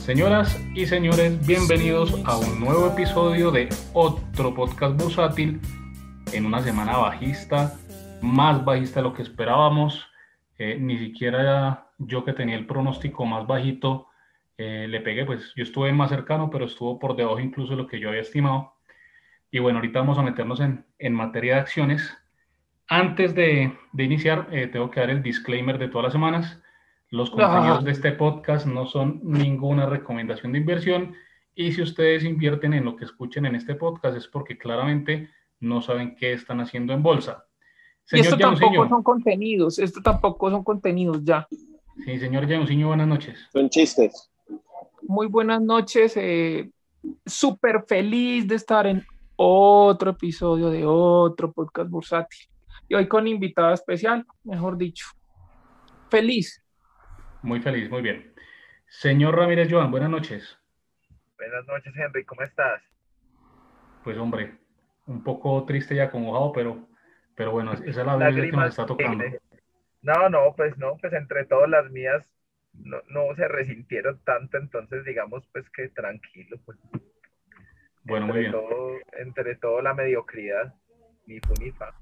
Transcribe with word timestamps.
Señoras 0.00 0.58
y 0.74 0.86
señores, 0.86 1.46
bienvenidos 1.46 2.14
a 2.24 2.38
un 2.38 2.60
nuevo 2.60 2.88
episodio 2.88 3.50
de 3.50 3.68
otro 3.92 4.54
podcast 4.54 4.98
bursátil 4.98 5.60
en 6.32 6.46
una 6.46 6.62
semana 6.62 6.96
bajista, 6.96 7.74
más 8.22 8.64
bajista 8.64 9.00
de 9.00 9.04
lo 9.04 9.12
que 9.12 9.20
esperábamos. 9.20 10.06
Eh, 10.58 10.78
ni 10.80 10.98
siquiera 10.98 11.90
yo 11.98 12.24
que 12.24 12.32
tenía 12.32 12.56
el 12.56 12.66
pronóstico 12.66 13.26
más 13.26 13.46
bajito 13.46 14.08
eh, 14.56 14.86
le 14.88 15.00
pegué, 15.00 15.26
pues 15.26 15.52
yo 15.54 15.62
estuve 15.64 15.92
más 15.92 16.08
cercano, 16.08 16.48
pero 16.50 16.64
estuvo 16.64 16.98
por 16.98 17.14
debajo 17.14 17.38
incluso 17.38 17.72
de 17.72 17.82
lo 17.82 17.86
que 17.86 18.00
yo 18.00 18.08
había 18.08 18.22
estimado. 18.22 18.74
Y 19.50 19.58
bueno, 19.58 19.78
ahorita 19.78 20.00
vamos 20.00 20.18
a 20.18 20.22
meternos 20.22 20.58
en, 20.60 20.86
en 20.98 21.12
materia 21.12 21.54
de 21.54 21.60
acciones. 21.60 22.16
Antes 22.88 23.34
de, 23.34 23.76
de 23.92 24.04
iniciar, 24.04 24.48
eh, 24.52 24.66
tengo 24.66 24.90
que 24.90 25.00
dar 25.00 25.10
el 25.10 25.22
disclaimer 25.22 25.78
de 25.78 25.88
todas 25.88 26.04
las 26.04 26.12
semanas. 26.12 26.62
Los 27.10 27.30
contenidos 27.30 27.84
de 27.84 27.92
este 27.92 28.12
podcast 28.12 28.66
no 28.66 28.86
son 28.86 29.20
ninguna 29.22 29.86
recomendación 29.86 30.52
de 30.52 30.58
inversión 30.58 31.14
y 31.54 31.72
si 31.72 31.80
ustedes 31.80 32.22
invierten 32.22 32.74
en 32.74 32.84
lo 32.84 32.96
que 32.96 33.06
escuchen 33.06 33.46
en 33.46 33.54
este 33.54 33.74
podcast 33.74 34.16
es 34.16 34.28
porque 34.28 34.58
claramente 34.58 35.30
no 35.60 35.80
saben 35.80 36.16
qué 36.16 36.34
están 36.34 36.60
haciendo 36.60 36.92
en 36.92 37.02
bolsa. 37.02 37.46
y 38.12 38.20
esto 38.20 38.36
tampoco 38.36 38.88
son 38.88 39.02
contenidos, 39.02 39.78
esto 39.78 40.02
tampoco 40.02 40.50
son 40.50 40.62
contenidos 40.62 41.24
ya. 41.24 41.48
Sí, 42.04 42.18
señor 42.18 42.46
Janusinho, 42.46 42.88
buenas 42.88 43.08
noches. 43.08 43.38
Son 43.52 43.70
chistes. 43.70 44.30
Muy 45.02 45.28
buenas 45.28 45.62
noches, 45.62 46.14
eh, 46.16 46.70
súper 47.24 47.84
feliz 47.88 48.46
de 48.46 48.56
estar 48.56 48.86
en 48.86 49.02
otro 49.36 50.10
episodio 50.10 50.68
de 50.68 50.84
otro 50.84 51.52
podcast 51.52 51.88
bursátil. 51.88 52.48
Y 52.86 52.94
hoy 52.94 53.08
con 53.08 53.26
invitada 53.26 53.72
especial, 53.72 54.26
mejor 54.44 54.76
dicho. 54.76 55.06
Feliz, 56.10 56.62
muy 57.42 57.60
feliz, 57.60 57.90
muy 57.90 58.02
bien. 58.02 58.32
Señor 58.86 59.36
Ramírez 59.36 59.68
Joan, 59.70 59.90
buenas 59.90 60.10
noches. 60.10 60.58
Buenas 61.36 61.66
noches, 61.66 61.94
Henry, 61.96 62.24
¿cómo 62.24 62.42
estás? 62.42 62.82
Pues 64.02 64.16
hombre, 64.18 64.58
un 65.06 65.22
poco 65.22 65.64
triste 65.64 65.94
y 65.94 66.00
acongojado, 66.00 66.52
pero, 66.52 66.88
pero 67.34 67.52
bueno, 67.52 67.72
esa 67.72 67.84
es 67.88 67.96
la 67.96 68.16
vida 68.16 68.42
que 68.42 68.52
nos 68.52 68.68
está 68.68 68.86
tocando. 68.86 69.24
No, 70.02 70.28
no, 70.28 70.54
pues 70.56 70.76
no, 70.78 70.96
pues 71.00 71.12
entre 71.12 71.44
todas 71.44 71.68
las 71.68 71.90
mías 71.90 72.24
no, 72.72 72.98
no 73.08 73.34
se 73.36 73.46
resintieron 73.48 74.20
tanto, 74.24 74.56
entonces 74.58 75.04
digamos 75.04 75.46
pues 75.52 75.68
que 75.70 75.88
tranquilo, 75.88 76.58
pues. 76.64 76.78
Bueno, 78.04 78.26
entre 78.26 78.32
muy 78.32 78.38
bien. 78.40 78.52
Todo, 78.52 78.92
entre 79.18 79.56
todo 79.56 79.82
la 79.82 79.94
mediocridad, 79.94 80.74
ni 81.26 81.40
fu 81.40 81.54
ni 81.60 81.72
fa. 81.72 81.94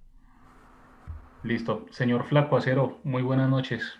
Listo. 1.43 1.87
Señor 1.91 2.25
Flaco 2.25 2.57
Acero, 2.57 3.01
muy 3.05 3.23
buenas 3.23 3.49
noches. 3.49 3.99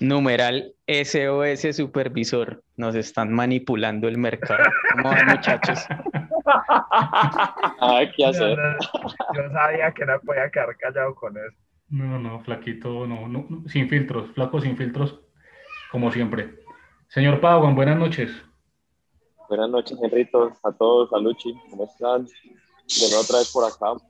Numeral 0.00 0.74
SOS 0.86 1.76
Supervisor. 1.76 2.62
Nos 2.76 2.94
están 2.94 3.32
manipulando 3.32 4.08
el 4.08 4.18
mercado. 4.18 4.64
¿Cómo 4.92 5.10
van, 5.10 5.26
muchachos? 5.26 5.78
Ay, 7.80 8.10
¿qué 8.16 8.26
hacer? 8.26 8.58
yo 9.34 9.50
sabía 9.52 9.92
que 9.92 10.06
no 10.06 10.20
podía 10.20 10.50
quedar 10.50 10.76
callado 10.76 11.14
con 11.14 11.36
eso. 11.36 11.56
No, 11.90 12.18
no, 12.18 12.40
flaquito, 12.40 13.06
no, 13.06 13.28
no, 13.28 13.46
sin 13.66 13.88
filtros, 13.88 14.30
flaco 14.32 14.60
sin 14.60 14.76
filtros, 14.76 15.20
como 15.90 16.12
siempre. 16.12 16.54
Señor 17.08 17.40
Pagan, 17.40 17.74
buenas 17.74 17.98
noches. 17.98 18.30
Buenas 19.48 19.70
noches, 19.70 19.98
Henrito, 20.02 20.52
a 20.62 20.72
todos, 20.72 21.10
a 21.14 21.18
Luchi, 21.18 21.54
¿cómo 21.70 21.84
están? 21.84 22.26
De 22.26 23.08
nuevo 23.08 23.22
otra 23.22 23.38
vez 23.38 23.50
por 23.50 23.64
acá. 23.64 24.02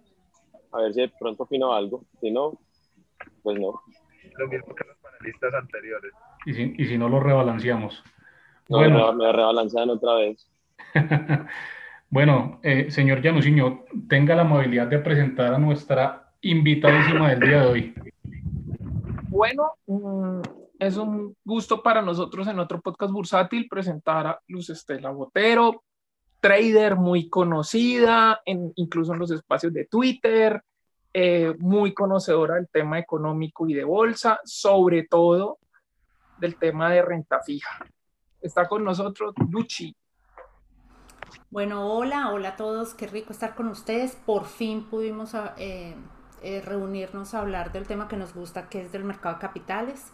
A 0.72 0.83
ver 0.83 0.93
si 0.93 1.00
de 1.03 1.09
pronto 1.09 1.45
opino 1.45 1.72
algo. 1.72 2.05
Si 2.21 2.31
no, 2.31 2.59
pues 3.45 3.59
no. 3.59 3.81
Lo 4.37 4.49
mismo 4.49 4.75
que 4.75 4.84
panelistas 5.19 5.55
anteriores. 5.55 6.12
Y 6.47 6.55
si, 6.55 6.75
y 6.79 6.87
si 6.87 6.99
no 6.99 7.09
lo 7.09 7.21
rebalanceamos. 7.21 8.03
No, 8.69 8.79
bueno. 8.79 9.12
me 9.12 9.33
rebalancean 9.33 9.91
otra 9.91 10.15
vez. 10.15 10.51
bueno, 12.11 12.61
eh, 12.62 12.91
señor 12.91 13.23
Janusinho, 13.23 13.84
tenga 14.09 14.34
la 14.34 14.43
amabilidad 14.43 14.87
de 14.87 14.99
presentar 14.99 15.55
a 15.55 15.59
nuestra 15.59 16.33
invitadísima 16.41 17.31
del 17.31 17.41
día 17.41 17.61
de 17.62 17.67
hoy. 17.67 17.95
Bueno, 19.28 19.73
mm, 19.87 20.41
es 20.78 20.97
un 20.97 21.37
gusto 21.45 21.83
para 21.83 22.03
nosotros 22.03 22.47
en 22.49 22.59
otro 22.59 22.81
podcast 22.81 23.12
bursátil 23.12 23.69
presentar 23.69 24.27
a 24.27 24.41
Luz 24.49 24.71
Estela 24.71 25.11
Botero, 25.11 25.83
trader 26.41 26.97
muy 26.97 27.28
conocida, 27.28 28.41
en, 28.45 28.73
incluso 28.77 29.12
en 29.12 29.19
los 29.19 29.31
espacios 29.31 29.73
de 29.73 29.87
Twitter, 29.87 30.62
eh, 31.21 31.53
muy 31.59 31.95
conocedora 31.95 32.55
del 32.55 32.69
tema 32.69 32.97
económico 32.97 33.67
y 33.67 33.75
de 33.75 33.83
bolsa, 33.83 34.39
sobre 34.45 35.03
todo 35.03 35.59
del 36.39 36.55
tema 36.55 36.93
de 36.93 37.03
renta 37.03 37.41
fija. 37.41 37.84
Está 38.41 38.69
con 38.69 38.84
nosotros 38.84 39.34
Luchi. 39.51 39.97
Bueno, 41.51 41.93
hola, 41.93 42.31
hola 42.31 42.51
a 42.51 42.57
todos, 42.57 42.95
qué 42.95 43.09
rico 43.09 43.33
estar 43.33 43.57
con 43.57 43.67
ustedes. 43.67 44.15
Por 44.15 44.45
fin 44.45 44.84
pudimos 44.84 45.34
eh, 45.57 45.97
eh, 46.45 46.62
reunirnos 46.65 47.34
a 47.34 47.41
hablar 47.41 47.73
del 47.73 47.89
tema 47.89 48.07
que 48.07 48.17
nos 48.17 48.33
gusta, 48.33 48.69
que 48.69 48.83
es 48.83 48.93
del 48.93 49.03
mercado 49.03 49.34
de 49.34 49.41
capitales. 49.41 50.12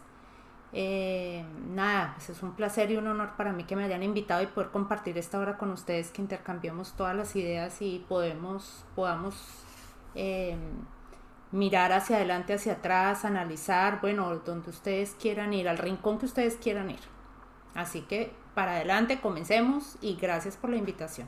Nada, 1.69 2.13
pues 2.15 2.31
es 2.31 2.41
un 2.41 2.55
placer 2.55 2.89
y 2.89 2.97
un 2.97 3.05
honor 3.05 3.37
para 3.37 3.53
mí 3.53 3.65
que 3.65 3.75
me 3.75 3.83
hayan 3.83 4.01
invitado 4.01 4.41
y 4.41 4.47
poder 4.47 4.71
compartir 4.71 5.19
esta 5.19 5.37
hora 5.37 5.59
con 5.59 5.69
ustedes, 5.69 6.09
que 6.09 6.23
intercambiemos 6.23 6.93
todas 6.93 7.15
las 7.15 7.35
ideas 7.35 7.79
y 7.83 8.03
podemos, 8.09 8.83
podamos 8.95 9.35
mirar 11.55 11.93
hacia 11.93 12.17
adelante, 12.17 12.53
hacia 12.53 12.73
atrás, 12.73 13.25
analizar, 13.25 13.99
bueno, 14.01 14.35
donde 14.39 14.69
ustedes 14.69 15.15
quieran 15.19 15.53
ir, 15.53 15.69
al 15.69 15.77
rincón 15.77 16.19
que 16.19 16.25
ustedes 16.25 16.57
quieran 16.57 16.91
ir. 16.91 16.99
Así 17.73 18.01
que 18.01 18.31
para 18.53 18.73
adelante, 18.73 19.19
comencemos 19.19 19.97
y 20.01 20.15
gracias 20.15 20.57
por 20.57 20.69
la 20.69 20.77
invitación. 20.77 21.27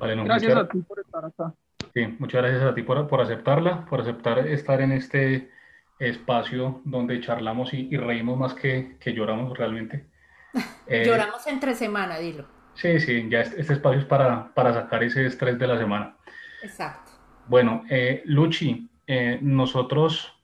gracias 0.00 0.56
a 0.56 0.68
ti 0.68 0.78
por 0.80 1.00
estar 1.00 1.24
acá. 1.24 1.54
Sí, 1.94 2.06
muchas 2.18 2.42
gracias 2.42 2.62
a 2.62 2.74
ti 2.74 2.82
por, 2.82 3.08
por 3.08 3.20
aceptarla, 3.20 3.86
por 3.86 4.00
aceptar 4.00 4.38
estar 4.46 4.80
en 4.80 4.92
este 4.92 5.50
espacio 5.98 6.82
donde 6.84 7.20
charlamos 7.20 7.72
y, 7.72 7.88
y 7.90 7.96
reímos 7.96 8.38
más 8.38 8.54
que, 8.54 8.96
que 9.00 9.12
lloramos 9.12 9.56
realmente. 9.56 10.06
Eh, 10.88 11.02
lloramos 11.04 11.44
entre 11.48 11.74
semana, 11.74 12.16
dilo. 12.18 12.46
Sí, 12.74 13.00
sí, 13.00 13.26
ya 13.28 13.40
este, 13.40 13.60
este, 13.60 13.72
espacio 13.72 13.98
es 13.98 14.04
para, 14.04 14.54
para 14.54 14.72
sacar 14.72 15.02
ese 15.02 15.26
estrés 15.26 15.58
de 15.58 15.66
la 15.66 15.76
semana. 15.76 16.16
Exacto. 16.62 17.10
Bueno, 17.48 17.82
eh, 17.90 18.22
Luchi, 18.26 18.88
eh, 19.06 19.38
nosotros 19.40 20.36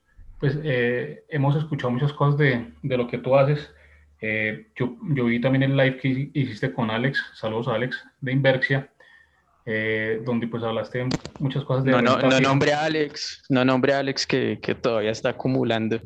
pues 0.43 0.59
eh, 0.61 1.23
hemos 1.29 1.55
escuchado 1.55 1.89
muchas 1.89 2.11
cosas 2.11 2.37
de, 2.37 2.67
de 2.81 2.97
lo 2.97 3.07
que 3.07 3.17
tú 3.17 3.33
haces. 3.33 3.71
Eh, 4.19 4.67
yo, 4.75 4.97
yo, 5.15 5.23
vi 5.23 5.39
también 5.39 5.63
el 5.63 5.77
live 5.77 5.95
que 5.99 6.31
hiciste 6.33 6.73
con 6.73 6.91
Alex, 6.91 7.23
saludos 7.33 7.69
a 7.69 7.75
Alex 7.75 8.03
de 8.19 8.33
Inversia, 8.33 8.89
eh, 9.65 10.21
donde 10.25 10.47
pues 10.47 10.61
hablaste 10.63 11.07
muchas 11.39 11.63
cosas 11.63 11.85
de... 11.85 11.91
No, 11.91 12.01
no, 12.01 12.17
no 12.17 12.41
nombre 12.41 12.73
a 12.73 12.83
Alex, 12.83 13.45
no 13.47 13.63
nombre 13.63 13.93
a 13.93 13.99
Alex 13.99 14.27
que, 14.27 14.59
que 14.61 14.75
todavía 14.75 15.11
está 15.11 15.29
acumulando. 15.29 16.01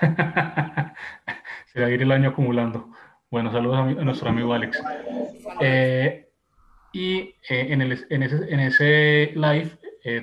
Se 1.72 1.80
va 1.80 1.86
a 1.86 1.90
ir 1.90 2.00
el 2.00 2.12
año 2.12 2.28
acumulando. 2.28 2.92
Bueno, 3.28 3.50
saludos 3.50 3.76
a, 3.76 3.82
mi, 3.82 3.98
a 4.00 4.04
nuestro 4.04 4.28
amigo 4.28 4.54
Alex. 4.54 4.80
Y 6.92 7.34
en, 7.48 7.82
el, 7.82 8.06
en, 8.08 8.22
ese, 8.22 8.54
en, 8.54 8.60
ese, 8.60 9.32
live 9.34 9.70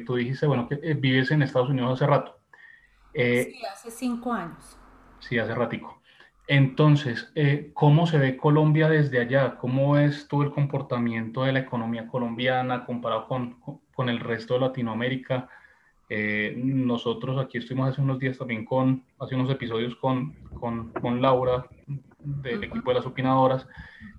tú 0.05 0.15
dijiste, 0.15 0.47
bueno, 0.47 0.67
que 0.67 0.75
vives 0.93 1.31
en 1.31 1.41
Estados 1.41 1.69
Unidos 1.69 1.93
hace 1.93 2.07
rato. 2.07 2.39
sí, 3.13 3.61
hace 3.71 3.91
cinco 3.91 4.33
años. 4.33 4.77
Sí, 5.19 5.37
hace 5.39 5.55
ratico. 5.55 6.01
Entonces, 6.47 7.31
eh, 7.33 7.71
¿cómo 7.73 8.05
se 8.05 8.19
ve 8.19 8.37
Colombia 8.37 8.87
desde 8.87 9.19
allá? 9.19 9.57
¿Cómo 9.57 9.97
es 9.97 10.27
todo 10.27 10.43
el 10.43 10.51
comportamiento 10.51 11.43
de 11.43 11.53
la 11.53 11.59
economía 11.59 12.07
colombiana 12.07 12.85
comparado 12.85 13.27
con, 13.27 13.59
con 13.95 14.09
el 14.09 14.19
resto 14.19 14.53
de 14.53 14.59
Latinoamérica? 14.59 15.49
Eh, 16.07 16.53
nosotros 16.55 17.43
aquí 17.43 17.57
estuvimos 17.57 17.89
hace 17.89 18.01
unos 18.01 18.19
días 18.19 18.37
también 18.37 18.63
con, 18.63 19.03
hace 19.19 19.33
unos 19.33 19.49
episodios 19.49 19.95
con, 19.95 20.33
con, 20.59 20.91
con 20.93 21.19
Laura 21.19 21.65
del 22.19 22.63
equipo 22.63 22.91
de 22.91 22.97
las 22.97 23.07
opinadoras, 23.07 23.67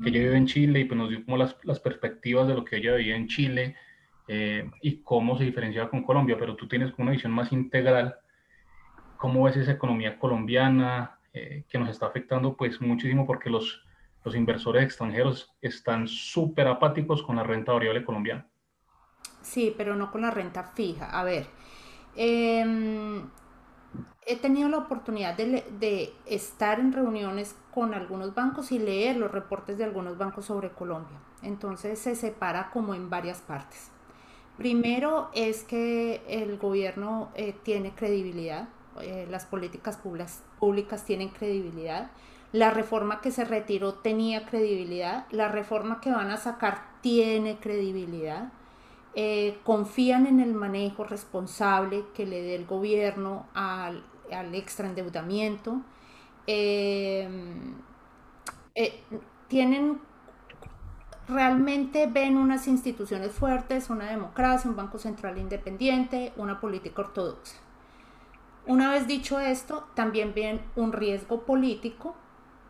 que 0.02 0.09
ella 0.09 0.20
vive 0.20 0.37
en 0.37 0.47
Chile 0.47 0.81
y 0.81 0.85
pues 0.85 0.99
nos 0.99 1.11
dio 1.11 1.25
como 1.25 1.37
las, 1.37 1.56
las 1.62 1.79
perspectivas 1.79 2.49
de 2.49 2.55
lo 2.55 2.64
que 2.64 2.76
ella 2.79 2.93
veía 2.93 3.14
en 3.14 3.29
Chile 3.29 3.76
eh, 4.28 4.70
y 4.82 5.02
cómo 5.02 5.38
se 5.38 5.44
diferenciaba 5.44 5.90
con 5.90 6.02
Colombia, 6.02 6.37
pero 6.38 6.56
tú 6.56 6.69
tienes 6.69 6.93
una 6.99 7.12
visión 7.12 7.32
más 7.32 7.52
integral. 7.52 8.17
¿Cómo 9.17 9.44
ves 9.44 9.56
esa 9.56 9.73
economía 9.73 10.19
colombiana? 10.19 11.17
eh, 11.37 11.64
que 11.69 11.78
nos 11.78 11.90
está 11.90 12.06
afectando 12.06 12.56
pues 12.56 12.81
muchísimo 12.81 13.26
porque 13.26 13.50
los, 13.50 13.84
los 14.25 14.34
inversores 14.34 14.82
extranjeros 14.82 15.55
están 15.61 16.08
súper 16.08 16.67
apáticos 16.67 17.23
con 17.23 17.37
la 17.37 17.43
renta 17.43 17.73
variable 17.73 18.05
colombiana. 18.06 18.46
Sí, 19.43 19.75
pero 19.76 19.94
no 19.96 20.11
con 20.11 20.23
la 20.23 20.31
renta 20.31 20.62
fija. 20.62 21.11
A 21.11 21.25
ver, 21.25 21.46
eh, 22.17 23.23
he 24.26 24.37
tenido 24.37 24.70
la 24.70 24.78
oportunidad 24.78 25.37
de, 25.37 25.62
de, 25.78 26.14
estar 26.25 26.81
en 26.81 26.94
reuniones 26.94 27.55
con 27.70 27.93
algunos 27.93 28.34
bancos 28.34 28.73
y 28.73 28.78
leer 28.78 29.19
los 29.19 29.31
reportes 29.31 29.76
de 29.76 29.84
algunos 29.84 30.17
bancos 30.17 30.46
sobre 30.46 30.70
Colombia. 30.70 31.19
Entonces 31.43 31.99
se 31.99 32.17
separa 32.17 32.70
como 32.70 32.94
en 32.94 33.11
varias 33.11 33.43
partes. 33.43 33.90
Primero 34.56 35.29
es 35.35 35.64
que 35.64 36.23
el 36.29 36.56
gobierno 36.56 37.29
eh, 37.35 37.55
tiene 37.62 37.94
credibilidad, 37.94 38.69
eh, 39.03 39.26
las 39.31 39.44
políticas 39.44 39.99
públicas, 39.99 41.05
tienen 41.05 41.29
credibilidad. 41.29 42.11
La 42.53 42.70
reforma 42.70 43.20
que 43.20 43.31
se 43.32 43.44
retiró 43.44 43.94
tenía 43.94 44.47
credibilidad. 44.47 45.26
La 45.31 45.49
reforma 45.49 46.00
que 46.00 46.11
van 46.11 46.31
a 46.31 46.38
sacar 46.38 46.87
tiene 47.03 47.58
credibilidad. 47.58 48.50
Eh, 49.14 49.58
confían 49.62 50.26
en 50.26 50.41
el 50.41 50.55
manejo 50.55 51.05
responsable 51.05 52.05
que 52.14 52.25
le 52.25 52.41
dé 52.41 52.55
el 52.55 52.64
gobierno 52.64 53.47
al, 53.52 54.05
al 54.32 54.55
extraendeudamiento. 54.55 55.82
Tienen 59.49 60.00
realmente 61.28 62.06
ven 62.06 62.37
unas 62.37 62.69
instituciones 62.69 63.32
fuertes, 63.32 63.90
una 63.90 64.06
democracia, 64.06 64.70
un 64.70 64.76
banco 64.76 64.99
central 64.99 65.38
independiente, 65.38 66.32
una 66.37 66.61
política 66.61 67.02
ortodoxa. 67.02 67.56
Una 68.67 68.90
vez 68.90 69.06
dicho 69.06 69.38
esto, 69.38 69.88
también 69.94 70.32
ven 70.34 70.61
un 70.75 70.93
riesgo 70.93 71.43
político 71.43 72.17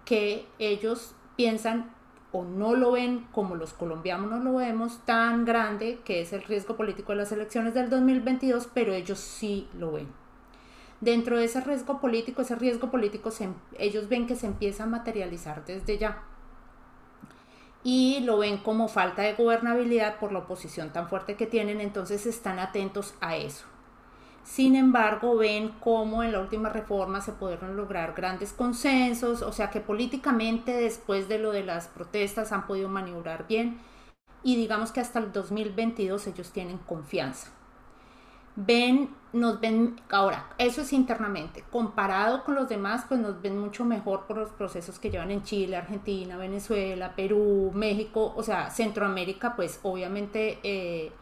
que 0.05 0.47
ellos 0.59 1.15
piensan 1.37 1.91
o 2.33 2.45
no 2.45 2.75
lo 2.75 2.93
ven 2.93 3.27
como 3.33 3.55
los 3.55 3.73
colombianos 3.73 4.31
no 4.31 4.39
lo 4.39 4.57
vemos 4.57 5.01
tan 5.07 5.45
grande, 5.45 6.01
que 6.05 6.21
es 6.21 6.33
el 6.33 6.43
riesgo 6.43 6.77
político 6.77 7.13
de 7.13 7.19
las 7.19 7.33
elecciones 7.33 7.73
del 7.73 7.89
2022, 7.89 8.69
pero 8.75 8.93
ellos 8.93 9.19
sí 9.19 9.69
lo 9.79 9.93
ven. 9.93 10.09
Dentro 11.01 11.39
de 11.39 11.45
ese 11.45 11.61
riesgo 11.61 12.01
político, 12.01 12.43
ese 12.43 12.57
riesgo 12.57 12.91
político 12.91 13.31
ellos 13.79 14.09
ven 14.09 14.27
que 14.27 14.37
se 14.37 14.47
empieza 14.47 14.85
a 14.85 14.87
materializar 14.87 15.65
desde 15.65 15.99
ya 15.99 16.23
y 17.87 18.19
lo 18.19 18.39
ven 18.39 18.59
como 18.59 18.89
falta 18.89 19.23
de 19.23 19.35
gobernabilidad 19.35 20.19
por 20.19 20.33
la 20.33 20.41
oposición 20.41 20.91
tan 20.91 21.09
fuerte 21.09 21.37
que 21.37 21.47
tienen, 21.47 21.81
entonces 21.81 22.27
están 22.27 22.59
atentos 22.59 23.15
a 23.21 23.37
eso. 23.37 23.65
Sin 24.43 24.75
embargo, 24.75 25.37
ven 25.37 25.69
cómo 25.79 26.25
en 26.25 26.33
la 26.33 26.41
última 26.41 26.69
reforma 26.69 27.21
se 27.21 27.31
pudieron 27.31 27.77
lograr 27.77 28.13
grandes 28.13 28.53
consensos, 28.53 29.41
o 29.41 29.53
sea 29.53 29.71
que 29.71 29.81
políticamente 29.81 30.73
después 30.73 31.29
de 31.29 31.39
lo 31.39 31.53
de 31.53 31.63
las 31.63 31.87
protestas 31.87 32.51
han 32.51 32.67
podido 32.67 32.89
maniobrar 32.89 33.47
bien 33.47 33.79
y 34.43 34.57
digamos 34.57 34.91
que 34.91 34.99
hasta 34.99 35.21
el 35.21 35.31
2022 35.31 36.27
ellos 36.27 36.51
tienen 36.51 36.79
confianza 36.79 37.53
ven, 38.57 39.11
nos 39.37 39.61
ven, 39.61 40.01
ahora, 40.11 40.47
eso 40.59 40.81
es 40.81 40.93
internamente, 40.93 41.65
comparado 41.71 42.43
con 42.45 42.55
los 42.55 42.69
demás, 42.69 43.05
pues 43.07 43.21
nos 43.21 43.41
ven 43.43 43.59
mucho 43.59 43.85
mejor 43.85 44.27
por 44.27 44.39
los 44.39 44.51
procesos 44.51 44.99
que 44.99 45.11
llevan 45.11 45.31
en 45.31 45.43
Chile, 45.43 45.77
Argentina, 45.77 46.37
Venezuela, 46.37 47.15
Perú, 47.15 47.71
México, 47.75 48.33
o 48.35 48.43
sea, 48.43 48.71
Centroamérica, 48.71 49.55
pues 49.55 49.81
obviamente 49.83 50.59
eh, 50.63 51.13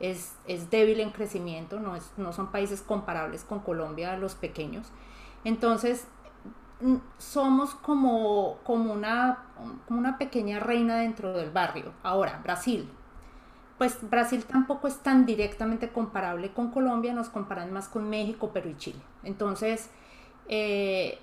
es, 0.00 0.36
débil 0.70 1.00
en 1.00 1.10
crecimiento, 1.10 1.80
no, 1.80 1.96
es, 1.96 2.12
no 2.16 2.32
son 2.32 2.50
países 2.50 2.82
comparables 2.82 3.44
con 3.44 3.60
Colombia, 3.60 4.16
los 4.16 4.34
pequeños. 4.34 4.86
Entonces, 5.44 6.06
somos 7.18 7.74
como, 7.74 8.58
como, 8.64 8.92
una, 8.92 9.44
como 9.86 9.98
una 9.98 10.18
pequeña 10.18 10.60
reina 10.60 10.96
dentro 10.96 11.32
del 11.32 11.50
barrio. 11.50 11.92
Ahora, 12.02 12.40
Brasil, 12.42 12.88
pues 13.78 13.98
Brasil 14.08 14.44
tampoco 14.44 14.88
es 14.88 14.98
tan 14.98 15.26
directamente 15.26 15.90
comparable 15.90 16.52
con 16.52 16.70
Colombia, 16.70 17.12
nos 17.12 17.28
comparan 17.28 17.72
más 17.72 17.88
con 17.88 18.08
México, 18.08 18.50
Perú 18.50 18.70
y 18.70 18.76
Chile. 18.76 19.00
Entonces, 19.22 19.90
eh, 20.48 21.18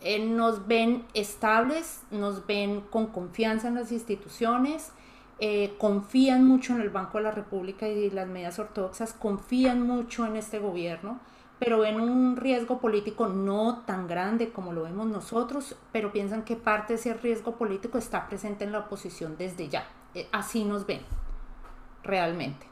eh, 0.00 0.24
nos 0.24 0.66
ven 0.66 1.04
estables, 1.12 2.02
nos 2.10 2.46
ven 2.46 2.80
con 2.82 3.08
confianza 3.08 3.68
en 3.68 3.74
las 3.74 3.92
instituciones, 3.92 4.92
eh, 5.40 5.74
confían 5.78 6.46
mucho 6.46 6.74
en 6.74 6.80
el 6.80 6.90
Banco 6.90 7.18
de 7.18 7.24
la 7.24 7.30
República 7.30 7.86
y 7.86 8.10
las 8.10 8.26
medidas 8.26 8.58
ortodoxas, 8.58 9.12
confían 9.12 9.82
mucho 9.82 10.24
en 10.24 10.36
este 10.36 10.58
gobierno, 10.58 11.20
pero 11.58 11.80
ven 11.80 12.00
un 12.00 12.36
riesgo 12.36 12.78
político 12.78 13.28
no 13.28 13.82
tan 13.84 14.06
grande 14.06 14.50
como 14.50 14.72
lo 14.72 14.84
vemos 14.84 15.08
nosotros, 15.08 15.76
pero 15.92 16.12
piensan 16.12 16.44
que 16.44 16.56
parte 16.56 16.94
de 16.94 17.00
ese 17.00 17.14
riesgo 17.14 17.56
político 17.56 17.98
está 17.98 18.28
presente 18.28 18.64
en 18.64 18.72
la 18.72 18.80
oposición 18.80 19.36
desde 19.36 19.68
ya. 19.68 19.86
así 20.32 20.64
nos 20.64 20.86
ven 20.86 21.00
realmente. 22.08 22.66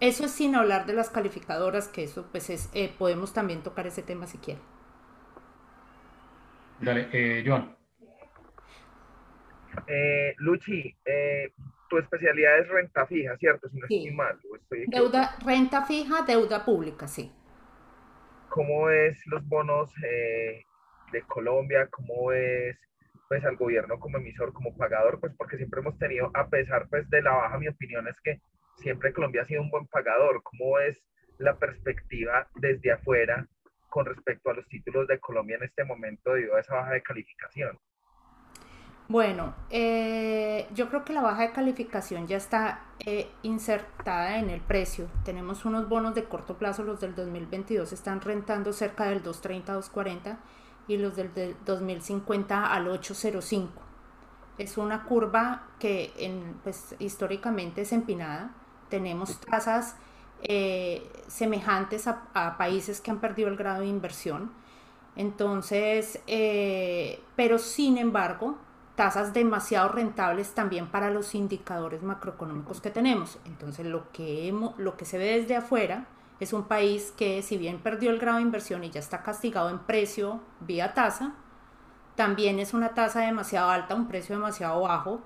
Eso 0.00 0.24
es 0.26 0.30
sin 0.30 0.54
hablar 0.54 0.86
de 0.86 0.92
las 0.92 1.10
calificadoras, 1.10 1.88
que 1.88 2.04
eso 2.04 2.28
pues 2.30 2.50
es, 2.50 2.70
eh, 2.72 2.94
podemos 2.96 3.32
también 3.32 3.62
tocar 3.62 3.86
ese 3.88 4.02
tema 4.02 4.28
si 4.28 4.38
quieren. 4.38 4.62
Dale, 6.80 7.08
eh, 7.12 7.42
Joan. 7.44 7.76
Eh, 9.86 10.34
Luchi, 10.38 10.94
eh, 11.04 11.52
tu 11.88 11.98
especialidad 11.98 12.60
es 12.60 12.68
renta 12.68 13.06
fija, 13.06 13.36
¿cierto? 13.38 13.68
Si 13.68 13.78
no 13.78 13.86
estoy 13.88 14.12
mal. 14.12 14.38
deuda, 14.86 15.36
renta 15.44 15.84
fija, 15.84 16.22
deuda 16.22 16.64
pública, 16.64 17.08
sí. 17.08 17.32
¿Cómo 18.48 18.90
es 18.90 19.18
los 19.26 19.46
bonos 19.46 19.92
de 20.00 21.22
Colombia? 21.26 21.88
¿Cómo 21.90 22.32
es 22.32 22.76
pues 23.28 23.44
al 23.44 23.56
gobierno 23.56 23.98
como 23.98 24.18
emisor, 24.18 24.52
como 24.52 24.76
pagador? 24.76 25.20
Pues 25.20 25.34
porque 25.36 25.56
siempre 25.56 25.80
hemos 25.80 25.98
tenido, 25.98 26.30
a 26.34 26.48
pesar 26.48 26.88
pues 26.88 27.08
de 27.10 27.22
la 27.22 27.32
baja, 27.32 27.58
mi 27.58 27.68
opinión 27.68 28.08
es 28.08 28.18
que 28.20 28.40
siempre 28.80 29.12
Colombia 29.12 29.42
ha 29.42 29.46
sido 29.46 29.62
un 29.62 29.70
buen 29.70 29.86
pagador. 29.86 30.42
¿Cómo 30.42 30.78
es 30.78 31.02
la 31.38 31.56
perspectiva 31.56 32.48
desde 32.54 32.92
afuera 32.92 33.46
con 33.88 34.06
respecto 34.06 34.50
a 34.50 34.54
los 34.54 34.66
títulos 34.68 35.06
de 35.08 35.18
Colombia 35.18 35.56
en 35.56 35.64
este 35.64 35.84
momento 35.84 36.34
debido 36.34 36.56
a 36.56 36.60
esa 36.60 36.74
baja 36.74 36.92
de 36.92 37.02
calificación? 37.02 37.78
Bueno, 39.08 39.54
eh, 39.70 40.66
yo 40.74 40.90
creo 40.90 41.02
que 41.02 41.14
la 41.14 41.22
baja 41.22 41.42
de 41.42 41.52
calificación 41.52 42.26
ya 42.26 42.36
está 42.36 42.84
eh, 43.06 43.26
insertada 43.42 44.38
en 44.38 44.50
el 44.50 44.60
precio. 44.60 45.08
Tenemos 45.24 45.64
unos 45.64 45.88
bonos 45.88 46.14
de 46.14 46.24
corto 46.24 46.58
plazo, 46.58 46.82
los 46.82 47.00
del 47.00 47.14
2022 47.14 47.90
están 47.94 48.20
rentando 48.20 48.74
cerca 48.74 49.04
del 49.04 49.22
230, 49.22 49.72
240 49.72 50.38
y 50.88 50.98
los 50.98 51.16
del, 51.16 51.32
del 51.32 51.56
2050 51.64 52.70
al 52.70 52.88
805. 52.88 53.82
Es 54.58 54.76
una 54.76 55.04
curva 55.04 55.68
que 55.78 56.12
pues, 56.62 56.94
históricamente 56.98 57.82
es 57.82 57.92
empinada 57.92 58.52
tenemos 58.88 59.40
tasas 59.40 59.96
eh, 60.42 61.10
semejantes 61.26 62.06
a, 62.06 62.56
países 62.58 63.00
que 63.00 63.10
han 63.10 63.20
perdido 63.20 63.48
el 63.48 63.56
grado 63.56 63.80
de 63.80 63.86
inversión. 63.86 64.52
Entonces, 65.16 66.20
eh, 66.26 67.20
pero 67.34 67.58
sin 67.58 67.98
embargo, 67.98 68.56
tasas 68.94 69.32
demasiado 69.32 69.88
rentables 69.88 70.54
también 70.54 70.86
para 70.88 71.10
los 71.10 71.34
indicadores 71.34 72.02
macroeconómicos 72.02 72.80
que 72.80 72.90
tenemos. 72.90 73.38
Entonces, 73.46 73.86
lo 73.86 74.10
que, 74.12 74.54
lo 74.76 74.96
que 74.96 75.04
se 75.04 75.18
ve 75.18 75.40
desde 75.40 75.56
afuera 75.56 76.06
es 76.40 76.52
un 76.52 76.64
país 76.64 77.12
que 77.16 77.42
si 77.42 77.56
bien 77.56 77.78
perdió 77.78 78.10
el 78.10 78.18
grado 78.18 78.38
de 78.38 78.44
inversión 78.44 78.84
y 78.84 78.90
ya 78.90 79.00
está 79.00 79.22
castigado 79.22 79.70
en 79.70 79.80
precio 79.80 80.40
vía 80.60 80.94
tasa, 80.94 81.34
también 82.14 82.58
es 82.58 82.74
una 82.74 82.90
tasa 82.90 83.20
demasiado 83.20 83.70
alta, 83.70 83.94
un 83.94 84.08
precio 84.08 84.36
demasiado 84.36 84.80
bajo 84.82 85.20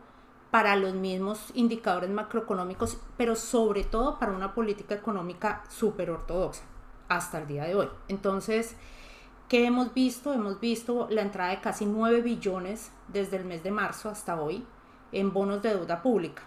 para 0.53 0.77
los 0.77 0.93
mismos 0.93 1.51
indicadores 1.55 2.11
macroeconómicos, 2.11 2.99
pero 3.17 3.35
sobre 3.37 3.85
todo 3.85 4.19
para 4.19 4.33
una 4.33 4.53
política 4.53 4.95
económica 4.95 5.65
súper 5.71 6.11
ortodoxa 6.11 6.63
hasta 7.09 7.39
el 7.39 7.47
día 7.47 7.65
de 7.65 7.75
hoy. 7.75 7.89
Entonces, 8.09 8.77
¿qué 9.49 9.65
hemos 9.65 9.95
visto? 9.95 10.31
Hemos 10.35 10.61
visto 10.61 11.09
la 11.11 11.23
entrada 11.23 11.53
de 11.53 11.63
casi 11.63 11.87
9 11.87 12.21
billones 12.21 12.93
desde 13.09 13.39
el 13.39 13.47
mes 13.47 13.63
de 13.63 13.71
marzo 13.71 14.11
hasta 14.11 14.39
hoy 14.39 14.67
en 15.11 15.33
bonos 15.33 15.63
de 15.63 15.71
deuda 15.71 16.03
pública 16.03 16.43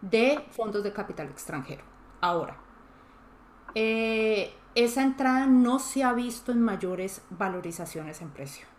de 0.00 0.44
fondos 0.50 0.84
de 0.84 0.92
capital 0.92 1.26
extranjero. 1.30 1.82
Ahora, 2.20 2.56
eh, 3.74 4.54
esa 4.76 5.02
entrada 5.02 5.46
no 5.46 5.80
se 5.80 6.04
ha 6.04 6.12
visto 6.12 6.52
en 6.52 6.62
mayores 6.62 7.22
valorizaciones 7.30 8.20
en 8.20 8.30
precio. 8.30 8.73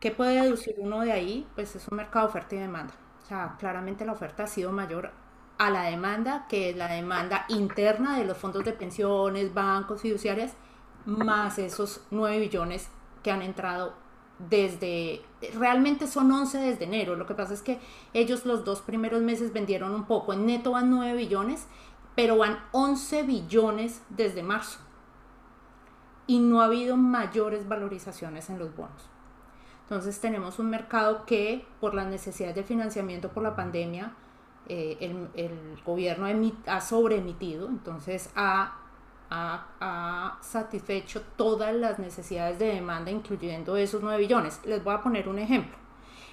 ¿Qué 0.00 0.12
puede 0.12 0.40
deducir 0.42 0.76
uno 0.78 1.00
de 1.00 1.12
ahí? 1.12 1.46
Pues 1.56 1.74
es 1.74 1.88
un 1.88 1.96
mercado 1.96 2.26
de 2.26 2.30
oferta 2.30 2.54
y 2.54 2.58
demanda. 2.58 2.94
O 3.22 3.26
sea, 3.26 3.56
claramente 3.58 4.04
la 4.04 4.12
oferta 4.12 4.44
ha 4.44 4.46
sido 4.46 4.70
mayor 4.70 5.10
a 5.58 5.70
la 5.70 5.82
demanda, 5.82 6.46
que 6.48 6.72
la 6.72 6.86
demanda 6.86 7.44
interna 7.48 8.16
de 8.16 8.24
los 8.24 8.36
fondos 8.36 8.64
de 8.64 8.72
pensiones, 8.72 9.52
bancos, 9.52 10.02
fiduciarias, 10.02 10.54
más 11.04 11.58
esos 11.58 12.02
9 12.10 12.38
billones 12.38 12.88
que 13.24 13.32
han 13.32 13.42
entrado 13.42 13.94
desde, 14.38 15.22
realmente 15.54 16.06
son 16.06 16.30
11 16.30 16.58
desde 16.58 16.84
enero. 16.84 17.16
Lo 17.16 17.26
que 17.26 17.34
pasa 17.34 17.54
es 17.54 17.62
que 17.62 17.80
ellos 18.14 18.46
los 18.46 18.64
dos 18.64 18.82
primeros 18.82 19.22
meses 19.22 19.52
vendieron 19.52 19.94
un 19.94 20.04
poco. 20.04 20.32
En 20.32 20.46
neto 20.46 20.72
van 20.72 20.90
9 20.90 21.14
billones, 21.16 21.66
pero 22.14 22.36
van 22.38 22.60
11 22.70 23.24
billones 23.24 24.02
desde 24.10 24.44
marzo. 24.44 24.78
Y 26.28 26.38
no 26.38 26.60
ha 26.60 26.66
habido 26.66 26.96
mayores 26.96 27.66
valorizaciones 27.66 28.48
en 28.48 28.60
los 28.60 28.76
bonos. 28.76 29.07
Entonces 29.88 30.20
tenemos 30.20 30.58
un 30.58 30.68
mercado 30.68 31.24
que 31.24 31.64
por 31.80 31.94
las 31.94 32.06
necesidades 32.06 32.54
de 32.54 32.62
financiamiento 32.62 33.30
por 33.30 33.42
la 33.42 33.56
pandemia, 33.56 34.12
eh, 34.68 34.98
el, 35.00 35.80
gobierno 35.82 36.26
ha 36.66 36.80
sobreemitido, 36.82 37.68
entonces 37.68 38.30
ha, 38.36 38.76
ha, 39.30 40.38
satisfecho 40.42 41.22
todas 41.36 41.74
las 41.74 41.98
necesidades 41.98 42.58
de 42.58 42.74
demanda, 42.74 43.10
incluyendo 43.10 43.78
esos 43.78 44.02
9 44.02 44.18
billones. 44.18 44.60
Les 44.66 44.84
voy 44.84 44.94
a 44.94 45.00
poner 45.00 45.26
un 45.26 45.38
ejemplo. 45.38 45.78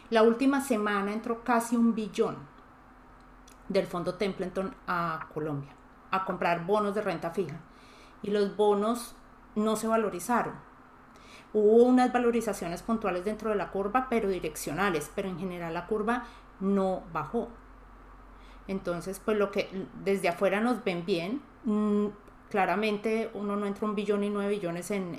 La 0.10 0.24
última 0.24 0.60
semana 0.60 1.14
entró 1.14 1.42
casi 1.46 1.78
un 1.78 1.96
billón 1.96 2.36
del 3.70 3.88
fondo 3.88 4.16
Templeton 4.16 4.76
a 4.86 5.30
Colombia 5.34 5.72
a 6.12 6.26
comprar 6.26 6.66
bonos 6.66 6.94
de 6.94 7.02
renta 7.02 7.32
fija. 7.32 7.60
Y 8.22 8.32
los 8.32 8.56
bonos 8.56 9.16
no 9.56 9.76
se 9.76 9.88
valorizaron. 9.88 10.54
Hubo 11.58 11.86
unas 11.86 12.12
valorizaciones 12.12 12.84
puntuales 12.84 13.24
dentro 13.24 13.50
de 13.50 13.56
la 13.56 13.72
curva, 13.72 14.08
pero 14.10 14.28
direccionales, 14.28 15.10
pero 15.16 15.30
en 15.30 15.40
general 15.40 15.74
la 15.74 15.88
curva 15.88 16.26
no 16.60 17.04
bajó. 17.14 17.48
Entonces, 18.68 19.22
pues 19.24 19.38
lo 19.38 19.52
que 19.52 19.70
desde 20.04 20.28
afuera 20.28 20.60
nos 20.60 20.84
ven 20.84 21.06
bien, 21.06 21.42
mm, 21.64 22.08
claramente 22.50 23.32
uno 23.34 23.56
no 23.56 23.66
entra 23.68 23.88
un 23.88 23.96
billón 23.96 24.26
y 24.26 24.30
nueve 24.30 24.50
billones 24.50 24.92
en, 24.92 25.16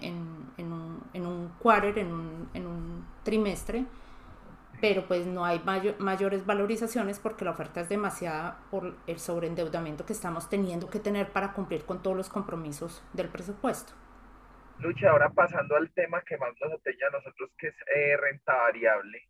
un, 0.58 1.02
en 1.14 1.48
quarter, 1.58 1.96
en 1.96 2.10
un 2.66 3.06
trimestre, 3.22 3.86
pero 4.78 5.06
pues 5.08 5.26
no 5.26 5.46
hay 5.46 5.62
mayores 5.98 6.44
valorizaciones 6.44 7.18
porque 7.18 7.46
la 7.46 7.52
oferta 7.52 7.80
es 7.80 7.88
demasiada 7.88 8.58
por 8.70 8.94
el 9.06 9.18
sobreendeudamiento 9.18 10.04
que 10.04 10.12
estamos 10.12 10.50
teniendo 10.50 10.90
que 10.90 11.00
tener 11.00 11.32
para 11.32 11.54
cumplir 11.54 11.86
con 11.86 12.02
todos 12.02 12.14
los 12.14 12.28
compromisos 12.28 13.00
del 13.14 13.30
presupuesto. 13.30 13.94
Lucha, 14.80 15.10
ahora 15.10 15.30
pasando 15.30 15.76
al 15.76 15.90
tema 15.92 16.22
que 16.22 16.36
más 16.36 16.52
nos 16.60 16.72
atañe 16.72 17.04
a 17.08 17.10
nosotros, 17.10 17.50
que 17.58 17.68
es 17.68 17.74
eh, 17.94 18.16
renta 18.16 18.54
variable. 18.54 19.22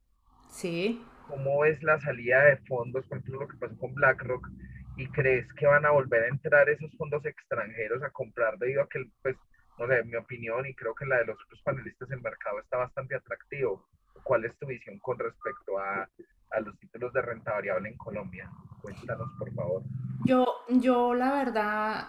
Sí. 0.49 1.05
¿Cómo 1.29 1.65
es 1.65 1.83
la 1.83 2.01
salida 2.01 2.45
de 2.45 2.57
fondos, 2.69 3.07
por 3.07 3.19
ejemplo, 3.19 3.41
lo 3.41 3.49
que 3.49 3.57
pasó 3.57 3.77
con 3.79 3.95
BlackRock? 3.95 4.49
¿Y 4.97 5.09
crees 5.09 5.47
que 5.55 5.67
van 5.67 5.85
a 5.85 5.91
volver 5.91 6.25
a 6.25 6.29
entrar 6.29 6.69
esos 6.69 6.91
fondos 6.97 7.25
extranjeros 7.25 8.03
a 8.03 8.11
comprar 8.11 8.59
debido 8.59 8.83
a 8.83 8.89
que, 8.89 9.05
pues, 9.23 9.37
no 9.79 9.87
sé, 9.87 10.03
mi 10.05 10.17
opinión 10.17 10.67
y 10.67 10.75
creo 10.75 10.95
que 10.95 11.07
la 11.07 11.19
de 11.19 11.27
los 11.27 11.41
otros 11.45 11.61
panelistas, 11.63 12.11
el 12.11 12.23
mercado 12.23 12.61
está 12.61 12.79
bastante 12.79 13.15
atractivo? 13.15 13.87
¿Cuál 14.23 14.47
es 14.47 14.57
tu 14.59 14.67
visión 14.67 14.99
con 14.99 15.19
respecto 15.19 15.79
a, 15.79 16.09
a 16.51 16.61
los 16.61 16.79
títulos 16.79 17.13
de 17.13 17.23
renta 17.23 17.53
variable 17.53 17.91
en 17.91 17.97
Colombia? 17.97 18.51
Cuéntanos, 18.81 19.29
por 19.39 19.53
favor. 19.55 19.83
Yo, 20.25 20.47
yo 20.69 21.15
la 21.15 21.33
verdad, 21.35 22.09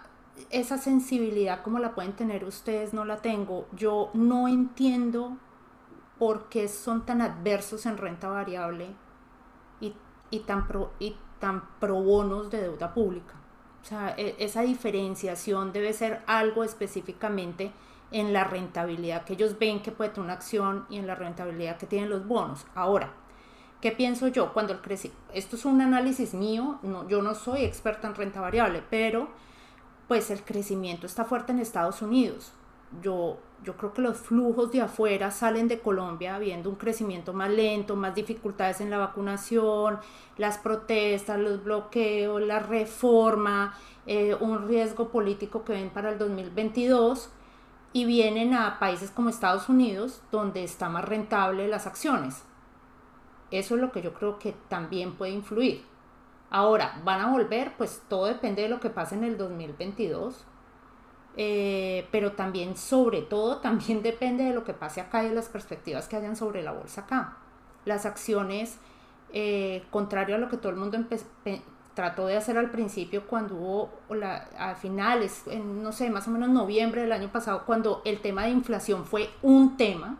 esa 0.49 0.77
sensibilidad 0.77 1.63
como 1.63 1.79
la 1.79 1.95
pueden 1.95 2.13
tener 2.13 2.43
ustedes, 2.43 2.93
no 2.93 3.05
la 3.05 3.17
tengo. 3.17 3.67
Yo 3.73 4.09
no 4.13 4.47
entiendo 4.47 5.37
por 6.17 6.49
qué 6.49 6.67
son 6.67 7.05
tan 7.05 7.21
adversos 7.21 7.85
en 7.85 7.97
renta 7.97 8.27
variable 8.27 8.87
y, 9.79 9.93
y, 10.29 10.39
tan, 10.39 10.67
pro, 10.67 10.91
y 10.99 11.15
tan 11.39 11.63
pro 11.79 12.01
bonos 12.01 12.49
de 12.49 12.61
deuda 12.61 12.93
pública. 12.93 13.35
O 13.81 13.85
sea, 13.85 14.15
e, 14.17 14.35
esa 14.39 14.61
diferenciación 14.61 15.71
debe 15.71 15.93
ser 15.93 16.21
algo 16.27 16.63
específicamente 16.63 17.71
en 18.11 18.33
la 18.33 18.43
rentabilidad 18.43 19.23
que 19.23 19.33
ellos 19.33 19.59
ven 19.59 19.81
que 19.81 19.91
puede 19.91 20.11
tener 20.11 20.25
una 20.25 20.33
acción 20.33 20.85
y 20.89 20.97
en 20.97 21.07
la 21.07 21.15
rentabilidad 21.15 21.77
que 21.77 21.87
tienen 21.87 22.09
los 22.09 22.25
bonos. 22.25 22.65
Ahora, 22.73 23.13
¿qué 23.81 23.91
pienso 23.91 24.27
yo? 24.29 24.53
Cuando 24.53 24.73
el 24.73 24.79
esto 25.33 25.55
es 25.55 25.65
un 25.65 25.81
análisis 25.81 26.33
mío, 26.33 26.79
no, 26.83 27.07
yo 27.07 27.21
no 27.21 27.35
soy 27.35 27.63
experta 27.63 28.07
en 28.07 28.15
renta 28.15 28.41
variable, 28.41 28.81
pero 28.89 29.29
pues 30.07 30.29
el 30.31 30.43
crecimiento 30.43 31.05
está 31.05 31.25
fuerte 31.25 31.51
en 31.51 31.59
Estados 31.59 32.01
Unidos. 32.01 32.53
Yo, 33.01 33.37
yo 33.63 33.75
creo 33.75 33.93
que 33.93 34.01
los 34.01 34.17
flujos 34.17 34.71
de 34.71 34.81
afuera 34.81 35.29
salen 35.31 35.67
de 35.67 35.79
Colombia 35.79 36.39
viendo 36.39 36.69
un 36.69 36.77
crecimiento 36.77 37.33
más 37.33 37.49
lento, 37.49 37.97
más 37.97 38.15
dificultades 38.15 38.79
en 38.79 38.89
la 38.89 38.97
vacunación, 38.97 39.99
las 40.37 40.57
protestas, 40.57 41.37
los 41.37 41.63
bloqueos, 41.63 42.41
la 42.41 42.59
reforma, 42.59 43.77
eh, 44.05 44.35
un 44.39 44.67
riesgo 44.67 45.09
político 45.09 45.65
que 45.65 45.73
ven 45.73 45.89
para 45.89 46.11
el 46.11 46.17
2022 46.17 47.29
y 47.91 48.05
vienen 48.05 48.53
a 48.53 48.79
países 48.79 49.11
como 49.11 49.29
Estados 49.29 49.67
Unidos 49.67 50.21
donde 50.31 50.63
está 50.63 50.87
más 50.87 51.03
rentable 51.03 51.67
las 51.67 51.87
acciones. 51.87 52.43
Eso 53.51 53.75
es 53.75 53.81
lo 53.81 53.91
que 53.91 54.01
yo 54.01 54.13
creo 54.13 54.39
que 54.39 54.53
también 54.69 55.15
puede 55.15 55.31
influir. 55.31 55.83
Ahora, 56.49 57.01
¿van 57.03 57.21
a 57.21 57.31
volver? 57.31 57.73
Pues 57.77 58.01
todo 58.07 58.25
depende 58.25 58.61
de 58.61 58.69
lo 58.69 58.79
que 58.79 58.89
pase 58.89 59.15
en 59.15 59.23
el 59.23 59.37
2022. 59.37 60.45
Eh, 61.39 62.07
pero 62.11 62.31
también, 62.31 62.77
sobre 62.77 63.21
todo, 63.21 63.57
también 63.61 64.01
depende 64.01 64.45
de 64.45 64.53
lo 64.53 64.63
que 64.63 64.73
pase 64.73 65.01
acá 65.01 65.23
y 65.23 65.29
de 65.29 65.35
las 65.35 65.49
perspectivas 65.49 66.07
que 66.07 66.15
hayan 66.15 66.35
sobre 66.35 66.63
la 66.63 66.71
bolsa 66.71 67.01
acá. 67.01 67.37
Las 67.85 68.05
acciones, 68.05 68.77
eh, 69.33 69.83
contrario 69.91 70.35
a 70.35 70.39
lo 70.39 70.49
que 70.49 70.57
todo 70.57 70.71
el 70.71 70.77
mundo 70.77 70.97
trató 71.93 72.27
de 72.27 72.37
hacer 72.37 72.57
al 72.57 72.69
principio 72.69 73.27
cuando 73.27 73.55
hubo 73.55 73.89
la, 74.09 74.47
a 74.57 74.75
finales, 74.75 75.43
en, 75.47 75.83
no 75.83 75.91
sé, 75.91 76.09
más 76.09 76.27
o 76.27 76.31
menos 76.31 76.49
noviembre 76.49 77.01
del 77.01 77.11
año 77.11 77.31
pasado, 77.31 77.63
cuando 77.65 78.01
el 78.05 78.21
tema 78.21 78.43
de 78.43 78.51
inflación 78.51 79.05
fue 79.05 79.29
un 79.41 79.77
tema, 79.77 80.17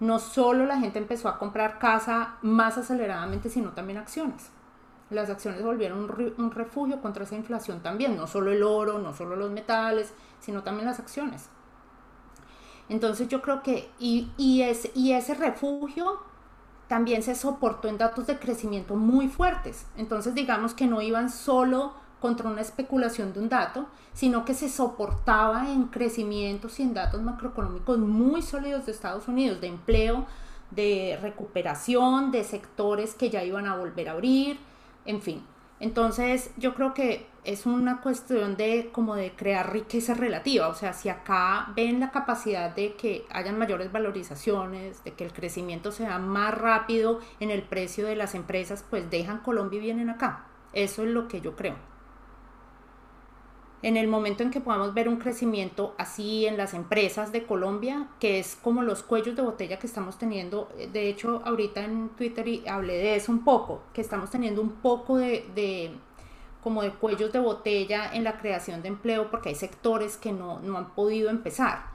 no 0.00 0.18
solo 0.18 0.66
la 0.66 0.78
gente 0.78 0.98
empezó 0.98 1.28
a 1.28 1.38
comprar 1.38 1.78
casa 1.78 2.36
más 2.42 2.78
aceleradamente, 2.78 3.48
sino 3.48 3.70
también 3.70 3.98
acciones 3.98 4.50
las 5.12 5.30
acciones 5.30 5.62
volvieron 5.62 6.10
un, 6.38 6.50
refugio 6.50 7.00
contra 7.00 7.24
esa 7.24 7.34
inflación 7.34 7.80
también, 7.82 8.16
no 8.16 8.26
solo 8.26 8.52
el 8.52 8.62
oro, 8.62 8.98
no 8.98 9.14
solo 9.14 9.36
los 9.36 9.50
metales, 9.50 10.12
sino 10.40 10.62
también 10.62 10.86
las 10.86 10.98
acciones. 10.98 11.48
Entonces 12.88 13.28
yo 13.28 13.42
creo 13.42 13.62
que, 13.62 13.90
y, 13.98 14.30
y, 14.36 14.62
ese 14.62 15.34
refugio 15.34 16.20
también 16.88 17.22
se 17.22 17.34
soportó 17.34 17.88
en 17.88 17.98
datos 17.98 18.26
de 18.26 18.38
crecimiento 18.38 18.96
muy 18.96 19.28
fuertes. 19.28 19.86
Entonces 19.96 20.34
digamos 20.34 20.74
que 20.74 20.86
no 20.86 21.00
iban 21.00 21.30
solo 21.30 21.94
contra 22.20 22.48
una 22.48 22.60
especulación 22.60 23.32
de 23.32 23.40
un 23.40 23.48
dato, 23.48 23.86
sino 24.12 24.44
que 24.44 24.54
se 24.54 24.68
soportaba 24.68 25.70
en 25.70 25.84
crecimientos 25.86 26.78
y 26.78 26.82
en 26.82 26.94
datos 26.94 27.22
macroeconómicos 27.22 27.98
muy 27.98 28.42
sólidos 28.42 28.86
de 28.86 28.92
Estados 28.92 29.26
Unidos, 29.26 29.60
de 29.60 29.68
empleo, 29.68 30.26
de 30.70 31.18
recuperación, 31.20 32.30
de 32.30 32.44
sectores 32.44 33.14
que 33.14 33.30
ya 33.30 33.44
iban 33.44 33.66
a 33.66 33.76
volver 33.76 34.08
a 34.08 34.12
abrir, 34.12 34.58
en 35.04 35.20
fin. 35.20 35.44
Entonces 35.80 36.52
yo 36.56 36.74
creo 36.74 36.94
que 36.94 37.26
es 37.44 37.66
una 37.66 38.00
cuestión 38.00 38.56
de 38.56 38.90
como 38.92 39.16
de 39.16 39.32
crear 39.32 39.72
riqueza 39.72 40.14
relativa, 40.14 40.68
o 40.68 40.74
sea, 40.74 40.92
si 40.92 41.08
acá 41.08 41.72
ven 41.74 41.98
la 41.98 42.12
capacidad 42.12 42.72
de 42.72 42.94
que 42.94 43.26
hayan 43.30 43.58
mayores 43.58 43.90
valorizaciones, 43.90 45.02
de 45.02 45.14
que 45.14 45.24
el 45.24 45.32
crecimiento 45.32 45.90
sea 45.90 46.18
más 46.18 46.56
rápido 46.56 47.18
en 47.40 47.50
el 47.50 47.62
precio 47.62 48.06
de 48.06 48.14
las 48.14 48.36
empresas, 48.36 48.84
pues 48.88 49.10
dejan 49.10 49.40
Colombia 49.40 49.78
y 49.78 49.82
vienen 49.82 50.08
acá. 50.08 50.46
Eso 50.72 51.02
es 51.02 51.08
lo 51.08 51.26
que 51.26 51.40
yo 51.40 51.56
creo 51.56 51.91
en 53.82 53.96
el 53.96 54.06
momento 54.06 54.44
en 54.44 54.50
que 54.50 54.60
podamos 54.60 54.94
ver 54.94 55.08
un 55.08 55.16
crecimiento 55.16 55.94
así 55.98 56.46
en 56.46 56.56
las 56.56 56.72
empresas 56.72 57.32
de 57.32 57.44
Colombia, 57.44 58.08
que 58.20 58.38
es 58.38 58.56
como 58.56 58.82
los 58.82 59.02
cuellos 59.02 59.34
de 59.34 59.42
botella 59.42 59.78
que 59.78 59.88
estamos 59.88 60.18
teniendo, 60.18 60.68
eh, 60.78 60.88
de 60.92 61.08
hecho 61.08 61.42
ahorita 61.44 61.84
en 61.84 62.10
Twitter 62.10 62.46
hablé 62.68 62.94
de 62.94 63.16
eso 63.16 63.32
un 63.32 63.44
poco, 63.44 63.82
que 63.92 64.00
estamos 64.00 64.30
teniendo 64.30 64.62
un 64.62 64.70
poco 64.70 65.18
de, 65.18 65.90
como 66.62 66.82
de 66.82 66.90
cuellos 66.90 67.32
de 67.32 67.40
botella 67.40 68.12
en 68.12 68.22
la 68.24 68.38
creación 68.38 68.82
de 68.82 68.88
empleo 68.88 69.30
porque 69.30 69.48
hay 69.48 69.56
sectores 69.56 70.16
que 70.16 70.32
no, 70.32 70.60
no 70.60 70.78
han 70.78 70.94
podido 70.94 71.28
empezar. 71.28 71.90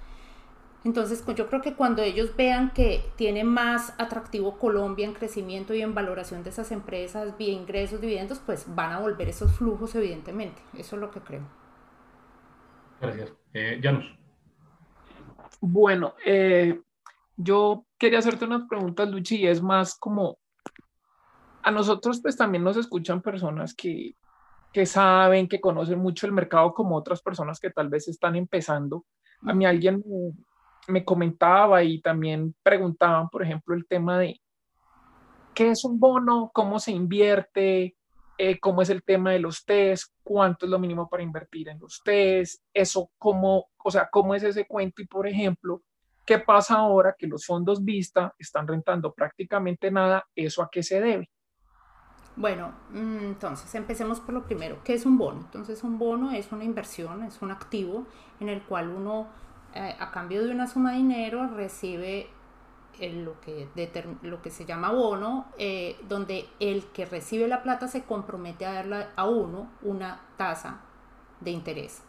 Entonces, 0.84 1.22
pues, 1.26 1.36
yo 1.36 1.48
creo 1.48 1.62
que 1.62 1.74
cuando 1.74 2.02
ellos 2.02 2.34
vean 2.38 2.72
que 2.72 3.04
tiene 3.18 3.44
más 3.44 3.94
atractivo 3.98 4.58
Colombia 4.58 5.06
en 5.06 5.14
crecimiento 5.14 5.74
y 5.74 5.82
en 5.82 5.94
valoración 5.94 6.44
de 6.44 6.50
esas 6.50 6.72
empresas, 6.72 7.38
vía 7.38 7.52
ingresos, 7.52 8.00
dividendos, 8.00 8.40
pues 8.46 8.64
van 8.74 8.94
a 8.94 9.00
volver 9.00 9.28
esos 9.28 9.52
flujos, 9.54 9.96
evidentemente. 9.96 10.62
Eso 10.78 10.96
es 10.96 11.02
lo 11.02 11.12
que 11.12 11.20
creo. 11.20 11.67
Gracias. 13.02 13.34
Eh, 13.54 13.80
Janus. 13.82 14.06
Bueno, 15.60 16.14
eh, 16.26 16.80
yo 17.36 17.86
quería 17.98 18.20
hacerte 18.20 18.46
unas 18.46 18.68
preguntas, 18.68 19.10
Luchi, 19.10 19.38
y 19.38 19.48
es 19.48 19.62
más 19.62 19.96
como 19.96 20.40
a 21.64 21.72
nosotros 21.72 22.22
pues 22.22 22.38
también 22.38 22.64
nos 22.64 22.78
escuchan 22.78 23.22
personas 23.22 23.74
que, 23.74 24.16
que 24.72 24.86
saben, 24.86 25.50
que 25.50 25.60
conocen 25.60 26.00
mucho 26.00 26.26
el 26.26 26.32
mercado 26.32 26.74
como 26.74 26.96
otras 26.96 27.22
personas 27.22 27.60
que 27.60 27.72
tal 27.72 27.90
vez 27.90 28.08
están 28.08 28.36
empezando. 28.38 29.06
A 29.42 29.54
mí 29.54 29.66
alguien 29.66 30.02
me, 30.06 30.32
me 30.88 31.04
comentaba 31.04 31.84
y 31.84 32.00
también 32.00 32.56
preguntaban, 32.64 33.28
por 33.30 33.44
ejemplo, 33.44 33.76
el 33.76 33.86
tema 33.86 34.18
de 34.18 34.40
qué 35.54 35.72
es 35.72 35.84
un 35.84 36.00
bono, 36.00 36.52
cómo 36.54 36.80
se 36.80 36.92
invierte, 36.92 37.97
eh, 38.38 38.60
cómo 38.60 38.82
es 38.82 38.90
el 38.90 39.04
tema 39.04 39.32
de 39.32 39.40
los 39.40 39.66
test, 39.66 40.14
cuánto 40.24 40.66
es 40.66 40.70
lo 40.70 40.80
mínimo 40.80 41.10
para 41.10 41.24
invertir 41.24 41.70
en 41.70 41.80
los 41.80 42.02
test, 42.04 42.62
eso 42.74 43.10
cómo, 43.18 43.68
o 43.84 43.92
sea, 43.92 44.10
cómo 44.12 44.36
es 44.36 44.44
ese 44.44 44.66
cuento 44.68 45.02
y 45.02 45.08
por 45.08 45.28
ejemplo, 45.28 45.82
¿qué 46.26 46.40
pasa 46.40 46.76
ahora 46.76 47.16
que 47.18 47.28
los 47.28 47.46
fondos 47.46 47.84
Vista 47.84 48.34
están 48.38 48.68
rentando 48.68 49.14
prácticamente 49.14 49.90
nada? 49.90 50.28
¿Eso 50.36 50.62
a 50.62 50.70
qué 50.72 50.84
se 50.84 51.02
debe? 51.02 51.30
Bueno, 52.36 52.72
mm, 52.92 53.18
entonces 53.20 53.74
empecemos 53.74 54.20
por 54.20 54.36
lo 54.36 54.46
primero. 54.46 54.84
¿Qué 54.84 54.94
es 54.94 55.08
un 55.08 55.18
bono? 55.18 55.42
Entonces 55.42 55.84
un 55.84 55.98
bono 55.98 56.32
es 56.32 56.52
una 56.52 56.64
inversión, 56.64 57.24
es 57.24 57.42
un 57.42 57.50
activo 57.50 58.06
en 58.40 58.50
el 58.50 58.62
cual 58.62 58.90
uno 58.90 59.28
eh, 59.74 59.96
a 60.00 60.12
cambio 60.12 60.44
de 60.46 60.52
una 60.52 60.68
suma 60.68 60.92
de 60.92 60.98
dinero 60.98 61.48
recibe 61.48 62.30
lo, 63.00 63.40
que 63.42 63.70
lo 64.22 64.42
que 64.42 64.52
se 64.52 64.66
llama 64.66 64.92
bono, 64.92 65.48
eh, 65.58 65.98
donde 66.08 66.48
el 66.60 66.86
que 66.88 67.06
recibe 67.06 67.48
la 67.48 67.64
plata 67.64 67.88
se 67.88 68.04
compromete 68.04 68.66
a 68.66 68.74
darle 68.74 69.08
a 69.16 69.26
uno 69.26 69.70
una 69.82 70.22
tasa 70.38 70.82
de 71.40 71.52
interés 71.52 72.04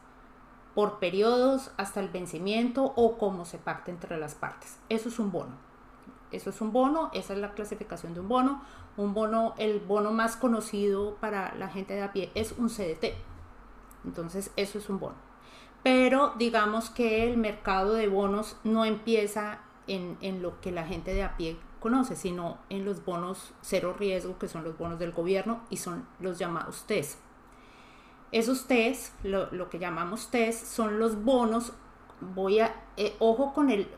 por 0.78 1.00
periodos 1.00 1.72
hasta 1.76 1.98
el 1.98 2.08
vencimiento 2.08 2.92
o 2.94 3.18
como 3.18 3.44
se 3.44 3.58
pacte 3.58 3.90
entre 3.90 4.16
las 4.16 4.36
partes. 4.36 4.78
Eso 4.88 5.08
es 5.08 5.18
un 5.18 5.32
bono. 5.32 5.56
Eso 6.30 6.50
es 6.50 6.60
un 6.60 6.72
bono, 6.72 7.10
esa 7.12 7.32
es 7.32 7.40
la 7.40 7.52
clasificación 7.52 8.14
de 8.14 8.20
un 8.20 8.28
bono. 8.28 8.62
Un 8.96 9.12
bono, 9.12 9.54
el 9.58 9.80
bono 9.80 10.12
más 10.12 10.36
conocido 10.36 11.16
para 11.16 11.52
la 11.56 11.68
gente 11.68 11.94
de 11.94 12.02
a 12.02 12.12
pie 12.12 12.30
es 12.36 12.52
un 12.52 12.68
CDT. 12.68 13.14
Entonces, 14.04 14.52
eso 14.54 14.78
es 14.78 14.88
un 14.88 15.00
bono. 15.00 15.16
pero 15.82 16.34
digamos 16.38 16.90
que 16.90 17.28
el 17.28 17.38
mercado 17.38 17.94
de 17.94 18.06
bonos 18.06 18.56
no 18.62 18.84
empieza 18.84 19.60
en, 19.88 20.42
lo 20.42 20.60
que 20.60 20.72
la 20.72 20.86
gente 20.86 21.14
de 21.14 21.22
a 21.22 21.36
pie 21.36 21.56
conoce, 21.80 22.16
sino 22.16 22.58
en 22.68 22.84
los 22.84 23.04
bonos 23.04 23.52
cero 23.60 23.94
riesgo, 23.98 24.38
que 24.38 24.48
son 24.48 24.64
los 24.64 24.76
bonos 24.76 24.98
del 24.98 25.12
gobierno 25.12 25.60
y 25.70 25.78
son 25.78 26.06
los 26.20 26.38
llamados 26.38 26.84
TES. 26.86 27.18
Esos 28.30 28.66
TES, 28.66 29.12
lo, 29.22 29.50
lo 29.52 29.70
que 29.70 29.78
llamamos 29.78 30.30
TES, 30.30 30.58
son 30.58 30.98
los 30.98 31.24
bonos 31.24 31.72
voy 32.20 32.60
a, 32.60 32.74
eh, 32.96 33.14
ojo 33.18 33.52
con 33.54 33.70
el, 33.70 33.88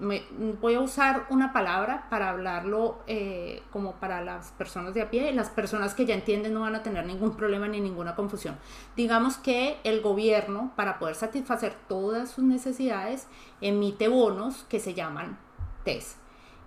voy 0.61 0.75
a 0.75 0.81
usar 0.81 1.27
una 1.31 1.53
palabra 1.53 2.07
para 2.11 2.31
hablarlo 2.31 2.99
eh, 3.07 3.63
como 3.71 3.95
para 3.95 4.23
las 4.23 4.51
personas 4.53 4.95
de 4.95 5.03
a 5.03 5.11
pie, 5.11 5.33
las 5.33 5.51
personas 5.51 5.95
que 5.95 6.05
ya 6.05 6.15
entienden 6.15 6.55
no 6.55 6.61
van 6.61 6.75
a 6.75 6.83
tener 6.83 7.07
ningún 7.07 7.37
problema 7.37 7.67
ni 7.69 7.81
ninguna 7.81 8.15
confusión. 8.15 8.57
Digamos 8.97 9.37
que 9.37 9.79
el 9.85 10.03
gobierno, 10.03 10.73
para 10.77 10.99
poder 10.99 11.15
satisfacer 11.15 11.75
todas 11.89 12.31
sus 12.31 12.45
necesidades, 12.45 13.27
emite 13.61 14.09
bonos 14.09 14.65
que 14.69 14.81
se 14.81 14.95
llaman 14.95 15.39
TES. 15.85 16.17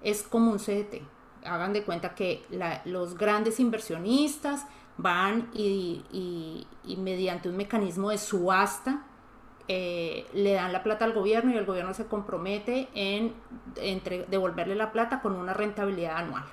Es 0.02 0.24
como 0.24 0.52
un 0.52 0.60
CDT. 0.60 1.02
Hagan 1.46 1.74
de 1.74 1.84
cuenta 1.84 2.16
que 2.16 2.46
los 2.86 3.18
grandes 3.18 3.60
inversionistas 3.60 4.66
van 4.98 5.50
y 5.54 6.68
mediante 6.98 7.50
un 7.50 7.58
mecanismo 7.58 8.10
de 8.10 8.18
subasta, 8.18 9.06
eh, 9.70 10.26
le 10.34 10.54
dan 10.54 10.74
la 10.74 10.84
plata 10.84 11.06
al 11.06 11.14
gobierno 11.14 11.54
y 11.54 11.58
el 11.58 11.66
gobierno 11.66 11.94
se 11.94 12.06
compromete 12.06 12.90
en 12.96 13.34
devolverle 14.30 14.76
la 14.76 14.92
plata 14.92 15.22
con 15.22 15.36
una 15.36 15.54
rentabilidad 15.54 16.18
anual. 16.18 16.44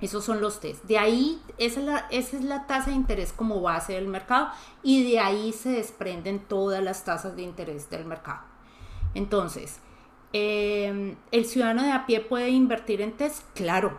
Esos 0.00 0.24
son 0.24 0.40
los 0.40 0.60
test. 0.60 0.84
De 0.84 0.98
ahí, 0.98 1.42
esa 1.58 2.06
esa 2.10 2.36
es 2.36 2.44
la 2.44 2.66
tasa 2.66 2.90
de 2.90 2.96
interés 2.96 3.32
como 3.32 3.60
base 3.60 3.94
del 3.94 4.06
mercado 4.06 4.50
y 4.82 5.10
de 5.10 5.18
ahí 5.18 5.52
se 5.52 5.70
desprenden 5.70 6.38
todas 6.40 6.82
las 6.82 7.04
tasas 7.04 7.34
de 7.34 7.42
interés 7.42 7.90
del 7.90 8.04
mercado. 8.04 8.42
Entonces, 9.14 9.80
em, 10.36 11.16
¿el 11.30 11.44
ciudadano 11.44 11.82
de 11.82 11.92
a 11.92 12.06
pie 12.06 12.20
puede 12.20 12.50
invertir 12.50 13.00
en 13.00 13.12
test? 13.12 13.44
Claro. 13.54 13.98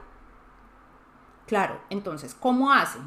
Claro. 1.45 1.79
Entonces, 1.89 2.35
¿cómo 2.35 2.71
hace? 2.71 2.99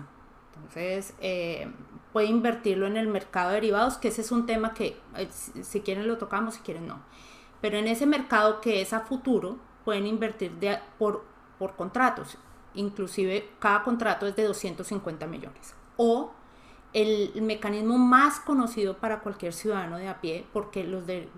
Entonces, 0.54 1.14
eh, 1.20 1.70
puede 2.12 2.26
invertirlo 2.26 2.86
en 2.86 2.96
el 2.96 3.08
mercado 3.08 3.50
de 3.50 3.56
derivados, 3.56 3.96
que 3.98 4.08
ese 4.08 4.22
es 4.22 4.32
un 4.32 4.46
tema 4.46 4.74
que 4.74 5.00
eh, 5.16 5.28
si 5.30 5.80
quieren 5.80 6.08
lo 6.08 6.18
tocamos, 6.18 6.54
si 6.54 6.60
quieren 6.60 6.86
no. 6.86 7.00
Pero 7.60 7.78
en 7.78 7.86
ese 7.86 8.06
mercado 8.06 8.60
que 8.60 8.80
es 8.80 8.92
a 8.92 9.00
futuro, 9.00 9.58
pueden 9.84 10.06
invertir 10.06 10.52
por, 10.98 11.24
por 11.58 11.76
contratos. 11.76 12.38
Inclusive 12.74 13.50
cada 13.58 13.82
contrato 13.82 14.26
es 14.26 14.36
de 14.36 14.44
250 14.44 15.26
millones. 15.26 15.74
O 15.96 16.32
el, 16.92 17.32
mecanismo 17.42 17.98
más 17.98 18.40
conocido 18.40 18.96
para 18.96 19.20
cualquier 19.20 19.52
ciudadano 19.52 19.98
de 19.98 20.08
a 20.08 20.20
pie, 20.20 20.46
porque 20.52 20.84
los 20.84 21.08
el, 21.08 21.28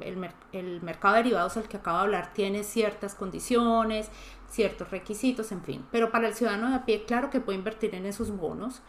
el, 0.52 0.82
mercado 0.82 1.14
de 1.14 1.22
derivados 1.22 1.56
al 1.56 1.68
que 1.68 1.76
acabo 1.76 1.98
de 1.98 2.04
hablar 2.04 2.32
tiene 2.32 2.64
ciertas 2.64 3.14
condiciones, 3.14 4.10
ciertos 4.48 4.90
requisitos, 4.90 5.52
en 5.52 5.62
fin. 5.62 5.84
Pero 5.90 6.10
para 6.10 6.28
el 6.28 6.34
ciudadano 6.34 6.70
de 6.70 6.76
a 6.76 6.84
pie, 6.84 7.04
claro 7.04 7.30
que 7.30 7.40
puede 7.40 7.58
invertir 7.58 7.94
en 7.94 8.06
esos 8.06 8.36
bonos 8.36 8.82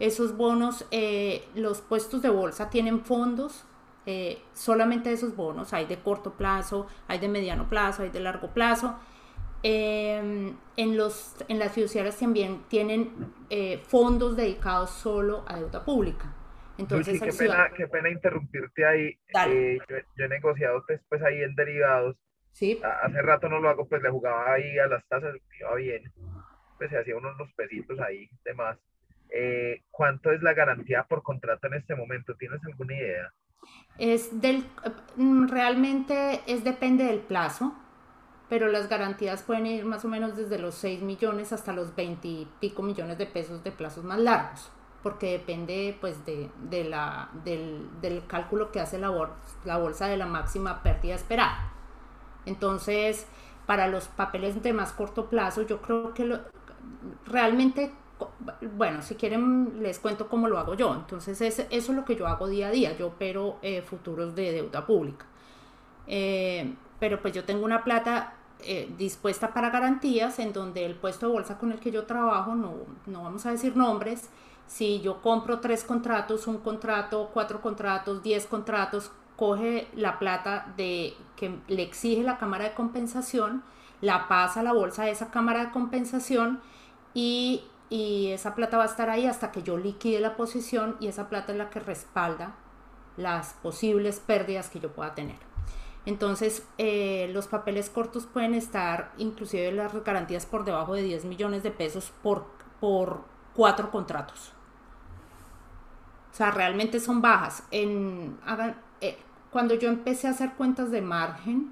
esos 0.00 0.34
bonos, 0.36 0.86
eh, 0.90 1.46
los 1.54 1.82
puestos 1.82 2.22
de 2.22 2.30
bolsa 2.30 2.70
tienen 2.70 3.04
fondos, 3.04 3.64
eh, 4.06 4.42
solamente 4.54 5.12
esos 5.12 5.36
bonos, 5.36 5.74
hay 5.74 5.84
de 5.84 5.98
corto 6.00 6.32
plazo, 6.32 6.86
hay 7.06 7.18
de 7.18 7.28
mediano 7.28 7.68
plazo, 7.68 8.02
hay 8.02 8.08
de 8.08 8.20
largo 8.20 8.48
plazo. 8.48 8.96
Em, 9.62 10.56
en, 10.76 10.96
los, 10.96 11.36
en 11.48 11.58
las 11.58 11.72
fiduciarias 11.72 12.18
también 12.18 12.62
tienen 12.68 13.32
eh, 13.50 13.78
fondos 13.86 14.36
dedicados 14.36 14.90
solo 14.90 15.44
a 15.46 15.58
deuda 15.58 15.84
pública. 15.84 16.34
Entonces, 16.78 17.20
qué, 17.20 17.32
pena, 17.32 17.70
qué, 17.76 17.86
pena, 17.86 18.08
interrumpirte 18.08 18.86
ahí. 18.86 19.18
Yo, 20.16 20.24
he 20.24 20.28
negociado 20.28 20.76
después 20.88 21.02
pues, 21.08 21.22
ahí 21.22 21.42
en 21.42 21.54
derivados. 21.54 22.16
Sí. 22.52 22.80
hace 22.82 23.22
rato 23.22 23.48
no 23.48 23.60
lo 23.60 23.68
hago, 23.68 23.86
pues 23.86 24.02
le 24.02 24.10
jugaba 24.10 24.52
ahí 24.52 24.78
a 24.78 24.86
las 24.86 25.06
tasas, 25.06 25.36
iba 25.60 25.74
bien. 25.74 26.10
Pues 26.78 26.90
se 26.90 26.98
hacía 26.98 27.16
unos, 27.16 27.34
unos 27.34 27.52
pesitos 27.52 28.00
ahí 28.00 28.28
de 28.44 28.54
más. 28.54 28.78
Eh, 29.30 29.82
¿Cuánto 29.90 30.32
es 30.32 30.42
la 30.42 30.54
garantía 30.54 31.04
por 31.04 31.22
contrato 31.22 31.66
en 31.66 31.74
este 31.74 31.94
momento? 31.94 32.34
¿Tienes 32.34 32.64
alguna 32.64 32.94
idea? 32.96 33.32
Es 33.98 34.40
del, 34.40 34.64
mm, 35.16 35.48
realmente 35.48 36.40
es 36.46 36.64
depende 36.64 37.04
del 37.04 37.20
plazo, 37.20 37.74
pero 38.50 38.66
las 38.66 38.88
garantías 38.88 39.44
pueden 39.44 39.64
ir 39.64 39.84
más 39.84 40.04
o 40.04 40.08
menos 40.08 40.36
desde 40.36 40.58
los 40.58 40.74
6 40.74 41.02
millones 41.02 41.52
hasta 41.52 41.72
los 41.72 41.94
20 41.94 42.26
y 42.26 42.48
pico 42.58 42.82
millones 42.82 43.16
de 43.16 43.26
pesos 43.26 43.62
de 43.62 43.70
plazos 43.70 44.02
más 44.02 44.18
largos, 44.18 44.68
porque 45.04 45.30
depende 45.30 45.96
pues 46.00 46.26
de, 46.26 46.50
de 46.68 46.82
la, 46.82 47.30
del, 47.44 47.88
del, 48.02 48.26
cálculo 48.26 48.72
que 48.72 48.80
hace 48.80 48.98
la 48.98 49.08
bolsa, 49.08 49.36
la 49.64 49.78
bolsa 49.78 50.08
de 50.08 50.16
la 50.16 50.26
máxima 50.26 50.82
pérdida 50.82 51.14
esperada. 51.14 51.72
Entonces, 52.44 53.28
para 53.66 53.86
los 53.86 54.08
papeles 54.08 54.60
de 54.64 54.72
más 54.72 54.90
corto 54.92 55.30
plazo, 55.30 55.62
yo 55.62 55.80
creo 55.80 56.12
que 56.12 56.24
lo, 56.24 56.40
realmente 57.26 57.92
bueno, 58.76 59.00
si 59.00 59.14
quieren 59.14 59.80
les 59.80 60.00
cuento 60.00 60.28
cómo 60.28 60.48
lo 60.48 60.58
hago 60.58 60.74
yo. 60.74 60.92
Entonces 60.92 61.40
eso 61.40 61.62
es 61.70 61.88
lo 61.88 62.04
que 62.04 62.16
yo 62.16 62.26
hago 62.26 62.48
día 62.48 62.66
a 62.66 62.70
día. 62.70 62.96
Yo 62.96 63.06
opero 63.06 63.58
eh, 63.62 63.80
futuros 63.80 64.34
de 64.34 64.52
deuda 64.52 64.84
pública. 64.84 65.24
Eh, 66.06 66.74
pero 66.98 67.22
pues 67.22 67.32
yo 67.32 67.44
tengo 67.44 67.64
una 67.64 67.82
plata 67.82 68.34
eh, 68.64 68.92
dispuesta 68.96 69.52
para 69.52 69.70
garantías 69.70 70.38
en 70.38 70.52
donde 70.52 70.84
el 70.84 70.94
puesto 70.94 71.26
de 71.26 71.32
bolsa 71.32 71.58
con 71.58 71.72
el 71.72 71.80
que 71.80 71.90
yo 71.90 72.04
trabajo, 72.04 72.54
no, 72.54 72.74
no 73.06 73.22
vamos 73.22 73.46
a 73.46 73.50
decir 73.50 73.76
nombres, 73.76 74.28
si 74.66 75.00
yo 75.00 75.20
compro 75.20 75.60
tres 75.60 75.84
contratos, 75.84 76.46
un 76.46 76.58
contrato, 76.58 77.30
cuatro 77.32 77.60
contratos, 77.60 78.22
diez 78.22 78.46
contratos, 78.46 79.10
coge 79.36 79.88
la 79.94 80.18
plata 80.18 80.72
de 80.76 81.14
que 81.36 81.58
le 81.68 81.82
exige 81.82 82.22
la 82.22 82.38
cámara 82.38 82.64
de 82.64 82.74
compensación, 82.74 83.62
la 84.00 84.28
pasa 84.28 84.60
a 84.60 84.62
la 84.62 84.72
bolsa 84.72 85.04
de 85.04 85.10
esa 85.10 85.30
cámara 85.30 85.66
de 85.66 85.70
compensación 85.72 86.60
y 87.14 87.64
y 87.90 88.28
esa 88.28 88.54
plata 88.54 88.78
va 88.78 88.84
a 88.84 88.86
estar 88.86 89.10
ahí 89.10 89.26
hasta 89.26 89.50
que 89.50 89.64
yo 89.64 89.76
liquide 89.76 90.20
la 90.20 90.36
posición 90.36 90.96
y 91.00 91.08
esa 91.08 91.28
plata 91.28 91.52
es 91.52 91.58
la 91.58 91.70
que 91.70 91.80
respalda 91.80 92.54
las 93.16 93.54
posibles 93.54 94.20
pérdidas 94.20 94.70
que 94.70 94.78
yo 94.78 94.92
pueda 94.92 95.14
tener. 95.16 95.49
Entonces, 96.10 96.64
eh, 96.76 97.30
los 97.32 97.46
papeles 97.46 97.88
cortos 97.88 98.26
pueden 98.26 98.54
estar, 98.54 99.12
inclusive 99.16 99.70
las 99.70 99.94
garantías 100.02 100.44
por 100.44 100.64
debajo 100.64 100.94
de 100.94 101.04
10 101.04 101.24
millones 101.24 101.62
de 101.62 101.70
pesos 101.70 102.12
por, 102.20 102.46
por 102.80 103.20
cuatro 103.54 103.92
contratos. 103.92 104.52
O 106.32 106.34
sea, 106.34 106.50
realmente 106.50 106.98
son 106.98 107.22
bajas. 107.22 107.62
Eh, 107.70 108.28
cuando 109.52 109.74
yo 109.74 109.88
empecé 109.88 110.26
a 110.26 110.30
hacer 110.30 110.54
cuentas 110.54 110.90
de 110.90 111.00
margen, 111.00 111.70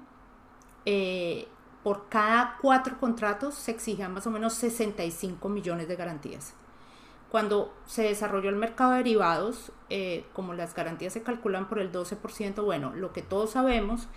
eh, 0.85 1.45
por 1.83 2.07
cada 2.07 2.55
cuatro 2.61 2.97
contratos 2.97 3.55
se 3.55 3.71
exigían 3.71 4.13
más 4.13 4.25
o 4.25 4.31
menos 4.31 4.53
65 4.53 5.49
millones 5.49 5.89
de 5.89 5.97
garantías. 5.97 6.53
Cuando 7.29 7.73
se 7.85 8.03
desarrolló 8.03 8.49
el 8.49 8.55
mercado 8.55 8.91
de 8.91 8.97
derivados, 8.97 9.71
eh, 9.89 10.25
como 10.33 10.53
las 10.53 10.73
garantías 10.73 11.13
se 11.13 11.21
calculan 11.23 11.69
por 11.69 11.79
el 11.79 11.91
12%, 11.91 12.63
bueno, 12.63 12.93
lo 12.95 13.13
que 13.13 13.21
todos 13.21 13.51
sabemos 13.51 14.09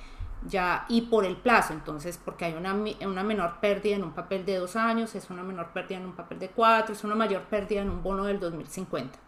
ya 0.46 0.86
y 0.88 1.02
por 1.02 1.24
el 1.24 1.36
plazo, 1.36 1.72
entonces, 1.72 2.18
porque 2.18 2.46
hay 2.46 2.54
una, 2.54 2.74
una 2.74 3.22
menor 3.22 3.60
pérdida 3.60 3.96
en 3.96 4.04
un 4.04 4.12
papel 4.12 4.44
de 4.44 4.56
dos 4.56 4.76
años, 4.76 5.14
es 5.14 5.30
una 5.30 5.42
menor 5.42 5.72
pérdida 5.72 5.98
en 5.98 6.06
un 6.06 6.16
papel 6.16 6.38
de 6.38 6.48
cuatro, 6.48 6.94
es 6.94 7.04
una 7.04 7.14
mayor 7.14 7.42
pérdida 7.42 7.82
en 7.82 7.90
un 7.90 8.02
bono 8.02 8.24
del 8.24 8.40
2050. 8.40 9.18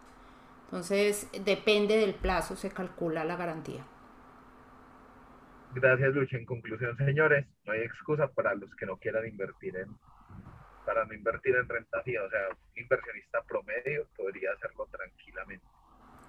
Entonces, 0.65 1.29
depende 1.45 1.97
del 1.97 2.15
plazo, 2.15 2.55
se 2.55 2.71
calcula 2.71 3.23
la 3.23 3.35
garantía. 3.35 3.85
Gracias, 5.75 6.13
Lucha. 6.13 6.37
En 6.37 6.45
conclusión, 6.45 6.97
señores, 6.97 7.45
no 7.65 7.73
hay 7.73 7.81
excusa 7.81 8.27
para 8.29 8.55
los 8.55 8.73
que 8.75 8.85
no 8.85 8.97
quieran 8.97 9.27
invertir 9.27 9.75
en, 9.77 9.89
para 10.85 11.05
no 11.05 11.13
invertir 11.13 11.55
en 11.55 11.67
renta 11.67 12.01
fija. 12.03 12.23
O 12.23 12.29
sea, 12.29 12.47
un 12.49 12.81
inversionista 12.81 13.41
promedio 13.43 14.07
podría 14.15 14.51
hacerlo 14.53 14.87
tranquilamente. 14.91 15.65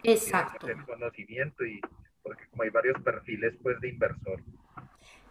Exacto. 0.03 0.69
El 0.69 0.85
conocimiento 0.85 1.65
y 1.65 1.81
porque 2.23 2.47
como 2.49 2.65
hay 2.65 2.71
varios 2.71 3.01
perfiles 3.03 3.55
pues 3.63 3.81
de 3.81 3.89
inversor, 3.89 4.43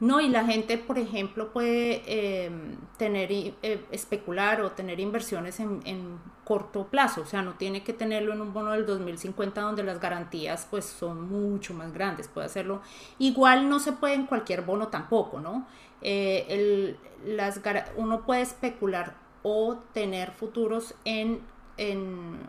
no, 0.01 0.19
y 0.19 0.27
la 0.27 0.43
gente, 0.45 0.77
por 0.77 0.97
ejemplo, 0.97 1.53
puede 1.53 2.03
eh, 2.05 2.51
tener, 2.97 3.31
eh, 3.31 3.85
especular 3.91 4.59
o 4.61 4.71
tener 4.71 4.99
inversiones 4.99 5.59
en, 5.59 6.19
corto 6.43 6.91
plazo, 6.91 7.21
o 7.21 7.25
sea, 7.25 7.41
no 7.41 7.55
tiene 7.55 7.83
que 7.83 7.91
tenerlo 7.91 8.31
en 8.31 8.39
un 8.39 8.53
bono 8.53 8.73
del 8.73 8.85
2050 8.85 9.61
donde 9.61 9.81
las 9.81 9.99
garantías 9.99 10.67
pues 10.69 10.85
son 10.85 11.27
mucho 11.27 11.73
más 11.73 11.91
grandes, 11.91 12.27
puede 12.27 12.45
hacerlo. 12.45 12.83
Igual 13.17 13.67
no 13.67 13.79
se 13.79 13.93
puede 13.93 14.13
en 14.13 14.27
cualquier 14.27 14.61
bono 14.61 14.89
tampoco, 14.89 15.39
¿no? 15.39 15.67
Eh, 16.07 16.95
las, 17.25 17.59
uno 17.95 18.27
puede 18.27 18.41
especular 18.41 19.15
o 19.41 19.77
tener 19.91 20.29
futuros 20.29 20.93
en, 21.03 21.41
en, 21.77 22.47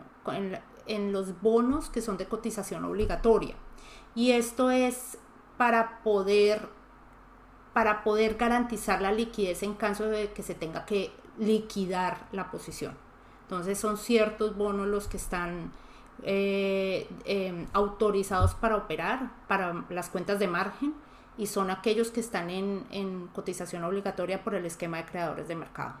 en 0.85 1.11
los 1.11 1.41
bonos 1.41 1.89
que 1.89 2.03
son 2.03 2.17
de 2.17 2.27
cotización 2.27 2.85
obligatoria. 2.85 3.55
Y 4.13 4.33
esto 4.33 4.69
es 4.69 5.17
para 5.57 6.03
poder 6.03 6.69
para 7.73 8.03
poder 8.03 8.35
garantizar 8.35 9.01
la 9.01 9.11
liquidez 9.11 9.61
en 9.63 9.73
caso 9.73 10.05
de 10.05 10.31
que 10.31 10.43
se 10.43 10.55
tenga 10.55 10.85
que 10.85 11.11
liquidar 11.37 12.27
la 12.31 12.51
posición. 12.51 12.95
Entonces 13.43 13.79
son 13.79 13.97
ciertos 13.97 14.55
bonos 14.55 14.87
los 14.87 15.07
que 15.07 15.17
están 15.17 15.71
eh, 16.23 17.07
em, 17.25 17.67
autorizados 17.73 18.53
para 18.55 18.77
operar, 18.77 19.31
para 19.47 19.85
las 19.89 20.09
cuentas 20.09 20.39
de 20.39 20.47
margen, 20.47 20.93
y 21.37 21.47
son 21.47 21.69
aquellos 21.69 22.11
que 22.11 22.19
están 22.19 22.49
en, 22.49 22.85
en 22.91 23.27
cotización 23.27 23.83
obligatoria 23.83 24.43
por 24.43 24.55
el 24.55 24.65
esquema 24.65 24.97
de 24.97 25.05
creadores 25.05 25.47
de 25.47 25.55
mercado. 25.55 25.95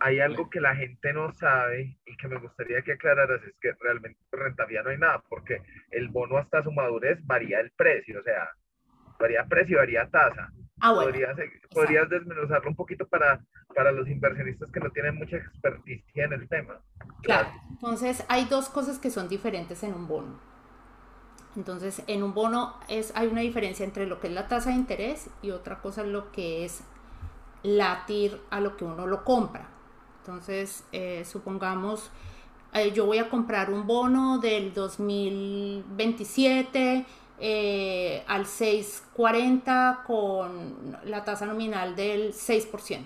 Hay 0.00 0.20
algo 0.20 0.48
que 0.48 0.60
la 0.60 0.76
gente 0.76 1.12
no 1.12 1.32
sabe 1.32 1.98
y 2.06 2.16
que 2.16 2.28
me 2.28 2.38
gustaría 2.38 2.82
que 2.82 2.92
aclararas, 2.92 3.42
es 3.42 3.54
que 3.60 3.72
realmente 3.80 4.20
rentabilidad 4.30 4.84
no 4.84 4.90
hay 4.90 4.98
nada, 4.98 5.22
porque 5.28 5.62
el 5.90 6.08
bono 6.08 6.38
hasta 6.38 6.62
su 6.62 6.70
madurez 6.70 7.18
varía 7.26 7.58
el 7.60 7.72
precio, 7.72 8.20
o 8.20 8.22
sea, 8.22 8.48
varía 9.18 9.44
precio, 9.46 9.78
varía 9.78 10.08
tasa. 10.08 10.52
Ah, 10.80 10.92
bueno. 10.92 11.10
¿Podrías, 11.10 11.36
podrías 11.70 12.08
desmenuzarlo 12.08 12.70
un 12.70 12.76
poquito 12.76 13.08
para, 13.08 13.40
para 13.74 13.90
los 13.90 14.08
inversionistas 14.08 14.70
que 14.70 14.78
no 14.78 14.90
tienen 14.90 15.16
mucha 15.16 15.36
experticia 15.36 16.24
en 16.24 16.32
el 16.32 16.48
tema? 16.48 16.80
Claro, 17.22 17.48
entonces 17.70 18.24
hay 18.28 18.44
dos 18.44 18.68
cosas 18.68 19.00
que 19.00 19.10
son 19.10 19.28
diferentes 19.28 19.82
en 19.82 19.94
un 19.94 20.06
bono. 20.06 20.40
Entonces, 21.58 22.02
en 22.06 22.22
un 22.22 22.32
bono 22.34 22.74
es, 22.86 23.10
hay 23.16 23.26
una 23.26 23.40
diferencia 23.40 23.84
entre 23.84 24.06
lo 24.06 24.20
que 24.20 24.28
es 24.28 24.32
la 24.32 24.46
tasa 24.46 24.70
de 24.70 24.76
interés 24.76 25.28
y 25.42 25.50
otra 25.50 25.80
cosa 25.80 26.04
lo 26.04 26.30
que 26.30 26.64
es 26.64 26.82
latir 27.64 28.40
a 28.50 28.60
lo 28.60 28.76
que 28.76 28.84
uno 28.84 29.08
lo 29.08 29.24
compra. 29.24 29.68
Entonces, 30.20 30.84
eh, 30.92 31.24
supongamos, 31.24 32.12
eh, 32.74 32.92
yo 32.92 33.06
voy 33.06 33.18
a 33.18 33.28
comprar 33.28 33.72
un 33.72 33.88
bono 33.88 34.38
del 34.38 34.72
2027 34.72 37.04
eh, 37.40 38.22
al 38.28 38.44
6,40 38.44 40.04
con 40.04 40.96
la 41.06 41.24
tasa 41.24 41.44
nominal 41.44 41.96
del 41.96 42.34
6%. 42.34 43.00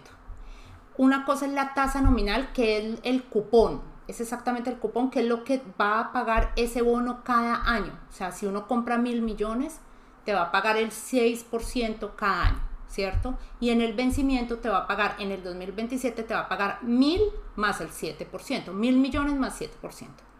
Una 0.98 1.24
cosa 1.24 1.46
es 1.46 1.52
la 1.52 1.72
tasa 1.72 2.02
nominal, 2.02 2.52
que 2.52 2.76
es 2.76 2.98
el 3.02 3.24
cupón, 3.24 3.80
es 4.12 4.20
exactamente 4.20 4.70
el 4.70 4.78
cupón, 4.78 5.10
que 5.10 5.20
es 5.20 5.26
lo 5.26 5.44
que 5.44 5.62
va 5.80 6.00
a 6.00 6.12
pagar 6.12 6.52
ese 6.56 6.82
bono 6.82 7.22
cada 7.24 7.62
año. 7.64 7.92
O 8.08 8.12
sea, 8.12 8.32
si 8.32 8.46
uno 8.46 8.68
compra 8.68 8.98
mil 8.98 9.22
millones, 9.22 9.80
te 10.24 10.34
va 10.34 10.42
a 10.42 10.52
pagar 10.52 10.76
el 10.76 10.90
6% 10.90 12.14
cada 12.14 12.46
año, 12.46 12.60
¿cierto? 12.86 13.36
Y 13.58 13.70
en 13.70 13.80
el 13.80 13.94
vencimiento 13.94 14.58
te 14.58 14.68
va 14.68 14.78
a 14.78 14.86
pagar, 14.86 15.16
en 15.18 15.32
el 15.32 15.42
2027 15.42 16.22
te 16.22 16.34
va 16.34 16.40
a 16.40 16.48
pagar 16.48 16.82
mil 16.82 17.20
más 17.56 17.80
el 17.80 17.90
7%, 17.90 18.72
mil 18.72 18.98
millones 18.98 19.34
más 19.34 19.60
7%. 19.60 19.70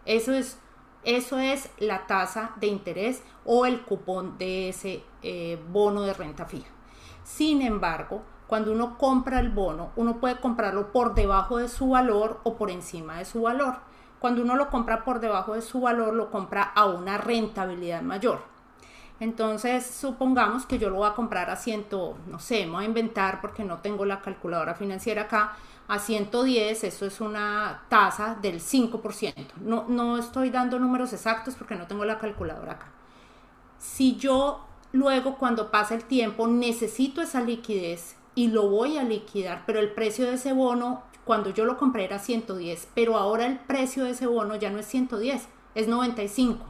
Eso 0.05 0.33
es 0.33 0.57
eso 1.03 1.37
es 1.37 1.69
la 1.79 2.07
tasa 2.07 2.53
de 2.61 2.67
interés 2.67 3.23
o 3.43 3.65
el 3.65 3.81
cupón 3.81 4.37
de 4.37 4.69
ese 4.69 5.03
eh, 5.21 5.61
bono 5.69 6.03
de 6.03 6.13
renta 6.13 6.45
fija. 6.45 6.69
Sin 7.25 7.61
embargo, 7.61 8.23
cuando 8.53 8.71
uno 8.71 8.99
compra 8.99 9.39
el 9.39 9.49
bono, 9.49 9.89
uno 9.95 10.19
puede 10.19 10.39
comprarlo 10.39 10.91
por 10.91 11.15
debajo 11.15 11.57
de 11.57 11.67
su 11.67 11.89
valor 11.89 12.39
o 12.43 12.55
por 12.55 12.69
encima 12.69 13.17
de 13.17 13.25
su 13.25 13.41
valor. 13.41 13.77
Cuando 14.19 14.43
uno 14.43 14.55
lo 14.55 14.69
compra 14.69 15.03
por 15.03 15.19
debajo 15.19 15.55
de 15.55 15.63
su 15.63 15.81
valor, 15.81 16.13
lo 16.13 16.29
compra 16.29 16.61
a 16.61 16.85
una 16.85 17.17
rentabilidad 17.17 18.03
mayor. 18.03 18.43
Entonces, 19.19 19.83
supongamos 19.83 20.67
que 20.67 20.77
yo 20.77 20.91
lo 20.91 20.97
voy 20.97 21.09
a 21.09 21.15
comprar 21.15 21.49
a 21.49 21.55
ciento, 21.55 22.15
no 22.27 22.37
sé, 22.37 22.67
me 22.67 22.73
voy 22.73 22.83
a 22.83 22.87
inventar 22.89 23.41
porque 23.41 23.63
no 23.63 23.79
tengo 23.79 24.05
la 24.05 24.21
calculadora 24.21 24.75
financiera 24.75 25.23
acá, 25.23 25.53
a 25.87 25.97
110, 25.97 26.83
eso 26.83 27.07
es 27.07 27.21
una 27.21 27.85
tasa 27.89 28.37
del 28.39 28.59
5%. 28.59 29.33
No, 29.61 29.85
no 29.87 30.19
estoy 30.19 30.51
dando 30.51 30.77
números 30.77 31.11
exactos 31.11 31.55
porque 31.55 31.73
no 31.73 31.87
tengo 31.87 32.05
la 32.05 32.19
calculadora 32.19 32.73
acá. 32.73 32.91
Si 33.79 34.15
yo 34.15 34.67
luego 34.91 35.39
cuando 35.39 35.71
pasa 35.71 35.95
el 35.95 36.03
tiempo 36.03 36.45
necesito 36.45 37.19
esa 37.19 37.41
liquidez 37.41 38.17
y 38.35 38.47
lo 38.47 38.69
voy 38.69 38.97
a 38.97 39.03
liquidar, 39.03 39.63
pero 39.65 39.79
el 39.79 39.91
precio 39.93 40.25
de 40.25 40.35
ese 40.35 40.53
bono 40.53 41.03
cuando 41.25 41.51
yo 41.51 41.65
lo 41.65 41.77
compré 41.77 42.05
era 42.05 42.19
110, 42.19 42.89
pero 42.93 43.17
ahora 43.17 43.45
el 43.45 43.59
precio 43.59 44.03
de 44.03 44.11
ese 44.11 44.27
bono 44.27 44.55
ya 44.55 44.69
no 44.69 44.79
es 44.79 44.87
110, 44.87 45.47
es 45.75 45.87
95. 45.87 46.65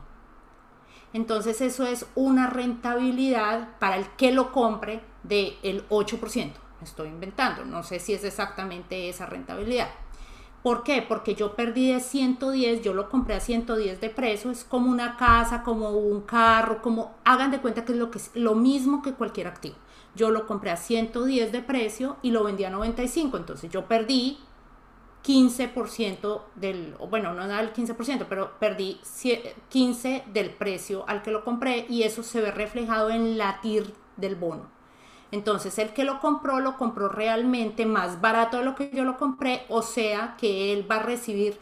Entonces 1.14 1.62
eso 1.62 1.86
es 1.86 2.06
una 2.16 2.50
rentabilidad 2.50 3.78
para 3.80 3.98
el 3.98 4.08
que 4.16 4.32
lo 4.32 4.52
compre 4.52 5.02
del 5.24 5.88
8% 5.90 6.64
estoy 6.84 7.10
inventando, 7.10 7.66
no 7.66 7.84
sé 7.84 8.00
si 8.00 8.14
es 8.14 8.24
exactamente 8.24 9.10
esa 9.10 9.26
rentabilidad. 9.26 9.90
¿Por 10.62 10.84
qué? 10.84 11.02
Porque 11.02 11.36
yo 11.36 11.56
perdí 11.56 11.92
de 11.92 12.00
110, 12.00 12.82
yo 12.84 12.94
lo 12.94 13.10
compré 13.10 13.36
a 13.36 13.42
110 13.42 14.00
de 14.00 14.10
precio, 14.10 14.50
es 14.50 14.64
como 14.64 14.90
una 14.90 15.18
casa, 15.18 15.62
como 15.62 15.90
un 15.90 16.22
carro, 16.22 16.82
como 16.82 17.16
hagan 17.26 17.52
de 17.52 17.60
cuenta 17.60 17.84
que 17.84 17.92
es 17.92 17.98
lo, 17.98 18.10
que 18.10 18.20
es 18.20 18.32
lo 18.34 18.56
mismo 18.56 19.02
que 19.02 19.14
cualquier 19.14 19.48
activo. 19.48 19.76
Yo 20.16 20.30
lo 20.30 20.46
compré 20.46 20.72
a 20.72 20.78
110 20.78 21.52
de 21.52 21.62
precio 21.62 22.18
y 22.22 22.32
lo 22.32 22.44
vendí 22.44 22.64
a 22.64 22.70
95, 22.70 23.38
entonces 23.38 23.72
yo 23.72 23.88
perdí 23.88 24.38
15% 25.24 26.42
del, 26.56 26.96
bueno, 27.10 27.34
no 27.34 27.44
era 27.44 27.62
el 27.62 27.74
15%, 27.74 28.26
pero 28.28 28.60
perdí 28.60 29.00
15 29.70 30.24
del 30.34 30.50
precio 30.52 31.06
al 31.08 31.22
que 31.22 31.32
lo 31.32 31.44
compré 31.44 31.86
y 31.90 32.04
eso 32.04 32.24
se 32.24 32.42
ve 32.42 32.52
reflejado 32.52 33.10
en 33.10 33.38
la 33.38 33.62
TIR 33.62 33.94
del 34.18 34.36
bono. 34.36 34.68
Entonces 35.32 35.80
el 35.80 35.94
que 35.94 36.04
lo 36.04 36.20
compró 36.20 36.60
lo 36.60 36.78
compró 36.78 37.10
realmente 37.10 37.88
más 37.88 38.22
barato 38.22 38.58
de 38.58 38.66
lo 38.66 38.76
que 38.76 38.92
yo 38.94 39.04
lo 39.04 39.18
compré, 39.18 39.66
o 39.70 39.82
sea 39.82 40.36
que 40.38 40.74
él 40.74 40.90
va 40.90 40.98
a 40.98 41.04
recibir, 41.04 41.60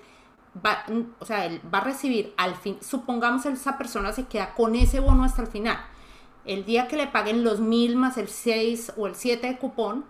o 1.20 1.26
sea, 1.26 1.46
él 1.46 1.62
va 1.74 1.78
a 1.78 1.84
recibir 1.86 2.34
al 2.36 2.56
fin, 2.56 2.78
supongamos 2.82 3.46
esa 3.46 3.78
persona 3.78 4.12
se 4.12 4.26
queda 4.26 4.56
con 4.56 4.76
ese 4.76 5.00
bono 5.00 5.24
hasta 5.24 5.44
el 5.44 5.48
final. 5.48 5.78
El 6.46 6.66
día 6.66 6.88
que 6.88 6.98
le 6.98 7.08
paguen 7.08 7.44
los 7.44 7.60
mil 7.60 7.96
más 7.96 8.18
el 8.18 8.28
6 8.28 8.94
o 8.98 9.08
el 9.08 9.16
7 9.16 9.48
de 9.48 9.58
cupón, 9.58 10.06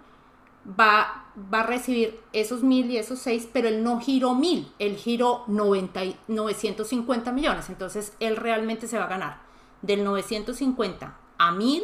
va, 0.67 1.26
va 1.54 1.62
a 1.62 1.65
recibir 1.65 2.20
esos 2.34 2.63
mil 2.63 2.89
y 2.91 2.98
esos 2.98 3.20
6, 3.20 3.50
pero 3.52 3.67
él 3.67 3.84
no 3.84 4.00
giró 4.00 4.36
mil, 4.36 4.72
él 4.80 4.96
giró 4.96 5.44
90, 5.48 6.02
950 6.28 7.32
millones. 7.32 7.70
Entonces 7.70 8.13
él 8.20 8.38
realmente 8.38 8.88
se 8.88 8.98
va 8.98 9.06
a 9.06 9.10
ganar 9.10 9.41
del 9.82 10.04
950 10.04 11.17
a 11.38 11.52
mil 11.52 11.84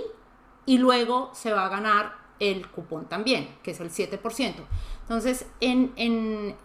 y 0.65 0.77
luego 0.77 1.31
se 1.33 1.51
va 1.51 1.65
a 1.65 1.69
ganar 1.69 2.27
el 2.39 2.67
cupón 2.69 3.05
también, 3.05 3.49
que 3.63 3.71
es 3.71 3.79
el 3.79 3.89
7%. 3.89 4.53
Entonces, 5.01 5.47
en, 5.59 6.55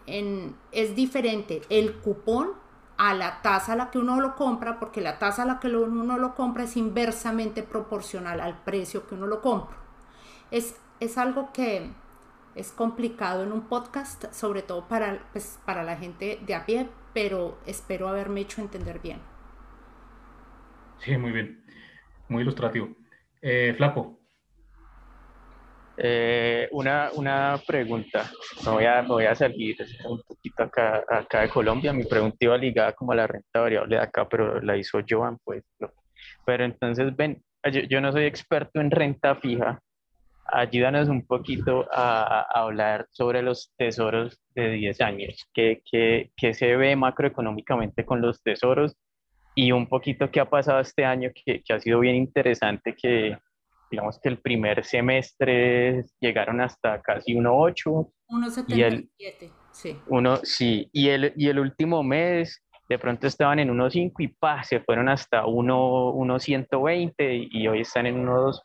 es 0.73 0.95
diferente 0.97 1.62
el 1.71 1.95
cupón 1.95 2.51
a 2.96 3.14
la 3.14 3.42
tasa 3.42 3.72
a 3.72 3.76
la 3.76 3.90
que 3.90 3.98
uno 3.98 4.20
lo 4.20 4.37
compra, 4.37 4.78
porque 4.78 5.00
la 5.00 5.18
tasa 5.18 5.42
a 5.42 5.46
la 5.46 5.61
que 5.61 5.68
uno 5.68 6.18
lo 6.18 6.35
compra 6.35 6.64
es 6.64 6.76
inversamente 6.76 7.62
proporcional 7.62 8.40
al 8.40 8.62
precio 8.62 9.07
que 9.07 9.14
uno 9.14 9.26
lo 9.26 9.40
compra. 9.40 9.76
Es, 10.50 10.81
es 11.00 11.18
algo 11.18 11.52
que 11.52 11.90
es 12.55 12.72
complicado 12.72 13.42
en 13.42 13.52
un 13.52 13.68
podcast, 13.68 14.33
sobre 14.33 14.62
todo 14.62 14.88
para, 14.88 15.28
pues, 15.33 15.61
para 15.64 15.83
la 15.83 15.96
gente 15.96 16.38
de 16.46 16.55
a 16.55 16.66
pie, 16.66 16.88
pero 17.14 17.59
espero 17.66 18.09
haberme 18.09 18.40
hecho 18.42 18.61
entender 18.61 19.00
bien. 19.00 19.20
Sí, 20.98 21.16
muy 21.16 21.33
bien, 21.33 21.64
muy 22.28 22.42
ilustrativo. 22.42 22.96
Eh, 23.42 23.74
Flaco. 23.76 24.21
Eh, 26.05 26.69
una, 26.73 27.11
una 27.15 27.62
pregunta, 27.65 28.29
me 28.67 28.73
voy, 28.73 28.85
a, 28.87 29.03
voy 29.03 29.25
a 29.25 29.37
salir 29.37 29.77
un 30.05 30.21
poquito 30.23 30.65
acá, 30.65 31.05
acá 31.09 31.43
de 31.43 31.49
Colombia, 31.49 31.93
mi 31.93 32.03
pregunta 32.03 32.38
iba 32.41 32.59
ligada 32.59 32.93
como 32.93 33.12
a 33.12 33.15
la 33.15 33.29
renta 33.29 33.61
variable 33.61 33.95
de 33.95 34.03
acá, 34.03 34.29
pero 34.29 34.61
la 34.61 34.77
hizo 34.77 34.99
Joan, 35.09 35.38
pues. 35.45 35.62
Pero 36.45 36.65
entonces, 36.65 37.15
ven, 37.15 37.41
yo, 37.88 38.01
no 38.01 38.11
soy 38.11 38.25
experto 38.25 38.81
en 38.81 38.91
renta 38.91 39.37
fija, 39.37 39.81
ayúdanos 40.47 41.09
un 41.09 41.25
poquito 41.25 41.87
a, 41.93 42.49
hablar 42.53 43.07
sobre 43.12 43.41
los 43.41 43.73
tesoros 43.77 44.41
de 44.57 44.73
10 44.73 45.01
años, 45.03 45.49
¿Qué, 45.55 45.83
qué, 45.88 46.33
qué 46.37 46.53
se 46.53 46.75
ve 46.77 46.97
macroeconómicamente 46.97 48.05
con 48.05 48.21
los 48.21 48.43
tesoros 48.43 48.97
y 49.55 49.71
un 49.71 49.87
poquito 49.87 50.33
qué 50.33 50.41
ha 50.41 50.51
pasado 50.51 50.81
este 50.81 51.05
año 51.05 51.31
que, 51.33 51.62
que, 51.62 51.73
ha 51.73 51.79
sido 51.79 52.01
bien 52.01 52.17
interesante, 52.17 52.97
que 52.97 53.38
digamos 53.92 54.18
que 54.20 54.31
el 54.31 54.38
primer 54.38 54.85
semestre 54.85 56.07
llegaron 56.18 56.62
hasta 56.62 57.02
casi 57.02 57.35
1,8. 57.35 58.11
1,77, 58.31 59.52
sí. 59.70 59.98
Uno, 60.09 60.37
sí, 60.37 60.88
y 60.92 61.11
el, 61.11 61.35
y 61.37 61.48
el 61.48 61.59
último 61.59 62.02
mes 62.02 62.62
de 62.88 62.98
pronto 62.98 63.26
estaban 63.26 63.59
en 63.59 63.68
1,5 63.68 64.12
y 64.18 64.28
pa, 64.28 64.64
se 64.64 64.81
fueron 64.81 65.11
hasta 65.11 65.44
1,120 65.44 67.48
y 67.50 67.68
hoy 67.68 67.83
están 67.83 68.07
en 68.07 68.26
1,2. 68.26 68.62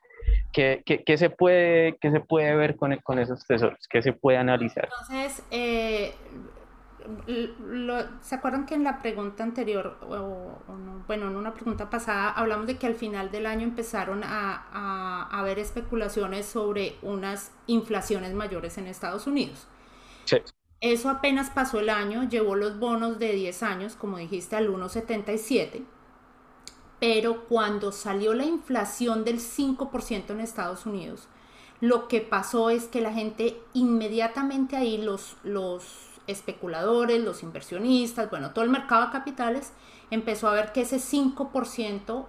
¿Qué, 0.54 0.82
qué, 0.86 1.04
qué, 1.04 1.18
se 1.18 1.30
puede, 1.30 1.98
¿Qué 2.00 2.10
se 2.10 2.22
puede 2.22 2.56
ver 2.56 2.78
con, 2.78 2.96
con 3.04 3.20
esos 3.20 3.46
tesoros? 3.46 3.86
¿Qué 3.90 4.02
se 4.02 4.14
puede 4.14 4.38
analizar? 4.38 4.86
Entonces, 4.86 5.44
eh, 5.52 6.14
¿se 8.22 8.36
acuerdan 8.36 8.66
que 8.66 8.76
en 8.76 8.84
la 8.84 9.00
pregunta 9.02 9.44
anterior, 9.44 9.98
o, 10.02 11.04
bueno, 11.08 11.28
en 11.28 11.36
una 11.36 11.54
pregunta 11.54 11.90
pasada, 11.90 12.32
hablamos 12.32 12.68
de 12.68 12.78
que 12.78 12.88
al 12.88 12.96
final 12.96 13.32
del 13.32 13.46
año 13.46 13.64
empezaron 13.64 14.24
a, 14.24 14.68
a, 14.72 15.40
haber 15.40 15.60
especulaciones 15.60 16.46
sobre 16.46 16.96
unas 17.02 17.52
inflaciones 17.68 18.34
mayores 18.34 18.78
en 18.78 18.88
Estados 18.88 19.28
Unidos? 19.28 19.68
Sí. 20.26 20.38
Eso 20.80 21.10
apenas 21.10 21.50
pasó 21.50 21.80
el 21.80 21.90
año, 21.90 22.30
llevó 22.30 22.56
los 22.56 22.78
bonos 22.78 23.18
de 23.18 23.34
10 23.34 23.64
años, 23.64 23.96
como 23.96 24.18
dijiste, 24.18 24.56
al 24.56 24.70
1,77, 24.70 25.84
pero 27.00 27.46
cuando 27.46 27.92
salió 27.92 28.34
la 28.34 28.46
inflación 28.46 29.24
del 29.24 29.40
5% 29.40 30.30
en 30.30 30.40
Estados 30.40 30.86
Unidos, 30.86 31.28
lo 31.80 32.08
que 32.08 32.22
pasó 32.22 32.70
es 32.70 32.86
que 32.86 33.02
la 33.02 33.14
gente 33.14 33.60
inmediatamente 33.74 34.76
ahí 34.76 34.98
los, 34.98 35.38
los 35.44 36.07
especuladores, 36.28 37.24
los 37.24 37.44
inversionistas, 37.44 38.30
bueno, 38.30 38.52
todo 38.52 38.64
el 38.64 38.72
mercado 38.72 39.06
de 39.06 39.12
capitales 39.12 39.74
empezó 40.12 40.48
a 40.48 40.54
ver 40.54 40.72
que 40.72 40.82
ese 40.82 40.98
5% 40.98 42.26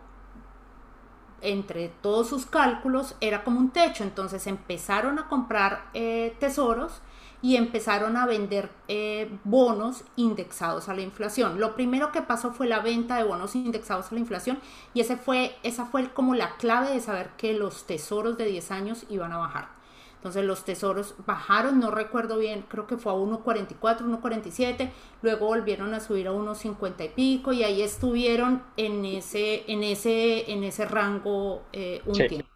entre 1.40 1.88
todos 1.88 2.28
sus 2.28 2.46
cálculos 2.46 3.14
era 3.20 3.44
como 3.44 3.60
un 3.60 3.70
techo, 3.70 4.02
entonces 4.02 4.46
empezaron 4.46 5.18
a 5.18 5.28
comprar 5.28 5.84
eh, 5.94 6.36
tesoros 6.40 7.00
y 7.40 7.56
empezaron 7.56 8.16
a 8.16 8.26
vender 8.26 8.70
eh, 8.88 9.30
bonos 9.44 10.02
indexados 10.16 10.88
a 10.88 10.94
la 10.94 11.02
inflación. 11.02 11.60
Lo 11.60 11.76
primero 11.76 12.10
que 12.10 12.22
pasó 12.22 12.52
fue 12.52 12.66
la 12.66 12.80
venta 12.80 13.16
de 13.16 13.24
bonos 13.24 13.54
indexados 13.54 14.10
a 14.10 14.14
la 14.14 14.20
inflación 14.20 14.58
y 14.92 15.00
ese 15.00 15.16
fue, 15.16 15.56
esa 15.62 15.86
fue 15.86 16.12
como 16.12 16.34
la 16.34 16.56
clave 16.56 16.90
de 16.90 17.00
saber 17.00 17.30
que 17.36 17.54
los 17.54 17.86
tesoros 17.86 18.36
de 18.36 18.46
10 18.46 18.70
años 18.72 19.06
iban 19.08 19.32
a 19.32 19.38
bajar. 19.38 19.77
Entonces 20.18 20.44
los 20.44 20.64
tesoros 20.64 21.14
bajaron, 21.26 21.78
no 21.78 21.92
recuerdo 21.92 22.38
bien, 22.38 22.64
creo 22.68 22.88
que 22.88 22.96
fue 22.96 23.12
a 23.12 23.14
1.44, 23.14 24.00
1.47, 24.00 24.90
luego 25.22 25.46
volvieron 25.46 25.94
a 25.94 26.00
subir 26.00 26.26
a 26.26 26.32
1.50 26.32 27.04
y 27.04 27.08
pico 27.10 27.52
y 27.52 27.62
ahí 27.62 27.82
estuvieron 27.82 28.64
en 28.76 29.04
ese, 29.04 29.62
en 29.70 29.84
ese, 29.84 30.50
en 30.50 30.64
ese 30.64 30.86
rango 30.86 31.62
eh, 31.72 32.02
un 32.04 32.14
tiempo. 32.14 32.48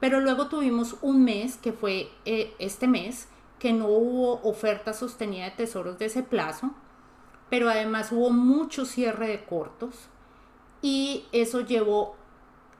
Pero 0.00 0.18
luego 0.18 0.48
tuvimos 0.48 0.96
un 1.00 1.24
mes, 1.24 1.58
que 1.58 1.72
fue 1.72 2.10
eh, 2.24 2.54
este 2.58 2.88
mes, 2.88 3.28
que 3.60 3.72
no 3.72 3.86
hubo 3.86 4.40
oferta 4.42 4.92
sostenida 4.92 5.44
de 5.44 5.50
tesoros 5.52 5.96
de 5.96 6.06
ese 6.06 6.24
plazo, 6.24 6.72
pero 7.50 7.70
además 7.70 8.10
hubo 8.10 8.30
mucho 8.30 8.84
cierre 8.84 9.28
de 9.28 9.44
cortos 9.44 10.08
y 10.82 11.26
eso 11.30 11.60
llevó 11.60 12.16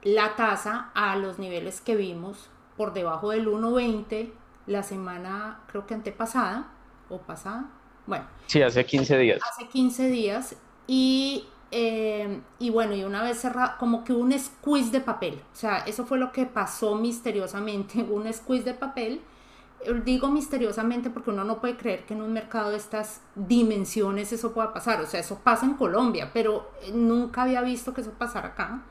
la 0.03 0.35
tasa 0.35 0.91
a 0.95 1.15
los 1.15 1.39
niveles 1.39 1.79
que 1.79 1.95
vimos 1.95 2.49
por 2.81 2.93
debajo 2.93 3.29
del 3.29 3.47
1.20 3.47 4.31
la 4.65 4.81
semana, 4.81 5.59
creo 5.67 5.85
que 5.85 5.93
antepasada 5.93 6.71
o 7.09 7.19
pasada. 7.19 7.69
Bueno. 8.07 8.25
Sí, 8.47 8.59
hace 8.59 8.83
15 8.83 9.19
días. 9.19 9.39
Hace 9.47 9.67
15 9.67 10.07
días. 10.07 10.55
Y, 10.87 11.45
eh, 11.69 12.41
y 12.57 12.71
bueno, 12.71 12.95
y 12.95 13.03
una 13.03 13.21
vez 13.21 13.37
cerrado, 13.37 13.73
como 13.77 14.03
que 14.03 14.13
un 14.13 14.33
squeeze 14.33 14.89
de 14.89 14.99
papel. 14.99 15.43
O 15.53 15.55
sea, 15.55 15.83
eso 15.85 16.07
fue 16.07 16.17
lo 16.17 16.31
que 16.31 16.47
pasó 16.47 16.95
misteriosamente, 16.95 18.01
un 18.09 18.33
squeeze 18.33 18.65
de 18.65 18.73
papel. 18.73 19.21
Digo 20.03 20.29
misteriosamente 20.29 21.11
porque 21.11 21.29
uno 21.29 21.43
no 21.43 21.61
puede 21.61 21.77
creer 21.77 22.07
que 22.07 22.15
en 22.15 22.23
un 22.23 22.33
mercado 22.33 22.71
de 22.71 22.77
estas 22.77 23.21
dimensiones 23.35 24.33
eso 24.33 24.53
pueda 24.53 24.73
pasar. 24.73 24.99
O 25.01 25.05
sea, 25.05 25.19
eso 25.19 25.37
pasa 25.43 25.67
en 25.67 25.75
Colombia, 25.75 26.31
pero 26.33 26.71
nunca 26.91 27.43
había 27.43 27.61
visto 27.61 27.93
que 27.93 28.01
eso 28.01 28.13
pasara 28.17 28.47
acá. 28.47 28.81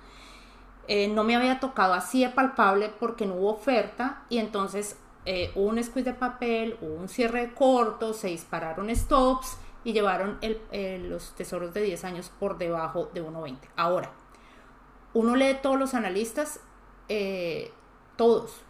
Eh, 0.93 1.07
no 1.07 1.23
me 1.23 1.37
había 1.37 1.61
tocado 1.61 1.95
así 1.95 2.25
de 2.25 2.31
palpable 2.31 2.89
porque 2.99 3.25
no 3.25 3.35
hubo 3.35 3.53
oferta 3.53 4.25
y 4.29 4.39
entonces 4.39 4.99
eh, 5.25 5.53
hubo 5.55 5.69
un 5.69 5.81
squeeze 5.81 6.11
de 6.11 6.15
papel, 6.19 6.77
hubo 6.81 6.95
un 6.95 7.09
cierre 7.09 7.55
corto, 7.55 8.13
se 8.13 8.27
dispararon 8.27 8.93
stops 8.93 9.57
y 9.85 9.93
llevaron 9.93 10.39
eh, 10.43 11.01
los 11.01 11.33
tesoros 11.37 11.73
de 11.75 11.83
10 11.83 12.05
años 12.07 12.33
por 12.41 12.59
debajo 12.59 13.09
de 13.15 13.23
1.20. 13.23 13.59
Ahora, 13.77 14.11
uno 15.15 15.37
lee 15.37 15.59
todos 15.63 15.79
los 15.79 15.95
analistas, 15.95 16.59
todos, 18.17 18.61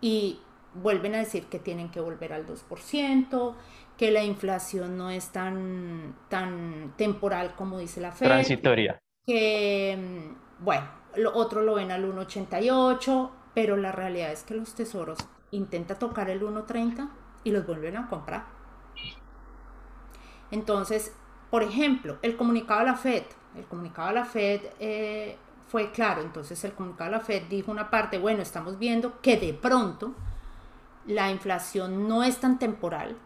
y 0.00 0.40
vuelven 0.72 1.14
a 1.14 1.18
decir 1.18 1.44
que 1.50 1.58
tienen 1.58 1.90
que 1.90 2.00
volver 2.00 2.32
al 2.32 2.46
2%, 2.46 3.54
que 3.98 4.10
la 4.10 4.24
inflación 4.24 4.96
no 4.96 5.10
es 5.10 5.28
tan, 5.28 6.16
tan 6.30 6.94
temporal 6.96 7.54
como 7.54 7.78
dice 7.78 8.00
la 8.00 8.12
Fed. 8.12 8.28
Transitoria. 8.28 8.98
Que, 9.26 9.94
mm, 9.94 10.64
bueno, 10.64 10.97
lo 11.16 11.34
otro 11.34 11.62
lo 11.62 11.74
ven 11.74 11.90
al 11.90 12.04
1.88, 12.04 13.30
pero 13.54 13.76
la 13.76 13.92
realidad 13.92 14.32
es 14.32 14.42
que 14.42 14.54
los 14.54 14.74
tesoros 14.74 15.18
intenta 15.50 15.98
tocar 15.98 16.30
el 16.30 16.42
1.30 16.42 17.08
y 17.44 17.50
los 17.50 17.66
vuelven 17.66 17.96
a 17.96 18.08
comprar. 18.08 18.44
Entonces, 20.50 21.12
por 21.50 21.62
ejemplo, 21.62 22.18
el 22.22 22.36
comunicado 22.36 22.80
de 22.80 22.86
la 22.86 22.94
Fed, 22.94 23.24
el 23.56 23.64
comunicado 23.64 24.08
de 24.08 24.14
la 24.14 24.24
Fed 24.24 24.60
eh, 24.78 25.36
fue 25.68 25.90
claro, 25.90 26.22
entonces 26.22 26.62
el 26.64 26.72
comunicado 26.72 27.10
de 27.10 27.16
la 27.18 27.24
Fed 27.24 27.42
dijo 27.48 27.70
una 27.70 27.90
parte, 27.90 28.18
bueno, 28.18 28.42
estamos 28.42 28.78
viendo 28.78 29.20
que 29.20 29.36
de 29.36 29.54
pronto 29.54 30.14
la 31.06 31.30
inflación 31.30 32.06
no 32.08 32.22
es 32.22 32.38
tan 32.38 32.58
temporal 32.58 33.16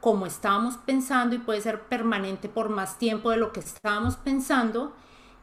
como 0.00 0.26
estábamos 0.26 0.76
pensando 0.76 1.34
y 1.34 1.38
puede 1.38 1.60
ser 1.60 1.82
permanente 1.82 2.48
por 2.48 2.68
más 2.68 2.98
tiempo 2.98 3.30
de 3.30 3.38
lo 3.38 3.52
que 3.52 3.60
estábamos 3.60 4.16
pensando 4.16 4.94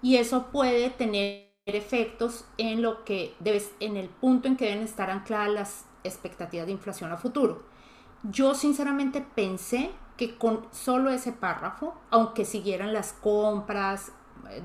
y 0.02 0.18
eso 0.18 0.48
puede 0.52 0.90
tener 0.92 1.45
efectos 1.66 2.46
en 2.58 2.82
lo 2.82 3.04
que 3.06 3.34
debes, 3.40 3.72
en 3.80 3.98
el 3.98 4.08
punto 4.08 4.48
en 4.48 4.56
que 4.56 4.66
deben 4.66 4.84
estar 4.84 5.10
ancladas 5.10 5.50
las 5.50 5.86
expectativas 6.04 6.68
de 6.68 6.72
inflación 6.72 7.12
a 7.12 7.18
futuro. 7.18 7.64
Yo 8.24 8.54
sinceramente 8.54 9.26
pensé 9.36 9.92
que 10.16 10.38
con 10.38 10.68
solo 10.72 11.10
ese 11.10 11.32
párrafo, 11.32 12.00
aunque 12.12 12.46
siguieran 12.46 12.94
las 12.94 13.14
compras 13.14 14.12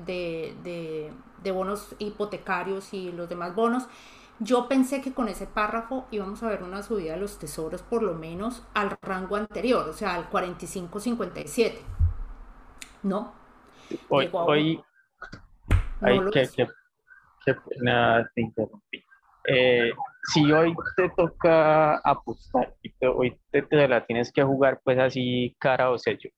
de, 0.05 0.55
de, 0.63 1.11
de 1.43 1.51
bonos 1.51 1.95
hipotecarios 1.97 2.93
y 2.93 3.11
los 3.11 3.27
demás 3.27 3.55
bonos, 3.55 3.87
yo 4.39 4.67
pensé 4.67 5.01
que 5.01 5.13
con 5.13 5.27
ese 5.27 5.47
párrafo 5.47 6.05
íbamos 6.11 6.41
a 6.43 6.49
ver 6.49 6.63
una 6.63 6.81
subida 6.83 7.13
de 7.13 7.19
los 7.19 7.37
tesoros 7.37 7.81
por 7.83 8.01
lo 8.01 8.13
menos 8.13 8.63
al 8.73 8.97
rango 9.01 9.35
anterior, 9.35 9.87
o 9.89 9.93
sea, 9.93 10.15
al 10.15 10.29
45-57. 10.29 11.73
No. 13.03 13.33
Hoy, 14.09 14.29
hoy 14.31 14.83
hay 15.99 16.19
que, 16.31 16.47
que, 16.49 16.67
Qué 17.45 17.53
pena 17.53 18.29
te 18.35 18.41
interrumpí. 18.41 19.03
Eh, 19.47 19.91
si 20.31 20.51
hoy 20.51 20.73
te 20.95 21.09
toca 21.09 21.97
apostar 21.97 22.75
y 22.83 22.93
hoy 23.05 23.35
te, 23.49 23.87
la 23.87 24.05
tienes 24.05 24.31
que 24.31 24.43
jugar 24.43 24.79
pues 24.83 24.99
así 24.99 25.55
cara 25.57 25.89
o 25.89 25.97
sello, 25.97 26.29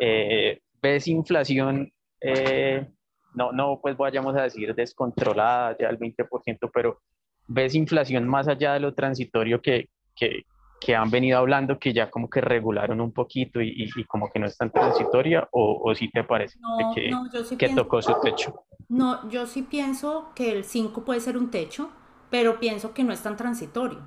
eh, 0.00 0.60
ves 0.82 1.06
inflación, 1.06 1.92
eh, 2.20 2.86
no, 3.34 3.52
no 3.52 3.78
pues 3.80 3.96
vayamos 3.96 4.34
a 4.36 4.42
decir 4.42 4.74
descontrolada 4.74 5.76
ya 5.78 5.88
al 5.88 5.98
20%, 5.98 6.70
pero 6.72 7.00
ves 7.46 7.74
inflación 7.74 8.26
más 8.26 8.48
allá 8.48 8.74
de 8.74 8.80
lo 8.80 8.94
transitorio 8.94 9.60
que, 9.60 9.88
que, 10.16 10.44
que 10.80 10.96
han 10.96 11.10
venido 11.10 11.38
hablando 11.38 11.78
que 11.78 11.92
ya 11.92 12.10
como 12.10 12.30
que 12.30 12.40
regularon 12.40 13.00
un 13.00 13.12
poquito 13.12 13.60
y, 13.60 13.74
y, 13.76 14.04
como 14.04 14.30
que 14.30 14.38
no 14.38 14.46
es 14.46 14.56
tan 14.56 14.72
transitoria 14.72 15.46
o, 15.52 15.80
o 15.84 15.94
si 15.94 16.10
te 16.10 16.24
parece 16.24 16.58
que, 16.94 17.56
que 17.56 17.68
tocó 17.68 18.00
su 18.00 18.14
techo? 18.22 18.64
No, 18.88 19.28
yo 19.28 19.46
sí 19.46 19.62
pienso 19.62 20.30
que 20.34 20.50
el 20.50 20.64
5 20.64 21.04
puede 21.04 21.20
ser 21.20 21.36
un 21.36 21.50
techo, 21.50 21.90
pero 22.30 22.58
pienso 22.58 22.94
que 22.94 23.04
no 23.04 23.12
es 23.12 23.22
tan 23.22 23.36
transitorio. 23.36 24.00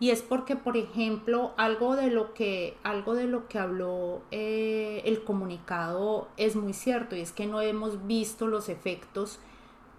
Y 0.00 0.10
es 0.10 0.22
porque, 0.22 0.56
por 0.56 0.76
ejemplo, 0.76 1.52
algo 1.56 1.94
de 1.94 2.10
lo 2.10 2.34
que, 2.34 2.76
algo 2.82 3.14
de 3.14 3.26
lo 3.26 3.46
que 3.46 3.58
habló 3.60 4.22
eh, 4.32 5.02
el 5.04 5.22
comunicado 5.22 6.28
es 6.36 6.56
muy 6.56 6.72
cierto, 6.72 7.14
y 7.14 7.20
es 7.20 7.32
que 7.32 7.46
no 7.46 7.60
hemos 7.60 8.06
visto 8.06 8.48
los 8.48 8.68
efectos 8.68 9.38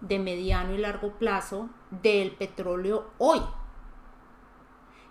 de 0.01 0.19
mediano 0.19 0.73
y 0.73 0.77
largo 0.77 1.13
plazo 1.13 1.69
del 2.03 2.31
petróleo 2.31 3.05
hoy. 3.17 3.39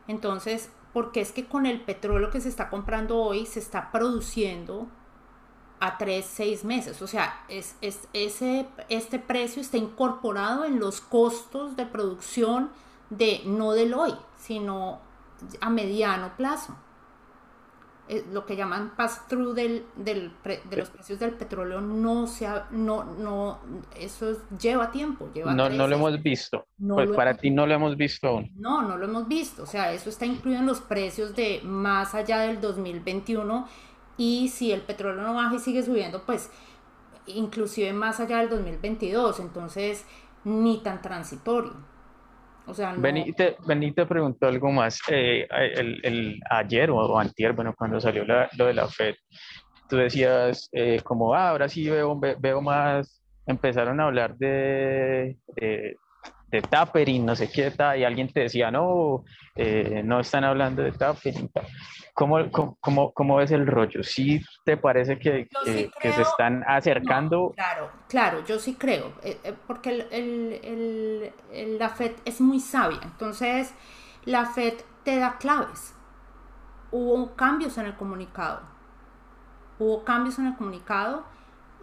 Entonces, 0.07 0.71
porque 0.93 1.21
es 1.21 1.33
que 1.33 1.47
con 1.47 1.67
el 1.67 1.81
petróleo 1.81 2.31
que 2.31 2.40
se 2.40 2.49
está 2.49 2.71
comprando 2.71 3.19
hoy 3.19 3.47
se 3.47 3.59
está 3.59 3.90
produciendo 3.90 4.87
a 5.81 5.99
3, 5.99 6.25
6 6.25 6.64
meses. 6.64 7.03
O 7.03 7.07
sea, 7.07 7.45
es, 7.49 7.77
ese, 7.81 8.69
este 8.88 9.19
precio 9.19 9.61
está 9.61 9.77
incorporado 9.77 10.64
en 10.64 10.79
los 10.79 11.01
costos 11.01 11.77
de 11.77 11.87
producción 11.87 12.71
de 13.11 13.43
no 13.45 13.73
del 13.73 13.95
hoy, 13.95 14.14
sino 14.37 15.01
a 15.61 15.69
mediano 15.69 16.37
plazo. 16.37 16.77
Eh, 18.07 18.23
lo 18.33 18.45
que 18.45 18.55
llaman 18.55 18.95
pass-through 18.97 19.55
del, 19.55 19.87
del 19.97 20.31
de 20.69 20.77
los 20.77 20.90
precios 20.90 21.19
del 21.19 21.33
petróleo 21.33 21.81
no 21.81 22.27
se 22.27 22.47
no, 22.71 23.03
no, 23.05 23.61
eso 23.99 24.37
lleva 24.61 24.90
tiempo. 24.90 25.31
Lleva 25.33 25.55
no, 25.55 25.71
no 25.71 25.88
lo 25.88 25.97
hemos 25.97 26.23
visto. 26.23 26.67
pues 26.87 27.11
para 27.12 27.35
ti 27.35 27.51
no 27.51 27.67
lo 27.67 27.73
hemos 27.73 27.97
visto 27.97 28.29
aún. 28.29 28.51
No, 28.57 28.83
no 28.83 28.99
lo 28.99 29.07
hemos 29.07 29.27
visto. 29.27 29.62
O 29.62 29.67
sea, 29.67 29.90
eso 29.93 30.11
está 30.11 30.27
incluido 30.27 30.61
en 30.61 30.67
los 30.67 30.83
precios 30.83 31.35
de 31.35 31.62
más 31.64 32.14
allá 32.14 32.40
del 32.40 32.61
2021 32.61 33.67
y 34.19 34.49
si 34.49 34.71
el 34.71 34.83
petróleo 34.83 35.23
no 35.23 35.33
baja 35.33 35.55
y 35.55 35.59
sigue 35.59 35.83
subiendo, 35.83 36.25
pues 36.27 36.51
inclusive 37.27 37.95
más 37.95 38.21
allá 38.21 38.38
del 38.40 38.51
2022. 38.51 39.40
Entonces, 39.40 40.05
ni 40.45 40.83
tan 40.83 41.01
transitorio. 41.01 41.73
O 42.66 42.74
sea, 42.74 42.94
preguntó 44.07 44.46
algo 44.46 44.70
más. 44.72 45.00
Eh, 45.09 45.46
el, 45.50 46.40
ayer 46.50 46.90
o, 46.90 47.18
antier, 47.18 47.53
bueno, 47.53 47.74
cuando 47.77 48.00
salió 48.00 48.24
lo 48.24 48.66
de 48.66 48.74
la 48.74 48.88
FED, 48.88 49.14
tú 49.88 49.96
decías 49.96 50.68
eh, 50.72 51.00
como, 51.05 51.35
ah, 51.35 51.50
ahora 51.50 51.68
sí 51.68 51.88
veo, 51.88 52.18
más, 52.62 53.22
empezaron 53.46 54.00
a 54.00 54.05
hablar 54.05 54.37
de, 54.37 55.37
de 56.50 56.62
tapering, 56.62 57.26
no 57.26 57.35
sé 57.35 57.50
qué 57.50 57.72
y 57.98 58.04
alguien 58.04 58.33
te 58.33 58.40
decía, 58.40 58.70
no, 58.70 59.24
eh, 59.57 60.02
no 60.04 60.20
están 60.20 60.44
hablando 60.44 60.83
de 60.83 60.92
tapering. 60.92 61.50
¿Cómo, 62.14 62.38
cómo, 62.80 63.12
cómo, 63.12 63.37
ves 63.37 63.50
el 63.50 63.66
rollo? 63.66 64.04
¿Sí 64.04 64.40
te 64.64 64.76
parece 64.76 65.18
que, 65.18 65.48
que, 66.00 66.12
se 66.12 66.22
están 66.22 66.62
acercando? 66.66 67.52
claro, 67.57 67.90
claro, 68.09 68.44
yo 68.44 68.61
sí 68.61 68.74
creo, 68.74 69.14
eh, 69.24 69.38
eh, 69.42 69.54
porque 69.66 70.07
el, 70.12 71.33
el, 71.52 71.78
la 71.78 71.88
FED 71.88 72.12
es 72.24 72.40
muy 72.40 72.61
sabia, 72.61 73.00
entonces 73.02 73.74
la 74.24 74.46
FED 74.46 74.74
te 75.02 75.18
da 75.18 75.38
claves. 75.38 75.94
hubo 76.92 77.35
cambios 77.35 77.76
en 77.78 77.87
el 77.87 77.96
comunicado. 77.96 78.61
Hubo 79.78 80.04
cambios 80.04 80.38
en 80.38 80.46
el 80.46 80.57
comunicado. 80.57 81.24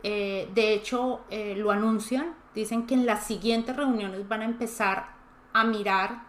Eh, 0.04 0.50
de 0.54 0.74
hecho, 0.74 1.22
eh, 1.30 1.56
lo 1.56 1.72
anuncian. 1.72 2.36
Dicen 2.54 2.86
que 2.86 2.94
en 2.96 3.06
las 3.06 3.26
siguientes 3.26 3.76
reuniones 3.76 4.28
van 4.28 4.42
a 4.42 4.46
empezar 4.46 5.10
a 5.54 5.64
mirar 5.64 6.24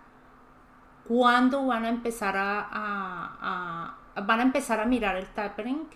cuándo 1.09 1.67
van 1.67 1.85
a 1.85 1.89
empezar 1.89 2.35
a, 2.37 3.97
van 4.25 4.41
a 4.41 4.43
empezar 4.43 4.81
a 4.81 4.87
mirar 4.87 5.17
el 5.17 5.27
tapering. 5.27 5.87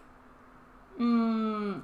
Mm, 0.98 1.74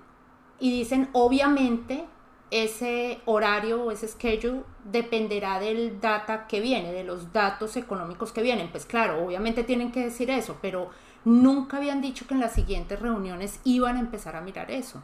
y 0.58 0.70
dicen, 0.70 1.08
obviamente, 1.12 2.06
ese 2.50 3.20
horario 3.24 3.84
o 3.84 3.90
ese 3.90 4.08
schedule 4.08 4.62
dependerá 4.84 5.58
del 5.58 6.00
data 6.00 6.46
que 6.46 6.60
viene, 6.60 6.92
de 6.92 7.04
los 7.04 7.32
datos 7.32 7.76
económicos 7.76 8.32
que 8.32 8.42
vienen. 8.42 8.70
Pues 8.70 8.84
claro, 8.84 9.24
obviamente 9.24 9.64
tienen 9.64 9.90
que 9.90 10.04
decir 10.04 10.30
eso, 10.30 10.58
pero 10.60 10.90
nunca 11.24 11.78
habían 11.78 12.00
dicho 12.00 12.26
que 12.26 12.34
en 12.34 12.40
las 12.40 12.52
siguientes 12.52 13.00
reuniones 13.00 13.60
iban 13.64 13.96
a 13.96 14.00
empezar 14.00 14.36
a 14.36 14.42
mirar 14.42 14.70
eso. 14.70 15.02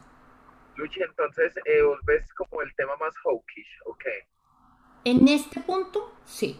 Luchi, 0.79 1.01
entonces 1.03 1.53
eh, 1.65 1.81
vos 1.83 1.99
ves 2.05 2.33
como 2.33 2.61
el 2.61 2.73
tema 2.75 2.95
más 2.99 3.13
hawkish, 3.23 3.67
ok. 3.85 4.03
En 5.03 5.27
este 5.27 5.59
punto, 5.59 6.13
sí. 6.25 6.59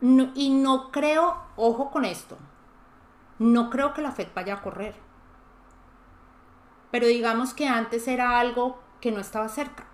y 0.00 0.50
no 0.50 0.90
creo, 0.90 1.36
ojo 1.56 1.90
con 1.90 2.04
esto, 2.04 2.36
no 3.38 3.70
creo 3.70 3.94
que 3.94 4.02
la 4.02 4.12
Fed 4.12 4.28
vaya 4.34 4.54
a 4.54 4.62
correr. 4.62 4.94
Pero 6.90 7.06
digamos 7.06 7.54
que 7.54 7.66
antes 7.66 8.06
era 8.06 8.38
algo 8.38 8.78
que 9.00 9.10
no 9.10 9.20
estaba 9.20 9.48
cerca. 9.48 9.88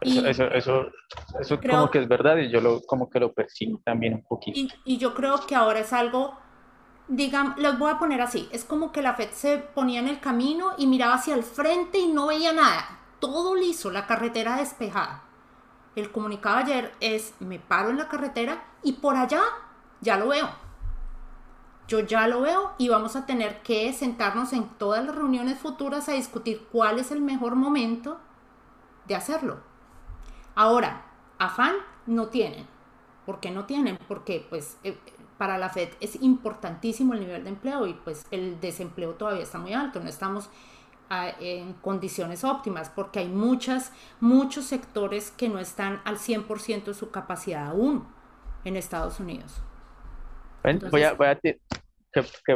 Eso, 0.00 0.26
eso, 0.26 0.44
eso, 0.50 0.92
eso 1.40 1.60
como 1.60 1.90
que 1.90 1.98
es 1.98 2.08
verdad 2.08 2.36
y 2.36 2.50
yo 2.50 2.60
lo, 2.60 2.82
como 2.82 3.08
que 3.08 3.18
lo 3.18 3.32
percibo 3.32 3.80
también 3.84 4.14
un 4.14 4.22
poquito. 4.22 4.58
Y, 4.58 4.70
y 4.84 4.98
yo 4.98 5.14
creo 5.14 5.46
que 5.46 5.54
ahora 5.54 5.80
es 5.80 5.94
algo, 5.94 6.38
digamos, 7.08 7.58
los 7.58 7.78
voy 7.78 7.90
a 7.90 7.98
poner 7.98 8.20
así, 8.20 8.48
es 8.52 8.64
como 8.64 8.92
que 8.92 9.02
la 9.02 9.14
FED 9.14 9.30
se 9.32 9.58
ponía 9.58 10.00
en 10.00 10.08
el 10.08 10.20
camino 10.20 10.72
y 10.78 10.86
miraba 10.86 11.14
hacia 11.14 11.34
el 11.34 11.42
frente 11.42 11.98
y 11.98 12.08
no 12.08 12.28
veía 12.28 12.52
nada, 12.52 13.00
todo 13.20 13.54
liso, 13.54 13.90
la 13.90 14.06
carretera 14.06 14.56
despejada. 14.56 15.22
El 15.96 16.10
comunicado 16.10 16.56
ayer 16.56 16.92
es, 17.00 17.34
me 17.40 17.58
paro 17.58 17.90
en 17.90 17.98
la 17.98 18.08
carretera 18.08 18.64
y 18.82 18.94
por 18.94 19.16
allá 19.16 19.42
ya 20.00 20.16
lo 20.16 20.28
veo 20.28 20.64
yo 21.86 22.00
ya 22.00 22.26
lo 22.26 22.40
veo 22.40 22.72
y 22.78 22.88
vamos 22.88 23.16
a 23.16 23.26
tener 23.26 23.62
que 23.62 23.92
sentarnos 23.92 24.52
en 24.52 24.68
todas 24.68 25.04
las 25.04 25.14
reuniones 25.14 25.58
futuras 25.58 26.08
a 26.08 26.12
discutir 26.12 26.66
cuál 26.72 26.98
es 26.98 27.10
el 27.10 27.20
mejor 27.20 27.56
momento 27.56 28.18
de 29.06 29.14
hacerlo. 29.14 29.58
Ahora, 30.54 31.04
afán 31.38 31.74
no 32.06 32.28
tienen. 32.28 32.66
¿Por 33.26 33.40
qué 33.40 33.50
no 33.50 33.64
tienen? 33.64 33.98
Porque 34.08 34.46
pues 34.48 34.78
eh, 34.82 34.98
para 35.38 35.58
la 35.58 35.68
Fed 35.68 35.88
es 36.00 36.20
importantísimo 36.22 37.14
el 37.14 37.20
nivel 37.20 37.44
de 37.44 37.50
empleo 37.50 37.86
y 37.86 37.94
pues 37.94 38.26
el 38.30 38.60
desempleo 38.60 39.14
todavía 39.14 39.42
está 39.42 39.58
muy 39.58 39.72
alto, 39.72 40.00
no 40.00 40.08
estamos 40.08 40.50
ah, 41.10 41.30
en 41.40 41.74
condiciones 41.74 42.44
óptimas 42.44 42.90
porque 42.90 43.20
hay 43.20 43.28
muchas, 43.28 43.92
muchos 44.20 44.64
sectores 44.64 45.30
que 45.30 45.48
no 45.48 45.58
están 45.58 46.00
al 46.04 46.18
100% 46.18 46.84
de 46.84 46.94
su 46.94 47.10
capacidad 47.10 47.68
aún 47.68 48.06
en 48.64 48.76
Estados 48.76 49.20
Unidos 49.20 49.62
voy, 50.90 51.02
a, 51.02 51.12
voy, 51.12 51.26
a 51.28 51.36
qué, 51.36 51.58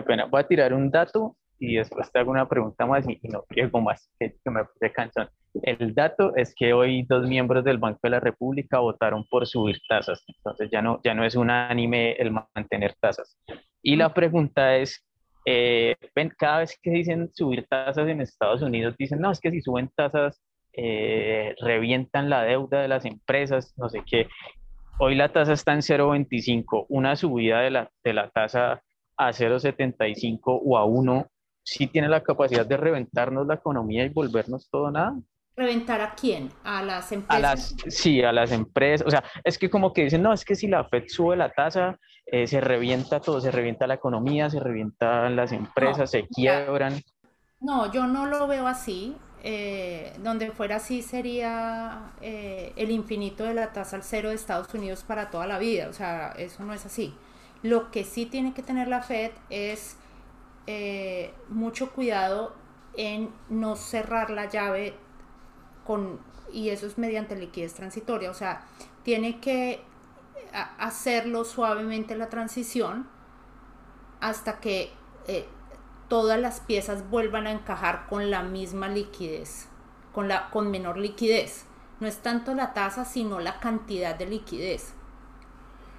pena. 0.03 0.25
voy 0.27 0.41
a 0.41 0.47
tirar 0.47 0.73
un 0.73 0.91
dato 0.91 1.37
y 1.59 1.77
después 1.77 2.11
te 2.11 2.19
hago 2.19 2.31
una 2.31 2.49
pregunta 2.49 2.87
más 2.87 3.07
y, 3.09 3.21
no 3.25 3.45
quiero 3.49 3.81
más, 3.81 4.11
que, 4.19 4.35
me 4.47 4.65
puse 4.65 4.93
cansón. 4.93 5.29
El 5.63 5.95
dato 5.95 6.35
es 6.37 6.55
que 6.55 6.73
hoy 6.73 7.05
dos 7.09 7.27
miembros 7.27 7.65
del 7.65 7.79
Banco 7.79 8.01
de 8.03 8.11
la 8.11 8.21
República 8.21 8.79
votaron 8.79 9.25
por 9.29 9.47
subir 9.47 9.81
tasas, 9.89 10.25
entonces 10.27 10.69
ya 10.71 10.83
no, 10.83 11.01
ya 11.05 11.15
no 11.15 11.25
es 11.25 11.35
unánime 11.35 12.13
el 12.13 12.33
mantener 12.33 12.95
tasas. 13.01 13.39
Y 13.83 13.97
la 13.97 14.13
pregunta 14.13 14.77
es, 14.77 15.05
eh, 15.45 15.97
ven, 16.15 16.33
cada 16.37 16.59
vez 16.59 16.79
que 16.83 16.91
dicen 16.91 17.31
subir 17.35 17.67
tasas 17.69 18.09
en 18.09 18.21
Estados 18.21 18.63
Unidos, 18.63 18.95
dicen, 18.99 19.21
no, 19.21 19.31
es 19.31 19.41
que 19.41 19.51
si 19.51 19.61
suben 19.61 19.91
tasas, 19.95 20.41
eh, 20.73 21.55
revientan 21.61 22.31
la 22.31 22.43
deuda 22.43 22.83
de 22.83 22.89
las 22.89 23.05
empresas, 23.05 23.75
no 23.77 23.89
sé 23.89 24.03
qué. 24.07 24.29
Hoy 25.01 25.15
la 25.15 25.33
tasa 25.33 25.53
está 25.53 25.73
en 25.73 25.81
0,25. 25.81 26.87
Una 26.89 27.17
subida 27.17 27.61
de 27.61 27.71
la, 27.71 27.91
de 28.05 28.13
la 28.13 28.31
tasa 28.31 28.83
a 29.17 29.33
0,75 29.33 30.61
o 30.65 30.77
a 30.77 30.85
1 30.85 31.27
sí 31.63 31.87
tiene 31.87 32.09
la 32.09 32.23
capacidad 32.23 32.67
de 32.67 32.77
reventarnos 32.77 33.47
la 33.47 33.55
economía 33.55 34.05
y 34.05 34.09
volvernos 34.09 34.69
todo 34.71 34.91
nada. 34.91 35.15
¿Reventar 35.59 36.01
a 36.01 36.15
quién? 36.15 36.51
¿A 36.63 36.83
las 36.83 37.11
empresas? 37.11 37.37
A 37.37 37.41
las, 37.41 37.75
sí, 37.89 38.23
a 38.23 38.31
las 38.31 38.53
empresas. 38.53 39.05
O 39.05 39.11
sea, 39.11 39.25
es 39.43 39.59
que 39.59 39.69
como 39.69 39.93
que 39.93 40.05
dicen, 40.05 40.23
no, 40.23 40.33
es 40.33 40.45
que 40.45 40.55
si 40.55 40.69
la 40.69 40.85
Fed 40.85 41.05
sube 41.09 41.37
la 41.37 41.51
tasa, 41.51 41.99
eh, 42.27 42.47
se 42.47 42.61
revienta 42.61 43.19
todo, 43.21 43.41
se 43.41 43.51
revienta 43.51 43.89
la 43.89 43.95
economía, 43.95 44.49
se 44.49 44.61
revientan 44.61 45.35
las 45.35 45.51
empresas, 45.51 46.13
se 46.13 46.29
quiebran. 46.29 47.03
No, 47.61 47.91
yo 47.91 48.07
no 48.07 48.27
lo 48.27 48.47
veo 48.47 48.69
así. 48.69 49.17
Eh, 49.43 50.13
donde 50.19 50.51
fuera 50.51 50.77
así 50.77 51.01
sería 51.01 52.13
eh, 52.21 52.73
el 52.75 52.91
infinito 52.91 53.45
de 53.45 53.55
la 53.55 53.73
tasa 53.73 53.95
al 53.95 54.03
cero 54.03 54.31
de 54.31 54.35
Estados 54.35 54.73
Unidos 54.75 55.03
para 55.03 55.31
toda 55.31 55.49
la 55.49 55.59
vida. 55.59 55.89
O 55.89 55.93
sea, 55.93 56.35
eso 56.39 56.65
no 56.65 56.73
es 56.73 56.87
así. 56.87 57.15
Lo 57.63 57.91
que 57.91 58.05
sí 58.05 58.27
tiene 58.27 58.55
que 58.55 58.63
tener 58.63 58.87
la 58.87 59.03
Fed 59.03 59.33
es 59.51 59.97
eh, 60.69 61.33
mucho 61.49 61.91
cuidado 61.93 62.55
en 62.97 63.31
no 63.49 63.75
cerrar 63.75 64.31
la 64.31 64.49
llave 64.49 64.95
con, 65.89 66.21
y 66.53 66.69
eso 66.69 66.87
es 66.87 66.99
mediante 66.99 67.35
liquidez 67.35 67.73
transitoria. 67.73 68.31
O 68.31 68.35
sea, 68.35 68.67
tiene 69.05 69.41
que 69.41 69.83
hacerlo 70.79 71.45
suavemente 71.45 72.15
la 72.15 72.29
transición 72.29 73.09
hasta 74.21 74.61
que 74.61 74.93
todas 76.09 76.39
las 76.39 76.61
piezas 76.61 77.09
vuelvan 77.09 77.47
a 77.47 77.53
encajar 77.53 78.07
con 78.07 78.31
la 78.31 78.43
misma 78.43 78.89
liquidez, 78.89 79.69
con, 80.13 80.29
la, 80.29 80.51
con 80.51 80.71
menor 80.71 80.99
liquidez. 80.99 81.65
No 82.01 82.07
es 82.07 82.19
tanto 82.19 82.55
la 82.55 82.75
tasa, 82.75 83.07
sino 83.07 83.41
la 83.41 83.59
cantidad 83.61 84.15
de 84.15 84.27
liquidez. 84.27 84.93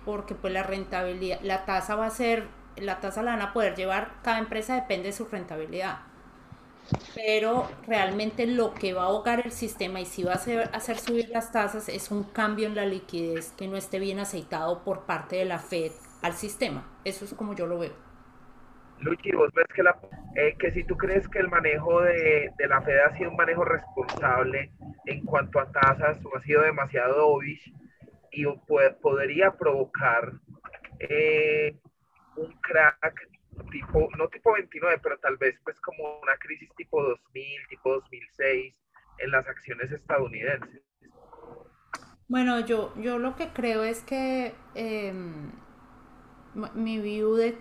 Porque 0.05 0.35
pues 0.35 0.53
la 0.53 0.63
rentabilidad, 0.63 1.41
la 1.41 1.65
tasa 1.65 1.95
va 1.95 2.05
a 2.05 2.11
ser, 2.11 2.47
la 2.77 2.99
tasa 2.99 3.23
la 3.23 3.31
van 3.31 3.41
a 3.41 3.53
poder 3.53 3.75
llevar, 3.75 4.13
cada 4.23 4.37
empresa 4.37 4.75
depende 4.75 5.07
de 5.07 5.13
su 5.13 5.25
rentabilidad. 5.25 5.99
Pero 7.15 7.67
realmente 7.87 8.45
lo 8.45 8.73
que 8.73 8.93
va 8.93 9.03
a 9.03 9.05
ahogar 9.05 9.41
el 9.45 9.51
sistema 9.51 9.99
y 9.99 10.05
si 10.05 10.23
va 10.23 10.33
a 10.33 10.35
hacer, 10.35 10.97
subir 10.97 11.29
las 11.29 11.51
tasas 11.51 11.89
es 11.89 12.11
un 12.11 12.23
cambio 12.23 12.67
en 12.67 12.75
la 12.75 12.85
liquidez 12.85 13.51
que 13.53 13.67
no 13.67 13.77
esté 13.77 13.99
bien 13.99 14.19
aceitado 14.19 14.83
por 14.83 15.05
parte 15.05 15.35
de 15.37 15.45
la 15.45 15.59
Fed 15.59 15.91
al 16.21 16.33
sistema. 16.33 16.87
Eso 17.05 17.25
es 17.25 17.33
como 17.33 17.53
yo 17.55 17.65
lo 17.65 17.79
veo. 17.79 17.93
Luchi, 18.99 19.31
vos 19.31 19.49
ves 19.53 19.65
que, 19.73 19.83
la, 19.83 19.97
eh, 20.35 20.55
que 20.59 20.71
si 20.71 20.83
tú 20.83 20.97
crees 20.97 21.27
que 21.29 21.39
el 21.39 21.47
manejo 21.47 22.01
de, 22.01 22.51
la 22.67 22.81
Fed 22.81 22.99
ha 22.99 23.17
sido 23.17 23.29
un 23.29 23.37
manejo 23.37 23.63
responsable 23.63 24.71
en 25.05 25.23
cuanto 25.25 25.59
a 25.59 25.71
tasas 25.71 26.17
o 26.25 26.35
ha 26.35 26.41
sido 26.41 26.63
demasiado 26.63 27.15
dovish 27.17 27.73
y 28.31 28.45
podría 29.01 29.51
provocar 29.51 30.33
eh, 30.99 31.75
un 32.35 32.51
crack 32.61 33.28
tipo, 33.71 34.09
no 34.17 34.27
tipo 34.29 34.53
29, 34.53 34.99
pero 35.01 35.17
tal 35.19 35.37
vez 35.37 35.59
pues 35.63 35.79
como 35.81 36.19
una 36.19 36.35
crisis 36.37 36.69
tipo 36.75 37.01
2000, 37.01 37.67
tipo 37.69 37.93
2006 37.93 38.75
en 39.19 39.31
las 39.31 39.47
acciones 39.47 39.91
estadounidenses. 39.91 40.81
Bueno, 42.27 42.59
yo, 42.59 42.93
yo 42.97 43.17
lo 43.17 43.35
que 43.35 43.49
creo 43.49 43.83
es 43.83 44.01
que 44.03 44.53
em, 44.75 45.51
mi 46.75 46.99
view 46.99 47.35
de 47.35 47.57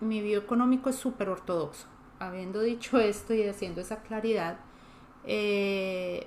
mi 0.00 0.20
bioeconómico 0.20 0.90
es 0.90 0.96
súper 0.96 1.28
ortodoxo. 1.28 1.88
Habiendo 2.18 2.60
dicho 2.60 2.98
esto 2.98 3.32
y 3.32 3.46
haciendo 3.46 3.80
esa 3.80 4.02
claridad, 4.02 4.58
eh, 5.24 6.26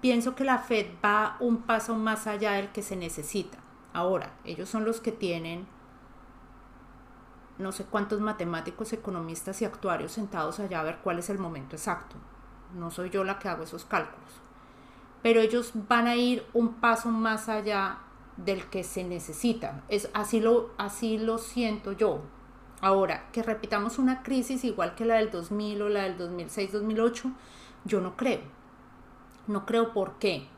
pienso 0.00 0.34
que 0.36 0.44
la 0.44 0.58
Fed 0.58 0.86
va 1.04 1.36
un 1.40 1.62
paso 1.62 1.96
más 1.96 2.26
allá 2.26 2.52
del 2.52 2.70
que 2.70 2.82
se 2.82 2.94
necesita. 2.94 3.58
Ahora, 3.92 4.36
ellos 4.44 4.68
son 4.68 4.84
los 4.84 5.00
que 5.00 5.12
tienen 5.12 5.66
no 7.58 7.72
sé 7.72 7.84
cuántos 7.84 8.20
matemáticos, 8.20 8.92
economistas 8.92 9.62
y 9.62 9.64
actuarios 9.64 10.12
sentados 10.12 10.58
allá 10.58 10.80
a 10.80 10.84
ver 10.84 10.98
cuál 11.02 11.18
es 11.18 11.30
el 11.30 11.38
momento 11.38 11.76
exacto. 11.76 12.16
No 12.74 12.90
soy 12.90 13.10
yo 13.10 13.22
la 13.24 13.38
que 13.38 13.48
hago 13.48 13.62
esos 13.62 13.84
cálculos. 13.84 14.30
Pero 15.22 15.40
ellos 15.40 15.72
van 15.88 16.06
a 16.06 16.16
ir 16.16 16.44
un 16.52 16.74
paso 16.74 17.08
más 17.08 17.48
allá 17.48 17.98
del 18.36 18.68
que 18.68 18.82
se 18.82 19.04
necesita. 19.04 19.82
Es, 19.88 20.10
así, 20.12 20.40
lo, 20.40 20.70
así 20.76 21.18
lo 21.18 21.38
siento 21.38 21.92
yo. 21.92 22.22
Ahora, 22.80 23.30
que 23.32 23.42
repitamos 23.42 23.98
una 23.98 24.22
crisis 24.22 24.64
igual 24.64 24.94
que 24.94 25.04
la 25.04 25.14
del 25.14 25.30
2000 25.30 25.82
o 25.82 25.88
la 25.88 26.02
del 26.02 26.18
2006-2008, 26.18 27.32
yo 27.84 28.00
no 28.00 28.16
creo. 28.16 28.40
No 29.46 29.64
creo 29.64 29.92
por 29.92 30.18
qué. 30.18 30.48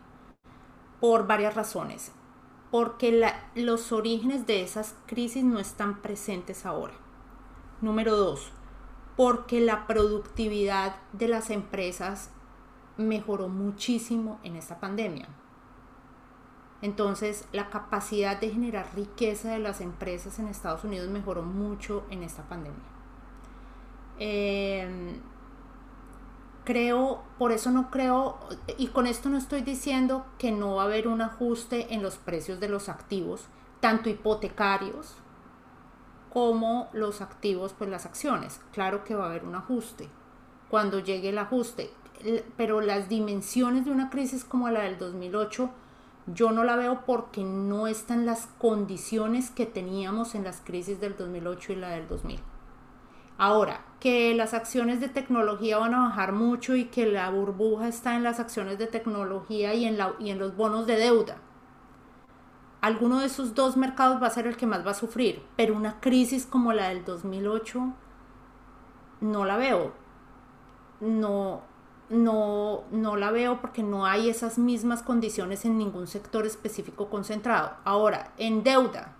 Por 1.00 1.26
varias 1.26 1.54
razones. 1.54 2.12
Porque 2.76 3.26
los 3.54 3.90
orígenes 3.90 4.46
de 4.46 4.60
esas 4.60 4.96
crisis 5.06 5.42
no 5.42 5.58
están 5.58 6.02
presentes 6.02 6.66
ahora. 6.66 6.92
Número 7.80 8.14
dos, 8.14 8.52
porque 9.16 9.62
la 9.62 9.86
productividad 9.86 10.96
de 11.14 11.26
las 11.26 11.48
empresas 11.48 12.28
mejoró 12.98 13.48
muchísimo 13.48 14.38
en 14.42 14.56
esta 14.56 14.78
pandemia 14.78 15.26
Entonces, 16.82 17.48
la 17.50 17.70
capacidad 17.70 18.38
de 18.38 18.50
generar 18.50 18.94
riqueza 18.94 19.52
de 19.52 19.58
las 19.58 19.80
empresas 19.80 20.38
en 20.38 20.48
Estados 20.48 20.84
Unidos 20.84 21.08
mejoró 21.08 21.40
mucho 21.40 22.04
en 22.10 22.24
esta 22.24 22.42
pandemia. 22.42 22.84
Em, 24.18 25.18
creo, 26.66 27.22
por 27.38 27.52
eso 27.52 27.70
no 27.70 27.90
creo, 27.90 28.38
y 28.76 28.88
con 28.88 29.06
esto 29.06 29.30
no 29.30 29.38
estoy 29.38 29.62
diciendo 29.62 30.26
que 30.38 30.52
no 30.52 30.74
va 30.74 30.82
a 30.82 30.86
haber 30.86 31.08
un 31.08 31.22
ajuste 31.22 31.94
en 31.94 32.02
los 32.02 32.16
precios 32.16 32.60
de 32.60 32.68
los 32.68 32.90
activos, 32.90 33.46
tanto 33.80 34.10
hipotecarios 34.10 35.14
como 36.30 36.90
los 36.92 37.22
activos, 37.22 37.72
pues 37.72 37.88
las 37.88 38.04
acciones. 38.04 38.60
Claro 38.72 39.04
que 39.04 39.14
va 39.14 39.24
a 39.24 39.28
haber 39.30 39.44
un 39.44 39.54
ajuste 39.54 40.10
cuando 40.68 40.98
llegue 40.98 41.30
el 41.30 41.38
ajuste, 41.38 41.90
pero 42.58 42.82
las 42.82 43.08
dimensiones 43.08 43.84
de 43.84 43.92
una 43.92 44.10
crisis 44.10 44.44
como 44.44 44.68
la 44.68 44.82
del 44.82 44.98
2008 44.98 45.70
yo 46.26 46.50
no 46.50 46.64
la 46.64 46.74
veo 46.74 47.04
porque 47.06 47.44
no 47.44 47.86
están 47.86 48.26
las 48.26 48.48
condiciones 48.58 49.50
que 49.50 49.64
teníamos 49.64 50.34
en 50.34 50.42
las 50.42 50.60
crisis 50.60 51.00
del 51.00 51.16
2008 51.16 51.72
y 51.72 51.76
la 51.76 51.90
del 51.90 52.08
2000. 52.08 52.40
Ahora, 53.38 53.84
que 54.00 54.34
las 54.34 54.54
acciones 54.54 55.00
de 55.00 55.08
tecnología 55.08 55.78
van 55.78 55.94
a 55.94 56.08
bajar 56.08 56.32
mucho 56.32 56.74
y 56.74 56.86
que 56.86 57.06
la 57.06 57.28
burbuja 57.30 57.88
está 57.88 58.16
en 58.16 58.22
las 58.22 58.40
acciones 58.40 58.78
de 58.78 58.86
tecnología 58.86 59.74
y 59.74 59.84
en, 59.84 60.38
los 60.38 60.56
bonos 60.56 60.86
de 60.86 60.96
deuda. 60.96 61.36
Alguno 62.80 63.20
de 63.20 63.26
esos 63.26 63.54
dos 63.54 63.76
mercados 63.76 64.22
va 64.22 64.28
a 64.28 64.30
ser 64.30 64.46
el 64.46 64.56
que 64.56 64.66
más 64.66 64.86
va 64.86 64.92
a 64.92 64.94
sufrir, 64.94 65.42
pero 65.56 65.74
una 65.74 66.00
crisis 66.00 66.46
como 66.46 66.72
la 66.72 66.88
del 66.88 67.04
2008 67.04 67.92
no 69.22 69.44
la 69.44 69.56
veo. 69.56 69.92
No, 71.00 71.62
no, 72.08 72.84
no 72.90 73.16
la 73.16 73.30
veo 73.32 73.60
porque 73.60 73.82
no 73.82 74.06
hay 74.06 74.30
esas 74.30 74.56
mismas 74.56 75.02
condiciones 75.02 75.64
en 75.64 75.76
ningún 75.76 76.06
sector 76.06 76.46
específico 76.46 77.10
concentrado. 77.10 77.72
Ahora, 77.84 78.32
en 78.38 78.62
deuda. 78.62 79.15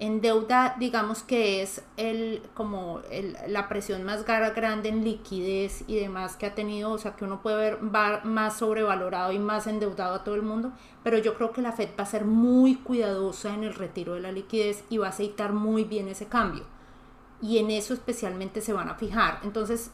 En 0.00 0.20
deuda, 0.20 0.76
digamos 0.78 1.22
que 1.24 1.60
es 1.60 1.82
el, 1.96 2.42
como 2.54 3.00
la 3.48 3.68
presión 3.68 4.04
más 4.04 4.24
grande 4.24 4.88
en 4.88 5.02
liquidez 5.02 5.82
y 5.88 5.96
demás 5.96 6.36
que 6.36 6.46
ha 6.46 6.54
tenido, 6.54 6.92
o 6.92 6.98
sea 6.98 7.16
que 7.16 7.24
uno 7.24 7.42
puede 7.42 7.56
ver 7.56 7.82
más 7.82 8.58
sobrevalorado 8.58 9.32
y 9.32 9.40
más 9.40 9.66
endeudado 9.66 10.14
a 10.14 10.24
todo 10.24 10.36
el 10.36 10.42
mundo, 10.42 10.72
pero 11.02 11.18
yo 11.18 11.34
creo 11.34 11.52
que 11.52 11.62
la 11.62 11.72
Fed 11.72 11.90
va 11.98 12.04
a 12.04 12.06
ser 12.06 12.24
muy 12.24 12.76
cuidadosa 12.76 13.52
en 13.54 13.64
el 13.64 13.74
retiro 13.74 14.14
de 14.14 14.20
la 14.20 14.30
liquidez 14.30 14.84
y 14.88 14.98
va 14.98 15.06
a 15.06 15.10
aceitar 15.10 15.52
muy 15.52 15.82
bien 15.82 16.06
ese 16.06 16.26
cambio 16.26 16.64
y 17.40 17.58
en 17.58 17.70
eso 17.70 17.94
especialmente 17.94 18.60
se 18.60 18.72
van 18.72 18.88
a 18.88 18.94
fijar. 18.94 19.40
Entonces, 19.42 19.92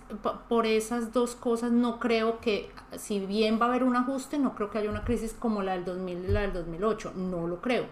por 0.48 0.66
esas 0.66 1.12
dos 1.12 1.34
cosas 1.34 1.72
no 1.72 1.98
creo 1.98 2.40
que, 2.40 2.70
si 2.96 3.20
bien 3.20 3.58
va 3.60 3.66
a 3.66 3.68
haber 3.68 3.84
un 3.84 3.96
ajuste, 3.96 4.38
no 4.38 4.54
creo 4.54 4.70
que 4.70 4.78
haya 4.78 4.90
una 4.90 5.04
crisis 5.04 5.34
como 5.38 5.62
la 5.62 5.72
del 5.72 5.84
2000 5.84 6.24
y 6.24 6.28
la 6.28 6.40
del 6.42 6.52
2008, 6.54 7.12
no 7.16 7.46
lo 7.46 7.60
creo. 7.60 7.84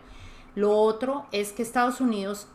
Lo 0.54 0.72
otro 0.76 1.26
es 1.32 1.52
que 1.52 1.62
Estados 1.62 2.00
Unidos 2.00 2.48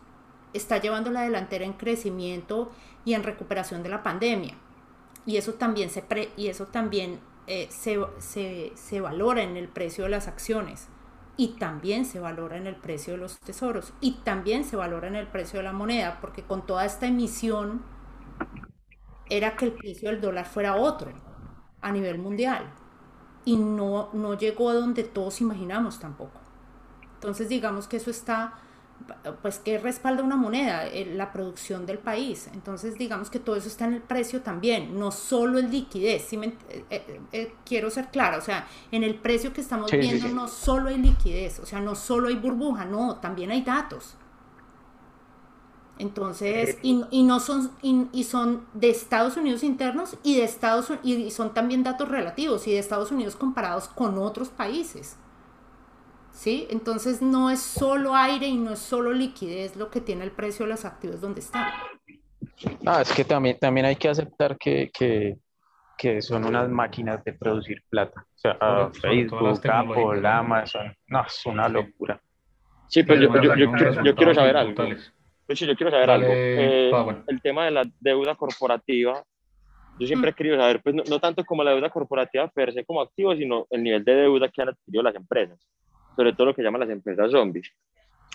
está 0.54 0.80
llevando 0.80 1.12
la 1.12 1.22
delantera 1.22 1.66
en 1.66 1.74
crecimiento 1.74 2.72
y 3.06 3.14
en 3.14 3.24
recuperación 3.24 3.84
de 3.84 3.90
la 3.90 4.04
pandemia. 4.04 4.56
Y 5.26 5.38
eso 5.38 5.54
también 5.56 5.90
se, 5.90 6.04
y 6.38 6.48
eso 6.48 6.68
también, 6.68 7.20
eh, 7.48 7.68
se, 7.70 8.00
se, 8.20 8.72
se 8.76 9.02
valora 9.02 9.44
en 9.44 9.58
el 9.58 9.68
precio 9.68 10.06
de 10.06 10.10
las 10.12 10.28
acciones 10.28 10.88
y 11.38 11.50
también 11.60 12.06
se 12.06 12.20
valora 12.20 12.58
en 12.58 12.68
el 12.68 12.76
precio 12.76 13.14
de 13.14 13.20
los 13.20 13.40
tesoros 13.40 13.94
y 14.02 14.14
también 14.24 14.64
se 14.64 14.76
valora 14.76 15.08
en 15.08 15.16
el 15.16 15.28
precio 15.28 15.60
de 15.60 15.64
la 15.64 15.74
moneda, 15.74 16.18
porque 16.22 16.44
con 16.44 16.66
toda 16.66 16.86
esta 16.86 17.08
emisión 17.08 17.82
era 19.30 19.56
que 19.56 19.66
el 19.66 19.74
precio 19.74 20.10
del 20.10 20.22
dólar 20.22 20.46
fuera 20.46 20.76
otro 20.76 21.12
a 21.82 21.92
nivel 21.92 22.18
mundial 22.20 22.74
y 23.46 23.58
no, 23.58 24.10
no 24.14 24.34
llegó 24.36 24.70
a 24.70 24.74
donde 24.76 25.04
todos 25.04 25.42
imaginamos 25.42 26.00
tampoco. 26.00 26.40
Entonces 27.18 27.50
digamos 27.50 27.88
que 27.88 27.98
eso 27.98 28.12
está 28.12 28.54
pues 29.42 29.60
que 29.60 29.78
respalda 29.78 30.24
una 30.24 30.36
moneda, 30.36 30.88
eh, 30.88 31.06
la 31.06 31.32
producción 31.32 31.86
del 31.86 32.00
país. 32.00 32.50
Entonces, 32.54 32.98
digamos 32.98 33.30
que 33.30 33.40
todo 33.40 33.56
eso 33.56 33.68
está 33.68 33.86
en 33.86 33.94
el 33.94 34.02
precio 34.02 34.42
también, 34.42 34.98
no 35.00 35.12
solo 35.12 35.60
el 35.60 35.70
liquidez. 35.70 36.32
Eh, 36.34 37.22
eh, 37.32 37.56
quiero 37.66 37.90
ser 37.90 38.08
clara, 38.08 38.38
o 38.38 38.42
sea, 38.42 38.68
en 38.92 39.04
el 39.04 39.16
precio 39.16 39.54
que 39.54 39.62
estamos 39.62 39.92
viendo 39.92 40.28
no 40.30 40.48
solo 40.48 40.90
hay 40.90 40.98
liquidez, 40.98 41.60
o 41.60 41.66
sea, 41.66 41.80
no 41.80 41.96
solo 41.96 42.28
hay 42.28 42.36
burbuja, 42.36 42.86
no, 42.86 43.18
también 43.18 43.52
hay 43.52 43.62
datos. 43.62 44.16
Entonces, 46.00 46.78
y, 46.84 47.04
y 47.10 47.24
no 47.24 47.40
son, 47.40 47.72
y, 47.82 48.24
son 48.24 48.66
de 48.76 48.90
Estados 48.90 49.36
Unidos 49.36 49.64
internos 49.64 50.16
y 50.22 50.38
de 50.38 50.44
Estados 50.44 50.92
y 51.02 51.32
son 51.32 51.56
también 51.56 51.82
datos 51.82 52.08
relativos 52.08 52.68
y 52.68 52.72
de 52.72 52.78
Estados 52.78 53.12
Unidos 53.12 53.36
comparados 53.36 53.88
con 53.88 54.20
otros 54.20 54.50
países. 54.50 55.16
¿Sí? 56.38 56.68
Entonces 56.70 57.22
no 57.22 57.50
es 57.50 57.62
solo 57.62 58.16
aire 58.16 58.48
y 58.48 58.58
no 58.58 58.74
es 58.74 58.80
solo 58.80 59.12
liquidez 59.12 59.76
lo 59.76 59.90
que 59.90 60.02
tiene 60.02 60.24
el 60.24 60.32
precio 60.32 60.66
de 60.66 60.72
los 60.72 60.86
activos 60.86 61.20
donde 61.20 61.42
están. 61.42 61.74
Ah, 62.86 63.02
es 63.02 63.12
que 63.12 63.26
también, 63.26 63.58
también 63.60 63.88
hay 63.88 63.96
que 63.96 64.08
aceptar 64.08 64.56
que, 64.58 64.90
que, 64.94 65.38
que 65.98 66.22
son 66.22 66.46
unas 66.46 66.70
máquinas 66.70 67.24
de 67.24 67.34
producir 67.34 67.84
plata. 67.90 68.22
O 68.22 68.38
sea, 68.38 68.58
Facebook, 69.02 69.60
Apple, 69.68 70.28
Amazon, 70.28 70.96
no, 71.08 71.26
es 71.26 71.46
una 71.46 71.68
locura. 71.68 72.22
Sí, 72.88 73.04
pero 73.04 73.20
yo, 73.20 73.34
yo, 73.42 73.56
yo, 73.56 73.72
quiero, 73.72 74.04
yo, 74.04 74.16
quiero, 74.16 74.34
saber 74.34 74.58
algo. 74.58 74.84
Pues 75.46 75.60
yo 75.60 75.76
quiero 75.76 75.92
saber 75.92 76.10
algo. 76.10 76.30
Eh, 76.30 76.92
el 77.28 77.42
tema 77.42 77.66
de 77.66 77.72
la 77.72 77.84
deuda 78.00 78.36
corporativa, 78.36 79.24
yo 80.00 80.08
siempre 80.08 80.32
he 80.32 80.34
querido 80.34 80.56
saber, 80.56 80.82
pues 80.82 80.96
no, 80.96 81.04
no, 81.10 81.20
tanto 81.20 81.44
como 81.44 81.64
la 81.64 81.72
deuda 81.72 81.90
corporativa 81.90 82.48
per 82.48 82.74
se 82.74 82.86
como 82.86 83.02
activo, 83.02 83.36
sino 83.36 83.66
el 83.72 83.84
nivel 83.84 84.06
de 84.06 84.14
deuda 84.14 84.50
que 84.50 84.62
han 84.62 84.70
adquirido 84.70 85.04
las 85.04 85.16
empresas 85.16 85.60
sobre 86.18 86.34
todo 86.34 86.48
lo 86.48 86.56
que 86.56 86.64
llaman 86.64 86.82
las 86.82 86.90
empresas 86.90 87.32
zombies. 87.32 87.72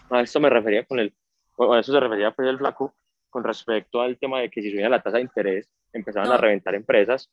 A 0.09 0.21
esto 0.21 0.39
me 0.39 0.49
refería 0.49 0.85
con 0.85 1.01
el, 1.01 1.13
a 1.59 1.81
eso 1.81 1.93
se 1.93 2.01
refería 2.01 2.31
pues 2.31 2.49
el 2.49 2.59
flaco 2.59 2.95
con 3.29 3.43
respecto 3.43 4.01
al 4.01 4.17
tema 4.19 4.41
de 4.41 4.51
que 4.51 4.63
si 4.63 4.71
subía 4.71 4.89
la 4.89 5.03
tasa 5.03 5.17
de 5.17 5.25
interés, 5.25 5.69
empezaban 5.93 6.31
a 6.31 6.37
reventar 6.37 6.75
empresas. 6.75 7.29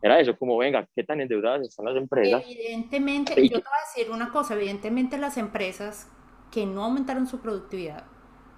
Era 0.00 0.18
eso, 0.18 0.36
como 0.38 0.56
venga, 0.56 0.88
¿qué 0.94 1.04
tan 1.04 1.20
endeudadas 1.20 1.68
están 1.68 1.84
las 1.84 1.96
empresas? 1.96 2.42
Evidentemente, 2.48 3.34
yo 3.46 3.58
te 3.58 3.64
voy 3.64 3.78
a 3.78 3.94
decir 3.94 4.10
una 4.10 4.30
cosa, 4.30 4.54
evidentemente 4.54 5.18
las 5.18 5.36
empresas 5.36 6.08
que 6.50 6.64
no 6.64 6.84
aumentaron 6.84 7.26
su 7.26 7.40
productividad 7.40 8.04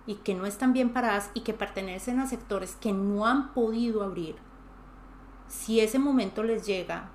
y 0.07 0.17
que 0.17 0.35
no 0.35 0.47
están 0.47 0.73
bien 0.73 0.93
paradas 0.93 1.31
y 1.35 1.41
que 1.41 1.55
pertenecen 1.55 2.21
a 2.21 2.27
sectores 2.27 2.77
que 2.77 2.93
no 2.93 3.27
han 3.27 3.53
podido 3.53 4.05
abrir, 4.05 4.37
si 5.49 5.81
ese 5.81 5.99
momento 5.99 6.45
les 6.45 6.65
llega, 6.65 7.11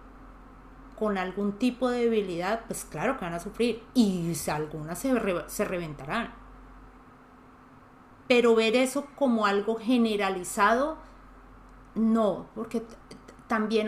con 0.98 1.18
algún 1.18 1.54
tipo 1.54 1.90
de 1.90 2.02
debilidad, 2.02 2.62
pues 2.68 2.86
claro 2.86 3.18
que 3.18 3.26
van 3.26 3.36
a 3.36 3.40
sufrir 3.40 3.84
y 3.94 4.34
algunas 4.50 4.98
se, 4.98 5.14
se 5.48 5.66
reventarán. 5.66 6.34
Pero 8.28 8.56
ver 8.56 8.76
eso 8.76 9.08
como 9.16 9.46
algo 9.46 9.76
generalizado, 9.76 10.98
no, 11.96 12.48
porque 12.56 12.84
también 13.48 13.88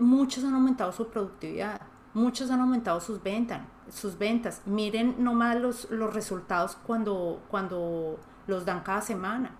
muchos 0.00 0.44
han 0.44 0.54
aumentado 0.54 0.92
su 0.92 1.08
productividad, 1.08 1.80
muchos 2.14 2.50
han 2.50 2.60
aumentado 2.60 3.00
sus 3.00 3.22
ventas, 3.22 3.60
sus 3.90 4.18
ventas. 4.18 4.62
Miren 4.64 5.22
nomás 5.22 5.56
los, 5.56 5.90
los 5.90 6.12
resultados 6.14 6.76
cuando, 6.86 7.42
cuando 7.48 8.18
los 8.46 8.64
dan 8.64 8.80
cada 8.80 9.02
semana. 9.02 9.54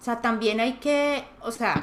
O 0.00 0.02
sea, 0.04 0.20
también 0.22 0.60
hay 0.60 0.74
que, 0.74 1.26
o 1.40 1.50
sea, 1.50 1.82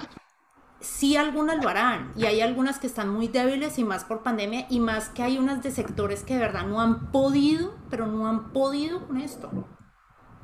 sí 0.81 1.15
algunas 1.15 1.63
lo 1.63 1.69
harán 1.69 2.11
y 2.15 2.25
hay 2.25 2.41
algunas 2.41 2.79
que 2.79 2.87
están 2.87 3.09
muy 3.09 3.27
débiles 3.27 3.79
y 3.79 3.83
más 3.83 4.03
por 4.03 4.23
pandemia 4.23 4.65
y 4.69 4.79
más 4.79 5.09
que 5.09 5.23
hay 5.23 5.37
unas 5.37 5.63
de 5.63 5.71
sectores 5.71 6.23
que 6.23 6.33
de 6.33 6.39
verdad 6.39 6.65
no 6.65 6.81
han 6.81 7.11
podido, 7.11 7.75
pero 7.89 8.07
no 8.07 8.27
han 8.27 8.51
podido 8.51 9.07
con 9.07 9.21
esto. 9.21 9.49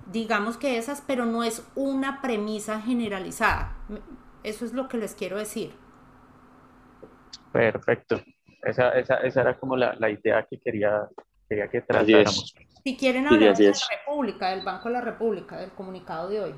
Digamos 0.05 0.57
que 0.57 0.77
esas, 0.77 1.03
pero 1.05 1.25
no 1.25 1.43
es 1.43 1.67
una 1.75 2.21
premisa 2.21 2.79
generalizada. 2.81 3.75
Eso 4.43 4.63
es 4.63 4.73
lo 4.73 4.87
que 4.87 4.97
les 4.97 5.15
quiero 5.15 5.37
decir. 5.37 5.73
Perfecto. 7.51 8.21
Esa, 8.63 8.91
esa, 8.91 9.15
esa 9.17 9.41
era 9.41 9.59
como 9.59 9.75
la, 9.75 9.95
la, 9.95 10.09
idea 10.09 10.45
que 10.49 10.59
quería, 10.59 11.07
quería 11.49 11.67
que 11.67 11.81
tratáramos. 11.81 12.53
Si 12.83 12.95
quieren 12.95 13.27
hablar 13.27 13.55
de 13.55 13.65
la 13.65 13.73
República, 14.05 14.49
del 14.49 14.63
Banco 14.63 14.87
de 14.87 14.93
la 14.93 15.01
República, 15.01 15.57
del 15.57 15.71
comunicado 15.71 16.29
de 16.29 16.41
hoy. 16.41 16.55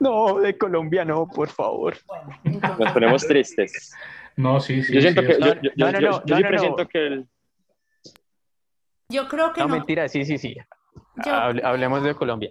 No, 0.00 0.38
de 0.38 0.56
Colombia 0.56 1.04
no, 1.04 1.26
por 1.26 1.48
favor. 1.48 1.96
Nos 2.44 2.92
ponemos 2.92 3.26
tristes. 3.26 3.92
No, 4.36 4.60
sí, 4.60 4.82
sí. 4.82 4.94
Yo 4.94 5.00
siento 5.00 5.22
que. 5.22 5.38
Yo, 5.40 5.54
yo, 5.74 5.90
yo, 5.98 6.22
yo 6.24 6.36
siempre 6.36 6.58
siento 6.58 6.86
que 6.86 7.06
el. 7.06 7.28
Yo 9.08 9.28
creo 9.28 9.52
que. 9.52 9.60
No, 9.60 9.68
mentira, 9.68 10.08
sí, 10.08 10.24
sí, 10.24 10.38
sí. 10.38 10.56
hablemos 11.64 12.02
de 12.02 12.14
Colombia. 12.14 12.50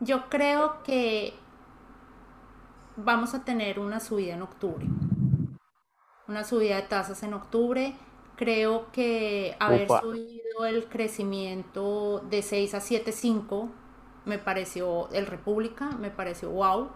Yo 0.00 0.28
creo 0.28 0.82
que 0.82 1.32
vamos 2.96 3.34
a 3.34 3.44
tener 3.44 3.78
una 3.78 4.00
subida 4.00 4.34
en 4.34 4.42
octubre. 4.42 4.86
Una 6.28 6.44
subida 6.44 6.76
de 6.76 6.82
tasas 6.82 7.22
en 7.22 7.34
octubre. 7.34 7.94
Creo 8.36 8.90
que 8.92 9.56
haber 9.60 9.88
subido 9.88 10.66
el 10.66 10.86
crecimiento 10.86 12.18
de 12.28 12.42
6 12.42 12.74
a 12.74 12.78
7,5 12.78 13.70
me 14.26 14.38
pareció 14.38 15.08
el 15.12 15.26
República, 15.26 15.90
me 15.92 16.10
pareció 16.10 16.50
wow. 16.50 16.90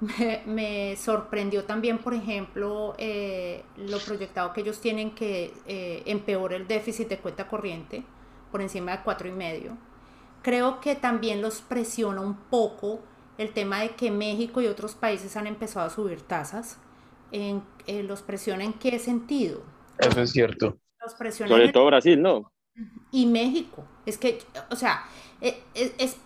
Me, 0.46 0.96
sorprendió 0.96 1.64
también, 1.64 1.98
por 1.98 2.14
ejemplo, 2.14 2.94
eh, 2.96 3.64
lo 3.76 3.98
proyectado 3.98 4.54
que 4.54 4.62
ellos 4.62 4.80
tienen 4.80 5.14
que 5.14 5.52
eh, 5.66 6.02
empeore 6.06 6.56
el 6.56 6.66
déficit 6.66 7.06
de 7.08 7.18
cuenta 7.18 7.46
corriente, 7.46 8.02
por 8.50 8.62
encima 8.62 8.92
de 8.92 9.02
cuatro 9.02 9.28
y 9.28 9.32
medio. 9.32 9.76
Creo 10.40 10.80
que 10.80 10.94
también 10.94 11.42
los 11.42 11.60
presiona 11.60 12.22
un 12.22 12.34
poco 12.34 13.00
el 13.36 13.52
tema 13.52 13.80
de 13.80 13.90
que 13.90 14.10
México 14.10 14.62
y 14.62 14.68
otros 14.68 14.94
países 14.94 15.36
han 15.36 15.46
empezado 15.46 15.86
a 15.86 15.90
subir 15.90 16.22
tasas. 16.22 16.78
En, 17.30 17.62
eh, 17.86 18.02
¿Los 18.02 18.22
presiona 18.22 18.64
en 18.64 18.72
qué 18.72 18.98
sentido? 18.98 19.62
Eso 19.98 20.22
es 20.22 20.30
cierto. 20.30 20.78
Los 21.02 21.14
presiona 21.14 21.50
Sobre 21.50 21.72
todo 21.72 21.86
Brasil, 21.86 22.20
¿no? 22.20 22.50
Y 23.12 23.26
México. 23.26 23.84
Es 24.06 24.18
que, 24.18 24.42
o 24.70 24.76
sea, 24.76 25.04
eh, 25.40 25.62
eh, 25.74 25.94
es, 25.98 26.16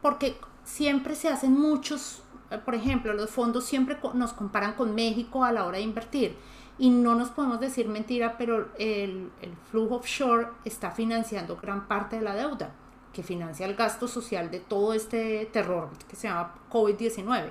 porque 0.00 0.36
siempre 0.64 1.14
se 1.14 1.28
hacen 1.28 1.58
muchos, 1.58 2.22
por 2.64 2.74
ejemplo, 2.74 3.12
los 3.12 3.30
fondos 3.30 3.64
siempre 3.64 3.98
nos 4.14 4.32
comparan 4.32 4.74
con 4.74 4.94
México 4.94 5.44
a 5.44 5.52
la 5.52 5.64
hora 5.66 5.78
de 5.78 5.84
invertir. 5.84 6.36
Y 6.78 6.90
no 6.90 7.14
nos 7.14 7.28
podemos 7.28 7.60
decir 7.60 7.88
mentira, 7.88 8.38
pero 8.38 8.70
el, 8.78 9.30
el 9.42 9.54
flujo 9.70 9.96
offshore 9.96 10.48
está 10.64 10.90
financiando 10.90 11.56
gran 11.56 11.86
parte 11.86 12.16
de 12.16 12.22
la 12.22 12.34
deuda 12.34 12.72
que 13.12 13.22
financia 13.22 13.66
el 13.66 13.74
gasto 13.74 14.06
social 14.08 14.50
de 14.50 14.60
todo 14.60 14.94
este 14.94 15.46
terror 15.52 15.90
que 16.08 16.16
se 16.16 16.28
llama 16.28 16.54
COVID-19. 16.70 17.50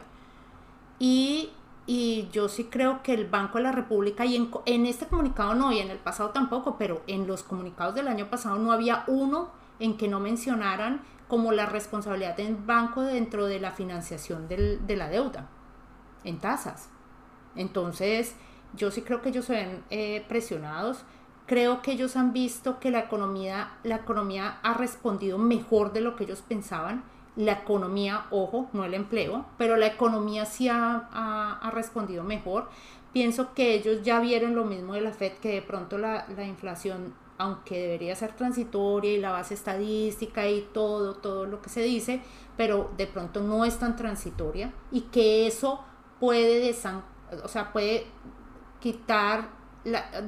Y, 0.99 1.51
y, 1.85 2.29
yo 2.31 2.49
sí 2.49 2.65
creo 2.65 3.01
que 3.03 3.13
el 3.13 3.27
Banco 3.27 3.57
de 3.57 3.63
la 3.63 3.71
República, 3.71 4.25
y 4.25 4.35
en, 4.35 4.51
en, 4.65 4.85
este 4.85 5.07
comunicado 5.07 5.53
no, 5.55 5.71
y 5.71 5.79
en 5.79 5.89
el 5.89 5.97
pasado 5.97 6.29
tampoco, 6.29 6.77
pero 6.77 7.01
en 7.07 7.27
los 7.27 7.43
comunicados 7.43 7.95
del 7.95 8.07
año 8.07 8.29
pasado 8.29 8.57
no 8.57 8.71
había 8.71 9.03
uno 9.07 9.49
en 9.79 9.97
que 9.97 10.07
no 10.07 10.19
mencionaran 10.19 11.01
como 11.27 11.51
la 11.51 11.65
responsabilidad 11.65 12.37
del 12.37 12.55
banco 12.55 13.01
dentro 13.01 13.45
de 13.45 13.59
la 13.59 13.71
financiación 13.71 14.47
del, 14.47 14.85
de 14.85 14.95
la 14.95 15.09
deuda 15.09 15.49
en 16.23 16.39
tasas. 16.39 16.89
Entonces, 17.55 18.35
yo 18.75 18.91
sí 18.91 19.01
creo 19.01 19.21
que 19.21 19.29
ellos 19.29 19.45
se 19.45 19.53
ven 19.53 19.83
eh, 19.89 20.25
presionados 20.27 21.05
Creo 21.49 21.81
que 21.81 21.93
ellos 21.93 22.15
han 22.15 22.31
visto 22.31 22.79
que 22.79 22.91
la 22.91 22.99
economía, 22.99 23.71
la 23.81 23.95
economía 23.95 24.59
ha 24.61 24.75
respondido 24.75 25.39
mejor 25.39 25.93
de 25.93 26.01
lo 26.01 26.15
que 26.15 26.25
ellos 26.25 26.43
pensaban. 26.47 27.03
La 27.39 27.53
economía, 27.53 28.25
ojo, 28.31 28.69
no 28.73 28.83
el 28.83 28.93
empleo, 28.93 29.45
pero 29.57 29.77
la 29.77 29.87
economía 29.87 30.45
sí 30.45 30.67
ha, 30.67 31.07
ha, 31.61 31.71
respondido 31.71 32.23
mejor. 32.23 32.69
Pienso 33.13 33.53
que 33.53 33.73
ellos 33.75 34.03
ya 34.03 34.19
vieron 34.19 34.55
lo 34.55 34.65
mismo 34.65 34.93
de 34.93 35.01
la 35.01 35.11
Fed, 35.11 35.33
que 35.41 35.53
de 35.53 35.61
pronto 35.61 35.97
la, 35.97 36.25
la 36.35 36.43
inflación, 36.43 37.13
aunque 37.37 37.79
debería 37.79 38.13
ser 38.15 38.33
transitoria 38.33 39.13
y 39.13 39.19
la 39.19 39.31
base 39.31 39.53
estadística 39.53 40.49
y 40.49 40.67
todo, 40.73 41.15
todo 41.15 41.45
lo 41.45 41.61
que 41.61 41.69
se 41.69 41.81
dice, 41.81 42.21
pero 42.57 42.91
de 42.97 43.07
pronto 43.07 43.39
no 43.41 43.63
es 43.63 43.79
tan 43.79 43.95
transitoria 43.95 44.73
y 44.91 45.01
que 45.03 45.47
eso 45.47 45.83
puede, 46.19 46.59
desan 46.59 47.03
o 47.43 47.47
sea, 47.47 47.71
puede 47.71 48.05
quitar 48.79 49.58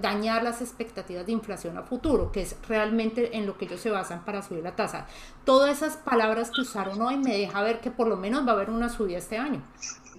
dañar 0.02 0.43
las 0.43 0.62
expectativas 0.62 1.26
de 1.26 1.34
inflación 1.34 1.78
a 1.78 1.84
futuro, 1.84 2.32
que 2.32 2.41
es 2.41 2.58
realmente 2.68 3.38
en 3.38 3.45
lo 3.45 3.58
que 3.58 3.66
ellos 3.66 3.82
se 3.82 3.91
basan 3.91 4.24
para 4.24 4.41
subir 4.41 4.64
la 4.64 4.76
tasa. 4.76 5.08
Todas 5.43 5.78
esas 5.78 5.97
palabras 5.97 6.52
que 6.52 6.62
usaron 6.62 7.02
hoy 7.02 7.18
me 7.18 7.38
deja 7.38 7.62
ver 7.62 7.82
que 7.82 7.91
por 7.91 8.08
lo 8.08 8.18
menos 8.18 8.45
va 8.45 8.52
a 8.52 8.56
haber 8.56 8.70
una 8.70 8.89
subida 8.89 9.18
este 9.18 9.38
año. 9.38 9.62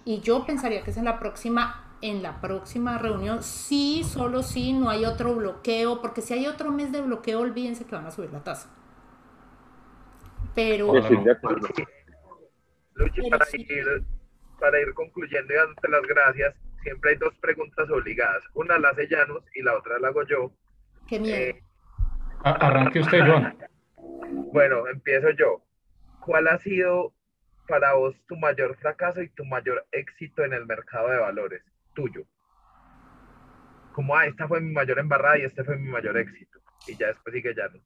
Y 0.05 0.21
yo 0.21 0.45
pensaría 0.45 0.83
que 0.83 0.91
es 0.91 0.97
en 0.97 1.05
la 1.05 1.19
próxima 1.19 1.83
en 2.03 2.21
la 2.21 2.41
próxima 2.41 2.99
reunión, 2.99 3.45
sí, 3.45 4.03
solo 4.03 4.43
sí, 4.43 4.73
no 4.73 4.91
hay 4.91 5.05
otro 5.05 5.37
bloqueo, 5.37 6.03
porque 6.03 6.21
si 6.21 6.35
hay 6.35 6.49
otro 6.49 6.73
mes 6.73 6.91
de 6.91 7.01
bloqueo, 7.01 7.39
olvídense 7.39 7.87
que 7.87 7.95
van 7.95 8.07
a 8.07 8.11
subir 8.11 8.33
la 8.33 8.43
tasa. 8.43 8.69
Pero... 10.53 10.89
para, 10.89 11.09
ir, 13.53 14.05
para 14.59 14.81
ir 14.81 14.95
concluyendo 14.95 15.55
y 15.55 15.57
dándote 15.57 15.89
las 15.89 16.03
gracias, 16.03 16.55
siempre 16.83 17.11
hay 17.11 17.17
dos 17.17 17.35
preguntas 17.39 17.89
obligadas. 17.91 18.43
Una 18.55 18.79
la 18.79 18.91
hace 18.91 19.09
Llanos 19.09 19.45
y 19.55 19.63
la 19.63 19.77
otra 19.77 19.99
la 19.99 20.09
hago 20.09 20.25
yo. 20.25 20.53
Qué 21.09 21.19
miedo. 21.19 21.37
Eh, 21.37 21.63
arranque 22.45 23.01
usted, 23.01 23.21
Joan. 23.27 23.57
Bueno, 24.53 24.87
empiezo 24.89 25.31
yo. 25.31 25.63
¿Cuál 26.21 26.49
ha 26.49 26.59
sido 26.59 27.13
para 27.67 27.95
vos 27.95 28.15
tu 28.27 28.37
mayor 28.37 28.77
fracaso 28.77 29.23
y 29.23 29.29
tu 29.31 29.45
mayor 29.45 29.87
éxito 29.93 30.45
en 30.45 30.53
el 30.53 30.67
mercado 30.67 31.09
de 31.09 31.19
valores? 31.19 31.63
Tuyo. 31.95 32.25
Como, 33.93 34.17
ah, 34.17 34.27
esta 34.27 34.49
fue 34.49 34.61
mi 34.61 34.73
mayor 34.73 34.99
embarrada 34.99 35.39
y 35.39 35.43
este 35.43 35.65
fue 35.65 35.77
mi 35.77 35.89
mayor 35.89 36.17
éxito. 36.17 36.61
Y 36.87 36.97
ya 36.97 37.09
después 37.09 37.35
sigue 37.35 37.55
Llanos. 37.55 37.83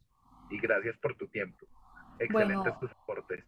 Y 0.50 0.58
gracias 0.58 0.96
por 0.98 1.14
tu 1.16 1.26
tiempo. 1.28 1.66
Excelentes 2.18 2.78
tus 2.78 2.90
aportes. 2.92 3.44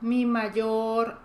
Mi 0.00 0.24
mayor 0.24 1.18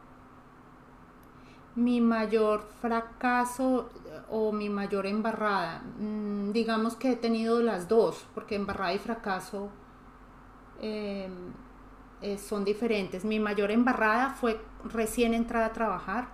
mi 1.77 2.01
mayor 2.01 2.61
fracaso 2.81 3.89
o 4.29 4.51
mi 4.51 4.67
mayor 4.67 5.05
embarrada. 5.05 5.83
Mm, 5.99 6.51
digamos 6.51 6.95
que 6.95 7.11
he 7.11 7.15
tenido 7.15 7.61
las 7.61 7.87
dos, 7.87 8.25
porque 8.33 8.55
embarrada 8.55 8.93
y 8.93 8.97
fracaso 8.97 9.69
em, 10.81 11.53
eh, 12.21 12.37
son 12.39 12.65
diferentes. 12.65 13.23
Mi 13.23 13.39
mayor 13.39 13.69
embarrada 13.71 14.31
fue 14.31 14.59
recién 14.85 15.35
entrada 15.35 15.67
a 15.67 15.73
trabajar, 15.73 16.29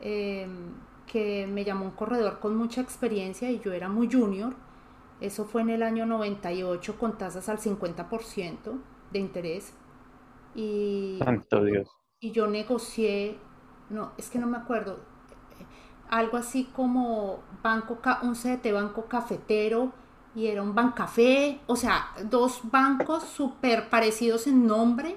em, 0.00 0.72
que 1.06 1.46
me 1.46 1.64
llamó 1.64 1.84
un 1.84 1.90
corredor 1.92 2.40
con 2.40 2.56
mucha 2.56 2.80
experiencia 2.80 3.50
y 3.50 3.60
yo 3.60 3.72
era 3.74 3.88
muy 3.90 4.10
junior. 4.10 4.54
Eso 5.20 5.44
fue 5.44 5.62
en 5.62 5.70
el 5.70 5.82
año 5.82 6.06
98 6.06 6.98
con 6.98 7.18
tasas 7.18 7.48
al 7.50 7.58
50% 7.58 8.78
de 9.12 9.18
interés. 9.18 9.74
Y, 10.54 11.18
Santo 11.22 11.62
Dios. 11.64 11.88
y 12.20 12.32
yo 12.32 12.46
negocié 12.46 13.38
no, 13.90 14.12
es 14.16 14.30
que 14.30 14.38
no 14.38 14.46
me 14.46 14.56
acuerdo, 14.56 15.00
algo 16.10 16.36
así 16.36 16.70
como 16.74 17.40
banco, 17.62 17.98
un 18.22 18.34
CDT 18.34 18.72
banco 18.72 19.06
cafetero 19.06 19.92
y 20.34 20.46
era 20.46 20.62
un 20.62 20.74
bancafé, 20.74 21.60
o 21.66 21.76
sea, 21.76 22.08
dos 22.24 22.60
bancos 22.64 23.24
súper 23.24 23.88
parecidos 23.88 24.46
en 24.46 24.66
nombre, 24.66 25.16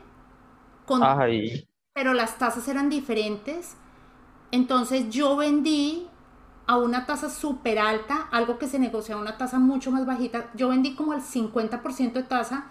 con, 0.86 1.01
pero 1.93 2.13
las 2.13 2.38
tasas 2.38 2.67
eran 2.67 2.89
diferentes. 2.89 3.76
Entonces 4.51 5.09
yo 5.09 5.36
vendí 5.38 6.07
a 6.67 6.78
una 6.78 7.05
tasa 7.05 7.30
súper 7.30 7.80
alta, 7.80 8.30
algo 8.32 8.57
que 8.59 8.67
se 8.67 8.80
negocia 8.80 9.15
a 9.15 9.17
una 9.17 9.38
tasa 9.38 9.59
mucho 9.59 9.91
más 9.91 10.05
bajita, 10.05 10.51
yo 10.55 10.70
vendí 10.70 10.95
como 10.95 11.13
al 11.13 11.22
50% 11.22 12.13
de 12.13 12.24
tasa, 12.24 12.67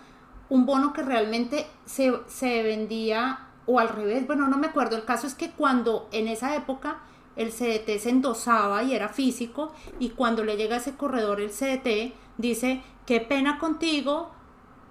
un 0.49 0.67
bono 0.67 0.93
que 0.93 1.03
realmente 1.03 1.67
se, 1.85 2.13
se 2.27 2.63
vendía 2.63 3.48
o 3.69 3.79
al 3.79 3.91
revés, 3.91 4.27
bueno, 4.27 4.49
no 4.49 4.57
me 4.57 4.67
acuerdo. 4.67 4.97
El 4.97 5.05
caso 5.05 5.27
es 5.27 5.35
que 5.35 5.51
cuando 5.51 6.09
en 6.11 6.27
esa 6.27 6.57
época 6.57 7.01
el 7.37 7.53
CDT 7.53 8.01
se 8.01 8.09
endosaba 8.11 8.83
y 8.83 8.95
era 8.95 9.11
físico, 9.11 9.73
y 10.01 10.11
cuando 10.11 10.43
le 10.43 10.57
llega 10.57 10.77
a 10.77 10.79
ese 10.79 10.97
corredor 10.97 11.41
el 11.41 11.51
CDT, 11.51 12.15
dice, 12.39 12.83
qué 13.07 13.21
pena 13.21 13.59
contigo, 13.59 14.31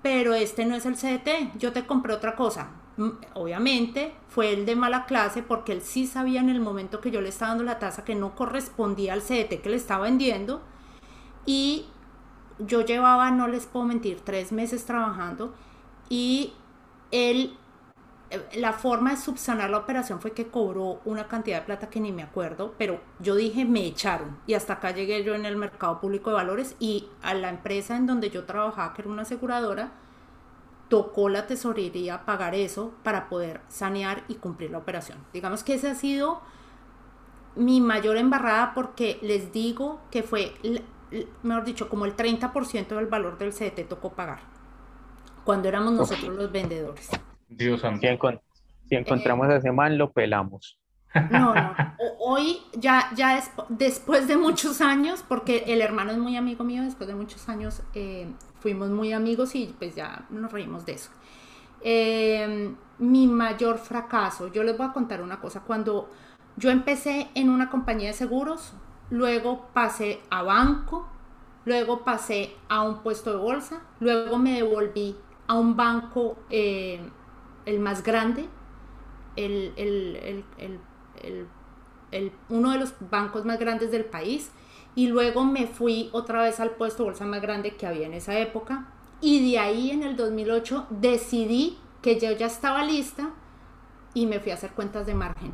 pero 0.04 0.34
este 0.36 0.66
no 0.66 0.76
es 0.76 0.86
el 0.86 0.96
CDT, 0.96 1.58
yo 1.58 1.74
te 1.74 1.86
compré 1.86 2.14
otra 2.14 2.36
cosa. 2.36 2.70
Obviamente 3.34 4.14
fue 4.30 4.54
el 4.54 4.66
de 4.66 4.76
mala 4.76 5.06
clase 5.06 5.44
porque 5.44 5.72
él 5.72 5.82
sí 5.82 6.08
sabía 6.08 6.40
en 6.40 6.50
el 6.50 6.60
momento 6.60 7.02
que 7.02 7.12
yo 7.12 7.22
le 7.22 7.30
estaba 7.30 7.50
dando 7.50 7.64
la 7.64 7.80
tasa 7.80 8.04
que 8.04 8.16
no 8.16 8.36
correspondía 8.36 9.14
al 9.14 9.22
CDT 9.22 9.62
que 9.62 9.70
le 9.70 9.76
estaba 9.76 10.06
vendiendo 10.06 10.62
y 11.46 11.86
yo 12.58 12.82
llevaba, 12.82 13.30
no 13.30 13.48
les 13.48 13.68
puedo 13.68 13.86
mentir, 13.86 14.22
tres 14.22 14.52
meses 14.52 14.86
trabajando 14.86 15.54
y 16.10 16.54
él 17.12 17.56
la 18.56 18.74
forma 18.74 19.12
de 19.12 19.18
subsanar 19.18 19.70
la 19.70 19.78
operación 19.78 20.20
fue 20.20 20.32
que 20.32 20.48
cobró 20.48 21.00
una 21.06 21.28
cantidad 21.28 21.60
de 21.60 21.66
plata 21.66 21.90
que 21.90 22.00
ni 22.00 22.12
me 22.12 22.24
acuerdo, 22.24 22.74
pero 22.78 23.00
yo 23.20 23.36
dije, 23.36 23.64
me 23.66 23.86
echaron. 23.86 24.38
Y 24.48 24.54
hasta 24.54 24.74
acá 24.74 24.92
llegué 24.92 25.24
yo 25.24 25.34
en 25.34 25.46
el 25.46 25.56
mercado 25.56 26.02
público 26.02 26.30
de 26.30 26.36
valores 26.36 26.76
y 26.80 27.08
a 27.22 27.34
la 27.34 27.50
empresa 27.50 27.96
en 27.96 28.06
donde 28.06 28.30
yo 28.30 28.46
trabajaba, 28.46 28.94
que 28.94 29.02
era 29.02 29.12
una 29.12 29.22
aseguradora, 29.22 29.92
tocó 30.90 31.30
la 31.30 31.48
tesorería 31.48 32.26
pagar 32.26 32.56
eso 32.56 32.94
para 33.04 33.30
poder 33.30 33.62
sanear 33.70 34.24
y 34.28 34.36
cumplir 34.36 34.72
la 34.72 34.78
operación. 34.78 35.18
Digamos 35.34 35.64
que 35.64 35.76
ese 35.76 35.90
ha 35.90 35.96
sido 35.96 36.42
mi 37.56 37.82
mayor 37.82 38.18
embarrada 38.18 38.74
porque 38.74 39.20
les 39.22 39.52
digo 39.52 40.02
que 40.12 40.24
fue, 40.24 40.54
mejor 41.44 41.64
dicho, 41.64 41.90
como 41.90 42.06
el 42.06 42.16
30% 42.16 42.88
del 42.88 43.08
valor 43.08 43.38
del 43.38 43.54
CDT 43.54 43.88
tocó 43.88 44.12
pagar 44.12 44.40
cuando 45.44 45.70
éramos 45.70 45.94
nosotros 45.94 46.36
los 46.36 46.52
vendedores. 46.52 47.10
Dios 47.48 47.82
santo. 47.82 48.02
Si, 48.88 48.96
encontramos 48.96 49.48
a 49.48 49.58
ese 49.58 49.72
man, 49.72 49.98
lo 49.98 50.12
pelamos. 50.12 50.78
No, 51.32 51.54
no. 51.56 51.74
Hoy, 52.20 52.58
ya, 52.74 53.10
ya 53.16 53.38
es, 53.38 53.52
después 53.70 54.28
de 54.28 54.38
muchos 54.38 54.82
años, 54.82 55.24
porque 55.28 55.64
el 55.68 55.82
hermano 55.82 56.12
es 56.12 56.18
muy 56.18 56.36
amigo 56.36 56.64
mío, 56.64 56.84
después 56.84 57.08
de 57.08 57.16
muchos 57.16 57.50
años 57.50 57.82
eh, 57.94 58.28
fuimos 58.60 58.90
muy 58.90 59.14
amigos 59.14 59.56
y 59.56 59.74
pues 59.78 59.96
ya 59.96 60.26
nos 60.30 60.52
reímos 60.52 60.86
de 60.86 60.94
eso. 60.94 61.10
Em, 61.82 62.76
mi 63.00 63.28
mayor 63.28 63.78
fracaso, 63.78 64.52
yo 64.52 64.64
les 64.64 64.78
voy 64.78 64.88
a 64.88 64.94
contar 64.94 65.22
una 65.22 65.40
cosa, 65.40 65.62
cuando 65.62 66.10
yo 66.56 66.72
empecé 66.72 67.30
en 67.36 67.50
una 67.50 67.70
compañía 67.70 68.08
de 68.08 68.14
seguros, 68.14 68.74
luego 69.10 69.70
pasé 69.74 70.20
a 70.30 70.42
banco, 70.42 71.08
luego 71.66 72.04
pasé 72.04 72.56
a 72.68 72.82
un 72.82 73.04
puesto 73.04 73.32
de 73.32 73.38
bolsa, 73.38 73.82
luego 74.00 74.38
me 74.38 74.54
devolví 74.56 75.16
a 75.48 75.54
un 75.54 75.76
banco 75.76 76.38
eh, 76.50 77.00
el 77.68 77.80
más 77.80 78.02
grande, 78.02 78.46
el, 79.36 79.74
uno 82.50 82.72
de 82.72 82.80
los 82.80 82.94
bancos 83.12 83.44
más 83.44 83.60
grandes 83.60 83.92
del 83.92 84.06
país, 84.06 84.52
y 84.96 85.08
luego 85.08 85.44
me 85.44 85.68
fui 85.68 86.10
otra 86.14 86.42
vez 86.42 86.62
al 86.62 86.72
puesto 86.72 87.04
bolsa 87.04 87.26
más 87.26 87.42
grande 87.42 87.76
que 87.76 87.86
había 87.86 88.08
en 88.08 88.14
esa 88.14 88.40
época, 88.40 88.88
y 89.20 89.52
de 89.52 89.60
ahí 89.60 89.92
en 89.92 90.04
el 90.04 90.16
2008 90.16 90.88
decidí 90.90 91.78
que 92.02 92.18
yo 92.20 92.32
ya 92.32 92.46
estaba 92.46 92.86
lista 92.86 93.32
y 94.14 94.28
me 94.28 94.40
fui 94.40 94.52
a 94.52 94.56
hacer 94.56 94.72
cuentas 94.72 95.06
de 95.06 95.14
margen. 95.14 95.54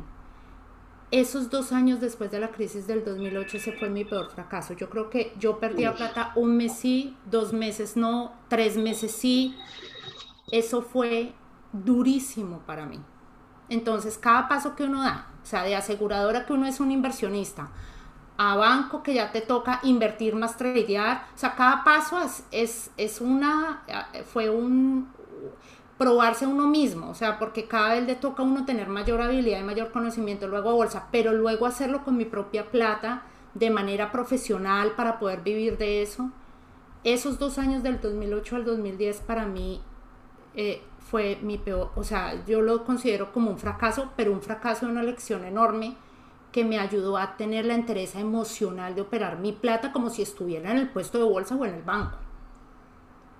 Esos 1.10 1.50
dos 1.50 1.72
años 1.72 2.00
después 2.00 2.30
de 2.30 2.38
la 2.38 2.52
crisis 2.52 2.86
del 2.86 3.04
2008, 3.04 3.56
ese 3.56 3.72
fue 3.72 3.90
mi 3.90 4.04
peor 4.04 4.30
fracaso. 4.30 4.74
Yo 4.74 4.88
creo 4.88 5.10
que 5.10 5.32
yo 5.38 5.58
perdí 5.58 5.84
plata 5.88 6.32
un 6.36 6.56
mes 6.56 6.76
sí, 6.76 7.16
dos 7.28 7.52
meses 7.52 7.96
no, 7.96 8.32
tres 8.48 8.76
meses 8.76 9.12
sí. 9.12 9.56
Eso 10.50 10.82
fue 10.82 11.34
durísimo 11.74 12.60
para 12.60 12.86
mí. 12.86 13.00
Entonces, 13.68 14.18
cada 14.18 14.48
paso 14.48 14.76
que 14.76 14.84
uno 14.84 15.02
da, 15.02 15.26
o 15.42 15.46
sea, 15.46 15.64
de 15.64 15.74
aseguradora 15.74 16.46
que 16.46 16.52
uno 16.52 16.66
es 16.66 16.80
un 16.80 16.90
inversionista, 16.90 17.70
a 18.36 18.56
banco 18.56 19.02
que 19.02 19.14
ya 19.14 19.32
te 19.32 19.40
toca 19.40 19.80
invertir 19.84 20.34
más 20.34 20.56
tradear, 20.56 21.26
o 21.34 21.38
sea, 21.38 21.54
cada 21.54 21.84
paso 21.84 22.18
es, 22.50 22.90
es, 22.96 23.20
una, 23.20 23.82
fue 24.32 24.50
un, 24.50 25.08
probarse 25.98 26.46
uno 26.46 26.66
mismo, 26.66 27.10
o 27.10 27.14
sea, 27.14 27.38
porque 27.38 27.66
cada 27.66 27.94
vez 27.94 28.06
le 28.06 28.16
toca 28.16 28.42
a 28.42 28.46
uno 28.46 28.64
tener 28.64 28.88
mayor 28.88 29.20
habilidad 29.20 29.60
y 29.60 29.64
mayor 29.64 29.92
conocimiento 29.92 30.48
luego 30.48 30.70
a 30.70 30.74
bolsa, 30.74 31.08
pero 31.10 31.32
luego 31.32 31.66
hacerlo 31.66 32.04
con 32.04 32.16
mi 32.16 32.24
propia 32.24 32.70
plata 32.70 33.22
de 33.54 33.70
manera 33.70 34.10
profesional 34.10 34.92
para 34.96 35.18
poder 35.18 35.42
vivir 35.42 35.78
de 35.78 36.02
eso. 36.02 36.30
Esos 37.04 37.38
dos 37.38 37.58
años 37.58 37.82
del 37.82 38.00
2008 38.00 38.56
al 38.56 38.64
2010 38.64 39.20
para 39.20 39.46
mí 39.46 39.80
eh, 40.56 40.82
fue 41.04 41.38
mi 41.42 41.58
peor, 41.58 41.92
o 41.96 42.04
sea, 42.04 42.44
yo 42.46 42.62
lo 42.62 42.84
considero 42.84 43.32
como 43.32 43.50
un 43.50 43.58
fracaso, 43.58 44.12
pero 44.16 44.32
un 44.32 44.42
fracaso 44.42 44.86
de 44.86 44.92
una 44.92 45.02
lección 45.04 45.44
enorme 45.44 45.96
que 46.52 46.64
me 46.64 46.78
ayudó 46.80 47.18
a 47.18 47.36
tener 47.36 47.66
la 47.66 47.74
entereza 47.74 48.20
emocional 48.20 48.94
de 48.94 49.02
operar 49.02 49.38
mi 49.38 49.52
plata 49.52 49.92
como 49.92 50.10
si 50.10 50.22
estuviera 50.22 50.70
en 50.72 50.78
el 50.78 50.88
puesto 50.90 51.18
de 51.18 51.24
bolsa 51.24 51.56
o 51.56 51.64
en 51.66 51.74
el 51.74 51.82
banco. 51.82 52.18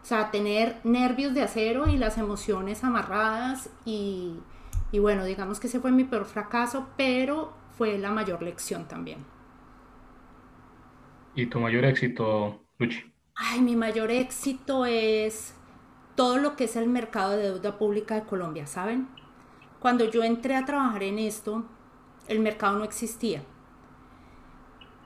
O 0.02 0.06
sea, 0.06 0.30
tener 0.30 0.80
nervios 0.84 1.32
de 1.34 1.42
acero 1.42 1.88
y 1.88 1.96
las 1.96 2.18
emociones 2.18 2.84
amarradas 2.84 3.70
y, 3.86 4.34
y 4.92 4.98
bueno, 4.98 5.24
digamos 5.24 5.60
que 5.60 5.66
ese 5.68 5.80
fue 5.80 5.92
mi 5.92 6.04
peor 6.04 6.26
fracaso, 6.26 6.88
pero 6.96 7.54
fue 7.78 7.96
la 7.98 8.10
mayor 8.10 8.42
lección 8.42 8.86
también. 8.86 9.24
¿Y 11.34 11.46
tu 11.48 11.60
mayor 11.60 11.84
éxito, 11.84 12.66
Luchi? 12.78 13.14
Ay, 13.36 13.60
mi 13.60 13.76
mayor 13.76 14.10
éxito 14.10 14.84
es 14.86 15.54
todo 16.14 16.38
lo 16.38 16.56
que 16.56 16.64
es 16.64 16.76
el 16.76 16.88
mercado 16.88 17.32
de 17.32 17.50
deuda 17.50 17.78
pública 17.78 18.14
de 18.14 18.24
Colombia, 18.24 18.66
¿saben? 18.66 19.08
Cuando 19.80 20.04
yo 20.04 20.22
entré 20.22 20.56
a 20.56 20.64
trabajar 20.64 21.02
en 21.02 21.18
esto, 21.18 21.64
el 22.28 22.40
mercado 22.40 22.78
no 22.78 22.84
existía. 22.84 23.42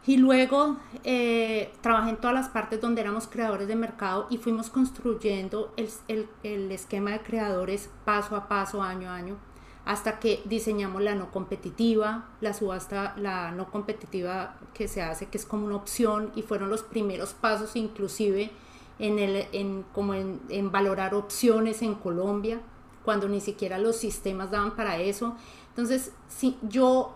Y 0.06 0.16
luego 0.16 0.76
eh, 1.04 1.72
trabajé 1.82 2.10
en 2.10 2.16
todas 2.16 2.34
las 2.34 2.48
partes 2.48 2.80
donde 2.80 3.00
éramos 3.00 3.26
creadores 3.26 3.68
de 3.68 3.76
mercado 3.76 4.26
y 4.30 4.38
fuimos 4.38 4.70
construyendo 4.70 5.74
el, 5.76 6.72
esquema 6.72 7.10
de 7.10 7.20
creadores 7.20 7.90
paso 8.04 8.36
a 8.36 8.48
paso, 8.48 8.82
año 8.82 9.10
a 9.10 9.16
año, 9.16 9.36
hasta 9.84 10.18
que 10.18 10.42
diseñamos 10.46 11.02
la 11.02 11.14
no 11.14 11.30
competitiva, 11.30 12.28
la 12.40 12.54
subasta, 12.54 13.14
la 13.18 13.50
no 13.50 13.70
competitiva 13.70 14.56
que 14.72 14.88
se 14.88 15.02
hace, 15.02 15.26
que 15.26 15.36
es 15.36 15.44
como 15.44 15.66
una 15.66 15.76
opción, 15.76 16.30
y 16.34 16.42
fueron 16.42 16.70
los 16.70 16.82
primeros 16.82 17.34
pasos 17.34 17.76
inclusive 17.76 18.50
en, 18.98 19.18
el, 19.18 19.46
en, 19.52 19.84
como 19.94 20.14
en, 20.14 20.40
en 20.48 20.70
valorar 20.72 21.14
opciones 21.14 21.82
en 21.82 21.94
Colombia, 21.94 22.60
cuando 23.04 23.28
ni 23.28 23.40
siquiera 23.40 23.78
los 23.78 23.96
sistemas 23.96 24.50
daban 24.50 24.76
para 24.76 24.98
eso. 24.98 25.36
Entonces, 25.70 26.12
si 26.28 26.58
yo 26.62 27.14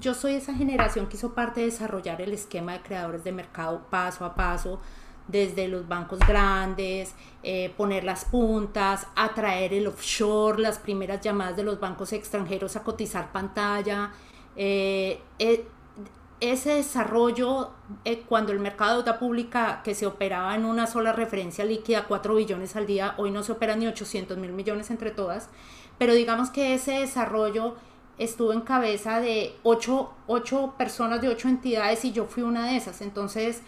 yo 0.00 0.14
soy 0.14 0.34
esa 0.34 0.54
generación 0.54 1.08
que 1.08 1.16
hizo 1.16 1.34
parte 1.34 1.60
de 1.60 1.66
desarrollar 1.66 2.20
el 2.20 2.32
esquema 2.32 2.72
de 2.72 2.82
creadores 2.82 3.24
de 3.24 3.32
mercado 3.32 3.82
paso 3.90 4.24
a 4.24 4.34
paso, 4.34 4.80
desde 5.26 5.68
los 5.68 5.86
bancos 5.86 6.20
grandes, 6.20 7.14
eh, 7.42 7.72
poner 7.76 8.04
las 8.04 8.24
puntas, 8.24 9.06
atraer 9.14 9.74
el 9.74 9.86
offshore, 9.86 10.60
las 10.60 10.78
primeras 10.78 11.20
llamadas 11.20 11.56
de 11.56 11.64
los 11.64 11.78
bancos 11.78 12.12
extranjeros 12.12 12.76
a 12.76 12.82
cotizar 12.82 13.30
pantalla. 13.30 14.12
Eh, 14.56 15.20
eh, 15.38 15.66
ese 16.40 16.74
desarrollo, 16.74 17.70
cuando 18.28 18.52
el 18.52 18.60
mercado 18.60 18.90
de 18.90 19.02
deuda 19.02 19.18
pública 19.18 19.82
que 19.82 19.94
se 19.94 20.06
operaba 20.06 20.54
en 20.54 20.64
una 20.64 20.86
sola 20.86 21.12
referencia 21.12 21.64
líquida, 21.64 22.04
4 22.06 22.34
billones 22.34 22.76
al 22.76 22.86
día, 22.86 23.14
hoy 23.16 23.30
no 23.30 23.42
se 23.42 23.52
opera 23.52 23.76
ni 23.76 23.86
800 23.86 24.38
mil 24.38 24.52
millones 24.52 24.90
entre 24.90 25.10
todas, 25.10 25.50
pero 25.98 26.14
digamos 26.14 26.50
que 26.50 26.74
ese 26.74 27.00
desarrollo 27.00 27.74
estuvo 28.18 28.52
en 28.52 28.60
cabeza 28.60 29.20
de 29.20 29.56
ocho, 29.62 30.14
personas 30.76 31.20
de 31.20 31.28
ocho 31.28 31.48
entidades 31.48 32.04
y 32.04 32.12
yo 32.12 32.26
fui 32.26 32.42
una 32.42 32.66
de 32.66 32.76
esas. 32.76 33.00
Entonces, 33.00 33.62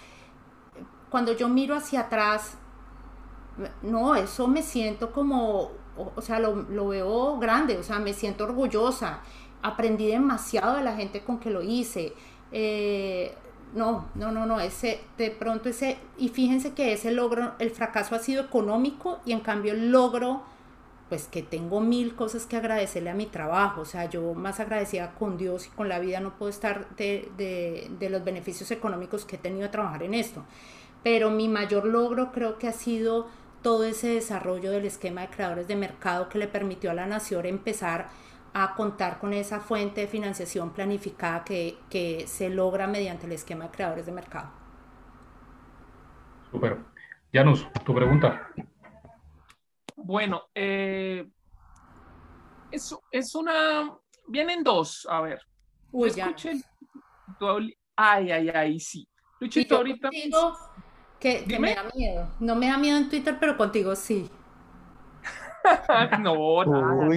cuando 1.08 1.32
yo 1.32 1.48
miro 1.48 1.76
hacia 1.76 2.00
atrás, 2.00 2.56
no, 3.82 4.14
eso 4.14 4.48
me 4.48 4.62
siento 4.62 5.12
como, 5.12 5.70
o, 6.16 6.20
sea, 6.20 6.40
lo, 6.40 6.88
veo 6.88 7.38
grande, 7.38 7.78
o 7.78 7.82
sea, 7.82 7.98
me 7.98 8.12
siento 8.12 8.44
orgullosa. 8.44 9.20
Aprendí 9.62 10.06
demasiado 10.06 10.76
de 10.76 10.82
la 10.82 10.96
gente 10.96 11.22
con 11.22 11.38
que 11.38 11.50
lo 11.50 11.62
hice. 11.62 12.14
Eh, 12.52 13.34
no, 13.74 14.08
no, 14.14 14.32
no, 14.32 14.46
no, 14.46 14.60
ese, 14.60 15.00
de 15.16 15.30
pronto 15.30 15.68
ese, 15.68 15.98
y 16.18 16.28
fíjense 16.28 16.72
que 16.72 16.92
ese 16.92 17.12
logro, 17.12 17.52
el 17.58 17.70
fracaso 17.70 18.14
ha 18.14 18.18
sido 18.18 18.42
económico 18.42 19.20
y 19.24 19.32
en 19.32 19.40
cambio 19.40 19.72
el 19.72 19.92
logro 19.92 20.42
pues 21.10 21.26
que 21.26 21.42
tengo 21.42 21.80
mil 21.80 22.14
cosas 22.14 22.46
que 22.46 22.56
agradecerle 22.56 23.10
a 23.10 23.14
mi 23.14 23.26
trabajo, 23.26 23.80
o 23.80 23.84
sea, 23.84 24.08
yo 24.08 24.32
más 24.34 24.60
agradecida 24.60 25.12
con 25.18 25.36
Dios 25.36 25.66
y 25.66 25.70
con 25.70 25.88
la 25.88 25.98
vida 25.98 26.20
no 26.20 26.38
puedo 26.38 26.50
estar 26.50 26.88
de, 26.96 27.90
los 28.00 28.24
beneficios 28.24 28.70
económicos 28.70 29.24
que 29.24 29.34
he 29.34 29.38
tenido 29.38 29.62
de 29.62 29.70
trabajar 29.70 30.04
en 30.04 30.14
esto, 30.14 30.44
pero 31.02 31.30
mi 31.30 31.48
mayor 31.48 31.84
logro 31.84 32.30
creo 32.30 32.58
que 32.58 32.68
ha 32.68 32.72
sido 32.72 33.26
todo 33.60 33.84
ese 33.84 34.14
desarrollo 34.14 34.70
del 34.70 34.84
esquema 34.84 35.22
de 35.22 35.30
creadores 35.30 35.66
de 35.66 35.74
mercado 35.74 36.28
que 36.28 36.38
le 36.38 36.46
permitió 36.46 36.92
a 36.92 36.94
la 36.94 37.06
nación 37.06 37.44
empezar 37.44 38.08
a 38.52 38.74
contar 38.74 39.18
con 39.18 39.32
esa 39.32 39.60
fuente 39.60 40.02
de 40.02 40.06
financiación 40.08 40.72
planificada 40.72 41.44
que, 41.44 41.78
que 41.88 42.26
se 42.26 42.50
logra 42.50 42.86
mediante 42.86 43.26
el 43.26 43.32
esquema 43.32 43.64
de 43.64 43.70
creadores 43.70 44.06
de 44.06 44.12
mercado. 44.12 44.50
Super. 46.50 46.78
Janus, 47.32 47.66
tu 47.84 47.94
pregunta. 47.94 48.50
Bueno, 49.96 50.42
eh, 50.54 51.28
es, 52.70 52.96
es 53.12 53.34
una. 53.34 53.96
Vienen 54.26 54.64
dos, 54.64 55.06
a 55.08 55.20
ver. 55.20 55.40
Uy, 55.92 56.10
ya. 56.10 56.34
Ay, 57.96 58.32
ay, 58.32 58.48
ay, 58.48 58.80
sí. 58.80 59.06
Luchito, 59.38 59.76
ahorita. 59.76 60.10
que, 61.18 61.44
que 61.44 61.58
me 61.58 61.74
da 61.74 61.84
miedo. 61.94 62.28
No 62.40 62.54
me 62.56 62.66
da 62.66 62.78
miedo 62.78 62.98
en 62.98 63.08
Twitter, 63.08 63.36
pero 63.38 63.56
contigo 63.56 63.94
sí. 63.94 64.30
no, 66.20 66.64
nada. 66.64 67.08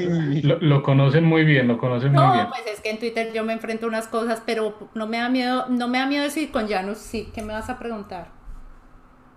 Lo, 0.44 0.60
lo, 0.60 0.84
conocen 0.84 1.26
muy 1.26 1.44
bien, 1.46 1.68
lo 1.68 1.78
conocen 1.78 2.12
muy 2.12 2.22
bien. 2.22 2.44
No, 2.44 2.50
pues 2.50 2.68
es 2.68 2.82
que 2.82 2.90
en 2.90 3.00
Twitter 3.00 3.32
yo 3.34 3.44
me 3.44 3.54
enfrento 3.54 3.86
a 3.86 3.90
unas 3.90 4.08
cosas, 4.08 4.42
pero 4.46 4.90
no 4.94 5.08
me 5.08 5.18
da 5.18 5.30
miedo, 5.30 5.68
no 5.70 5.88
me 5.88 6.00
da 6.00 6.06
miedo 6.06 6.24
decir 6.24 6.52
con 6.52 6.68
Janus 6.68 6.98
sí. 6.98 7.30
¿Qué 7.34 7.42
me 7.42 7.54
vas 7.54 7.70
a 7.70 7.80
preguntar? 7.80 8.32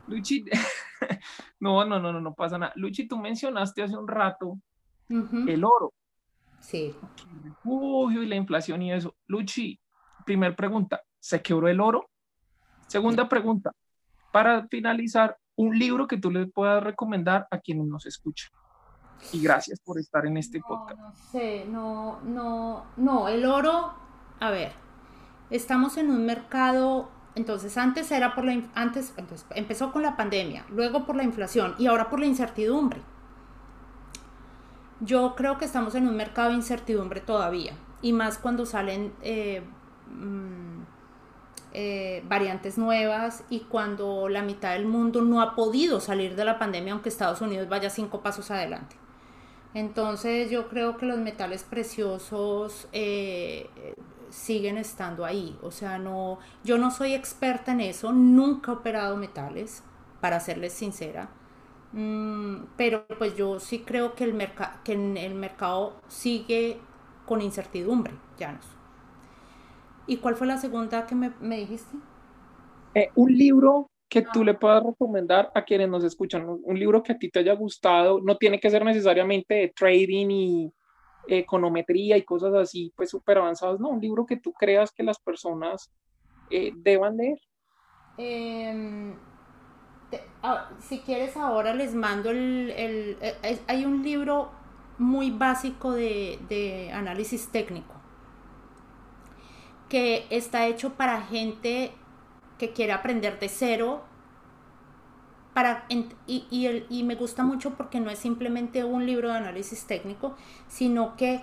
Luchi, 0.09 0.45
no, 1.61 1.85
no, 1.85 1.99
no, 1.99 2.13
no, 2.13 2.21
no 2.21 2.35
pasa 2.35 2.59
nada. 2.59 2.73
Luchi, 2.77 3.07
tú 3.07 3.19
mencionaste 3.19 3.83
hace 3.83 3.97
un 3.97 4.09
rato 4.09 4.59
el 5.09 5.65
oro. 5.65 5.93
Sí. 6.61 6.95
Uy, 7.65 8.27
la 8.27 8.37
inflación 8.37 8.83
y 8.83 8.93
eso. 8.93 9.15
Luchi, 9.27 9.79
primer 10.25 10.57
pregunta, 10.57 11.03
¿se 11.19 11.43
quebró 11.43 11.69
el 11.69 11.81
oro? 11.81 12.09
Segunda 12.87 13.29
pregunta, 13.29 13.73
para 14.33 14.67
finalizar, 14.69 15.37
un 15.57 15.79
libro 15.79 16.07
que 16.07 16.19
tú 16.19 16.31
le 16.31 16.47
puedas 16.47 16.83
recomendar 16.83 17.47
a 17.51 17.59
quienes 17.59 17.87
nos 17.87 18.05
escuchan. 18.07 18.51
Y 19.33 19.41
gracias 19.41 19.81
por 19.81 19.99
estar 19.99 20.27
en 20.27 20.37
este 20.37 20.61
podcast. 20.61 20.99
No 21.01 21.13
sé, 21.33 21.65
no, 21.67 22.21
no, 22.23 22.85
no, 22.97 23.29
el 23.29 23.45
oro, 23.45 23.95
a 24.41 24.51
ver, 24.51 24.73
estamos 25.51 25.97
en 25.97 26.11
un 26.11 26.25
mercado 26.27 27.11
entonces 27.37 27.77
antes 27.77 28.11
era 28.11 28.35
por 28.35 28.45
la 28.47 28.63
antes 28.75 29.13
empezó 29.55 29.93
con 29.93 30.03
la 30.03 30.17
pandemia, 30.17 30.65
luego 30.71 31.05
por 31.05 31.17
la 31.17 31.23
inflación 31.23 31.75
y 31.79 31.87
ahora 31.87 32.09
por 32.09 32.19
la 32.19 32.27
incertidumbre. 32.27 33.03
Yo 35.01 35.35
creo 35.37 35.59
que 35.59 35.67
estamos 35.67 35.95
en 35.95 36.09
un 36.09 36.17
mercado 36.17 36.49
de 36.49 36.55
incertidumbre 36.55 37.21
todavía 37.21 37.75
y 38.01 38.15
más 38.15 38.39
cuando 38.39 38.65
salen 38.65 39.13
eh, 39.21 39.63
mm, 40.09 40.83
eh, 41.75 42.25
variantes 42.27 42.79
nuevas 42.79 43.45
y 43.51 43.61
cuando 43.61 44.31
la 44.31 44.41
mitad 44.41 44.73
del 44.73 44.87
mundo 44.87 45.21
no 45.21 45.43
ha 45.43 45.55
podido 45.55 46.01
salir 46.01 46.37
de 46.37 46.45
la 46.47 46.59
pandemia 46.59 46.95
aunque 46.95 47.11
Estados 47.11 47.43
Unidos 47.43 47.69
vaya 47.69 47.91
cinco 47.91 48.23
pasos 48.23 48.51
adelante. 48.51 48.97
Entonces 49.77 50.51
yo 50.51 50.69
creo 50.69 50.97
que 50.97 51.05
los 51.05 51.19
metales 51.19 51.63
preciosos 51.63 52.89
eh, 52.95 53.69
siguen 54.31 54.79
estando 54.79 55.27
ahí. 55.27 55.55
O 55.61 55.71
sea, 55.71 55.99
no, 55.99 56.39
yo 56.65 56.79
no 56.79 56.91
soy 56.91 57.13
experta 57.13 57.73
en 57.73 57.81
eso, 57.83 58.11
nunca 58.11 58.73
he 58.73 58.75
operado 58.75 59.19
metales, 59.19 59.83
para 60.23 60.41
serles 60.41 60.73
sincera. 60.73 61.29
Mm, 61.93 62.69
pero 62.79 63.07
pues 63.19 63.37
yo 63.37 63.61
sí 63.61 63.81
creo 63.81 64.15
que 64.15 64.25
el, 64.25 64.51
que 64.83 64.95
el 64.95 65.35
mercado 65.35 66.01
sigue 66.09 66.79
con 67.27 67.43
incertidumbre, 67.43 68.15
ya 68.39 68.59
¿Y 70.07 70.17
cuál 70.17 70.37
fue 70.37 70.47
la 70.47 70.57
segunda 70.57 71.07
que 71.07 71.15
me, 71.15 71.57
dijiste? 71.59 71.95
Eh, 72.95 73.11
un 73.15 73.37
libro 73.37 73.91
que 74.09 74.23
tú 74.23 74.45
le 74.45 74.55
puedas 74.55 74.83
recomendar 74.85 75.51
a 75.55 75.65
quienes 75.65 75.89
nos 75.89 76.05
escuchan? 76.05 76.47
Un 76.49 76.79
libro 76.79 77.03
que 77.03 77.13
a 77.13 77.19
ti 77.19 77.29
te 77.29 77.41
haya 77.41 77.55
gustado, 77.55 78.21
no 78.21 78.37
tiene 78.37 78.61
que 78.61 78.71
ser 78.71 78.85
necesariamente 78.85 79.55
de 79.55 79.69
trading 79.69 80.31
y 80.31 80.73
econometría 81.29 82.17
y 82.17 82.23
cosas 82.23 82.55
así, 82.55 82.93
pues 82.97 83.11
súper 83.11 83.39
avanzadas, 83.39 83.81
no, 83.81 83.89
un 83.89 84.01
libro 84.01 84.27
que 84.27 84.37
tú 84.37 84.53
creas 84.53 84.93
que 84.93 85.03
las 85.03 85.19
personas 85.19 85.91
eh, 86.51 86.73
deban 86.77 87.17
leer. 87.17 87.39
Em, 88.17 89.15
ah, 90.43 90.71
si 90.79 91.01
quieres 91.01 91.37
ahora 91.37 91.75
les 91.75 91.95
mando 91.95 92.31
el, 92.31 92.71
eh, 93.21 93.59
hay 93.67 93.85
un 93.85 94.03
libro 94.03 94.51
muy 94.99 95.31
básico 95.31 95.93
de, 95.93 96.39
de 96.49 96.91
análisis 96.93 97.49
técnico 97.49 97.95
que 99.89 100.27
está 100.31 100.67
hecho 100.67 100.95
para 100.95 101.23
gente 101.23 101.93
que 102.59 102.73
quiere 102.73 102.93
aprender 102.93 103.39
de 103.39 103.49
cero. 103.49 104.05
Para, 105.55 105.87
y, 105.89 106.07
y, 106.91 107.03
me 107.05 107.15
gusta 107.15 107.43
mucho 107.43 107.77
porque 107.77 107.99
no 107.99 108.11
es 108.11 108.19
simplemente 108.19 108.85
un 108.85 109.07
libro 109.07 109.31
de 109.31 109.37
análisis 109.37 109.87
técnico, 109.87 110.37
sino 110.69 111.17
que 111.17 111.43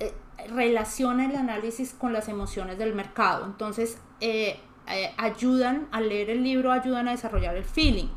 eh, 0.00 0.12
relaciona 0.48 1.26
el 1.26 1.36
análisis 1.36 1.94
con 1.94 2.12
las 2.12 2.28
emociones 2.28 2.76
del 2.76 2.92
mercado. 2.92 3.46
Entonces, 3.46 4.00
eh, 4.20 4.58
eh, 4.88 5.14
ayudan 5.16 5.86
a 5.92 6.00
leer 6.00 6.30
el 6.30 6.42
libro, 6.42 6.72
ayudan 6.72 7.06
a 7.06 7.12
desarrollar 7.12 7.56
el 7.56 7.64
feeling. 7.64 8.08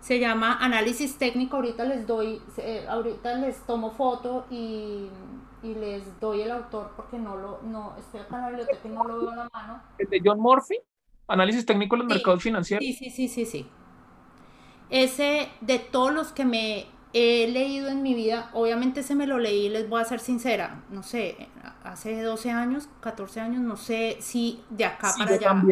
Se 0.00 0.18
llama 0.18 0.58
análisis 0.60 1.16
técnico. 1.16 1.56
Ahorita 1.56 1.84
les 1.84 2.04
doy, 2.04 2.42
ahorita 2.88 3.34
les 3.34 3.56
tomo 3.66 3.92
foto 3.92 4.46
y 4.50 5.08
y 5.62 5.74
les 5.74 6.20
doy 6.20 6.42
el 6.42 6.50
autor 6.50 6.92
porque 6.94 7.18
no 7.18 7.36
lo, 7.36 7.60
no, 7.62 7.94
estoy 7.98 8.20
acá 8.20 8.36
en 8.36 8.42
la 8.42 8.48
biblioteca 8.48 8.80
y 8.84 8.90
no 8.90 9.04
lo 9.04 9.20
veo 9.20 9.30
a 9.30 9.36
la 9.36 9.48
mano. 9.52 9.82
¿El 9.98 10.08
de 10.08 10.20
John 10.24 10.40
Murphy? 10.40 10.78
Análisis 11.28 11.64
técnico 11.66 11.96
de 11.96 12.02
los 12.02 12.08
mercados 12.12 12.42
financieros. 12.42 12.84
Sí, 12.84 12.92
sí, 12.92 13.10
sí, 13.10 13.28
sí, 13.28 13.44
sí. 13.44 13.66
Ese, 14.90 15.48
de 15.60 15.78
todos 15.78 16.12
los 16.12 16.32
que 16.32 16.44
me 16.44 16.86
he 17.12 17.46
leído 17.48 17.88
en 17.88 18.02
mi 18.02 18.14
vida, 18.14 18.50
obviamente 18.54 19.00
ese 19.00 19.14
me 19.14 19.26
lo 19.26 19.38
leí, 19.38 19.68
les 19.68 19.88
voy 19.88 20.00
a 20.00 20.04
ser 20.04 20.20
sincera, 20.20 20.82
no 20.90 21.02
sé, 21.02 21.48
hace 21.82 22.22
12 22.22 22.50
años, 22.50 22.88
14 23.00 23.40
años, 23.40 23.62
no 23.62 23.76
sé 23.76 24.16
si 24.20 24.60
de 24.70 24.84
acá 24.84 25.12
para 25.16 25.34
allá 25.34 25.64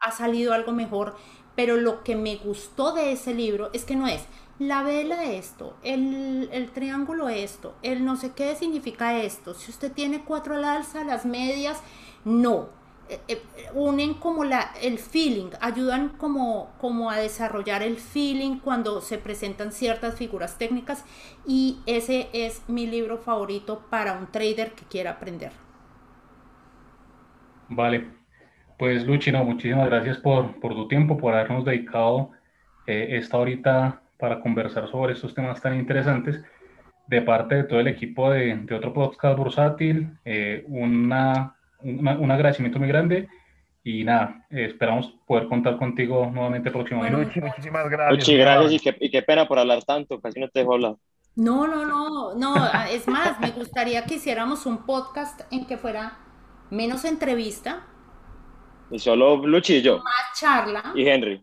ha 0.00 0.12
salido 0.12 0.54
algo 0.54 0.72
mejor, 0.72 1.16
pero 1.54 1.76
lo 1.76 2.02
que 2.02 2.16
me 2.16 2.36
gustó 2.36 2.92
de 2.92 3.12
ese 3.12 3.34
libro 3.34 3.70
es 3.74 3.84
que 3.84 3.96
no 3.96 4.06
es, 4.06 4.24
la 4.58 4.82
vela 4.82 5.24
esto, 5.24 5.76
el, 5.82 6.70
triángulo 6.72 7.28
esto, 7.28 7.74
el 7.82 8.04
no 8.04 8.16
sé 8.16 8.32
qué 8.32 8.56
significa 8.56 9.18
esto, 9.18 9.54
si 9.54 9.70
usted 9.70 9.92
tiene 9.92 10.24
cuatro 10.24 10.56
al 10.56 10.64
alza, 10.64 11.04
las 11.04 11.24
medias, 11.24 11.80
no. 12.24 12.79
Eh, 13.10 13.18
eh, 13.26 13.42
unen 13.74 14.14
como 14.14 14.44
la, 14.44 14.70
el 14.80 14.98
feeling, 14.98 15.50
ayudan 15.60 16.10
como, 16.10 16.72
como 16.78 17.10
a 17.10 17.16
desarrollar 17.16 17.82
el 17.82 17.96
feeling 17.96 18.58
cuando 18.60 19.00
se 19.00 19.18
presentan 19.18 19.72
ciertas 19.72 20.14
figuras 20.14 20.58
técnicas 20.58 21.04
y 21.44 21.80
ese 21.86 22.28
es 22.32 22.62
mi 22.68 22.86
libro 22.86 23.18
favorito 23.18 23.84
para 23.90 24.12
un 24.12 24.28
trader 24.28 24.72
que 24.72 24.84
quiera 24.84 25.12
aprender. 25.12 25.50
Vale, 27.68 28.06
pues 28.78 29.04
Luchino, 29.04 29.44
muchísimas 29.44 29.88
gracias 29.88 30.18
por, 30.18 30.60
tu 30.60 30.86
tiempo, 30.86 31.16
por 31.16 31.34
habernos 31.34 31.64
dedicado 31.64 32.30
eh, 32.86 33.08
esta 33.18 33.38
horita 33.38 34.02
para 34.18 34.40
conversar 34.40 34.88
sobre 34.88 35.14
estos 35.14 35.34
temas 35.34 35.60
tan 35.60 35.76
interesantes. 35.78 36.40
De 37.08 37.22
parte 37.22 37.56
de 37.56 37.64
todo 37.64 37.80
el 37.80 37.88
equipo 37.88 38.30
de, 38.30 38.54
de 38.54 38.74
otro 38.74 38.92
podcast 38.92 39.36
bursátil, 39.36 40.16
eh, 40.24 40.64
una, 40.68 41.56
un 41.82 42.30
agradecimiento 42.30 42.78
muy 42.78 42.88
grande 42.88 43.28
y 43.82 44.04
nada, 44.04 44.46
esperamos 44.50 45.14
poder 45.26 45.48
contar 45.48 45.78
contigo 45.78 46.30
nuevamente 46.32 46.70
próximamente. 46.70 47.40
muchísimas 47.40 47.88
gracias. 47.88 48.18
Luchi, 48.18 48.36
gracias 48.36 48.72
y 48.72 48.78
qué, 48.78 48.96
y 49.00 49.10
qué, 49.10 49.22
pena 49.22 49.48
por 49.48 49.58
hablar 49.58 49.82
tanto, 49.84 50.20
casi 50.20 50.38
no 50.38 50.48
te 50.48 50.60
dejo 50.60 50.74
hablar. 50.74 50.96
No, 51.36 51.66
no, 51.66 51.86
no, 51.86 52.34
no, 52.34 52.56
es 52.90 53.08
más, 53.08 53.40
me 53.40 53.50
gustaría 53.52 54.04
que 54.04 54.16
hiciéramos 54.16 54.66
un 54.66 54.84
podcast 54.84 55.40
en 55.50 55.66
que 55.66 55.78
fuera 55.78 56.18
menos 56.70 57.04
entrevista. 57.04 57.86
Y 58.90 58.98
solo 58.98 59.36
Luchi 59.46 59.76
y 59.76 59.82
yo. 59.82 59.98
Más 59.98 60.38
charla. 60.38 60.92
Y 60.94 61.08
Henry. 61.08 61.42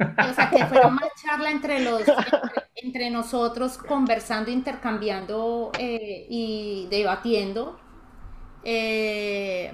O 0.00 0.34
sea, 0.34 0.50
que 0.50 0.64
fuera 0.66 0.88
una 0.88 1.06
charla 1.22 1.50
entre 1.50 1.80
los 1.80 2.02
entre, 2.74 3.10
nosotros 3.10 3.78
conversando, 3.78 4.50
intercambiando 4.50 5.70
eh, 5.78 6.26
y 6.28 6.86
debatiendo. 6.90 7.78
Eh, 8.64 9.72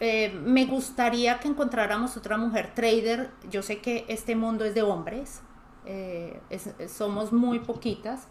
eh, 0.00 0.30
me 0.42 0.66
gustaría 0.66 1.38
que 1.38 1.48
encontráramos 1.48 2.16
otra 2.16 2.36
mujer 2.36 2.72
trader. 2.74 3.30
Yo 3.50 3.62
sé 3.62 3.78
que 3.78 4.04
este 4.08 4.36
mundo 4.36 4.64
es 4.64 4.74
de 4.74 4.82
hombres, 4.82 5.42
somos 6.88 7.32
muy 7.32 7.60
poquitas, 7.60 8.26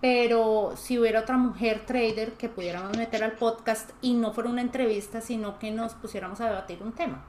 pero 0.00 0.74
si 0.76 0.98
hubiera 0.98 1.20
otra 1.20 1.36
mujer 1.36 1.84
trader 1.84 2.34
que 2.34 2.48
pudiéramos 2.48 2.96
meter 2.96 3.24
al 3.24 3.32
podcast 3.32 3.90
y 4.00 4.14
no 4.14 4.32
fuera 4.32 4.50
una 4.50 4.60
entrevista, 4.60 5.20
sino 5.20 5.58
que 5.58 5.72
nos 5.72 5.94
pusiéramos 5.94 6.40
a 6.40 6.46
debatir 6.48 6.82
un 6.82 6.92
tema. 6.92 7.24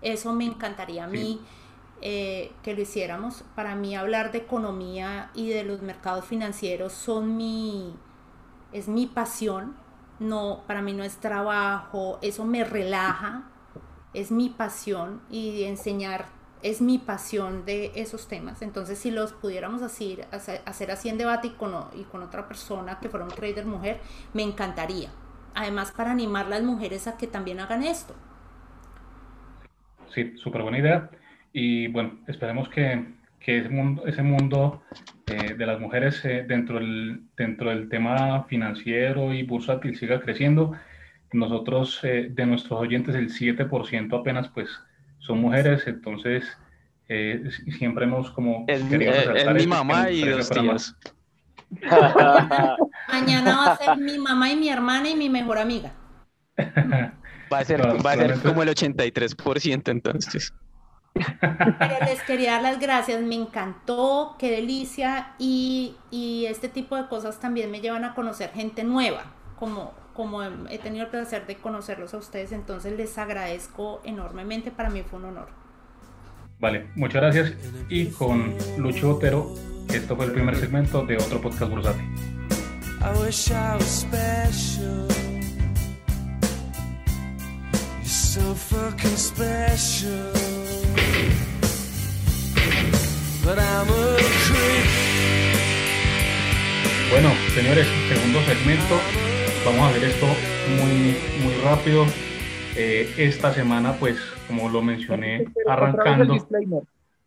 Eso 0.00 0.32
me 0.32 0.44
encantaría 0.44 1.04
a 1.04 1.06
mí. 1.06 1.40
Eh, 2.06 2.52
que 2.62 2.74
lo 2.74 2.82
hiciéramos. 2.82 3.44
Para 3.54 3.74
mí 3.76 3.96
hablar 3.96 4.30
de 4.30 4.36
economía 4.36 5.30
y 5.32 5.48
de 5.48 5.64
los 5.64 5.80
mercados 5.80 6.26
financieros 6.26 6.92
son 6.92 7.38
mi, 7.38 7.94
es 8.72 8.88
mi 8.88 9.06
pasión. 9.06 9.74
No, 10.20 10.62
para 10.66 10.82
mí 10.82 10.92
no 10.92 11.04
es 11.04 11.16
trabajo, 11.16 12.18
eso 12.22 12.44
me 12.44 12.64
relaja, 12.64 13.50
es 14.12 14.30
mi 14.30 14.48
pasión 14.48 15.20
y 15.30 15.64
enseñar 15.64 16.26
es 16.64 16.80
mi 16.80 16.96
pasión 16.96 17.66
de 17.66 17.92
esos 17.94 18.26
temas. 18.26 18.62
Entonces, 18.62 18.98
si 18.98 19.10
los 19.10 19.34
pudiéramos 19.34 19.82
hacer, 19.82 20.26
hacer 20.32 20.90
así 20.90 21.10
en 21.10 21.18
debate 21.18 21.48
y 21.48 21.50
con, 21.50 21.74
y 21.94 22.04
con 22.04 22.22
otra 22.22 22.48
persona 22.48 22.98
que 23.00 23.10
fuera 23.10 23.26
un 23.26 23.30
trader 23.30 23.66
mujer, 23.66 24.00
me 24.32 24.42
encantaría. 24.42 25.10
Además, 25.54 25.92
para 25.92 26.10
animar 26.10 26.46
a 26.46 26.48
las 26.48 26.62
mujeres 26.62 27.06
a 27.06 27.18
que 27.18 27.26
también 27.26 27.60
hagan 27.60 27.82
esto. 27.82 28.14
Sí, 30.14 30.38
súper 30.38 30.62
buena 30.62 30.78
idea. 30.78 31.10
Y 31.52 31.88
bueno, 31.88 32.18
esperemos 32.26 32.70
que, 32.70 33.13
que 33.44 33.58
ese 33.58 33.68
mundo, 33.68 34.06
ese 34.06 34.22
mundo 34.22 34.82
eh, 35.26 35.54
de 35.54 35.66
las 35.66 35.78
mujeres 35.78 36.24
eh, 36.24 36.44
dentro, 36.48 36.76
del, 36.76 37.24
dentro 37.36 37.70
del 37.70 37.88
tema 37.90 38.44
financiero 38.44 39.34
y 39.34 39.42
bursátil 39.42 39.96
siga 39.96 40.20
creciendo. 40.20 40.72
Nosotros, 41.32 42.00
eh, 42.04 42.28
de 42.30 42.46
nuestros 42.46 42.80
oyentes, 42.80 43.14
el 43.14 43.28
7% 43.28 44.18
apenas 44.18 44.48
pues 44.48 44.70
son 45.18 45.40
mujeres, 45.40 45.86
entonces 45.86 46.44
siempre 47.78 48.04
hemos 48.06 48.30
como... 48.30 48.64
Es, 48.66 48.82
mi 48.82 49.66
mamá 49.66 50.10
y 50.10 50.26
dos 50.26 50.48
tías. 50.48 50.96
Mañana 53.08 53.56
va 53.56 53.72
a 53.72 53.76
ser 53.76 53.98
mi 53.98 54.18
mamá 54.18 54.50
y 54.50 54.56
mi 54.56 54.68
hermana 54.70 55.10
y 55.10 55.16
mi 55.16 55.28
mejor 55.28 55.58
amiga. 55.58 55.92
Va 57.52 57.58
a 57.58 57.64
ser, 57.64 57.82
va 57.82 58.12
a 58.12 58.16
ser 58.16 58.40
como 58.40 58.62
el 58.62 58.70
83% 58.70 59.90
entonces. 59.90 60.52
Pero 61.14 62.06
les 62.06 62.22
quería 62.22 62.52
dar 62.52 62.62
las 62.62 62.80
gracias, 62.80 63.22
me 63.22 63.36
encantó, 63.36 64.36
qué 64.38 64.50
delicia 64.50 65.34
y, 65.38 65.96
este 66.48 66.68
tipo 66.68 66.96
de 66.96 67.06
cosas 67.08 67.40
también 67.40 67.70
me 67.70 67.80
llevan 67.80 68.04
a 68.04 68.14
conocer 68.14 68.50
gente 68.50 68.84
nueva, 68.84 69.24
como, 69.58 69.92
como 70.12 70.42
he 70.42 70.78
tenido 70.78 71.04
el 71.04 71.10
placer 71.10 71.46
de 71.46 71.56
conocerlos 71.56 72.14
a 72.14 72.18
ustedes, 72.18 72.52
entonces 72.52 72.96
les 72.96 73.16
agradezco 73.18 74.00
enormemente, 74.04 74.70
para 74.70 74.90
mí 74.90 75.02
fue 75.02 75.18
un 75.18 75.26
honor. 75.26 75.48
Vale, 76.60 76.86
muchas 76.94 77.22
gracias 77.22 77.54
y 77.88 78.06
con 78.06 78.54
Lucho 78.78 79.14
Botero, 79.14 79.54
esto 79.92 80.16
fue 80.16 80.26
el 80.26 80.32
primer 80.32 80.56
segmento 80.56 81.04
de 81.04 81.16
otro 81.16 81.40
podcast 81.40 81.70
bursátil. 81.70 82.04
Bueno, 97.10 97.30
señores, 97.54 97.86
segundo 98.08 98.40
segmento. 98.42 98.96
Vamos 99.64 99.88
a 99.88 99.92
ver 99.92 100.04
esto 100.04 100.26
muy, 100.68 101.16
muy 101.44 101.54
rápido. 101.62 102.04
Eh, 102.76 103.08
esta 103.18 103.52
semana, 103.52 103.92
pues, 104.00 104.18
como 104.48 104.68
lo 104.68 104.82
mencioné, 104.82 105.46
arrancando. 105.64 106.34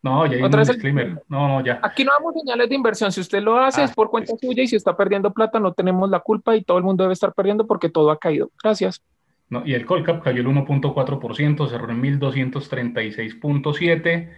No, 0.03 0.25
ya 0.25 0.35
hay 0.35 0.43
un 0.43 0.51
disclaimer. 0.51 1.23
No, 1.29 1.47
no, 1.47 1.63
ya. 1.63 1.79
Aquí 1.81 2.03
no 2.03 2.11
damos 2.17 2.33
señales 2.33 2.67
de 2.67 2.75
inversión. 2.75 3.11
Si 3.11 3.21
usted 3.21 3.41
lo 3.41 3.57
hace 3.57 3.83
es 3.83 3.93
por 3.93 4.09
cuenta 4.09 4.33
suya 4.37 4.63
y 4.63 4.67
si 4.67 4.75
está 4.75 4.95
perdiendo 4.95 5.31
plata, 5.31 5.59
no 5.59 5.71
tenemos 5.71 6.09
la 6.09 6.19
culpa 6.19 6.55
y 6.55 6.63
todo 6.63 6.77
el 6.77 6.83
mundo 6.83 7.03
debe 7.03 7.13
estar 7.13 7.33
perdiendo 7.33 7.65
porque 7.65 7.87
todo 7.89 8.11
ha 8.11 8.19
caído. 8.19 8.51
Gracias. 8.61 9.01
No, 9.49 9.63
y 9.65 9.73
el 9.73 9.85
Colcap 9.85 10.23
cayó 10.23 10.41
el 10.41 10.47
1.4%, 10.47 11.69
cerró 11.69 11.91
en 11.91 12.01
1236.7. 12.01 14.29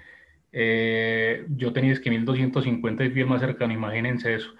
Eh, 0.51 1.45
yo 1.49 1.73
tenía 1.73 1.93
es 1.93 1.99
que 1.99 2.09
1250 2.09 3.05
y 3.05 3.19
el 3.19 3.27
más 3.27 3.41
cercano, 3.41 3.73
imagínense 3.73 4.35
eso. 4.35 4.51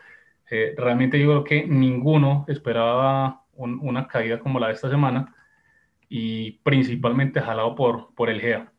Eh, 0.49 0.73
realmente 0.77 1.19
yo 1.19 1.27
creo 1.27 1.43
que 1.43 1.67
ninguno 1.67 2.45
esperaba 2.47 3.43
una 3.55 4.07
caída 4.07 4.39
como 4.39 4.59
la 4.59 4.67
de 4.67 4.73
esta 4.73 4.89
semana 4.89 5.35
y 6.09 6.53
principalmente 6.63 7.41
jalado 7.41 7.75
por, 7.75 8.13
por 8.15 8.29
el 8.29 8.41
GEA. 8.41 8.71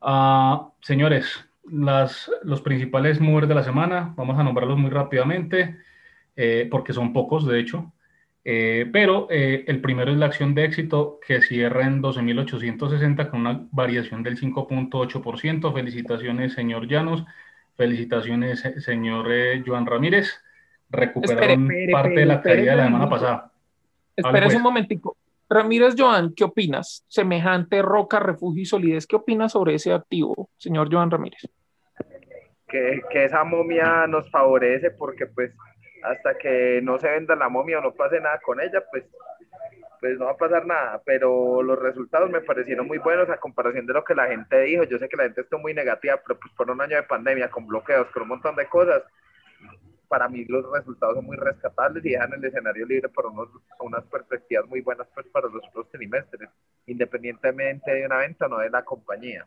Ah, 0.00 0.72
señores, 0.82 1.44
las, 1.64 2.30
los 2.42 2.60
principales 2.62 3.20
movers 3.20 3.48
de 3.48 3.54
la 3.54 3.64
semana, 3.64 4.14
vamos 4.16 4.38
a 4.38 4.44
nombrarlos 4.44 4.78
muy 4.78 4.90
rápidamente, 4.90 5.76
eh, 6.36 6.68
porque 6.70 6.92
son 6.92 7.12
pocos, 7.12 7.46
de 7.46 7.60
hecho. 7.60 7.92
Eh, 8.42 8.88
pero 8.92 9.26
eh, 9.30 9.64
el 9.66 9.80
primero 9.80 10.10
es 10.10 10.16
la 10.16 10.26
acción 10.26 10.54
de 10.54 10.64
éxito 10.64 11.20
que 11.26 11.42
cierra 11.42 11.86
en 11.86 12.02
12.860 12.02 13.30
con 13.30 13.40
una 13.40 13.66
variación 13.70 14.22
del 14.22 14.38
5.8%. 14.38 15.72
Felicitaciones, 15.72 16.54
señor 16.54 16.86
Llanos. 16.86 17.24
Felicitaciones, 17.76 18.60
señor 18.78 19.28
Joan 19.66 19.86
Ramírez. 19.86 20.40
Recuperaron 20.88 21.68
parte 21.92 22.20
de 22.20 22.26
la 22.26 22.42
caída 22.42 22.72
de 22.72 22.76
la 22.76 22.84
semana 22.84 23.08
pasada. 23.08 23.52
Espera 24.16 24.46
un 24.46 24.52
pues. 24.52 24.62
momentico. 24.62 25.16
Ramírez 25.48 25.94
Joan, 25.98 26.32
¿qué 26.34 26.44
opinas? 26.44 27.04
Semejante 27.08 27.82
roca, 27.82 28.20
refugio 28.20 28.62
y 28.62 28.66
solidez, 28.66 29.06
¿qué 29.06 29.16
opinas 29.16 29.52
sobre 29.52 29.74
ese 29.74 29.92
activo, 29.92 30.48
señor 30.56 30.88
Joan 30.92 31.10
Ramírez? 31.10 31.42
Que, 32.68 33.02
que 33.10 33.24
esa 33.24 33.42
momia 33.42 34.06
nos 34.06 34.30
favorece 34.30 34.92
porque 34.92 35.26
pues 35.26 35.52
hasta 36.02 36.36
que 36.38 36.80
no 36.82 36.98
se 36.98 37.08
venda 37.08 37.36
la 37.36 37.48
momia 37.48 37.78
o 37.78 37.82
no 37.82 37.94
pase 37.94 38.20
nada 38.20 38.40
con 38.40 38.60
ella, 38.60 38.82
pues, 38.90 39.04
pues 40.00 40.18
no 40.18 40.26
va 40.26 40.32
a 40.32 40.36
pasar 40.36 40.66
nada. 40.66 41.02
Pero 41.04 41.62
los 41.62 41.78
resultados 41.78 42.30
me 42.30 42.40
parecieron 42.40 42.86
muy 42.86 42.98
buenos 42.98 43.28
a 43.28 43.38
comparación 43.38 43.86
de 43.86 43.92
lo 43.92 44.04
que 44.04 44.14
la 44.14 44.28
gente 44.28 44.60
dijo. 44.62 44.84
Yo 44.84 44.98
sé 44.98 45.08
que 45.08 45.16
la 45.16 45.24
gente 45.24 45.42
está 45.42 45.56
muy 45.56 45.74
negativa, 45.74 46.20
pero 46.26 46.38
pues 46.38 46.52
por 46.54 46.70
un 46.70 46.80
año 46.80 46.96
de 46.96 47.02
pandemia, 47.02 47.50
con 47.50 47.66
bloqueos, 47.66 48.08
con 48.10 48.22
un 48.22 48.28
montón 48.28 48.56
de 48.56 48.66
cosas, 48.66 49.02
para 50.08 50.28
mí 50.28 50.44
los 50.46 50.68
resultados 50.72 51.14
son 51.14 51.24
muy 51.24 51.36
rescatables 51.36 52.04
y 52.04 52.10
dejan 52.10 52.32
el 52.32 52.44
escenario 52.44 52.84
libre 52.84 53.08
para 53.08 53.28
unos, 53.28 53.48
unas 53.78 54.04
perspectivas 54.06 54.66
muy 54.66 54.80
buenas 54.80 55.06
pues, 55.14 55.26
para 55.28 55.48
los 55.48 55.62
otros 55.68 55.88
trimestres, 55.90 56.50
independientemente 56.86 57.94
de 57.94 58.06
una 58.06 58.18
venta 58.18 58.46
o 58.46 58.48
no 58.48 58.58
de 58.58 58.70
la 58.70 58.84
compañía. 58.84 59.46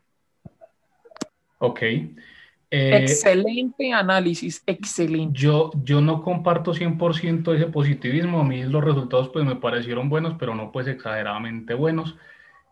Ok. 1.57 1.81
Eh, 2.76 2.97
excelente 2.97 3.93
análisis, 3.93 4.63
excelente. 4.65 5.39
Yo, 5.39 5.69
yo 5.84 6.01
no 6.01 6.24
comparto 6.24 6.74
100% 6.74 7.53
ese 7.53 7.67
positivismo. 7.67 8.39
A 8.41 8.43
mí 8.43 8.63
los 8.63 8.84
resultados 8.84 9.30
pues 9.30 9.45
me 9.45 9.55
parecieron 9.55 10.09
buenos, 10.09 10.34
pero 10.39 10.55
no 10.55 10.71
pues 10.71 10.88
exageradamente 10.88 11.76
buenos, 11.76 12.17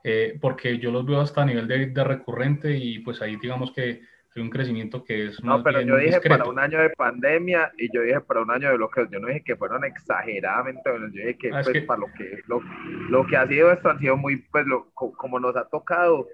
eh, 0.04 0.40
porque 0.42 0.80
yo 0.80 0.90
los 0.90 1.06
veo 1.06 1.22
hasta 1.22 1.44
a 1.44 1.46
nivel 1.46 1.68
de, 1.68 1.86
de 1.86 2.04
recurrente 2.04 2.76
y 2.76 2.98
pues 2.98 3.22
ahí 3.22 3.36
digamos 3.36 3.74
que 3.74 4.02
hay 4.36 4.42
un 4.42 4.50
crecimiento 4.50 5.04
que 5.04 5.28
es 5.28 5.44
No, 5.44 5.62
pero 5.62 5.82
yo 5.82 5.98
dije 5.98 6.20
para 6.20 6.46
un 6.46 6.58
año 6.58 6.82
de 6.82 6.90
pandemia 6.90 7.72
y 7.78 7.96
yo 7.96 8.02
dije 8.02 8.22
para 8.22 8.42
un 8.42 8.50
año 8.50 8.70
de 8.70 8.78
bloqueos. 8.78 9.08
Yo 9.12 9.20
no 9.20 9.28
dije 9.28 9.44
que 9.44 9.56
fueron 9.56 9.84
exageradamente 9.84 10.90
buenos. 10.90 11.12
Yo 11.14 11.20
dije 11.20 11.38
que, 11.38 11.52
ah, 11.54 11.62
pues, 11.64 11.84
para 11.84 12.00
lo 12.00 12.08
que, 12.18 12.40
lo, 12.48 12.60
lo, 13.08 13.28
que 13.28 13.38
ha 13.38 13.46
sido 13.46 13.72
esto 13.72 13.92
han 13.92 14.00
sido 14.00 14.18
muy, 14.18 14.38
pues, 14.38 14.66
lo, 14.66 14.90
como 14.94 15.40
nos 15.40 15.56
ha 15.56 15.66
tocado, 15.66 16.28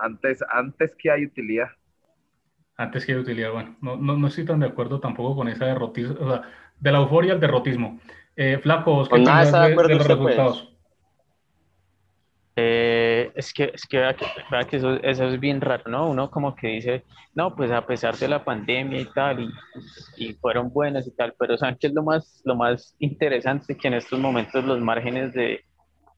antes, 0.00 0.42
antes 0.48 0.94
que 0.96 1.10
hay 1.10 1.26
utilidad. 1.26 1.68
Antes 2.76 3.04
que 3.04 3.12
hay 3.12 3.18
utilidad, 3.18 3.52
bueno, 3.52 3.76
no, 3.80 3.96
no, 3.96 4.16
no 4.16 4.26
estoy 4.26 4.44
tan 4.44 4.60
de 4.60 4.66
acuerdo 4.66 4.98
tampoco 4.98 5.36
con 5.36 5.48
esa 5.48 5.66
derrotismo, 5.66 6.16
o 6.20 6.30
sea, 6.30 6.42
de 6.80 6.92
la 6.92 6.98
euforia 6.98 7.34
al 7.34 7.40
derrotismo. 7.40 8.00
Eh, 8.34 8.58
Flaco, 8.62 9.04
¿qué 9.04 9.10
pues 9.10 9.52
de, 9.52 9.58
de, 9.58 9.74
los 9.74 9.86
pues. 9.86 10.08
resultados? 10.08 10.72
Eh, 12.54 13.32
es 13.34 13.52
que, 13.52 13.70
es 13.74 13.86
que, 13.86 13.98
vea 13.98 14.14
que, 14.14 14.26
que 14.68 14.76
eso, 14.76 14.94
eso, 15.02 15.24
es 15.24 15.40
bien 15.40 15.60
raro, 15.60 15.84
¿no? 15.90 16.10
Uno 16.10 16.30
como 16.30 16.54
que 16.54 16.68
dice, 16.68 17.04
no, 17.34 17.54
pues 17.56 17.70
a 17.70 17.86
pesar 17.86 18.16
de 18.16 18.28
la 18.28 18.44
pandemia 18.44 19.00
y 19.00 19.06
tal, 19.06 19.40
y, 19.40 19.50
y 20.16 20.34
fueron 20.34 20.70
buenas 20.70 21.06
y 21.06 21.14
tal, 21.16 21.34
pero 21.38 21.56
¿saben 21.56 21.76
qué 21.80 21.86
es 21.86 21.94
lo 21.94 22.02
más, 22.02 22.42
lo 22.44 22.54
más 22.54 22.94
interesante? 22.98 23.76
Que 23.76 23.88
en 23.88 23.94
estos 23.94 24.18
momentos 24.18 24.64
los 24.64 24.80
márgenes 24.80 25.32
de, 25.32 25.64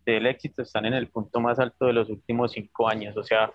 del 0.05 0.27
éxito 0.27 0.63
están 0.63 0.87
en 0.87 0.95
el 0.95 1.09
punto 1.09 1.41
más 1.41 1.59
alto 1.59 1.87
de 1.87 1.93
los 1.93 2.09
últimos 2.11 2.53
cinco 2.53 2.89
años, 2.89 3.17
o 3.17 3.23
sea, 3.23 3.53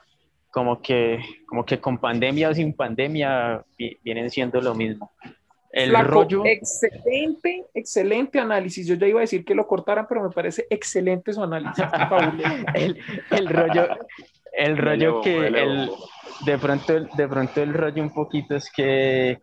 como 0.51 0.81
que, 0.81 1.19
como 1.47 1.65
que 1.65 1.79
con 1.79 1.97
pandemia 1.97 2.49
o 2.49 2.53
sin 2.53 2.73
pandemia 2.73 3.63
vienen 4.03 4.29
siendo 4.29 4.61
lo 4.61 4.73
mismo. 4.73 5.11
El 5.71 5.93
rollo. 6.03 6.43
Excelente, 6.45 7.65
excelente 7.73 8.39
análisis. 8.39 8.87
Yo 8.87 8.95
ya 8.95 9.07
iba 9.07 9.19
a 9.19 9.21
decir 9.21 9.45
que 9.45 9.53
lo 9.53 9.67
cortaran, 9.67 10.07
pero 10.09 10.23
me 10.23 10.31
parece 10.31 10.65
excelente 10.69 11.31
su 11.31 11.43
análisis. 11.43 11.85
el, 12.73 12.99
el, 13.29 13.47
rollo, 13.47 13.87
el 14.51 14.77
rollo 14.77 15.21
que 15.21 15.47
el, 15.47 15.91
de 16.45 16.57
pronto, 16.57 16.99
de 17.01 17.27
pronto 17.27 17.61
el 17.61 17.73
rollo 17.73 18.01
un 18.01 18.13
poquito 18.13 18.55
es 18.55 18.71
que, 18.71 19.39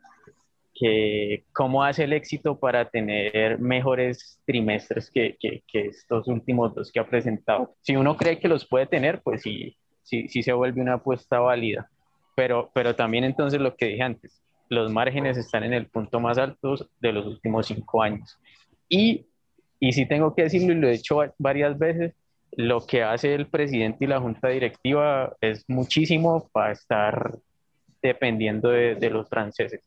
que 0.75 1.45
cómo 1.53 1.85
hace 1.85 2.05
el 2.05 2.13
éxito 2.13 2.59
para 2.59 2.91
tener 2.91 3.61
mejores 3.61 4.41
trimestres 4.45 5.11
que, 5.13 5.37
que, 5.39 5.63
que, 5.69 5.87
estos 5.87 6.27
últimos 6.27 6.75
dos 6.75 6.91
que 6.91 6.99
ha 6.99 7.07
presentado. 7.07 7.77
Si 7.83 7.95
uno 7.95 8.17
cree 8.17 8.41
que 8.41 8.49
los 8.49 8.67
puede 8.67 8.87
tener, 8.87 9.23
pues 9.23 9.43
sí, 9.43 9.77
sí, 10.07 10.29
sí 10.29 10.43
se 10.43 10.53
vuelve 10.53 10.81
una 10.81 10.95
apuesta 10.95 11.41
válida. 11.41 11.91
Pero, 12.35 12.71
pero 12.73 12.95
también 12.95 13.25
entonces 13.25 13.61
lo 13.61 13.75
que 13.77 13.87
dije 13.87 14.03
antes, 14.03 14.41
los 14.69 14.91
márgenes 14.93 15.37
están 15.37 15.65
en 15.65 15.73
el 15.73 15.87
punto 15.87 16.21
más 16.21 16.39
alto 16.39 16.77
de 17.01 17.13
los 17.13 17.27
últimos 17.27 17.67
cinco 17.67 18.03
años. 18.03 18.39
Y, 18.89 19.27
y 19.81 19.93
sí 19.93 20.07
tengo 20.07 20.35
que 20.35 20.45
decirlo, 20.45 20.73
y 20.73 20.77
lo 20.77 20.89
he 20.89 20.93
dicho 20.93 21.19
varias 21.39 21.79
veces, 21.79 22.15
lo 22.53 22.87
que 22.87 23.03
hace 23.03 23.35
el 23.35 23.49
presidente 23.49 24.05
y 24.05 24.09
la 24.09 24.21
junta 24.21 24.49
directiva 24.49 25.37
es 25.41 25.65
muchísimo 25.69 26.49
para 26.53 26.73
estar 26.73 27.39
dependiendo 28.01 28.69
de, 28.69 29.11
los 29.11 29.29
franceses. 29.29 29.81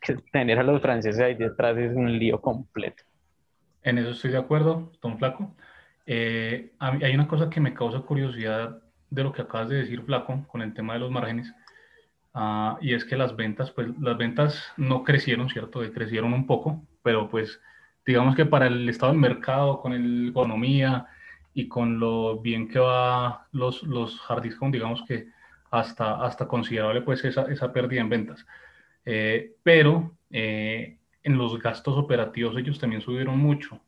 que 0.00 0.16
tener 0.32 0.58
a 0.58 0.62
los 0.62 0.82
franceses 0.82 1.20
ahí 1.20 1.34
detrás 1.34 1.78
es 1.78 1.94
un 1.94 2.18
lío 2.18 2.40
completo. 2.40 3.04
En 3.82 3.98
eso 3.98 4.10
estoy 4.10 4.32
de 4.32 4.38
acuerdo, 4.38 4.90
Don 5.00 5.18
Flaco. 5.18 5.54
Eh, 6.06 6.72
hay 6.78 7.14
una 7.14 7.28
cosa 7.28 7.48
que 7.48 7.60
me 7.60 7.72
causa 7.72 8.00
curiosidad 8.00 8.83
de 9.10 9.22
lo 9.22 9.32
que 9.32 9.42
acabas 9.42 9.68
de 9.68 9.76
decir, 9.76 10.02
Flaco, 10.02 10.44
con 10.48 10.62
el 10.62 10.74
tema 10.74 10.94
de 10.94 11.00
los 11.00 11.10
márgenes 11.10 11.52
Ah, 12.34 12.78
y 12.80 12.94
es 12.94 13.04
que 13.04 13.16
las 13.16 13.36
ventas, 13.36 13.70
pues 13.70 13.88
las 14.00 14.18
ventas 14.18 14.60
no 14.76 15.04
crecieron, 15.04 15.48
¿cierto? 15.48 15.80
Crecieron 15.92 16.32
un 16.34 16.46
poco, 16.46 16.82
pero 17.02 17.30
pues 17.30 17.60
digamos 18.04 18.34
que 18.34 18.44
para 18.44 18.66
el 18.66 18.88
estado 18.88 19.12
del 19.12 19.20
mercado, 19.20 19.80
con 19.80 19.92
la 19.92 20.30
economía 20.30 21.06
y 21.54 21.68
con 21.68 22.00
lo 22.00 22.40
bien 22.40 22.68
que 22.68 22.80
va 22.80 23.46
los, 23.52 23.84
los 23.84 24.20
hard 24.28 24.42
discount, 24.42 24.74
digamos 24.74 25.04
que 25.06 25.28
hasta, 25.70 26.24
hasta 26.24 26.48
considerable 26.48 27.02
pues 27.02 27.24
esa, 27.24 27.42
esa 27.44 27.72
pérdida 27.72 28.00
en 28.00 28.08
ventas. 28.08 28.44
Eh, 29.04 29.54
pero 29.62 30.16
eh, 30.30 30.98
en 31.22 31.38
los 31.38 31.60
gastos 31.60 31.96
operativos 31.96 32.56
ellos 32.56 32.80
también 32.80 33.02
subieron 33.02 33.38
mucho. 33.38 33.80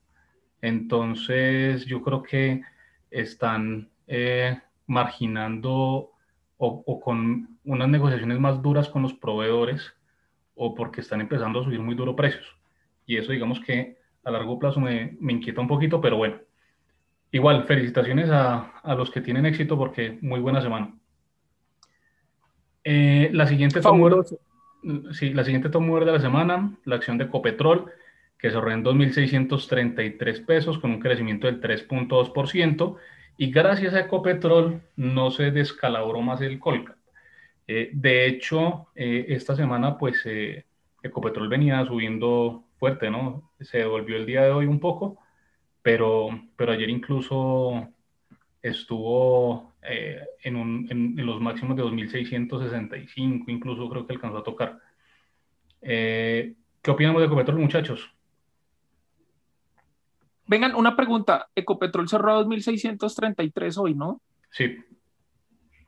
Entonces 0.62 1.84
yo 1.86 2.02
creo 2.02 2.22
que 2.22 2.62
están 3.10 3.90
eh, 4.06 4.60
marginando 4.86 6.10
o, 6.58 7.00
con 7.00 7.58
unas 7.64 7.88
negociaciones 7.88 8.38
más 8.38 8.62
duras 8.62 8.88
con 8.88 9.02
los 9.02 9.14
proveedores 9.14 9.94
o 10.54 10.74
porque 10.74 11.00
están 11.00 11.20
empezando 11.20 11.60
a 11.60 11.64
subir 11.64 11.80
muy 11.80 11.94
duro 11.94 12.16
precios. 12.16 12.46
Y 13.04 13.16
eso 13.18 13.32
digamos 13.32 13.60
que 13.60 13.98
a 14.24 14.30
largo 14.30 14.58
plazo 14.58 14.80
me, 14.80 15.16
me 15.20 15.32
inquieta 15.32 15.60
un 15.60 15.68
poquito, 15.68 16.00
pero 16.00 16.16
bueno. 16.16 16.36
Igual, 17.30 17.64
felicitaciones 17.64 18.30
a, 18.30 18.78
a, 18.82 18.94
los 18.94 19.10
que 19.10 19.20
tienen 19.20 19.46
éxito 19.46 19.76
porque 19.76 20.18
muy 20.22 20.40
buena 20.40 20.62
semana. 20.62 20.94
Eh, 22.84 23.30
la 23.32 23.46
siguiente 23.46 23.80
toma 23.80 24.22
sí, 25.12 25.32
la 25.34 25.44
siguiente 25.44 25.68
toma 25.68 26.00
de 26.00 26.12
la 26.12 26.20
semana, 26.20 26.76
la 26.84 26.96
acción 26.96 27.18
de 27.18 27.28
Copetrol, 27.28 27.90
que 28.38 28.50
cerró 28.50 28.70
en 28.70 28.84
2.633 28.84 30.44
pesos 30.44 30.78
con 30.78 30.92
un 30.92 31.00
crecimiento 31.00 31.46
del 31.46 31.60
3.2% 31.60 32.96
y 33.36 33.50
gracias 33.50 33.94
a 33.94 34.00
Ecopetrol 34.00 34.80
no 34.96 35.30
se 35.30 35.50
descalabró 35.50 36.20
más 36.22 36.40
el 36.40 36.58
Colca. 36.58 36.96
Eh, 37.66 37.90
de 37.92 38.26
hecho, 38.26 38.88
eh, 38.94 39.26
esta 39.28 39.56
semana, 39.56 39.98
pues 39.98 40.22
eh, 40.24 40.64
Ecopetrol 41.02 41.48
venía 41.48 41.84
subiendo 41.84 42.64
fuerte, 42.78 43.10
¿no? 43.10 43.52
Se 43.60 43.78
devolvió 43.78 44.16
el 44.16 44.26
día 44.26 44.44
de 44.44 44.50
hoy 44.50 44.66
un 44.66 44.80
poco, 44.80 45.18
pero, 45.82 46.28
pero 46.56 46.72
ayer 46.72 46.88
incluso 46.88 47.88
estuvo 48.62 49.74
en, 50.42 50.56
un, 50.56 50.88
en, 50.90 51.26
los 51.26 51.40
máximos 51.40 51.76
de 51.76 51.84
2.665, 51.84 53.44
incluso 53.48 53.88
creo 53.88 54.06
que 54.06 54.14
alcanzó 54.14 54.38
a 54.38 54.44
tocar. 54.44 54.80
¿Qué 55.80 56.56
opinamos 56.88 57.20
de 57.20 57.26
Ecopetrol, 57.26 57.58
muchachos? 57.58 58.15
Vengan, 60.46 60.74
una 60.74 60.94
pregunta. 60.94 61.48
Ecopetrol 61.54 62.08
cerró 62.08 62.32
a 62.32 62.44
2.633 62.44 63.78
hoy, 63.78 63.94
¿no? 63.94 64.20
Sí. 64.50 64.78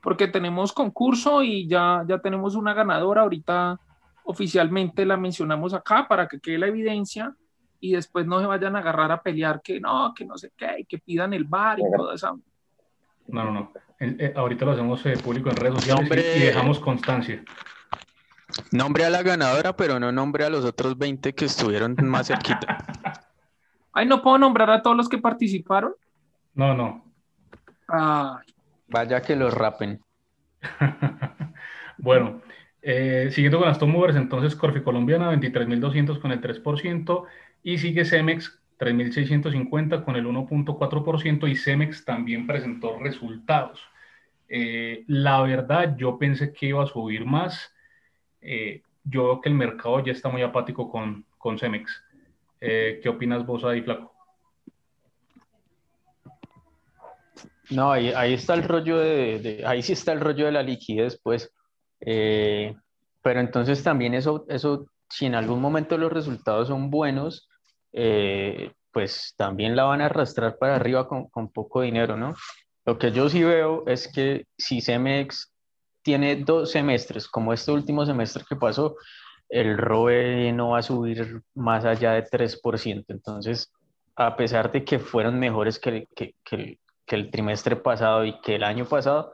Porque 0.01 0.27
tenemos 0.27 0.73
concurso 0.73 1.43
y 1.43 1.67
ya, 1.67 2.03
ya 2.07 2.19
tenemos 2.19 2.55
una 2.55 2.73
ganadora. 2.73 3.21
Ahorita 3.21 3.79
oficialmente 4.23 5.05
la 5.05 5.17
mencionamos 5.17 5.73
acá 5.73 6.07
para 6.07 6.27
que 6.27 6.39
quede 6.39 6.59
la 6.59 6.67
evidencia 6.67 7.33
y 7.79 7.93
después 7.93 8.25
no 8.25 8.39
se 8.39 8.45
vayan 8.45 8.75
a 8.75 8.79
agarrar 8.79 9.11
a 9.11 9.21
pelear 9.21 9.61
que 9.61 9.79
no, 9.79 10.13
que 10.13 10.25
no 10.25 10.37
sé 10.37 10.51
qué, 10.55 10.85
que 10.87 10.99
pidan 10.99 11.33
el 11.33 11.45
bar 11.45 11.79
y 11.79 11.83
toda 11.95 12.15
esa. 12.15 12.33
No, 13.27 13.43
no, 13.45 13.51
no. 13.51 13.73
Eh, 13.99 14.33
ahorita 14.35 14.65
lo 14.65 14.71
hacemos 14.71 15.05
eh, 15.05 15.17
público 15.17 15.49
en 15.49 15.55
redes 15.55 15.75
sociales 15.75 16.37
y 16.37 16.39
dejamos 16.39 16.79
constancia. 16.79 17.43
Nombre 18.71 19.05
a 19.05 19.09
la 19.09 19.23
ganadora, 19.23 19.75
pero 19.75 19.99
no 19.99 20.11
nombre 20.11 20.45
a 20.45 20.49
los 20.49 20.65
otros 20.65 20.97
20 20.97 21.33
que 21.33 21.45
estuvieron 21.45 21.95
más 22.03 22.27
cerquita. 22.27 22.77
Ay, 23.93 24.05
¿no 24.05 24.21
puedo 24.21 24.37
nombrar 24.37 24.69
a 24.69 24.81
todos 24.81 24.95
los 24.95 25.09
que 25.09 25.17
participaron? 25.17 25.93
No, 26.53 26.73
no. 26.73 27.05
Vaya 28.87 29.21
que 29.21 29.35
los 29.35 29.53
rapen. 29.53 30.01
bueno, 31.97 32.41
eh, 32.81 33.29
siguiendo 33.31 33.59
con 33.59 33.67
las 33.67 33.79
top 33.79 33.89
movers, 33.89 34.15
entonces 34.15 34.55
Corfi 34.55 34.81
Colombiana 34.81 35.31
23.200 35.33 36.19
con 36.19 36.31
el 36.31 36.41
3% 36.41 37.25
y 37.63 37.77
sigue 37.77 38.05
Cemex 38.05 38.59
3.650 38.79 40.05
con 40.05 40.15
el 40.15 40.25
1.4% 40.25 41.49
y 41.49 41.55
Cemex 41.55 42.05
también 42.05 42.47
presentó 42.47 42.97
resultados. 42.99 43.81
Eh, 44.47 45.03
la 45.07 45.41
verdad, 45.41 45.95
yo 45.97 46.17
pensé 46.17 46.53
que 46.53 46.67
iba 46.67 46.83
a 46.83 46.87
subir 46.87 47.25
más. 47.25 47.73
Eh, 48.41 48.81
yo 49.03 49.25
veo 49.25 49.41
que 49.41 49.49
el 49.49 49.55
mercado 49.55 50.03
ya 50.03 50.13
está 50.13 50.29
muy 50.29 50.41
apático 50.41 50.89
con, 50.89 51.25
con 51.37 51.59
Cemex. 51.59 52.03
¿Qué 52.59 53.07
opinas 53.07 53.45
vos 53.45 53.63
ahí, 53.63 53.81
Flaco? 53.81 54.13
No, 57.69 57.91
ahí, 57.91 58.11
ahí 58.15 58.33
está 58.33 58.55
el 58.55 58.63
rollo 58.63 58.97
de, 58.97 59.63
ahí 59.65 59.83
sí 59.83 59.93
está 59.93 60.11
el 60.11 60.19
rollo 60.19 60.45
de 60.45 60.51
la 60.51 60.63
liquidez, 60.63 61.19
pues. 61.21 61.51
Eh, 62.01 62.75
pero 63.21 63.39
entonces 63.39 63.83
también 63.83 64.13
eso, 64.13 64.45
eso, 64.49 64.87
si 65.09 65.25
en 65.25 65.35
algún 65.35 65.61
momento 65.61 65.97
los 65.97 66.11
resultados 66.11 66.69
son 66.69 66.89
buenos, 66.89 67.47
eh, 67.93 68.71
pues 68.91 69.35
también 69.37 69.75
la 69.75 69.83
van 69.83 70.01
a 70.01 70.05
arrastrar 70.05 70.57
para 70.57 70.77
arriba 70.77 71.07
con, 71.07 71.29
con, 71.29 71.51
poco 71.51 71.81
dinero, 71.81 72.17
¿no? 72.17 72.33
Lo 72.85 72.97
que 72.97 73.11
yo 73.11 73.29
sí 73.29 73.43
veo 73.43 73.83
es 73.87 74.11
que 74.11 74.45
si 74.57 74.81
Cemex 74.81 75.53
tiene 76.01 76.37
dos 76.37 76.71
semestres, 76.71 77.27
como 77.27 77.53
este 77.53 77.71
último 77.71 78.05
semestre 78.05 78.45
que 78.49 78.55
pasó, 78.55 78.95
el 79.49 79.77
ROE 79.77 80.51
no 80.53 80.69
va 80.69 80.79
a 80.79 80.83
subir 80.83 81.41
más 81.55 81.85
allá 81.85 82.13
de 82.13 82.23
3%. 82.23 83.05
Entonces, 83.09 83.71
a 84.15 84.35
pesar 84.35 84.71
de 84.71 84.83
que 84.83 84.99
fueron 84.99 85.39
mejores 85.39 85.79
que, 85.79 86.07
que, 86.15 86.35
que, 86.43 86.79
que 87.05 87.15
el 87.15 87.31
trimestre 87.31 87.75
pasado 87.75 88.25
y 88.25 88.39
que 88.41 88.55
el 88.55 88.63
año 88.63 88.85
pasado, 88.85 89.33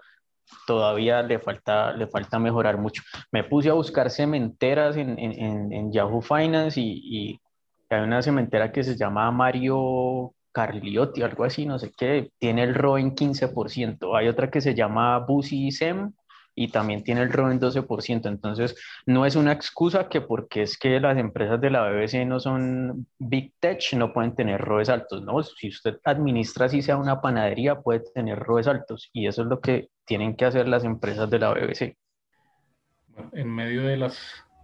todavía 0.67 1.21
le 1.21 1.39
falta, 1.39 1.91
le 1.93 2.07
falta 2.07 2.39
mejorar 2.39 2.77
mucho. 2.77 3.03
Me 3.31 3.43
puse 3.43 3.69
a 3.69 3.73
buscar 3.73 4.09
cementeras 4.09 4.95
en, 4.97 5.17
en, 5.19 5.73
en 5.73 5.91
Yahoo 5.91 6.21
Finance 6.21 6.79
y, 6.79 7.01
y, 7.03 7.39
hay 7.89 8.01
una 8.01 8.21
cementera 8.21 8.71
que 8.71 8.83
se 8.83 8.97
llama 8.97 9.29
Mario 9.31 10.33
Carliotti, 10.51 11.21
algo 11.21 11.43
así, 11.43 11.65
no 11.65 11.77
sé 11.77 11.91
qué, 11.95 12.31
tiene 12.39 12.63
el 12.63 12.73
ROE 12.73 12.99
en 12.99 13.15
15%. 13.15 14.17
Hay 14.17 14.27
otra 14.27 14.49
que 14.49 14.59
se 14.59 14.73
llama 14.73 15.19
Busi 15.19 15.71
Sem, 15.71 16.11
y 16.55 16.69
también 16.69 17.03
tiene 17.03 17.21
el 17.21 17.31
ROE 17.31 17.51
en 17.51 17.59
12%. 17.59 18.27
Entonces, 18.27 18.75
no 19.05 19.25
es 19.25 19.35
una 19.35 19.51
excusa 19.51 20.07
que 20.07 20.21
porque 20.21 20.61
es 20.63 20.77
que 20.77 20.99
las 20.99 21.17
empresas 21.17 21.59
de 21.59 21.69
la 21.69 21.89
BBC 21.89 22.25
no 22.25 22.39
son 22.39 23.07
big 23.19 23.53
tech, 23.59 23.81
no 23.93 24.13
pueden 24.13 24.33
tener 24.35 24.61
ROEs 24.61 24.89
altos. 24.89 25.21
No, 25.21 25.43
si 25.43 25.67
usted 25.67 25.99
administra 26.05 26.67
así 26.67 26.81
sea 26.81 26.97
una 26.97 27.21
panadería, 27.21 27.81
puede 27.81 28.03
tener 28.13 28.39
ROEs 28.39 28.67
altos. 28.67 29.09
Y 29.11 29.27
eso 29.27 29.41
es 29.41 29.49
lo 29.49 29.59
que 29.59 29.89
tienen 30.05 30.35
que 30.35 30.45
hacer 30.45 30.67
las 30.67 30.85
empresas 30.85 31.29
de 31.29 31.39
la 31.39 31.53
BBC. 31.53 31.97
en 33.33 33.49
medio 33.49 33.83
de 33.83 33.97
las, 33.97 34.17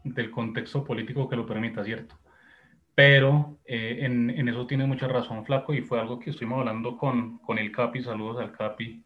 del 0.04 0.32
contexto 0.32 0.84
político 0.84 1.28
que 1.28 1.36
lo 1.36 1.46
permita, 1.46 1.84
¿cierto? 1.84 2.16
Pero 2.96 3.60
eh, 3.66 4.00
en, 4.02 4.30
en, 4.30 4.50
eso 4.50 4.68
tiene 4.68 4.86
mucha 4.86 5.08
razón, 5.08 5.46
Flaco, 5.46 5.74
y 5.74 5.82
fue 5.82 6.00
algo 6.00 6.20
que 6.20 6.30
estuvimos 6.30 6.60
hablando 6.60 6.98
con, 6.98 7.40
con 7.40 7.58
el 7.58 7.72
Capi. 7.72 8.02
Saludos 8.02 8.40
al 8.40 8.52
Capi 8.52 9.04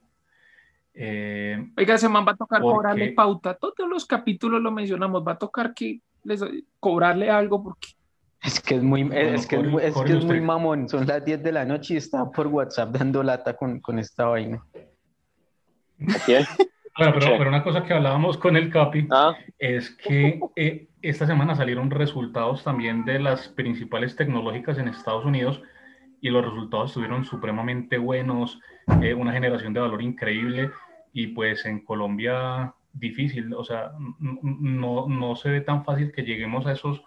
eh, 0.96 1.72
Oiga, 1.78 1.96
ese 1.96 2.08
man 2.08 2.26
va 2.26 2.32
a 2.32 2.38
tocar 2.38 2.62
cobrarle 2.62 3.12
pauta. 3.12 3.54
Todos 3.54 3.88
los 3.90 4.06
capítulos 4.06 4.62
lo 4.62 4.72
mencionamos. 4.72 5.28
Va 5.28 5.34
a 5.34 5.38
tocar 5.38 5.74
que 5.74 6.00
les, 6.24 6.42
cobrarle 6.80 7.30
algo 7.30 7.62
porque. 7.62 7.90
Es 8.42 8.62
que 8.62 8.76
es 8.76 8.84
muy, 8.84 9.02
es, 9.12 9.48
que, 9.48 9.56
es, 9.56 9.96
que 9.96 10.14
es 10.14 10.24
muy 10.24 10.40
mamón. 10.40 10.88
Son 10.88 11.06
las 11.06 11.26
10 11.26 11.44
de 11.44 11.52
la 11.52 11.66
noche 11.66 11.96
y 11.96 11.98
está 11.98 12.30
por 12.32 12.48
WhatsApp 12.48 12.96
dando 12.96 13.24
lata 13.24 13.56
con, 13.56 13.80
con 13.80 14.00
esta 14.00 14.26
vaina. 14.26 14.64
Bueno, 16.98 17.14
pero, 17.20 17.38
pero, 17.38 17.50
una 17.50 17.64
cosa 17.64 17.84
que 17.84 17.94
hablábamos 17.94 18.38
con 18.38 18.56
el 18.56 18.70
Capi 18.70 19.08
ah. 19.12 19.36
es 19.60 19.90
que 19.90 20.40
eh, 20.56 20.88
esta 21.02 21.26
semana 21.26 21.54
salieron 21.54 21.92
resultados 21.92 22.64
también 22.64 23.04
de 23.04 23.20
las 23.20 23.50
principales 23.50 24.16
tecnológicas 24.16 24.78
en 24.78 24.88
Estados 24.88 25.26
Unidos 25.26 25.62
y 26.22 26.30
los 26.30 26.46
resultados 26.46 26.92
estuvieron 26.92 27.26
supremamente 27.26 27.98
buenos, 27.98 28.62
eh, 29.02 29.14
una 29.14 29.34
generación 29.34 29.74
de 29.74 29.82
valor 29.82 30.02
increíble 30.02 30.72
y 31.16 31.28
pues 31.28 31.66
en 31.66 31.80
Colombia 31.80 32.74
difícil, 32.92 33.54
o 33.54 33.64
sea, 33.64 33.94
no, 34.20 35.08
no 35.08 35.36
se 35.38 35.50
ve 35.50 35.62
tan 35.62 35.86
fácil 35.86 36.12
que 36.12 36.24
lleguemos 36.24 36.66
a 36.66 36.74
esos, 36.74 37.02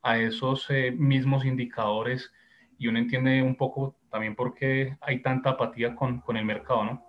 a 0.00 0.16
esos 0.16 0.64
eh, 0.70 0.90
mismos 0.92 1.44
indicadores 1.44 2.32
y 2.78 2.88
uno 2.88 2.98
entiende 2.98 3.42
un 3.42 3.56
poco 3.56 3.96
también 4.10 4.34
por 4.34 4.54
qué 4.54 4.96
hay 5.02 5.20
tanta 5.20 5.50
apatía 5.50 5.94
con, 5.94 6.22
con 6.22 6.38
el 6.38 6.46
mercado, 6.46 6.84
¿no? 6.84 7.04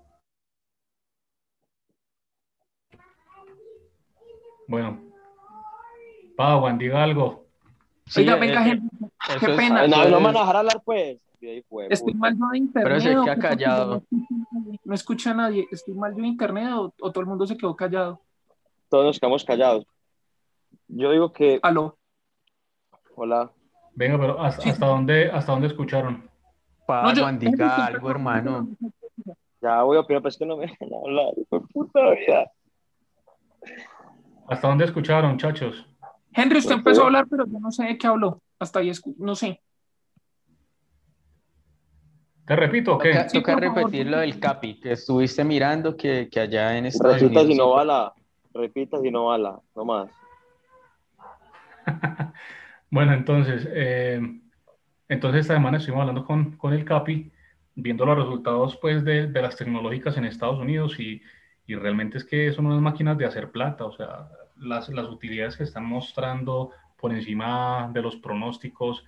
Bueno, 4.68 5.00
Juan, 6.36 6.78
diga 6.78 7.02
algo. 7.02 7.46
Sí, 8.08 8.22
Oiga, 8.22 8.36
venga, 8.36 8.62
gente, 8.64 8.90
qué 9.40 9.48
pena. 9.48 9.88
No, 9.88 10.10
no 10.10 10.20
me 10.20 10.26
van 10.26 10.36
a 10.36 10.40
dejar 10.42 10.56
hablar, 10.58 10.82
pues. 10.84 11.18
Estoy 11.90 12.14
mal 12.14 12.38
yo 12.38 12.48
de 12.52 12.58
internet. 12.60 12.84
Pero 12.84 13.02
se 13.02 13.10
queda 13.10 13.40
callado. 13.40 14.04
No 14.84 14.94
escucha 14.94 15.32
a 15.32 15.34
nadie. 15.34 15.68
¿Estoy 15.72 15.96
mal 15.96 16.16
yo 16.16 16.22
de 16.22 16.28
internet 16.28 16.70
o, 16.72 16.92
todo 16.92 17.20
el 17.20 17.26
mundo 17.26 17.48
se 17.48 17.58
quedó 17.58 17.76
callado? 17.76 18.22
Todos 18.90 19.06
nos 19.06 19.20
quedamos 19.20 19.44
callados. 19.44 19.86
Yo 20.88 21.12
digo 21.12 21.32
que. 21.32 21.60
Aló. 21.64 21.98
Hola. 23.16 23.52
Venga, 23.94 24.20
pero 24.20 24.40
¿hasta, 24.40 24.86
dónde, 24.86 25.32
hasta 25.32 25.52
dónde 25.52 25.68
escucharon? 25.68 26.30
Para 26.86 27.14
no, 27.14 27.26
algo, 27.26 28.10
hermano. 28.10 28.70
Ya 29.62 29.84
voy 29.84 29.98
a 29.98 30.02
opinar, 30.02 30.22
pero 30.22 30.30
es 30.30 30.38
que 30.38 30.46
no 30.46 30.58
me 30.58 30.68
dejan 30.68 30.90
hablar. 30.94 31.34
puta 31.74 32.12
vida. 32.12 32.52
¿Hasta 34.48 34.68
dónde 34.68 34.86
escucharon, 34.86 35.32
muchachos? 35.32 35.88
Henry, 36.34 36.60
usted 36.60 36.76
empezó 36.76 37.04
a 37.04 37.06
hablar, 37.08 37.28
pero 37.30 37.46
yo 37.46 37.60
no 37.60 37.72
sé 37.72 37.86
de 37.86 37.98
qué 37.98 38.08
habló. 38.08 38.42
Hasta 38.60 38.80
ahí, 38.80 38.92
no 39.18 39.36
sé. 39.36 39.62
Te 42.52 42.58
repito, 42.58 42.98
¿qué? 42.98 43.12
Toca, 43.12 43.28
toca 43.28 43.56
repetir 43.56 44.08
lo 44.08 44.18
del 44.18 44.38
CAPI, 44.38 44.82
que 44.82 44.92
estuviste 44.92 45.42
mirando 45.46 45.96
que, 45.96 46.28
que 46.30 46.42
allá 46.42 46.78
en 46.78 46.86
Estados 46.86 47.22
Repita 47.22 47.40
Unidos... 47.40 47.48
si 47.48 47.58
no 47.58 47.70
bala, 47.70 48.14
repita 48.54 49.00
si 49.00 49.10
no 49.10 49.28
bala, 49.28 49.62
no 49.74 49.86
más. 49.86 50.10
bueno, 52.92 53.14
entonces, 53.14 53.66
eh, 53.72 54.20
entonces 55.08 55.42
esta 55.44 55.54
semana 55.54 55.78
estuvimos 55.78 56.02
hablando 56.02 56.26
con, 56.26 56.58
con 56.58 56.74
el 56.74 56.84
CAPI, 56.84 57.32
viendo 57.76 58.06
los 58.06 58.18
resultados 58.18 58.76
pues 58.82 59.06
de, 59.06 59.28
de 59.28 59.42
las 59.42 59.56
tecnológicas 59.56 60.18
en 60.18 60.26
Estados 60.26 60.60
Unidos 60.60 61.00
y, 61.00 61.22
y, 61.68 61.76
realmente 61.76 62.18
es 62.18 62.26
que 62.26 62.52
son 62.52 62.66
unas 62.66 62.82
máquinas 62.82 63.18
de 63.18 63.28
hacer 63.28 63.50
plata, 63.52 63.86
o 63.86 63.94
sea, 63.94 64.28
las, 64.58 64.90
las 64.90 65.08
utilidades 65.08 65.56
que 65.56 65.64
están 65.64 65.86
mostrando 65.86 66.72
por 67.00 67.14
encima 67.14 67.90
de 67.94 68.02
los 68.02 68.18
pronósticos, 68.18 69.06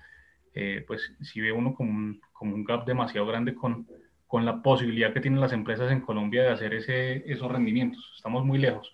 eh, 0.54 0.84
pues 0.86 1.14
si 1.22 1.42
ve 1.42 1.52
uno 1.52 1.74
como 1.74 1.92
un, 1.92 2.22
como 2.32 2.54
un 2.54 2.64
gap 2.64 2.86
demasiado 2.86 3.26
grande 3.26 3.56
con, 3.56 3.88
con 4.28 4.46
la 4.46 4.62
posibilidad 4.62 5.14
que 5.14 5.22
tienen 5.22 5.42
las 5.42 5.54
empresas 5.54 5.92
en 5.92 6.02
Colombia 6.02 6.44
de 6.44 6.50
hacer 6.50 6.74
ese, 6.74 7.24
esos 7.32 7.52
rendimientos. 7.52 8.14
Estamos 8.16 8.46
muy 8.46 8.60
lejos 8.60 8.94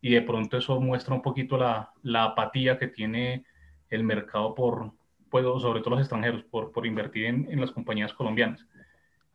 y 0.00 0.14
de 0.14 0.22
pronto 0.22 0.56
eso 0.56 0.80
muestra 0.80 1.14
un 1.14 1.22
poquito 1.22 1.56
la, 1.58 1.90
la 2.02 2.24
apatía 2.24 2.78
que 2.78 2.88
tiene 2.88 3.44
el 3.88 4.04
mercado 4.04 4.54
por, 4.54 4.92
pues, 5.30 5.44
sobre 5.44 5.80
todo 5.80 5.90
los 5.90 6.00
extranjeros, 6.00 6.44
por, 6.44 6.70
por 6.72 6.86
invertir 6.86 7.26
en, 7.26 7.50
en, 7.50 7.60
las 7.60 7.72
compañías 7.72 8.12
colombianas. 8.14 8.64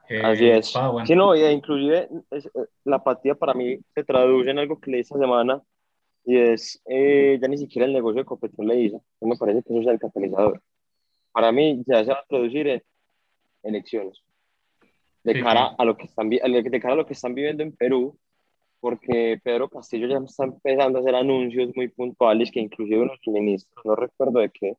Eh, 0.07 0.21
Así 0.23 0.47
es. 0.47 0.73
Sí, 1.05 1.15
no, 1.15 1.35
inclusive 1.35 2.07
eh, 2.31 2.41
la 2.85 2.97
apatía 2.97 3.35
para 3.35 3.53
mí 3.53 3.77
se 3.93 4.03
traduce 4.03 4.49
en 4.49 4.59
algo 4.59 4.79
que 4.79 4.91
leí 4.91 5.01
esta 5.01 5.17
semana 5.17 5.61
y 6.23 6.37
es 6.37 6.81
ya 6.87 7.47
ni 7.47 7.57
siquiera 7.57 7.85
el 7.85 7.93
negocio 7.93 8.15
de 8.15 8.21
Ecopetrol 8.21 8.67
le 8.67 8.81
hizo. 8.81 9.03
Me 9.19 9.35
parece 9.35 9.61
que 9.61 9.73
eso 9.73 9.81
es 9.81 9.87
el 9.87 9.99
catalizador 9.99 10.61
para 11.35 11.51
mí 11.51 11.83
ya 11.85 12.05
se 12.05 12.11
va 12.11 12.19
a 12.19 12.25
producir 12.29 12.65
en 12.65 12.81
elecciones. 13.61 14.23
De 15.21 15.41
cara 15.43 15.75
a 15.77 15.83
lo 15.83 15.97
que 15.97 16.05
están 16.05 16.29
de 16.29 16.79
cara 16.79 16.93
a 16.93 16.97
lo 16.97 17.05
que 17.05 17.11
están 17.11 17.35
viviendo 17.35 17.61
en 17.61 17.75
Perú 17.75 18.17
porque 18.79 19.37
Pedro 19.43 19.67
Castillo 19.67 20.07
ya 20.07 20.19
está 20.19 20.45
empezando 20.45 20.97
a 20.97 21.01
hacer 21.01 21.13
anuncios 21.13 21.75
muy 21.75 21.89
puntuales 21.89 22.51
que 22.51 22.61
inclusive 22.61 23.01
unos 23.01 23.19
ministros 23.25 23.85
no 23.85 23.97
recuerdo 23.97 24.39
de 24.39 24.49
qué 24.49 24.77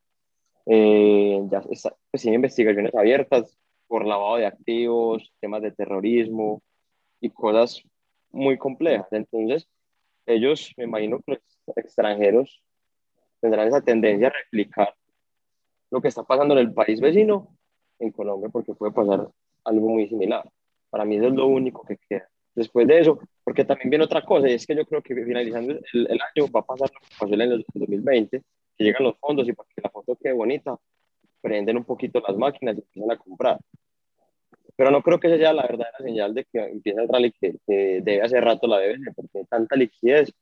eh, 0.65 1.43
ya 1.51 1.63
está, 1.71 1.95
pues, 2.11 2.25
investigaciones 2.25 2.95
abiertas 2.95 3.59
por 3.87 4.07
lavado 4.07 4.37
de 4.37 4.47
activos 4.47 5.31
temas 5.41 5.61
de 5.61 5.73
terrorismo 5.73 6.63
y 7.21 7.29
cosas 7.29 7.83
muy 8.31 8.57
complejas. 8.57 9.09
Entonces 9.11 9.69
ellos 10.25 10.73
me 10.79 10.85
imagino 10.85 11.21
que 11.21 11.33
los 11.33 11.77
extranjeros 11.77 12.63
tendrán 13.43 13.69
esa 13.69 13.83
tendencia 13.83 14.29
a 14.29 14.31
replicar 14.31 14.95
lo 15.91 16.01
que 16.01 16.09
está 16.09 16.23
pasando 16.23 16.55
en 16.55 16.61
el 16.61 16.73
país 16.73 17.01
vecino, 17.01 17.57
en 17.99 18.11
Colombia, 18.11 18.49
porque 18.51 18.75
puede 18.75 18.93
pasar 18.93 19.29
algo 19.65 19.89
muy 19.89 20.09
similar. 20.09 20.49
Para 20.91 21.05
mí 21.05 21.17
eso 21.17 21.29
es 21.29 21.35
lo 21.35 21.47
único 21.47 21.85
que 21.85 21.99
queda. 22.09 22.29
Después 22.55 22.87
de 22.87 23.01
eso, 23.01 23.21
porque 23.45 23.65
también 23.65 23.91
viene 23.91 24.05
otra 24.05 24.23
cosa, 24.23 24.49
y 24.49 24.55
es 24.55 24.67
que 24.67 24.75
yo 24.75 24.87
creo 24.87 25.03
que 25.03 25.15
finalizando 25.15 25.79
el, 25.93 26.09
año 26.11 26.51
va 26.51 26.61
a 26.61 26.67
pasar 26.67 26.91
lo 26.93 27.01
que 27.01 27.15
pasó 27.19 27.35
en 27.35 27.41
el 27.43 27.65
2020, 27.75 28.43
que 28.77 28.85
llegan 28.85 29.05
los 29.05 29.19
fondos 29.19 29.47
y 29.47 29.53
para 29.53 29.69
que 29.75 29.83
la 29.83 29.91
foto 29.91 30.17
quede 30.17 30.33
bonita, 30.33 30.77
prenden 31.43 31.77
un 31.77 31.85
poquito 31.85 32.23
las 32.27 32.37
máquinas 32.37 32.77
y 32.77 32.81
empiezan 32.81 33.11
a 33.11 33.19
comprar. 33.19 33.59
pero 34.75 34.91
no 34.91 35.03
creo 35.03 35.21
que 35.21 35.29
esa 35.29 35.37
sea 35.37 35.53
la 35.53 35.63
verdadera 35.63 35.99
señal 35.99 36.35
de 36.35 36.45
que 36.45 36.59
empieza 36.59 37.03
el 37.03 37.09
rally 37.09 37.33
que, 37.33 37.57
debe 37.67 38.23
hace 38.23 38.41
rato 38.41 38.67
la 38.67 38.79
BBC, 38.79 39.15
porque 39.15 39.39
hay 39.39 39.45
tanta 39.45 39.77
liquidez 39.77 40.33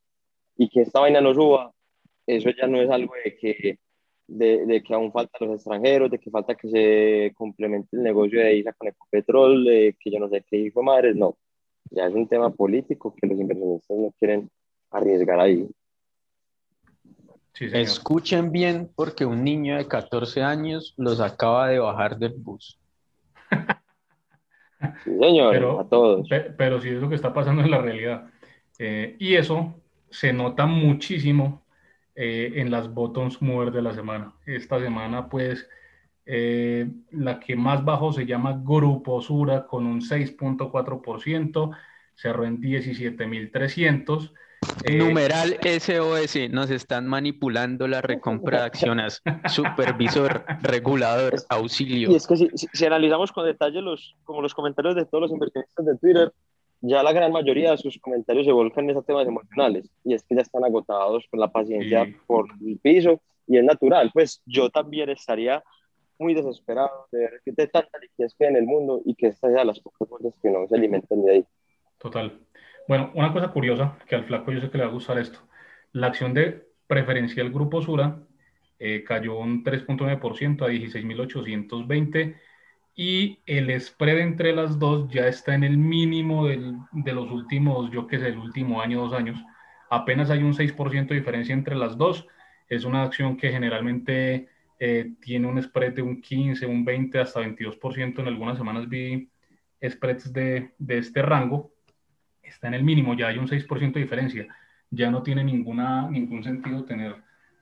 y 0.56 0.68
que 0.68 0.82
esta 0.82 1.00
vaina 1.00 1.20
no 1.20 1.34
suba, 1.34 1.72
eso 2.26 2.50
ya 2.50 2.66
no 2.66 2.80
es 2.80 2.90
algo 2.90 3.12
de 3.24 3.36
que, 3.36 3.78
de, 4.26 4.82
que 4.86 4.94
aún 4.94 5.12
faltan 5.12 5.48
los 5.48 5.56
extranjeros, 5.56 6.10
de 6.10 6.18
que 6.18 6.30
falta 6.30 6.54
que 6.54 6.68
se 6.68 7.32
complemente 7.36 7.96
el 7.96 8.02
negocio 8.02 8.40
de 8.40 8.56
ISA 8.56 8.72
con 8.72 8.88
Ecopetrol, 8.88 9.64
de 9.64 9.96
que 9.98 10.10
yo 10.10 10.18
no 10.18 10.28
sé 10.28 10.44
qué 10.48 10.56
hijo 10.56 10.82
madre, 10.82 11.14
no. 11.14 11.36
Ya 11.90 12.06
es 12.06 12.14
un 12.14 12.26
tema 12.26 12.50
político 12.50 13.14
que 13.14 13.26
los 13.26 13.38
inversionistas 13.38 13.96
no 13.96 14.14
quieren 14.18 14.50
arriesgar 14.90 15.40
ahí. 15.40 15.68
Escuchen 17.60 18.50
bien 18.50 18.90
porque 18.96 19.24
un 19.24 19.44
niño 19.44 19.76
de 19.76 19.86
14 19.86 20.42
años 20.42 20.94
los 20.96 21.20
acaba 21.20 21.68
de 21.68 21.78
bajar 21.78 22.18
del 22.18 22.34
bus. 22.34 22.80
Sí, 25.04 25.16
señor, 25.18 25.52
pero, 25.52 25.80
a 25.80 25.88
todos. 25.88 26.28
Pero 26.28 26.80
sí 26.80 26.88
es 26.88 27.00
lo 27.00 27.08
que 27.08 27.14
está 27.14 27.32
pasando 27.32 27.62
en 27.62 27.70
la 27.70 27.80
realidad. 27.80 28.30
Eh, 28.78 29.16
y 29.18 29.34
eso 29.34 29.74
se 30.10 30.32
nota 30.32 30.66
muchísimo 30.66 31.63
eh, 32.16 32.52
en 32.56 32.70
las 32.70 32.92
bottoms 32.92 33.42
mover 33.42 33.72
de 33.72 33.82
la 33.82 33.92
semana. 33.92 34.34
Esta 34.46 34.78
semana, 34.78 35.28
pues, 35.28 35.68
eh, 36.26 36.88
la 37.10 37.40
que 37.40 37.56
más 37.56 37.84
bajó 37.84 38.12
se 38.12 38.24
llama 38.24 38.60
Grupo 38.64 39.20
Sura 39.20 39.66
con 39.66 39.86
un 39.86 40.00
6.4%, 40.00 41.76
cerró 42.14 42.44
en 42.44 42.60
17.300. 42.60 44.32
Eh, 44.84 44.96
Numeral 44.96 45.58
SOS, 45.60 46.50
nos 46.50 46.70
están 46.70 47.06
manipulando 47.06 47.86
la 47.88 48.00
recompra 48.00 48.60
de 48.60 48.66
acciones. 48.66 49.20
Supervisor, 49.48 50.44
regulador, 50.62 51.34
auxilio. 51.48 52.10
Y 52.10 52.14
es 52.14 52.26
que 52.26 52.36
si, 52.36 52.86
analizamos 52.86 53.32
con 53.32 53.44
detalle 53.44 53.82
los, 53.82 54.16
como 54.24 54.40
los 54.40 54.54
comentarios 54.54 54.94
de 54.94 55.04
todos 55.04 55.22
los 55.22 55.30
inversionistas 55.32 55.84
de 55.84 55.98
Twitter, 55.98 56.32
ya 56.86 57.02
la 57.02 57.12
gran 57.12 57.32
mayoría 57.32 57.70
de 57.70 57.78
sus 57.78 57.98
comentarios 57.98 58.44
se 58.44 58.52
volcan 58.52 58.84
en 58.84 58.90
esos 58.90 59.06
temas 59.06 59.26
emocionales. 59.26 59.90
Y 60.04 60.12
es 60.14 60.22
que 60.24 60.34
ya 60.34 60.42
están 60.42 60.64
agotados 60.64 61.26
con 61.30 61.40
la 61.40 61.50
paciencia 61.50 62.06
por 62.26 62.46
el 62.64 62.78
piso 62.78 63.20
y 63.46 63.56
es 63.56 63.64
natural. 63.64 64.10
Pues 64.12 64.42
yo 64.44 64.68
también 64.68 65.08
estaría 65.08 65.62
muy 66.18 66.34
desesperado 66.34 67.08
de 67.10 67.20
ver 67.20 67.40
que 67.44 67.52
de 67.52 67.68
tanta 67.68 67.98
liquidez 67.98 68.34
que 68.34 68.44
hay 68.44 68.50
en 68.50 68.56
el 68.56 68.66
mundo 68.66 69.00
y 69.04 69.14
que 69.14 69.28
esta 69.28 69.48
sea 69.48 69.60
de 69.60 69.64
las 69.64 69.80
pocas 69.80 70.06
cosas 70.08 70.34
que 70.42 70.50
no 70.50 70.66
se 70.68 70.76
alimentan 70.76 71.22
de 71.22 71.32
ahí. 71.32 71.44
Total. 71.98 72.38
Bueno, 72.86 73.10
una 73.14 73.32
cosa 73.32 73.48
curiosa, 73.48 73.98
que 74.06 74.14
al 74.14 74.24
flaco 74.24 74.52
yo 74.52 74.60
sé 74.60 74.70
que 74.70 74.76
le 74.76 74.84
va 74.84 74.90
a 74.90 74.92
gustar 74.92 75.18
esto. 75.18 75.38
La 75.92 76.08
acción 76.08 76.34
de 76.34 76.68
preferencial 76.86 77.50
Grupo 77.50 77.80
Sura 77.80 78.18
eh, 78.78 79.04
cayó 79.04 79.38
un 79.38 79.64
3.9% 79.64 80.62
a 80.62 80.68
16.820 80.68 82.36
y 82.96 83.40
el 83.46 83.80
spread 83.80 84.18
entre 84.18 84.54
las 84.54 84.78
dos 84.78 85.08
ya 85.10 85.26
está 85.26 85.54
en 85.54 85.64
el 85.64 85.76
mínimo 85.76 86.46
de 86.46 87.12
los 87.12 87.30
últimos, 87.30 87.90
yo 87.90 88.06
qué 88.06 88.18
sé, 88.18 88.28
el 88.28 88.38
último 88.38 88.80
año, 88.80 89.00
dos 89.00 89.12
años. 89.12 89.38
Apenas 89.90 90.30
hay 90.30 90.42
un 90.42 90.54
6% 90.54 91.08
de 91.08 91.14
diferencia 91.16 91.52
entre 91.52 91.74
las 91.74 91.96
dos. 91.96 92.26
Es 92.68 92.84
una 92.84 93.02
acción 93.02 93.36
que 93.36 93.50
generalmente 93.50 94.48
eh, 94.78 95.12
tiene 95.20 95.46
un 95.48 95.60
spread 95.62 95.94
de 95.94 96.02
un 96.02 96.20
15, 96.20 96.66
un 96.66 96.84
20, 96.84 97.18
hasta 97.18 97.40
22%. 97.40 98.18
En 98.20 98.28
algunas 98.28 98.58
semanas 98.58 98.88
vi 98.88 99.28
spreads 99.82 100.32
de, 100.32 100.72
de 100.78 100.98
este 100.98 101.22
rango 101.22 101.74
está 102.44 102.68
en 102.68 102.74
el 102.74 102.84
mínimo, 102.84 103.14
ya 103.14 103.28
hay 103.28 103.38
un 103.38 103.48
6% 103.48 103.92
de 103.92 104.00
diferencia, 104.00 104.46
ya 104.90 105.10
no 105.10 105.22
tiene 105.22 105.44
ninguna, 105.44 106.08
ningún 106.10 106.44
sentido 106.44 106.84
tener 106.84 107.16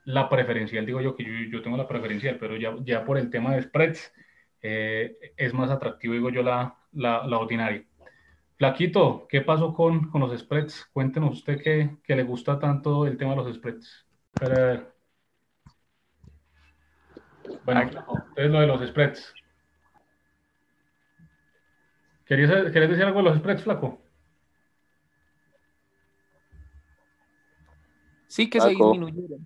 la 0.05 0.29
preferencial, 0.29 0.85
digo 0.85 1.01
yo 1.01 1.15
que 1.15 1.23
yo, 1.23 1.31
yo 1.49 1.61
tengo 1.61 1.77
la 1.77 1.87
preferencial, 1.87 2.37
pero 2.39 2.57
ya, 2.57 2.75
ya 2.83 3.05
por 3.05 3.17
el 3.17 3.29
tema 3.29 3.55
de 3.55 3.61
spreads 3.63 4.13
eh, 4.63 5.33
es 5.35 5.53
más 5.53 5.69
atractivo, 5.69 6.13
digo 6.13 6.29
yo, 6.29 6.41
la, 6.41 6.77
la, 6.93 7.27
la, 7.27 7.37
ordinaria. 7.37 7.85
Flaquito, 8.57 9.27
¿qué 9.29 9.41
pasó 9.41 9.73
con, 9.73 10.09
con 10.09 10.21
los 10.21 10.39
spreads? 10.39 10.85
Cuéntenos 10.93 11.33
usted 11.33 11.61
que, 11.61 11.97
que, 12.01 12.15
le 12.15 12.23
gusta 12.23 12.59
tanto 12.59 13.05
el 13.05 13.17
tema 13.17 13.31
de 13.31 13.37
los 13.37 13.55
spreads. 13.55 14.07
Bueno, 17.65 17.89
es 18.37 18.49
lo 18.49 18.59
de 18.61 18.67
los 18.67 18.87
spreads. 18.87 19.33
¿Querías, 22.25 22.71
¿Querías 22.71 22.89
decir 22.89 23.03
algo 23.03 23.19
de 23.19 23.25
los 23.25 23.37
spreads, 23.37 23.63
Flaco? 23.63 24.01
Sí 28.27 28.49
que 28.49 28.61
se 28.61 28.69
disminuyeron. 28.69 29.45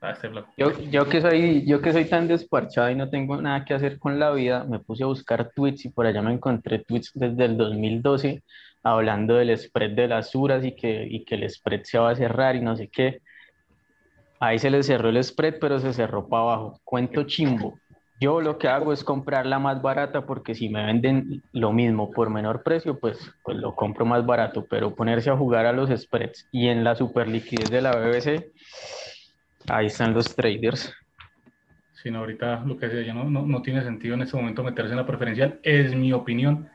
Ah, 0.00 0.12
este 0.12 0.30
yo, 0.56 0.78
yo, 0.90 1.08
que 1.08 1.20
soy, 1.20 1.66
yo 1.66 1.80
que 1.80 1.92
soy 1.92 2.04
tan 2.04 2.28
desparchado 2.28 2.88
y 2.90 2.94
no 2.94 3.10
tengo 3.10 3.40
nada 3.42 3.64
que 3.64 3.74
hacer 3.74 3.98
con 3.98 4.20
la 4.20 4.30
vida, 4.30 4.64
me 4.64 4.78
puse 4.78 5.02
a 5.02 5.06
buscar 5.06 5.50
tweets 5.54 5.86
y 5.86 5.88
por 5.88 6.06
allá 6.06 6.22
me 6.22 6.32
encontré 6.32 6.78
tweets 6.78 7.10
desde 7.14 7.44
el 7.44 7.56
2012 7.56 8.42
hablando 8.82 9.34
del 9.34 9.56
spread 9.56 9.92
de 9.92 10.08
las 10.08 10.34
uras 10.34 10.64
y 10.64 10.72
que, 10.72 11.06
y 11.08 11.24
que 11.24 11.34
el 11.34 11.48
spread 11.48 11.82
se 11.84 11.98
va 11.98 12.10
a 12.10 12.16
cerrar 12.16 12.56
y 12.56 12.60
no 12.60 12.76
sé 12.76 12.88
qué. 12.88 13.20
Ahí 14.40 14.58
se 14.58 14.70
le 14.70 14.82
cerró 14.82 15.08
el 15.08 15.22
spread, 15.22 15.56
pero 15.60 15.80
se 15.80 15.92
cerró 15.92 16.28
para 16.28 16.42
abajo. 16.42 16.80
Cuento 16.84 17.24
chimbo. 17.24 17.78
Yo 18.20 18.40
lo 18.40 18.58
que 18.58 18.68
hago 18.68 18.92
es 18.92 19.04
comprar 19.04 19.46
la 19.46 19.60
más 19.60 19.80
barata 19.80 20.26
porque 20.26 20.54
si 20.54 20.68
me 20.68 20.84
venden 20.84 21.42
lo 21.52 21.72
mismo 21.72 22.10
por 22.10 22.30
menor 22.30 22.64
precio, 22.64 22.98
pues, 22.98 23.18
pues 23.44 23.56
lo 23.56 23.76
compro 23.76 24.04
más 24.04 24.26
barato, 24.26 24.66
pero 24.68 24.94
ponerse 24.94 25.30
a 25.30 25.36
jugar 25.36 25.66
a 25.66 25.72
los 25.72 25.88
spreads 25.90 26.48
y 26.50 26.68
en 26.68 26.82
la 26.82 26.96
super 26.96 27.28
liquidez 27.28 27.70
de 27.70 27.80
la 27.80 27.92
BBC, 27.92 28.52
ahí 29.68 29.86
están 29.86 30.14
los 30.14 30.34
traders. 30.34 30.94
Sí, 31.92 32.10
no, 32.10 32.20
ahorita 32.20 32.62
lo 32.64 32.76
que 32.76 32.88
decía 32.88 33.12
yo 33.12 33.24
no, 33.24 33.42
no, 33.42 33.62
tiene 33.62 33.82
sentido 33.82 34.14
en 34.14 34.22
este 34.22 34.36
momento 34.36 34.62
meterse 34.62 34.92
en 34.92 34.98
la 34.98 35.06
preferencial, 35.06 35.58
es 35.62 35.94
mi 35.94 36.12
opinión. 36.12 36.68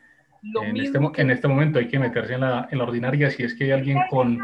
En 0.62 0.76
este, 0.76 1.00
en 1.22 1.32
este, 1.32 1.48
momento 1.48 1.80
hay 1.80 1.88
que 1.88 2.00
meterse 2.00 2.34
en 2.34 2.42
la, 2.42 2.68
en 2.70 2.78
la, 2.78 2.84
ordinaria 2.84 3.30
si 3.30 3.44
es 3.44 3.54
que 3.54 3.64
hay 3.64 3.72
alguien 3.72 3.98
con, 4.10 4.38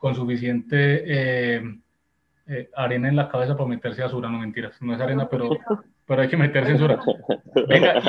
con 0.00 0.14
suficiente 0.14 1.02
eh, 1.06 1.62
eh, 2.46 2.70
arena 2.74 3.10
en 3.10 3.16
la 3.16 3.28
cabeza 3.28 3.54
para 3.54 3.68
meterse 3.68 4.02
a 4.02 4.08
Sura, 4.08 4.30
no 4.30 4.38
mentiras, 4.38 4.80
no 4.80 4.94
es 4.94 5.00
arena, 5.02 5.28
pero 5.28 5.50
pero 6.06 6.22
hay 6.22 6.28
que 6.28 6.36
meterse 6.36 6.72
en 6.72 6.78
Sura. 6.78 7.00
Venga, 7.68 8.02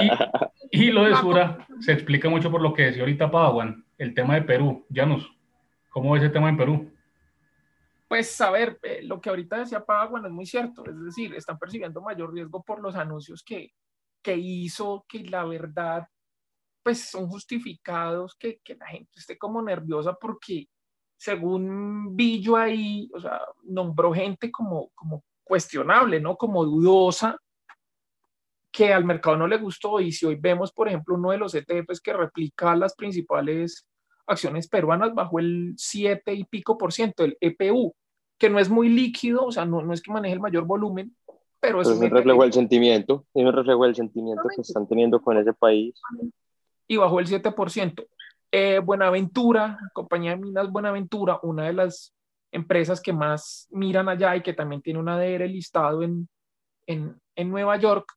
y, 0.72 0.92
lo 0.92 1.06
de 1.06 1.16
Sura 1.16 1.60
se 1.80 1.94
explica 1.94 2.30
mucho 2.30 2.52
por 2.52 2.62
lo 2.62 2.74
que 2.74 2.84
decía 2.84 3.04
ahorita 3.04 3.32
Padawan, 3.32 3.86
el 3.98 4.14
tema 4.14 4.36
de 4.36 4.42
Perú. 4.42 4.86
Janus, 4.94 5.32
¿cómo 5.90 6.16
es 6.16 6.24
ese 6.24 6.32
tema 6.32 6.50
en 6.50 6.58
Perú? 6.58 6.92
Pues 8.08 8.40
a 8.42 8.52
ver, 8.52 8.80
eh, 8.84 9.02
lo 9.04 9.20
que 9.20 9.30
ahorita 9.30 9.58
decía 9.58 9.84
Padawan 9.84 10.26
es 10.26 10.32
muy 10.32 10.46
cierto, 10.46 10.84
es 10.86 11.04
decir, 11.04 11.34
están 11.34 11.58
percibiendo 11.58 12.02
mayor 12.02 12.34
riesgo 12.34 12.64
por 12.64 12.80
los 12.80 12.96
anuncios 12.96 13.44
que, 13.44 13.74
que 14.22 14.36
hizo, 14.38 15.06
que 15.08 15.24
la 15.24 15.44
verdad, 15.46 16.08
pues 16.84 17.10
son 17.10 17.28
justificados, 17.28 18.36
que, 18.36 18.60
que 18.64 18.76
la 18.76 18.88
gente 18.88 19.12
esté 19.16 19.38
como 19.38 19.62
nerviosa 19.62 20.14
porque 20.14 20.70
según 21.18 22.16
vi 22.16 22.42
yo 22.42 22.58
ahí, 22.58 23.10
o 23.14 23.20
sea, 23.20 23.42
nombró 23.64 24.14
gente 24.14 24.52
como, 24.52 24.90
como 24.90 25.24
cuestionable, 25.44 26.20
¿no? 26.20 26.36
Como 26.36 26.64
dudosa, 26.64 27.40
que 28.72 28.94
al 28.94 29.06
mercado 29.06 29.38
no 29.38 29.48
le 29.48 29.58
gustó 29.58 30.02
y 30.02 30.12
si 30.12 30.26
hoy 30.26 30.36
vemos, 30.36 30.74
por 30.74 30.88
ejemplo, 30.88 31.16
uno 31.16 31.32
de 31.32 31.38
los 31.38 31.56
ETFs 31.56 32.02
que 32.02 32.14
replica 32.14 32.76
las 32.76 32.94
principales 32.94 33.88
acciones 34.28 34.68
peruanas 34.68 35.14
bajo 35.14 35.40
el 35.40 35.74
7 35.78 36.34
y 36.34 36.44
pico 36.46 36.78
por 36.78 36.94
ciento, 36.94 37.24
el 37.24 37.38
EPU, 37.40 37.94
que 38.38 38.50
no 38.50 38.60
es 38.60 38.70
muy 38.70 38.90
líquido, 38.90 39.46
o 39.46 39.52
sea, 39.52 39.66
no, 39.66 39.82
no 39.82 39.94
es 39.94 40.02
que 40.02 40.12
maneje 40.12 40.34
el 40.34 40.42
mayor 40.42 40.66
volumen, 40.66 41.16
pero 41.60 41.82
es 41.82 41.88
un 41.88 42.10
reflejo 42.10 42.44
del 42.44 42.54
sentimiento, 42.54 43.26
es 43.34 43.46
un 43.46 43.54
reflejo 43.54 43.84
del 43.86 43.96
sentimiento 43.96 44.44
que 44.54 44.62
están 44.62 44.88
teniendo 44.88 45.22
con 45.22 45.38
ese 45.38 45.54
país. 45.54 45.96
Y 46.88 46.98
bajo 46.98 47.20
el 47.20 47.28
7%. 47.28 48.08
Eh, 48.52 48.80
Buenaventura, 48.80 49.78
compañía 49.94 50.32
de 50.32 50.38
minas 50.38 50.72
Buenaventura, 50.72 51.40
una 51.44 51.66
de 51.66 51.74
las 51.74 52.14
empresas 52.52 53.02
que 53.02 53.12
más 53.12 53.68
miran 53.72 54.08
allá 54.08 54.36
y 54.36 54.42
que 54.42 54.54
también 54.54 54.82
tiene 54.82 55.00
un 55.00 55.10
ADR 55.10 55.50
listado 55.50 56.04
en, 56.04 56.30
en, 56.86 57.20
en 57.36 57.50
Nueva 57.50 57.78
York, 57.78 58.14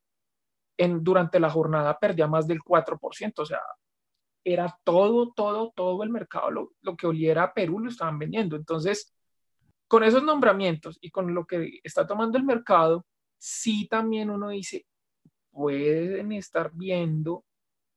durante 1.01 1.41
la 1.41 1.51
jornada 1.51 1.99
perdía 1.99 2.29
más 2.29 2.47
del 2.47 2.61
4%, 2.61 3.33
o 3.39 3.45
sea, 3.45 3.61
era 4.53 4.79
todo, 4.85 5.33
todo, 5.35 5.73
todo 5.75 6.03
el 6.03 6.11
mercado, 6.11 6.51
lo, 6.51 6.97
que 6.97 7.07
oliera 7.07 7.45
a 7.45 7.55
Perú 7.55 7.81
lo 7.81 7.91
estaban 7.91 8.19
vendiendo. 8.19 8.57
Entonces, 8.57 9.15
con 9.87 10.03
esos 10.03 10.23
nombramientos 10.23 10.99
y 11.01 11.11
con 11.11 11.35
lo 11.35 11.47
que 11.47 11.81
está 11.83 12.07
tomando 12.07 12.39
el 12.39 12.45
mercado, 12.45 13.07
sí 13.39 13.87
también 13.89 14.31
uno 14.31 14.49
dice, 14.51 14.87
pueden 15.51 16.33
estar 16.33 16.71
viendo 16.75 17.45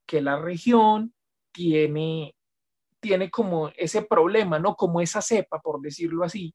que 0.06 0.22
la 0.22 0.40
región 0.40 1.14
tiene, 1.52 2.36
tiene 2.99 3.30
como 3.30 3.69
ese 3.78 4.02
problema, 4.03 4.60
¿no? 4.60 4.76
Como 4.76 5.02
esa 5.02 5.22
cepa, 5.22 5.61
por 5.61 5.82
decirlo 5.82 6.23
así. 6.23 6.53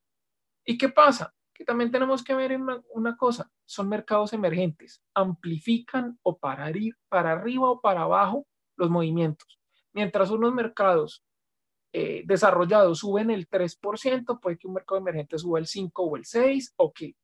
¿Y 0.65 0.79
qué 0.79 0.89
pasa? 0.89 1.33
que 1.57 1.65
también 1.65 1.91
tenemos 1.91 2.23
que 2.23 2.35
ver 2.35 2.55
una, 2.61 2.83
una 2.91 3.17
cosa, 3.17 3.51
son 3.65 3.89
mercados 3.89 4.35
emergentes, 4.35 5.03
amplifican 5.15 6.19
o 6.23 6.37
para, 6.37 6.71
para 7.09 7.33
arriba 7.33 7.71
o 7.71 7.81
para 7.81 8.03
abajo 8.03 8.47
los 8.77 8.91
movimientos. 8.91 9.56
Mientras 9.97 10.31
unos 10.31 10.53
mercados 10.53 11.25
eh, 11.91 12.23
desarrollados 12.27 12.99
suben 12.99 13.31
el 13.31 13.49
3%, 13.49 14.39
puede 14.39 14.59
que 14.59 14.69
un 14.69 14.75
mercado 14.75 15.01
emergente 15.01 15.39
suba 15.39 15.59
el 15.59 15.67
5 15.67 16.03
o 16.03 16.17
el 16.19 16.27
6, 16.27 16.75
o 16.77 16.93
que 16.93 17.17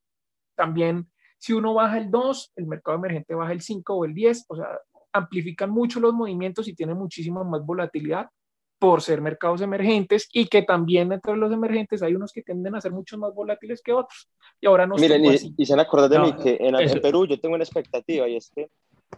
también 0.55 1.11
si 1.37 1.53
uno 1.53 1.75
baja 1.75 1.99
el 1.99 2.11
2, 2.11 2.53
el 2.57 2.67
mercado 2.67 2.97
emergente 2.97 3.35
baja 3.35 3.53
el 3.53 3.61
5 3.61 3.95
o 3.95 4.05
el 4.07 4.15
10, 4.15 4.47
o 4.49 4.57
sea, 4.57 4.79
amplifican 5.13 5.69
mucho 5.69 6.01
los 6.01 6.15
movimientos 6.15 6.67
y 6.67 6.75
tienen 6.75 6.97
muchísima 6.97 7.45
más 7.45 7.63
volatilidad 7.67 8.31
por 8.79 9.03
ser 9.03 9.21
mercados 9.21 9.61
emergentes 9.61 10.27
y 10.33 10.47
que 10.47 10.63
también 10.63 11.13
entre 11.13 11.37
los 11.37 11.53
emergentes 11.53 12.03
hay 12.03 12.15
unos 12.15 12.33
que 12.33 12.43
tienden 12.43 12.75
a 12.75 12.81
ser 12.81 12.93
mucho 12.93 13.19
más 13.19 13.35
volátiles 13.35 13.83
que 13.83 13.93
otros. 13.93 14.31
Y 14.63 14.67
ahora 14.67 14.87
no 14.87 14.97
Miren, 14.97 15.23
y, 15.27 15.55
y, 15.59 15.67
se 15.67 15.75
han 15.75 15.81
acordado 15.81 16.09
de 16.09 16.19
mí 16.21 16.33
que 16.43 16.57
en, 16.59 16.75
en, 16.77 17.01
Perú 17.03 17.27
yo 17.27 17.39
tengo 17.39 17.55
una 17.55 17.65
expectativa 17.65 18.27
y 18.27 18.37
es 18.37 18.51
que 18.55 18.71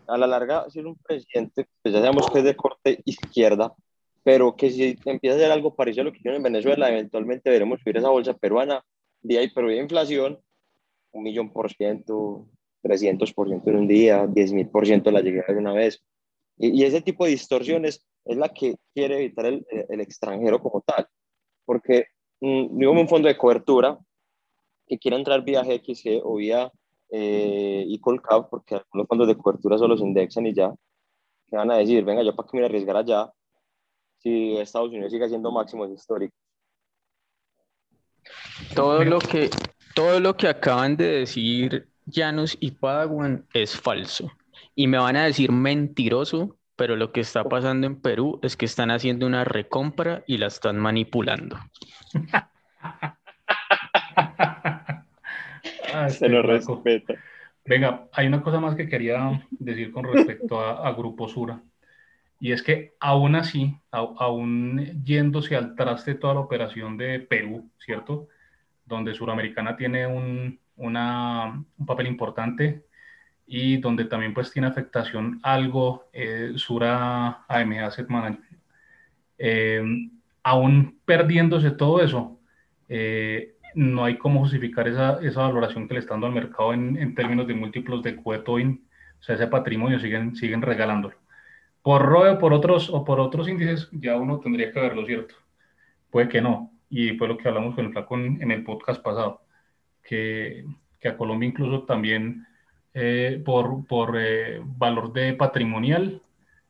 a 0.07 0.19
la 0.19 0.27
larga, 0.27 0.69
si 0.71 0.81
es 0.81 0.85
un 0.85 0.97
presidente, 0.97 1.67
pues 1.83 1.95
ya 1.95 2.01
sabemos 2.01 2.31
que 2.31 2.39
es 2.39 2.45
de 2.45 2.57
corte 2.57 3.01
izquierda, 3.05 3.75
pero 4.23 4.57
que 4.57 4.71
si 4.71 4.99
empieza 5.05 5.37
a 5.37 5.39
hacer 5.39 5.53
algo 5.53 5.75
parecido 5.75 6.03
a 6.03 6.05
lo 6.05 6.13
que 6.13 6.19
hicieron 6.19 6.39
en 6.39 6.45
Venezuela, 6.45 6.89
eventualmente 6.89 7.51
veremos 7.51 7.81
subir 7.81 7.99
esa 7.99 8.11
bolsa 8.11 8.35
peruana, 8.35 8.83
de 9.23 9.39
ahí, 9.39 9.51
pero 9.55 9.69
de 9.69 9.77
inflación, 9.77 10.41
un 11.13 11.23
millón 11.23 11.53
por 11.53 11.73
ciento, 11.73 12.47
300 12.83 13.33
por 13.33 13.49
ciento 13.49 13.71
en 13.71 13.77
un 13.77 13.89
día, 13.89 14.27
10 14.27 14.53
mil 14.53 14.69
por 14.69 14.87
ciento 14.87 15.11
la 15.11 15.21
llegada 15.21 15.53
de 15.53 15.59
una 15.59 15.73
vez. 15.73 16.05
Y, 16.57 16.81
y, 16.81 16.85
ese 16.85 17.01
tipo 17.01 17.25
de 17.25 17.31
distorsiones 17.31 18.05
es 18.25 18.37
la 18.37 18.49
que 18.51 18.77
quiere 18.95 19.17
evitar 19.17 19.47
el, 19.47 19.67
el 19.89 20.01
extranjero 20.01 20.61
como 20.61 20.83
tal, 20.83 21.07
porque 21.65 22.07
mmm, 22.41 22.79
digo 22.79 22.93
un 22.93 23.09
fondo 23.09 23.29
de 23.29 23.37
cobertura 23.37 23.99
que 24.87 24.99
quiera 24.99 25.17
entrar 25.17 25.43
vía 25.45 25.63
GXG 25.63 26.21
o 26.23 26.37
vía 26.37 26.71
eh, 27.17 27.85
y 27.87 28.01
Colcap, 28.01 28.51
porque 28.51 28.75
algunos 28.75 29.07
fondos 29.07 29.29
de 29.29 29.37
cobertura 29.37 29.79
solo 29.79 29.97
se 29.97 30.03
indexan 30.03 30.47
y 30.47 30.53
ya, 30.53 30.75
que 31.49 31.57
van 31.57 31.71
a 31.71 31.77
decir, 31.77 32.05
venga, 32.05 32.25
yo 32.25 32.35
para 32.35 32.49
qué 32.49 32.57
me 32.57 32.63
voy 32.63 32.65
a 32.65 32.69
arriesgar 32.71 32.97
allá 32.97 33.33
si 34.19 34.57
Estados 34.57 34.89
Unidos 34.89 35.13
sigue 35.13 35.25
haciendo 35.25 35.53
máximos 35.53 35.91
históricos. 35.93 36.37
Todo 38.75 39.05
lo 39.05 39.21
que, 39.21 39.49
todo 39.95 40.19
lo 40.19 40.37
que 40.37 40.49
acaban 40.49 40.97
de 40.97 41.21
decir 41.21 41.89
Janus 42.11 42.57
y 42.59 42.73
Padawan 42.73 43.47
es 43.55 43.79
falso. 43.79 44.33
Y 44.75 44.89
me 44.89 44.99
van 44.99 45.15
a 45.15 45.27
decir 45.27 45.53
mentiroso, 45.53 46.57
pero 46.75 46.97
lo 46.97 47.13
que 47.13 47.21
está 47.21 47.45
pasando 47.45 47.87
en 47.87 48.01
Perú 48.01 48.41
es 48.43 48.57
que 48.57 48.65
están 48.65 48.91
haciendo 48.91 49.25
una 49.25 49.45
recompra 49.45 50.25
y 50.27 50.39
la 50.39 50.49
están 50.49 50.81
manipulando. 50.81 51.59
Ah, 55.95 56.09
Se 56.11 56.29
lo 56.29 56.43
respeta. 56.43 57.15
Venga, 57.65 58.09
hay 58.13 58.27
una 58.27 58.43
cosa 58.43 58.59
más 58.59 58.75
que 58.75 58.89
quería 58.89 59.47
decir 59.51 59.93
con 59.93 60.05
respecto 60.05 60.61
a, 60.61 60.93
Grupo 60.93 61.29
Sura. 61.29 61.63
Y 62.41 62.53
es 62.53 62.63
que 62.63 62.95
aún 62.99 63.37
así, 63.37 63.77
aún 63.91 65.03
yéndose 65.05 65.57
al 65.57 65.77
traste 65.77 66.17
toda 66.17 66.35
la 66.35 66.41
operación 66.41 66.97
de 66.97 67.21
Perú, 67.21 67.71
¿cierto? 67.79 68.29
Donde 68.85 69.15
Suramericana 69.15 69.77
tiene 69.77 70.07
un, 70.07 70.59
una, 70.77 71.65
un 71.79 71.87
papel 71.87 72.09
importante 72.09 72.85
y 73.47 73.77
donde 73.77 74.05
también 74.07 74.35
pues 74.35 74.51
tiene 74.51 74.69
afectación 74.69 75.39
algo 75.43 76.09
eh, 76.13 76.55
Sura 76.57 77.45
AMG 77.47 77.79
Asset 77.79 78.09
Management. 78.09 78.61
Eh, 79.39 79.83
aún 80.43 80.99
perdiéndose 81.05 81.71
todo 81.71 82.03
eso, 82.03 82.41
eh, 82.89 83.54
no 83.75 84.05
hay 84.05 84.19
cómo 84.19 84.41
justificar 84.41 84.89
esa, 84.89 85.19
esa 85.23 85.43
valoración 85.43 85.89
que 85.89 85.95
le 85.95 86.01
están 86.01 86.21
dando 86.21 86.29
al 86.29 86.45
mercado 86.45 86.73
en, 86.73 86.97
en 86.97 87.15
términos 87.15 87.47
de 87.47 87.55
múltiplos 87.55 88.03
de 88.03 88.17
Cuetoin, 88.17 88.85
o 89.21 89.23
sea, 89.23 89.35
ese 89.37 89.47
patrimonio 89.47 89.99
siguen, 89.99 90.37
siguen 90.37 90.63
regalándolo. 90.63 91.17
Por 91.83 92.03
ROE 92.03 92.31
o 92.31 92.39
por, 92.39 92.53
otros, 92.53 92.91
o 92.91 93.05
por 93.05 93.21
otros 93.21 93.49
índices, 93.49 93.89
ya 93.93 94.17
uno 94.17 94.41
tendría 94.41 94.73
que 94.73 94.81
verlo, 94.81 95.05
¿cierto? 95.07 95.35
Puede 96.11 96.29
que 96.29 96.41
no, 96.41 96.73
y 96.89 97.11
fue 97.17 97.29
lo 97.29 97.37
que 97.37 97.49
hablamos 97.49 97.75
con 97.75 97.87
el 97.87 97.93
Flaco 97.93 98.17
en, 98.17 98.51
el 98.51 98.65
podcast 98.65 99.03
pasado, 99.03 99.43
que, 100.03 100.65
que, 101.01 101.09
a 101.09 101.17
Colombia 101.17 101.49
incluso 101.49 101.83
también 101.83 102.47
eh, 102.95 103.43
por, 103.45 103.87
por 103.87 104.17
eh, 104.19 104.61
valor 104.65 105.13
de 105.13 105.35
patrimonial 105.35 106.23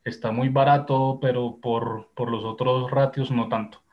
está 0.04 0.32
muy 0.32 0.48
barato, 0.48 1.18
pero 1.20 1.58
por, 1.60 2.08
por 2.14 2.30
los 2.30 2.44
otros 2.44 2.90
ratios 2.90 3.30
no 3.30 3.48
tanto. 3.48 3.83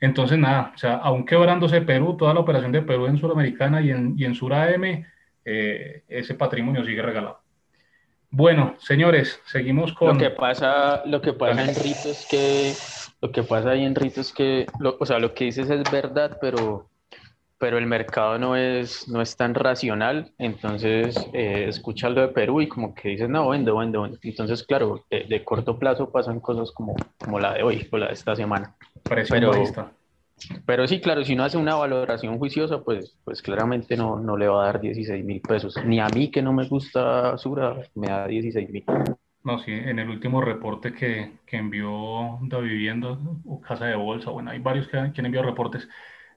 Entonces, 0.00 0.38
nada, 0.38 0.72
o 0.74 0.78
sea, 0.78 0.96
aún 0.96 1.24
quebrándose 1.24 1.80
Perú, 1.80 2.16
toda 2.16 2.34
la 2.34 2.40
operación 2.40 2.72
de 2.72 2.82
Perú 2.82 3.06
en 3.06 3.18
Suramericana 3.18 3.80
y 3.80 3.90
en, 3.90 4.14
y 4.16 4.24
en 4.24 4.34
Sur 4.34 4.52
AM, 4.52 5.04
eh, 5.44 6.02
ese 6.08 6.34
patrimonio 6.34 6.84
sigue 6.84 7.02
regalado. 7.02 7.40
Bueno, 8.30 8.74
señores, 8.78 9.40
seguimos 9.46 9.92
con... 9.94 10.08
Lo 10.08 10.18
que 10.18 10.30
pasa, 10.30 11.02
lo 11.06 11.22
que 11.22 11.32
pasa 11.32 11.62
en 11.62 11.74
Rito 11.74 12.10
es 12.10 12.26
que, 12.28 12.74
lo 13.22 13.32
que 13.32 13.42
pasa 13.42 13.70
ahí 13.70 13.84
en 13.84 13.94
Rito 13.94 14.20
es 14.20 14.32
que, 14.32 14.66
o 14.98 15.06
sea, 15.06 15.18
lo 15.18 15.32
que 15.32 15.44
dices 15.44 15.70
es 15.70 15.90
verdad, 15.90 16.36
pero, 16.40 16.90
pero 17.58 17.78
el 17.78 17.86
mercado 17.86 18.38
no 18.38 18.56
es, 18.56 19.08
no 19.08 19.22
es 19.22 19.36
tan 19.36 19.54
racional, 19.54 20.32
entonces 20.38 21.16
eh, 21.32 21.66
escucha 21.68 22.08
lo 22.10 22.20
de 22.20 22.28
Perú 22.28 22.60
y 22.60 22.68
como 22.68 22.94
que 22.94 23.10
dices, 23.10 23.28
no, 23.28 23.48
vendo, 23.48 23.76
vendo, 23.76 24.02
vendo. 24.02 24.18
Entonces, 24.22 24.62
claro, 24.62 25.04
de, 25.10 25.24
de, 25.24 25.44
corto 25.44 25.78
plazo 25.78 26.10
pasan 26.10 26.40
cosas 26.40 26.70
como, 26.72 26.94
como 27.18 27.40
la 27.40 27.54
de 27.54 27.62
hoy 27.62 27.88
o 27.90 27.98
la 27.98 28.08
de 28.08 28.12
esta 28.12 28.36
semana 28.36 28.76
pero, 29.08 29.52
pero 30.64 30.86
sí, 30.86 31.00
claro, 31.00 31.24
si 31.24 31.34
uno 31.34 31.44
hace 31.44 31.56
una 31.56 31.74
valoración 31.76 32.38
juiciosa, 32.38 32.82
pues, 32.82 33.16
pues 33.24 33.42
claramente 33.42 33.96
no, 33.96 34.18
no 34.18 34.36
le 34.36 34.48
va 34.48 34.62
a 34.62 34.66
dar 34.66 34.80
16 34.80 35.24
mil 35.24 35.40
pesos. 35.40 35.76
Ni 35.84 36.00
a 36.00 36.08
mí 36.08 36.30
que 36.30 36.42
no 36.42 36.52
me 36.52 36.66
gusta 36.68 37.36
Sura, 37.38 37.76
me 37.94 38.08
da 38.08 38.26
16 38.26 38.70
mil. 38.70 38.84
No, 39.44 39.58
sí, 39.60 39.70
en 39.72 39.98
el 39.98 40.10
último 40.10 40.40
reporte 40.40 40.92
que, 40.92 41.38
que 41.46 41.56
envió 41.56 42.38
Da 42.42 42.58
Vivienda 42.58 43.16
o 43.46 43.60
Casa 43.60 43.86
de 43.86 43.94
Bolsa, 43.94 44.30
bueno, 44.30 44.50
hay 44.50 44.58
varios 44.58 44.88
que, 44.88 45.12
que 45.12 45.20
han 45.20 45.26
enviado 45.26 45.46
reportes, 45.46 45.88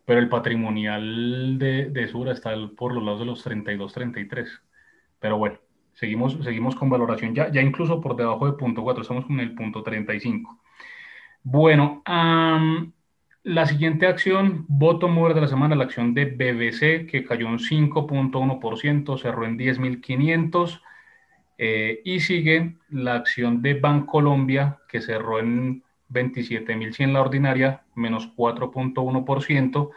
pero 0.10 0.22
el 0.22 0.28
patrimonial 0.28 1.60
de, 1.60 1.92
de 1.92 2.08
Sura 2.08 2.32
está 2.32 2.56
por 2.76 2.96
los 2.96 3.04
lados 3.04 3.20
de 3.20 3.28
los 3.28 3.44
32, 3.44 3.94
33. 3.94 4.50
Pero 5.20 5.38
bueno, 5.38 5.60
seguimos, 5.94 6.36
seguimos 6.44 6.76
con 6.76 6.90
valoración 6.90 7.36
ya, 7.36 7.52
ya 7.52 7.62
incluso 7.62 8.02
por 8.02 8.16
debajo 8.16 8.48
de 8.48 8.58
punto 8.58 8.82
4, 8.82 9.04
estamos 9.04 9.26
con 9.26 9.40
el 9.40 9.54
punto 9.54 9.84
35. 9.84 10.60
Bueno, 11.44 12.02
la 13.44 13.66
siguiente 13.68 14.08
acción, 14.08 14.66
voto 14.68 15.10
mover 15.10 15.36
de 15.36 15.42
la 15.42 15.48
semana, 15.48 15.76
la 15.76 15.84
acción 15.84 16.16
de 16.16 16.26
BBC, 16.26 17.06
que 17.06 17.24
cayó 17.24 17.46
un 17.46 17.60
5.1%, 17.60 19.16
cerró 19.22 19.46
en 19.46 19.60
10.500. 19.60 20.82
Eh, 21.60 22.02
y 22.04 22.20
sigue 22.22 22.78
la 22.90 23.14
acción 23.14 23.62
de 23.62 23.76
Bancolombia, 23.76 24.80
que 24.88 25.02
cerró 25.02 25.40
en 25.40 25.84
27.100 26.10 27.14
la 27.14 27.22
ordinaria, 27.22 27.84
menos 27.96 28.34
4.1%. 28.36 29.90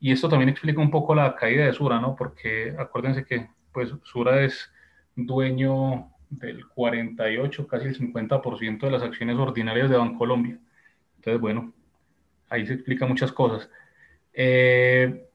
Y 0.00 0.12
esto 0.12 0.28
también 0.28 0.48
explica 0.48 0.80
un 0.80 0.90
poco 0.90 1.14
la 1.14 1.34
caída 1.36 1.66
de 1.66 1.72
Sura, 1.72 2.00
¿no? 2.00 2.16
Porque 2.16 2.74
acuérdense 2.78 3.24
que 3.24 3.48
pues 3.72 3.94
Sura 4.02 4.42
es 4.44 4.72
dueño 5.14 6.10
del 6.30 6.66
48, 6.66 7.66
casi 7.66 7.88
el 7.88 7.98
50% 7.98 8.80
de 8.80 8.90
las 8.90 9.02
acciones 9.02 9.36
ordinarias 9.36 9.90
de 9.90 9.96
Bancolombia. 9.96 10.58
Entonces, 11.16 11.40
bueno, 11.40 11.72
ahí 12.48 12.66
se 12.66 12.74
explica 12.74 13.06
muchas 13.06 13.32
cosas. 13.32 13.68
Eh, 14.32 15.26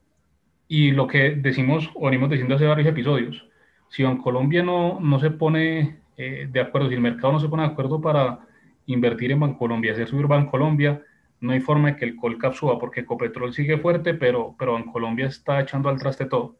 y 0.67 0.91
lo 0.91 1.07
que 1.07 1.31
decimos, 1.31 1.91
o 1.93 2.05
venimos 2.05 2.29
diciendo 2.29 2.55
hace 2.55 2.65
varios 2.65 2.87
episodios, 2.87 3.47
si 3.89 4.03
Bancolombia 4.03 4.63
no, 4.63 4.99
no 4.99 5.19
se 5.19 5.31
pone 5.31 5.99
eh, 6.17 6.47
de 6.51 6.59
acuerdo, 6.59 6.89
si 6.89 6.95
el 6.95 7.01
mercado 7.01 7.33
no 7.33 7.39
se 7.39 7.49
pone 7.49 7.63
de 7.63 7.69
acuerdo 7.69 8.01
para 8.01 8.39
invertir 8.85 9.31
en 9.31 9.39
Bancolombia, 9.39 9.93
hacer 9.93 10.07
subir 10.07 10.27
Bancolombia, 10.27 11.03
no 11.39 11.53
hay 11.53 11.59
forma 11.59 11.91
de 11.91 11.95
que 11.97 12.05
el 12.05 12.15
Colcap 12.15 12.53
suba, 12.53 12.79
porque 12.79 13.01
Ecopetrol 13.01 13.53
sigue 13.53 13.77
fuerte, 13.77 14.13
pero, 14.13 14.55
pero 14.57 14.73
Bancolombia 14.73 15.27
está 15.27 15.61
echando 15.61 15.89
al 15.89 15.99
traste 15.99 16.25
todo. 16.25 16.57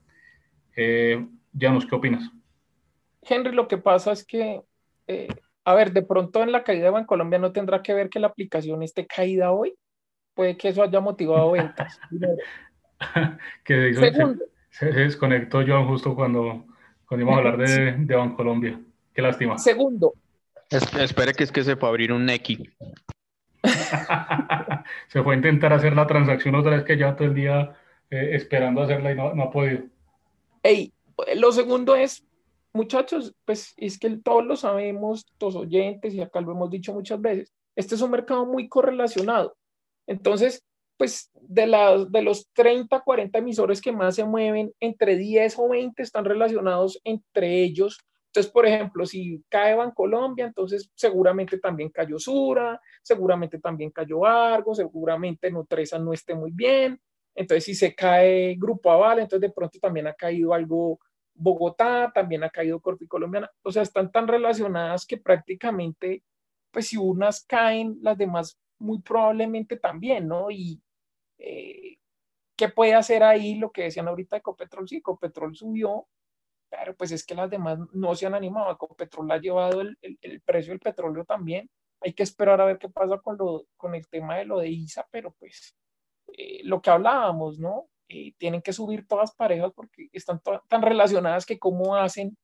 Eh, 0.75 1.25
Janus, 1.57 1.85
¿qué 1.85 1.95
opinas? 1.95 2.29
Henry, 3.21 3.53
lo 3.53 3.67
que 3.67 3.77
pasa 3.77 4.11
es 4.11 4.25
que, 4.25 4.61
eh, 5.07 5.27
a 5.63 5.73
ver, 5.73 5.91
de 5.91 6.03
pronto 6.03 6.43
en 6.43 6.51
la 6.51 6.63
caída 6.63 6.85
de 6.85 6.91
Bancolombia 6.91 7.39
no 7.39 7.51
tendrá 7.51 7.81
que 7.81 7.93
ver 7.93 8.09
que 8.09 8.19
la 8.19 8.27
aplicación 8.27 8.83
esté 8.83 9.07
caída 9.07 9.51
hoy. 9.51 9.75
Puede 10.33 10.57
que 10.57 10.69
eso 10.69 10.83
haya 10.83 10.99
motivado 10.99 11.51
ventas. 11.51 11.99
que 13.63 13.93
se, 14.69 14.85
desconectó 14.85 15.63
John 15.65 15.87
justo 15.87 16.13
cuando, 16.13 16.65
cuando 17.07 17.25
íbamos 17.25 17.45
a 17.45 17.49
hablar 17.49 17.67
de, 17.67 17.93
de 17.93 18.15
Bancolombia. 18.15 18.79
Qué 19.13 19.21
lástima. 19.21 19.57
Segundo. 19.57 20.13
Espere 20.69 21.33
que 21.33 21.43
es 21.43 21.51
que 21.51 21.63
se 21.63 21.75
fue 21.75 21.89
a 21.89 21.91
abrir 21.91 22.11
un 22.11 22.25
Neki. 22.25 22.69
se 25.07 25.23
fue 25.23 25.33
a 25.33 25.37
intentar 25.37 25.73
hacer 25.73 25.95
la 25.95 26.07
transacción 26.07 26.55
otra 26.55 26.75
vez 26.75 26.83
que 26.83 26.97
ya 26.97 27.15
todo 27.15 27.27
el 27.27 27.33
día 27.33 27.75
eh, 28.09 28.29
esperando 28.33 28.81
hacerla 28.81 29.11
y 29.11 29.15
no, 29.15 29.33
no 29.33 29.43
ha 29.43 29.51
podido. 29.51 29.83
Ey, 30.63 30.93
lo 31.35 31.51
segundo 31.51 31.95
es, 31.95 32.25
muchachos, 32.73 33.33
pues 33.45 33.73
es 33.77 33.97
que 33.97 34.09
todos 34.17 34.45
lo 34.45 34.55
sabemos, 34.55 35.25
los 35.39 35.55
oyentes, 35.55 36.13
y 36.13 36.21
acá 36.21 36.41
lo 36.41 36.51
hemos 36.51 36.69
dicho 36.69 36.93
muchas 36.93 37.21
veces, 37.21 37.53
este 37.75 37.95
es 37.95 38.01
un 38.01 38.11
mercado 38.11 38.45
muy 38.45 38.67
correlacionado. 38.67 39.55
Entonces, 40.07 40.63
pues 40.97 41.31
de, 41.41 41.67
las, 41.67 42.11
de 42.11 42.21
los 42.21 42.47
30, 42.53 43.01
40 43.01 43.37
emisores 43.37 43.81
que 43.81 43.91
más 43.91 44.15
se 44.15 44.23
mueven, 44.23 44.73
entre 44.79 45.17
10 45.17 45.59
o 45.59 45.69
20 45.69 46.01
están 46.01 46.25
relacionados 46.25 46.99
entre 47.03 47.61
ellos. 47.63 47.99
Entonces, 48.35 48.51
por 48.51 48.65
ejemplo, 48.65 49.05
si 49.05 49.41
cae 49.47 49.75
Bancolombia, 49.75 50.45
entonces 50.45 50.91
seguramente 50.93 51.57
también 51.57 51.89
cayó 51.89 52.19
Sura, 52.19 52.81
seguramente 53.01 53.59
también 53.59 53.91
cayó 53.91 54.25
Argo, 54.25 54.75
seguramente 54.75 55.49
Nutresa 55.49 55.99
no 55.99 56.11
esté 56.11 56.35
muy 56.35 56.51
bien. 56.51 56.99
Entonces, 57.33 57.63
si 57.63 57.75
se 57.75 57.95
cae 57.95 58.55
Grupo 58.59 58.91
Aval, 58.91 59.19
entonces 59.19 59.39
de 59.39 59.53
pronto 59.55 59.79
también 59.79 60.07
ha 60.07 60.13
caído 60.13 60.53
algo 60.53 60.99
Bogotá, 61.33 62.11
también 62.13 62.43
ha 62.43 62.49
caído 62.49 62.81
Corfi 62.81 63.07
Colombiana, 63.07 63.49
o 63.63 63.71
sea, 63.71 63.83
están 63.83 64.11
tan 64.11 64.27
relacionadas 64.27 65.05
que 65.05 65.15
prácticamente, 65.15 66.21
pues 66.71 66.89
si 66.89 66.97
unas 66.97 67.45
caen, 67.45 67.97
las 68.01 68.17
demás 68.17 68.59
muy 68.79 69.01
probablemente 69.01 69.77
también, 69.77 70.27
¿no? 70.27 70.51
Y 70.51 70.81
eh, 71.37 71.99
¿qué 72.57 72.67
puede 72.67 72.95
hacer 72.95 73.23
ahí 73.23 73.55
lo 73.55 73.71
que 73.71 73.83
decían 73.83 74.09
ahorita 74.09 74.35
de 74.35 74.39
Ecopetrol? 74.39 74.89
Sí, 74.89 74.97
Ecopetrol 74.97 75.55
subió, 75.55 76.07
pero 76.77 76.95
pues 76.95 77.11
es 77.11 77.25
que 77.25 77.35
las 77.35 77.49
demás 77.49 77.79
no 77.93 78.15
se 78.15 78.25
han 78.25 78.35
animado, 78.35 78.71
Ecopetrol 78.71 79.31
ha 79.31 79.37
llevado 79.37 79.81
el, 79.81 79.97
el, 80.01 80.41
precio 80.41 80.71
del 80.71 80.79
petróleo 80.79 81.23
también, 81.25 81.69
hay 82.01 82.13
que 82.13 82.23
esperar 82.23 82.59
a 82.61 82.65
ver 82.65 82.77
qué 82.77 82.89
pasa 82.89 83.17
con, 83.19 83.37
lo, 83.37 83.65
con 83.77 83.95
el 83.95 84.07
tema 84.07 84.37
de 84.37 84.45
lo 84.45 84.59
de 84.59 84.69
ISA, 84.69 85.07
pero 85.09 85.33
pues 85.39 85.75
eh, 86.37 86.61
lo 86.63 86.81
que 86.81 86.89
hablábamos, 86.89 87.59
¿no? 87.59 87.87
Eh, 88.07 88.33
tienen 88.37 88.61
que 88.61 88.73
subir 88.73 89.07
todas 89.07 89.33
parejas 89.33 89.71
porque 89.75 90.09
están 90.11 90.41
tan 90.67 90.81
relacionadas 90.81 91.45
que 91.45 91.57
cómo 91.57 91.95
hacen 91.95 92.37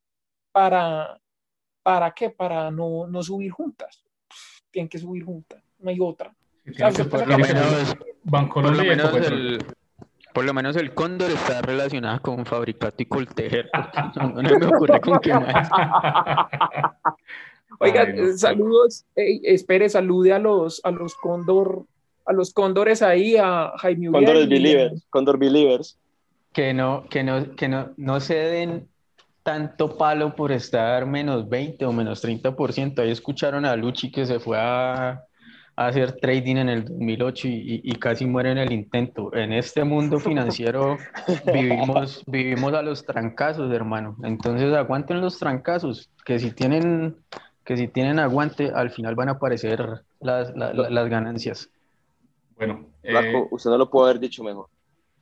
para, 0.51 1.19
¿para 1.83 2.11
qué? 2.11 2.29
Para 2.29 2.71
no, 2.71 3.07
no 3.07 3.21
subir 3.21 3.51
juntas. 3.51 4.03
tienen 4.71 4.89
que 4.89 4.97
subir 4.97 5.23
juntas, 5.23 5.63
no 5.79 5.89
hay 5.89 5.99
otra. 5.99 6.35
por, 7.09 7.27
lo 7.27 7.37
menos, 7.37 9.15
el, 9.27 9.59
por 10.33 10.45
lo 10.45 10.53
menos 10.53 10.75
el 10.75 10.93
cóndor 10.93 11.31
está 11.31 11.61
relacionado 11.61 12.21
con 12.21 12.45
fabricato 12.45 13.01
y 13.03 13.05
coltejer. 13.05 13.69
No, 14.15 14.41
me 14.41 14.65
ocurre 14.65 15.01
con 15.01 15.19
qué 15.19 15.33
más. 15.33 15.69
Oiga, 17.79 18.07
saludos, 18.37 19.05
espere, 19.15 19.89
salude 19.89 20.33
a 20.33 20.39
los, 20.39 20.81
a 20.83 20.91
los 20.91 21.15
cóndor 21.15 21.85
a 22.25 22.33
los 22.33 22.53
cóndores 22.53 23.01
ahí, 23.01 23.35
a 23.37 23.71
Jaime 23.77 24.11
Cóndores 24.11 24.47
Believers, 24.47 25.03
Cóndor 25.09 25.37
Believers. 25.39 25.97
Que 26.53 26.73
no, 26.73 27.05
que 27.09 27.23
no, 27.23 27.55
que 27.55 27.67
no, 27.67 27.91
no 27.97 28.19
se 28.19 28.35
den 28.35 28.87
tanto 29.43 29.97
palo 29.97 30.35
por 30.35 30.51
estar 30.51 31.05
menos 31.05 31.49
20 31.49 31.85
o 31.85 31.91
menos 31.91 32.23
30%. 32.23 32.99
Ahí 32.99 33.11
escucharon 33.11 33.65
a 33.65 33.75
Luchi 33.75 34.11
que 34.11 34.25
se 34.25 34.39
fue 34.39 34.57
a, 34.59 35.23
hacer 35.87 36.13
trading 36.13 36.57
en 36.57 36.69
el 36.69 36.85
2008 36.85 37.47
y, 37.47 37.81
y, 37.83 37.95
casi 37.95 38.25
muere 38.25 38.51
en 38.51 38.57
el 38.57 38.71
intento. 38.71 39.33
En 39.33 39.53
este 39.53 39.83
mundo 39.83 40.19
financiero 40.19 40.97
vivimos, 41.53 42.23
vivimos 42.27 42.73
a 42.73 42.81
los 42.81 43.05
trancazos, 43.05 43.71
hermano. 43.73 44.15
Entonces 44.23 44.73
aguanten 44.73 45.21
los 45.21 45.37
trancazos, 45.39 46.09
que 46.25 46.39
si 46.39 46.51
tienen, 46.51 47.17
que 47.63 47.77
si 47.77 47.87
tienen 47.87 48.19
aguante, 48.19 48.71
al 48.73 48.91
final 48.91 49.15
van 49.15 49.29
a 49.29 49.33
aparecer 49.33 50.03
las, 50.19 50.53
las 50.55 51.09
ganancias. 51.09 51.69
Bueno. 52.55 52.85
Eh, 53.03 53.47
usted 53.49 53.69
no 53.69 53.77
lo 53.77 53.89
puede 53.89 54.09
haber 54.09 54.21
dicho 54.21 54.43
mejor. 54.43 54.67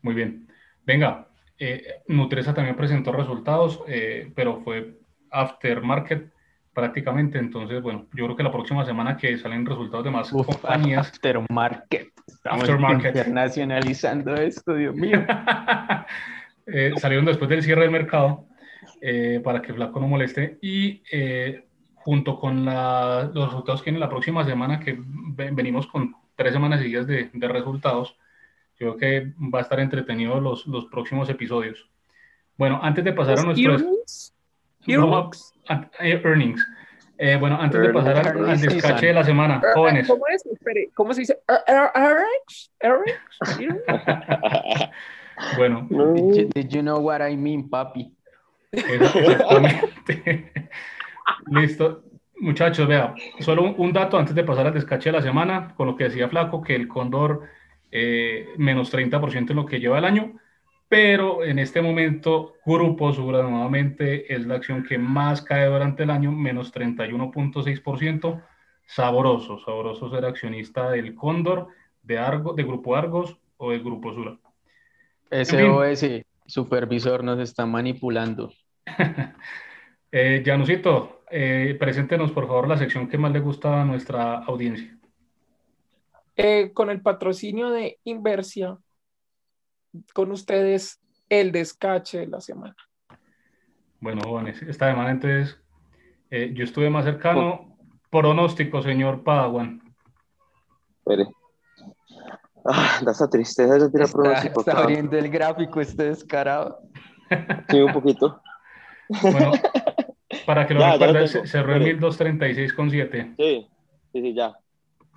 Muy 0.01 0.13
bien. 0.13 0.47
Venga, 0.85 1.27
eh, 1.57 2.01
Nutresa 2.07 2.53
también 2.53 2.75
presentó 2.75 3.11
resultados, 3.11 3.81
eh, 3.87 4.31
pero 4.35 4.61
fue 4.61 4.97
aftermarket 5.29 6.31
prácticamente. 6.79 7.37
Entonces, 7.37 7.81
bueno, 7.81 8.07
yo 8.13 8.25
creo 8.25 8.35
que 8.35 8.43
la 8.43 8.51
próxima 8.51 8.85
semana 8.85 9.17
que 9.17 9.37
salen 9.37 9.65
resultados 9.65 10.05
de 10.05 10.11
más 10.11 10.29
compañías. 10.29 11.09
Aftermarket. 11.09 12.11
aftermarket. 12.45 13.15
internacionalizando 13.15 14.35
esto, 14.35 14.73
Dios 14.73 14.95
mío. 14.95 15.25
salieron 16.97 17.25
después 17.25 17.49
del 17.49 17.63
cierre 17.63 17.81
del 17.81 17.91
mercado 17.91 18.45
para 19.43 19.61
que 19.61 19.73
Flaco 19.73 19.99
no 19.99 20.07
moleste. 20.07 20.57
Y 20.61 21.01
junto 21.95 22.39
con 22.39 22.65
los 22.65 23.33
resultados 23.33 23.81
que 23.81 23.91
vienen 23.91 23.99
la 23.99 24.09
próxima 24.09 24.45
semana, 24.45 24.79
que 24.79 24.97
venimos 24.99 25.85
con 25.87 26.15
tres 26.35 26.53
semanas 26.53 26.79
seguidas 26.79 27.05
de, 27.05 27.29
de 27.33 27.47
resultados. 27.47 28.15
Creo 28.77 28.95
que 28.95 29.33
va 29.53 29.59
a 29.59 29.61
estar 29.63 29.79
entretenido 29.81 30.39
los, 30.39 30.65
los 30.65 30.85
próximos 30.85 31.29
episodios. 31.29 31.89
Bueno, 32.57 32.79
antes 32.81 33.03
de 33.03 33.13
pasar 33.13 33.39
a 33.39 33.43
nuestros... 33.43 34.33
Eh, 35.99 36.21
earnings. 36.23 36.65
Eh, 37.17 37.35
bueno, 37.35 37.57
antes 37.59 37.81
de 37.81 37.89
pasar 37.89 38.27
al, 38.27 38.61
descache 38.61 39.07
de 39.07 39.13
la 39.13 39.23
semana, 39.23 39.61
jóvenes. 39.73 40.07
¿Cómo 40.07 40.25
es? 40.27 40.45
Espere, 40.45 40.89
¿cómo 40.93 41.13
se 41.13 41.21
dice? 41.21 41.39
Earnings. 41.67 42.71
Earnings. 42.79 43.17
bueno. 45.57 45.87
Did 45.89 46.69
you, 46.69 46.81
know 46.81 46.99
what 46.99 47.19
I 47.21 47.35
mean, 47.35 47.69
papi? 47.69 48.15
Exactamente. 48.71 50.53
Listo. 51.47 52.03
Muchachos, 52.41 52.87
vea, 52.87 53.13
solo 53.39 53.75
un, 53.75 53.91
dato 53.91 54.17
antes 54.17 54.33
de 54.33 54.45
pasar 54.45 54.67
al 54.67 54.73
descache 54.73 55.09
de 55.09 55.17
la 55.17 55.21
semana, 55.21 55.73
con 55.75 55.87
lo 55.87 55.97
que 55.97 56.05
decía 56.05 56.29
Flaco, 56.29 56.61
que 56.61 56.73
el 56.73 56.87
Cóndor 56.87 57.49
eh, 57.91 58.47
menos 58.57 58.93
30% 58.93 59.49
en 59.49 59.55
lo 59.57 59.65
que 59.65 59.81
lleva 59.81 59.97
el 59.97 60.05
año, 60.05 60.39
pero 60.89 61.43
en 61.43 61.59
este 61.59 61.81
momento 61.81 62.55
Grupo 62.65 63.13
Sura 63.13 63.43
nuevamente 63.43 64.33
es 64.33 64.45
la 64.47 64.55
acción 64.55 64.83
que 64.83 64.97
más 64.97 65.43
cae 65.43 65.67
durante 65.67 66.03
el 66.03 66.09
año, 66.09 66.31
menos 66.31 66.73
31.6%. 66.73 68.43
Sabroso, 68.87 69.59
sabroso 69.59 70.09
ser 70.09 70.25
accionista 70.25 70.89
del 70.89 71.13
Cóndor, 71.13 71.67
de, 72.01 72.17
Argo, 72.17 72.53
de 72.53 72.63
Grupo 72.63 72.95
Argos 72.95 73.37
o 73.57 73.69
de 73.69 73.77
Grupo 73.77 74.11
Sura. 74.11 74.39
SOS, 75.31 76.23
supervisor, 76.47 77.23
nos 77.23 77.39
está 77.39 77.67
manipulando. 77.67 78.51
eh, 80.11 80.41
Janusito, 80.43 81.21
eh, 81.29 81.77
preséntenos 81.79 82.31
por 82.31 82.47
favor 82.47 82.67
la 82.67 82.79
sección 82.79 83.07
que 83.07 83.19
más 83.19 83.31
le 83.31 83.41
gusta 83.41 83.83
a 83.83 83.85
nuestra 83.85 84.39
audiencia. 84.39 84.97
Eh, 86.35 86.71
con 86.73 86.89
el 86.89 87.01
patrocinio 87.01 87.69
de 87.69 87.99
Inversia, 88.05 88.79
con 90.13 90.31
ustedes 90.31 91.01
el 91.29 91.51
descache 91.51 92.19
de 92.19 92.27
la 92.27 92.41
semana. 92.41 92.75
Bueno, 93.99 94.21
jóvenes, 94.23 94.61
esta 94.61 94.89
semana 94.89 95.11
entonces 95.11 95.59
eh, 96.31 96.51
yo 96.53 96.63
estuve 96.63 96.89
más 96.89 97.05
cercano. 97.05 97.77
Pronóstico, 98.09 98.81
señor 98.81 99.23
Padawan. 99.23 99.81
Espere. 100.99 101.27
Ah, 102.65 102.99
da 103.03 103.11
esa 103.11 103.29
tristeza 103.29 103.75
de 103.75 103.89
tirar 103.89 104.11
pronóstico. 104.11 104.61
Está 104.61 104.79
abriendo 104.79 105.17
el 105.17 105.29
gráfico 105.29 105.79
este 105.79 106.05
descarado. 106.05 106.79
Sí, 107.69 107.79
un 107.79 107.93
poquito. 107.93 108.41
Bueno, 109.21 109.51
Para 110.45 110.65
que 110.65 110.73
lo 110.73 110.79
recuerdes, 110.91 111.39
cerró 111.45 111.75
en 111.75 111.99
1236,7. 111.99 113.35
Sí, 113.37 113.67
sí, 114.11 114.21
sí, 114.21 114.33
ya. 114.33 114.53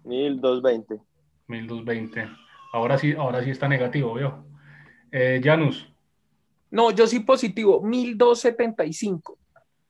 1220. 0.05 1.01
1220. 1.49 2.29
Ahora 2.73 2.99
sí, 2.99 3.15
ahora 3.17 3.43
sí 3.43 3.51
está 3.51 3.69
negativo, 3.69 4.15
veo. 4.15 4.45
Eh, 5.13 5.41
Janus. 5.45 5.87
No, 6.71 6.91
yo 6.91 7.07
sí 7.07 7.21
positivo, 7.21 7.83
1275. 7.83 9.39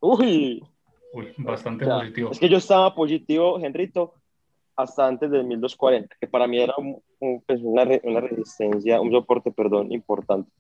Uy. 0.01 0.63
Uy, 1.15 1.29
bastante 1.39 1.87
positivo. 1.87 2.31
Es 2.33 2.41
que 2.41 2.49
yo 2.49 2.57
estaba 2.57 2.93
positivo, 2.93 3.61
Henrito, 3.61 4.15
hasta 4.75 5.07
antes 5.07 5.31
del 5.31 5.45
1240, 5.45 6.17
que 6.21 6.27
para 6.27 6.49
mí 6.49 6.59
era 6.61 6.75
pues, 7.47 7.61
una, 7.63 7.87
una, 8.03 8.21
resistencia, 8.21 9.01
un 9.01 9.13
soporte, 9.13 9.53
perdón, 9.53 9.93
importante. 9.93 10.51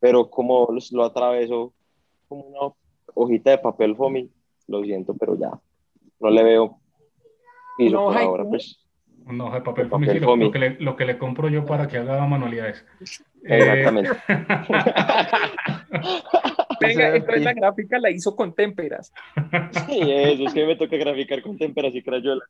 Pero 0.00 0.30
como 0.30 0.68
lo 0.92 1.04
atraveso 1.04 1.74
como 2.28 2.42
una 2.44 2.74
hojita 3.14 3.50
de 3.50 3.58
papel 3.58 3.96
foamy, 3.96 4.30
lo 4.68 4.82
siento, 4.82 5.14
pero 5.14 5.36
ya 5.38 5.60
no 6.20 6.30
le 6.30 6.42
veo 6.42 6.78
piso 7.76 7.98
por 7.98 8.16
ahora, 8.16 8.44
pues. 8.44 8.85
Una 9.26 9.44
hoja 9.44 9.56
de 9.56 9.62
papel, 9.62 9.88
foamy, 9.90 10.06
lo, 10.06 10.50
que 10.50 10.58
le, 10.58 10.76
lo, 10.78 10.96
que 10.96 11.04
le, 11.04 11.18
compro 11.18 11.48
yo 11.48 11.64
para 11.64 11.88
que 11.88 11.98
haga 11.98 12.26
manualidades. 12.26 12.84
Exactamente. 13.42 14.10
Venga, 16.80 17.16
entonces 17.16 17.44
la 17.44 17.54
gráfica 17.54 17.98
la 17.98 18.10
hizo 18.10 18.36
con 18.36 18.54
témperas. 18.54 19.12
Sí, 19.86 20.00
eso, 20.00 20.46
es 20.46 20.54
que 20.54 20.66
me 20.66 20.76
toca 20.76 20.96
graficar 20.96 21.42
con 21.42 21.56
témperas 21.56 21.94
y 21.94 22.02
crayola. 22.02 22.44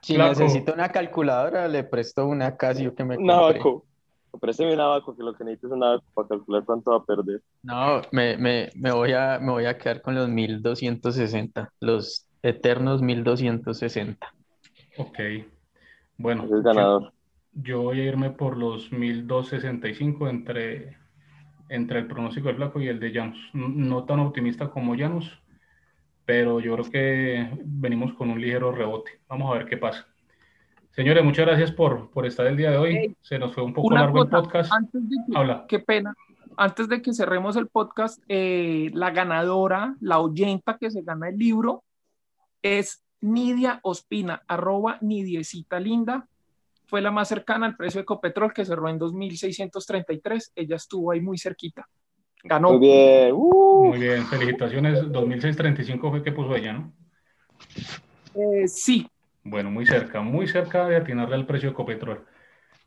Si 0.00 0.16
necesito 0.16 0.72
una 0.72 0.90
calculadora, 0.90 1.68
le 1.68 1.84
presto 1.84 2.26
una 2.26 2.56
Casio 2.56 2.94
que 2.94 3.04
me 3.04 3.16
compré. 3.16 3.60
Présteme 4.38 4.74
un 4.74 4.80
abaco, 4.80 5.16
que 5.16 5.22
lo 5.22 5.34
que 5.34 5.44
necesito 5.44 5.68
es 5.68 5.72
un 5.72 5.82
abaco 5.82 6.04
para 6.12 6.28
calcular 6.28 6.62
cuánto 6.64 6.90
va 6.90 6.98
a 6.98 7.04
perder. 7.04 7.40
No, 7.62 8.02
me, 8.12 8.36
me, 8.36 8.70
me, 8.74 8.92
voy 8.92 9.12
a, 9.12 9.38
me 9.40 9.50
voy 9.50 9.64
a 9.64 9.78
quedar 9.78 10.02
con 10.02 10.14
los 10.14 10.28
1260, 10.28 11.72
los 11.80 12.25
eternos 12.42 13.02
1260. 13.02 14.34
Ok. 14.98 15.18
Bueno. 16.18 16.44
Es 16.44 16.50
el 16.52 16.62
ganador. 16.62 17.12
Yo, 17.52 17.82
voy 17.82 18.00
a 18.00 18.04
irme 18.04 18.30
por 18.30 18.56
los 18.56 18.92
1265 18.92 20.28
entre, 20.28 20.96
entre 21.68 22.00
el 22.00 22.06
pronóstico 22.06 22.48
del 22.48 22.56
Flaco 22.56 22.80
y 22.80 22.88
el 22.88 23.00
de 23.00 23.12
Janus. 23.12 23.50
No 23.54 24.04
tan 24.04 24.20
optimista 24.20 24.68
como 24.68 24.96
Janus, 24.96 25.40
pero 26.26 26.60
yo 26.60 26.74
creo 26.74 26.90
que 26.90 27.50
venimos 27.64 28.12
con 28.14 28.30
un 28.30 28.40
ligero 28.40 28.72
rebote. 28.72 29.12
Vamos 29.28 29.50
a 29.50 29.58
ver 29.58 29.66
qué 29.66 29.78
pasa. 29.78 30.06
Señores, 30.90 31.22
muchas 31.24 31.46
gracias 31.46 31.72
por, 31.72 32.10
por 32.10 32.26
estar 32.26 32.46
el 32.46 32.56
día 32.56 32.70
de 32.70 32.78
hoy. 32.78 33.16
Se 33.20 33.38
nos 33.38 33.54
fue 33.54 33.62
un 33.62 33.72
poco 33.72 33.94
largo 33.94 34.22
el 34.22 34.28
podcast. 34.28 34.72
Antes 34.72 35.08
de 35.08 35.16
que, 35.26 35.38
Habla. 35.38 35.64
Qué 35.68 35.78
pena. 35.78 36.14
Antes 36.56 36.88
de 36.88 37.02
que 37.02 37.12
cerremos 37.12 37.56
el 37.56 37.68
podcast, 37.68 38.22
eh, 38.28 38.90
la 38.94 39.10
ganadora, 39.10 39.94
la 40.00 40.20
oyenta 40.20 40.78
que 40.78 40.90
se 40.90 41.02
gana 41.02 41.28
el 41.28 41.36
libro, 41.36 41.84
es 42.66 43.04
Nidia 43.20 43.80
Ospina, 43.82 44.42
arroba 44.46 44.98
Nidiecita 45.00 45.80
Linda. 45.80 46.28
Fue 46.86 47.00
la 47.00 47.10
más 47.10 47.28
cercana 47.28 47.66
al 47.66 47.76
precio 47.76 47.98
de 47.98 48.02
Ecopetrol 48.02 48.52
que 48.52 48.64
cerró 48.64 48.88
en 48.88 48.98
2.633. 48.98 50.52
Ella 50.54 50.76
estuvo 50.76 51.10
ahí 51.10 51.20
muy 51.20 51.38
cerquita. 51.38 51.88
Ganó. 52.44 52.72
Muy 52.72 52.78
bien. 52.78 53.32
Uh. 53.34 53.86
Muy 53.86 53.98
bien, 53.98 54.24
felicitaciones. 54.26 55.02
2006-35 55.04 56.10
fue 56.10 56.22
que 56.22 56.32
puso 56.32 56.54
ella, 56.54 56.74
¿no? 56.74 56.92
Eh, 58.34 58.68
sí. 58.68 59.08
Bueno, 59.42 59.70
muy 59.70 59.86
cerca, 59.86 60.20
muy 60.20 60.46
cerca 60.46 60.86
de 60.86 60.96
atinarle 60.96 61.34
al 61.34 61.46
precio 61.46 61.70
de 61.70 61.74
Copetrol. 61.74 62.24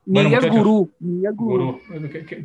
Niñas 0.06 0.50
Gurú. 0.50 0.92
Gurú. 1.00 1.82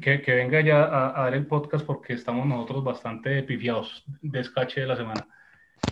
Que, 0.01 0.21
que, 0.23 0.35
venga 0.35 0.61
ya 0.61 0.85
a, 0.85 1.23
dar 1.23 1.35
el 1.35 1.47
podcast 1.47 1.87
porque 1.87 2.13
estamos 2.13 2.47
nosotros 2.47 2.85
bastante 2.85 3.43
pifiados. 3.43 4.05
Descache 4.21 4.83
de 4.83 4.87
la 4.87 4.97
semana. 4.97 5.27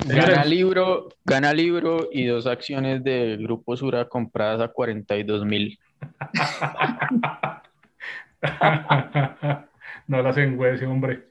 Gana 0.07 0.45
libro, 0.45 1.09
gana 1.25 1.53
libro 1.53 2.09
y 2.13 2.27
dos 2.27 2.47
acciones 2.47 3.03
del 3.05 3.43
Grupo 3.43 3.77
Sura 3.77 4.09
compradas 4.09 4.61
a 4.61 4.69
42 4.69 5.45
mil. 5.45 5.79
no 10.07 10.23
las 10.23 10.37
ese 10.37 10.87
hombre. 10.87 11.25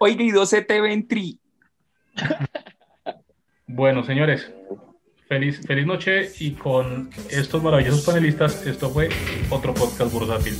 Oiga, 0.00 0.22
y 0.22 0.30
12 0.30 0.62
TV 0.62 1.06
Bueno, 3.66 4.04
señores, 4.04 4.52
feliz, 5.28 5.66
feliz 5.66 5.86
noche 5.86 6.30
y 6.40 6.52
con 6.52 7.08
estos 7.30 7.62
maravillosos 7.62 8.04
panelistas, 8.04 8.66
esto 8.66 8.90
fue 8.90 9.08
otro 9.48 9.72
podcast 9.72 10.12
bursátil. 10.12 10.54